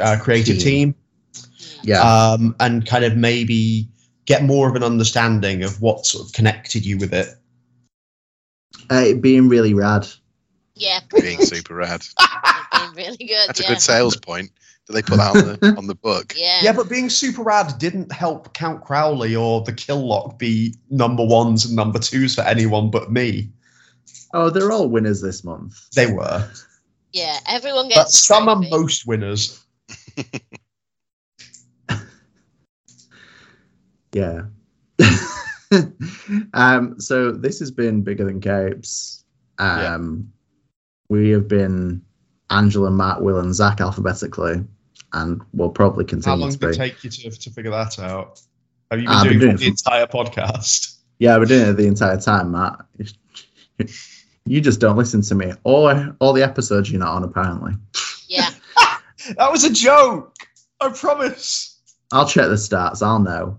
uh, 0.00 0.16
creative 0.20 0.58
Team. 0.58 0.94
team, 1.32 1.48
Yeah. 1.82 2.00
um, 2.00 2.54
and 2.60 2.86
kind 2.86 3.04
of 3.04 3.16
maybe 3.16 3.88
get 4.26 4.42
more 4.42 4.68
of 4.68 4.74
an 4.76 4.82
understanding 4.82 5.62
of 5.62 5.80
what 5.80 6.04
sort 6.04 6.26
of 6.26 6.32
connected 6.32 6.84
you 6.84 6.98
with 6.98 7.14
it. 7.14 7.28
Uh, 8.90 9.04
it 9.06 9.22
being 9.22 9.48
really 9.48 9.74
rad. 9.74 10.06
Yeah, 10.74 11.00
Being 11.20 11.40
super 11.40 11.74
rad. 11.74 12.06
being 12.76 12.94
really 12.94 13.16
good. 13.16 13.48
That's 13.48 13.60
yeah. 13.60 13.66
a 13.66 13.68
good 13.70 13.80
sales 13.80 14.16
point. 14.16 14.50
Do 14.86 14.92
they 14.92 15.02
put 15.02 15.16
that 15.16 15.36
on 15.36 15.58
the 15.60 15.74
on 15.78 15.86
the 15.86 15.94
book? 15.94 16.34
Yeah. 16.36 16.60
Yeah, 16.62 16.72
but 16.72 16.88
being 16.88 17.10
super 17.10 17.42
rad 17.42 17.74
didn't 17.78 18.12
help 18.12 18.54
Count 18.54 18.84
Crowley 18.84 19.34
or 19.34 19.62
the 19.62 19.72
Kill 19.72 20.06
Lock 20.06 20.38
be 20.38 20.76
number 20.88 21.26
ones 21.26 21.66
and 21.66 21.74
number 21.74 21.98
twos 21.98 22.36
for 22.36 22.42
anyone 22.42 22.90
but 22.90 23.10
me. 23.10 23.50
Oh, 24.32 24.50
they're 24.50 24.70
all 24.70 24.88
winners 24.88 25.20
this 25.20 25.42
month. 25.42 25.90
They 25.90 26.10
were. 26.10 26.48
Yeah, 27.12 27.36
everyone 27.46 27.88
gets. 27.88 28.14
a 28.14 28.16
some 28.16 28.48
are 28.48 28.62
most 28.70 29.06
winners. 29.06 29.64
Yeah. 34.12 34.42
Um, 36.54 37.00
so 37.00 37.32
this 37.32 37.58
has 37.60 37.70
been 37.70 38.02
bigger 38.02 38.24
than 38.24 38.40
capes. 38.40 39.24
Um, 39.58 40.32
we 41.08 41.30
have 41.30 41.48
been 41.48 42.02
Angela, 42.50 42.90
Matt, 42.90 43.22
Will, 43.22 43.38
and 43.38 43.54
Zach 43.54 43.80
alphabetically, 43.80 44.64
and 45.12 45.42
we'll 45.52 45.70
probably 45.70 46.04
continue. 46.04 46.36
How 46.36 46.40
long 46.40 46.52
to 46.52 46.58
did 46.58 46.70
it 46.70 46.76
take 46.76 47.04
you 47.04 47.10
to, 47.10 47.30
to 47.30 47.50
figure 47.50 47.70
that 47.70 47.98
out? 47.98 48.40
Have 48.90 49.00
you 49.00 49.06
been 49.06 49.14
I've 49.16 49.24
doing, 49.24 49.38
been 49.38 49.48
it 49.48 49.50
doing 49.50 49.56
for 49.56 49.60
the 49.60 49.66
it 49.66 49.68
entire 49.68 50.06
podcast? 50.06 50.96
Yeah, 51.18 51.36
we're 51.36 51.46
doing 51.46 51.68
it 51.68 51.72
the 51.74 51.86
entire 51.86 52.18
time, 52.20 52.52
Matt. 52.52 52.80
You 54.48 54.62
just 54.62 54.80
don't 54.80 54.96
listen 54.96 55.20
to 55.20 55.34
me, 55.34 55.52
or 55.64 56.16
all 56.20 56.32
the 56.32 56.42
episodes 56.42 56.90
you're 56.90 56.98
not 57.00 57.14
on. 57.14 57.22
Apparently, 57.24 57.74
Yeah. 58.28 58.48
That 59.36 59.52
was 59.52 59.62
a 59.64 59.70
joke. 59.70 60.34
I 60.80 60.88
promise. 60.88 61.78
I'll 62.10 62.26
check 62.26 62.46
the 62.46 62.54
stats. 62.54 63.02
I'll 63.02 63.18
know. 63.18 63.58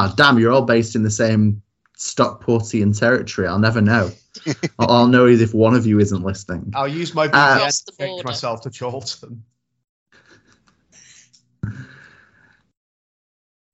Oh 0.00 0.12
damn! 0.16 0.38
You're 0.38 0.52
all 0.52 0.62
based 0.62 0.94
in 0.94 1.02
the 1.02 1.10
same 1.10 1.60
Stockportian 1.98 2.96
territory. 2.96 3.48
I'll 3.48 3.58
never 3.58 3.80
know. 3.80 4.10
all 4.78 4.90
I'll 4.92 5.06
know 5.08 5.26
is 5.26 5.40
if 5.40 5.52
one 5.52 5.74
of 5.74 5.86
you 5.86 5.98
isn't 5.98 6.22
listening. 6.22 6.72
I'll 6.76 6.86
use 6.86 7.14
my 7.14 7.24
Uh, 7.26 7.28
VPN 7.28 7.56
Across 7.56 7.80
to 7.80 7.84
the 7.86 7.92
change 8.04 8.10
border. 8.16 8.28
myself 8.28 8.60
to 8.62 8.70
Charlton. 8.70 9.42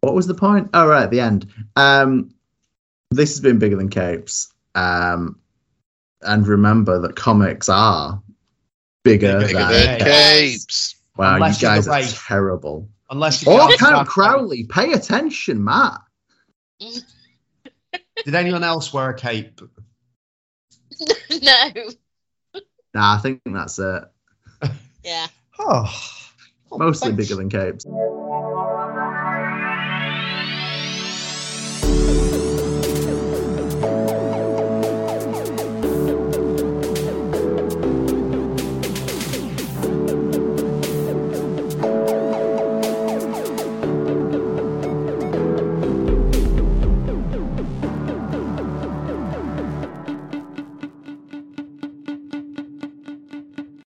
What 0.00 0.14
was 0.14 0.26
the 0.26 0.34
point? 0.34 0.70
Oh, 0.74 0.86
right, 0.86 1.04
at 1.04 1.10
the 1.10 1.20
end. 1.20 1.46
Um, 1.76 2.30
this 3.10 3.30
has 3.30 3.40
been 3.40 3.58
bigger 3.58 3.76
than 3.76 3.88
capes. 3.88 4.52
Um, 4.74 5.38
and 6.22 6.46
remember 6.46 7.00
that 7.00 7.16
comics 7.16 7.68
are 7.68 8.22
bigger, 9.02 9.40
Bigger 9.40 9.58
than. 9.58 9.68
Than 9.70 9.98
Capes. 10.00 10.04
capes. 10.04 10.96
Wow, 11.16 11.34
Unless 11.34 11.62
you 11.62 11.68
guys 11.68 11.88
are 11.88 12.02
terrible. 12.02 12.88
Unless 13.10 13.44
you 13.44 13.52
Oh, 13.52 13.68
count 13.78 13.78
Count 13.78 14.08
Crowley, 14.08 14.64
pay 14.64 14.92
attention, 14.92 15.62
Matt. 15.62 16.00
Did 18.24 18.34
anyone 18.34 18.64
else 18.64 18.92
wear 18.92 19.10
a 19.10 19.14
cape? 19.14 19.60
no. 21.42 21.72
Nah, 22.94 23.14
I 23.14 23.18
think 23.18 23.40
that's 23.44 23.78
it. 23.78 24.04
Yeah. 25.02 25.26
Oh. 25.56 25.88
Mostly 26.72 27.12
Thanks. 27.12 27.28
bigger 27.28 27.36
than 27.36 27.48
capes. 27.48 27.86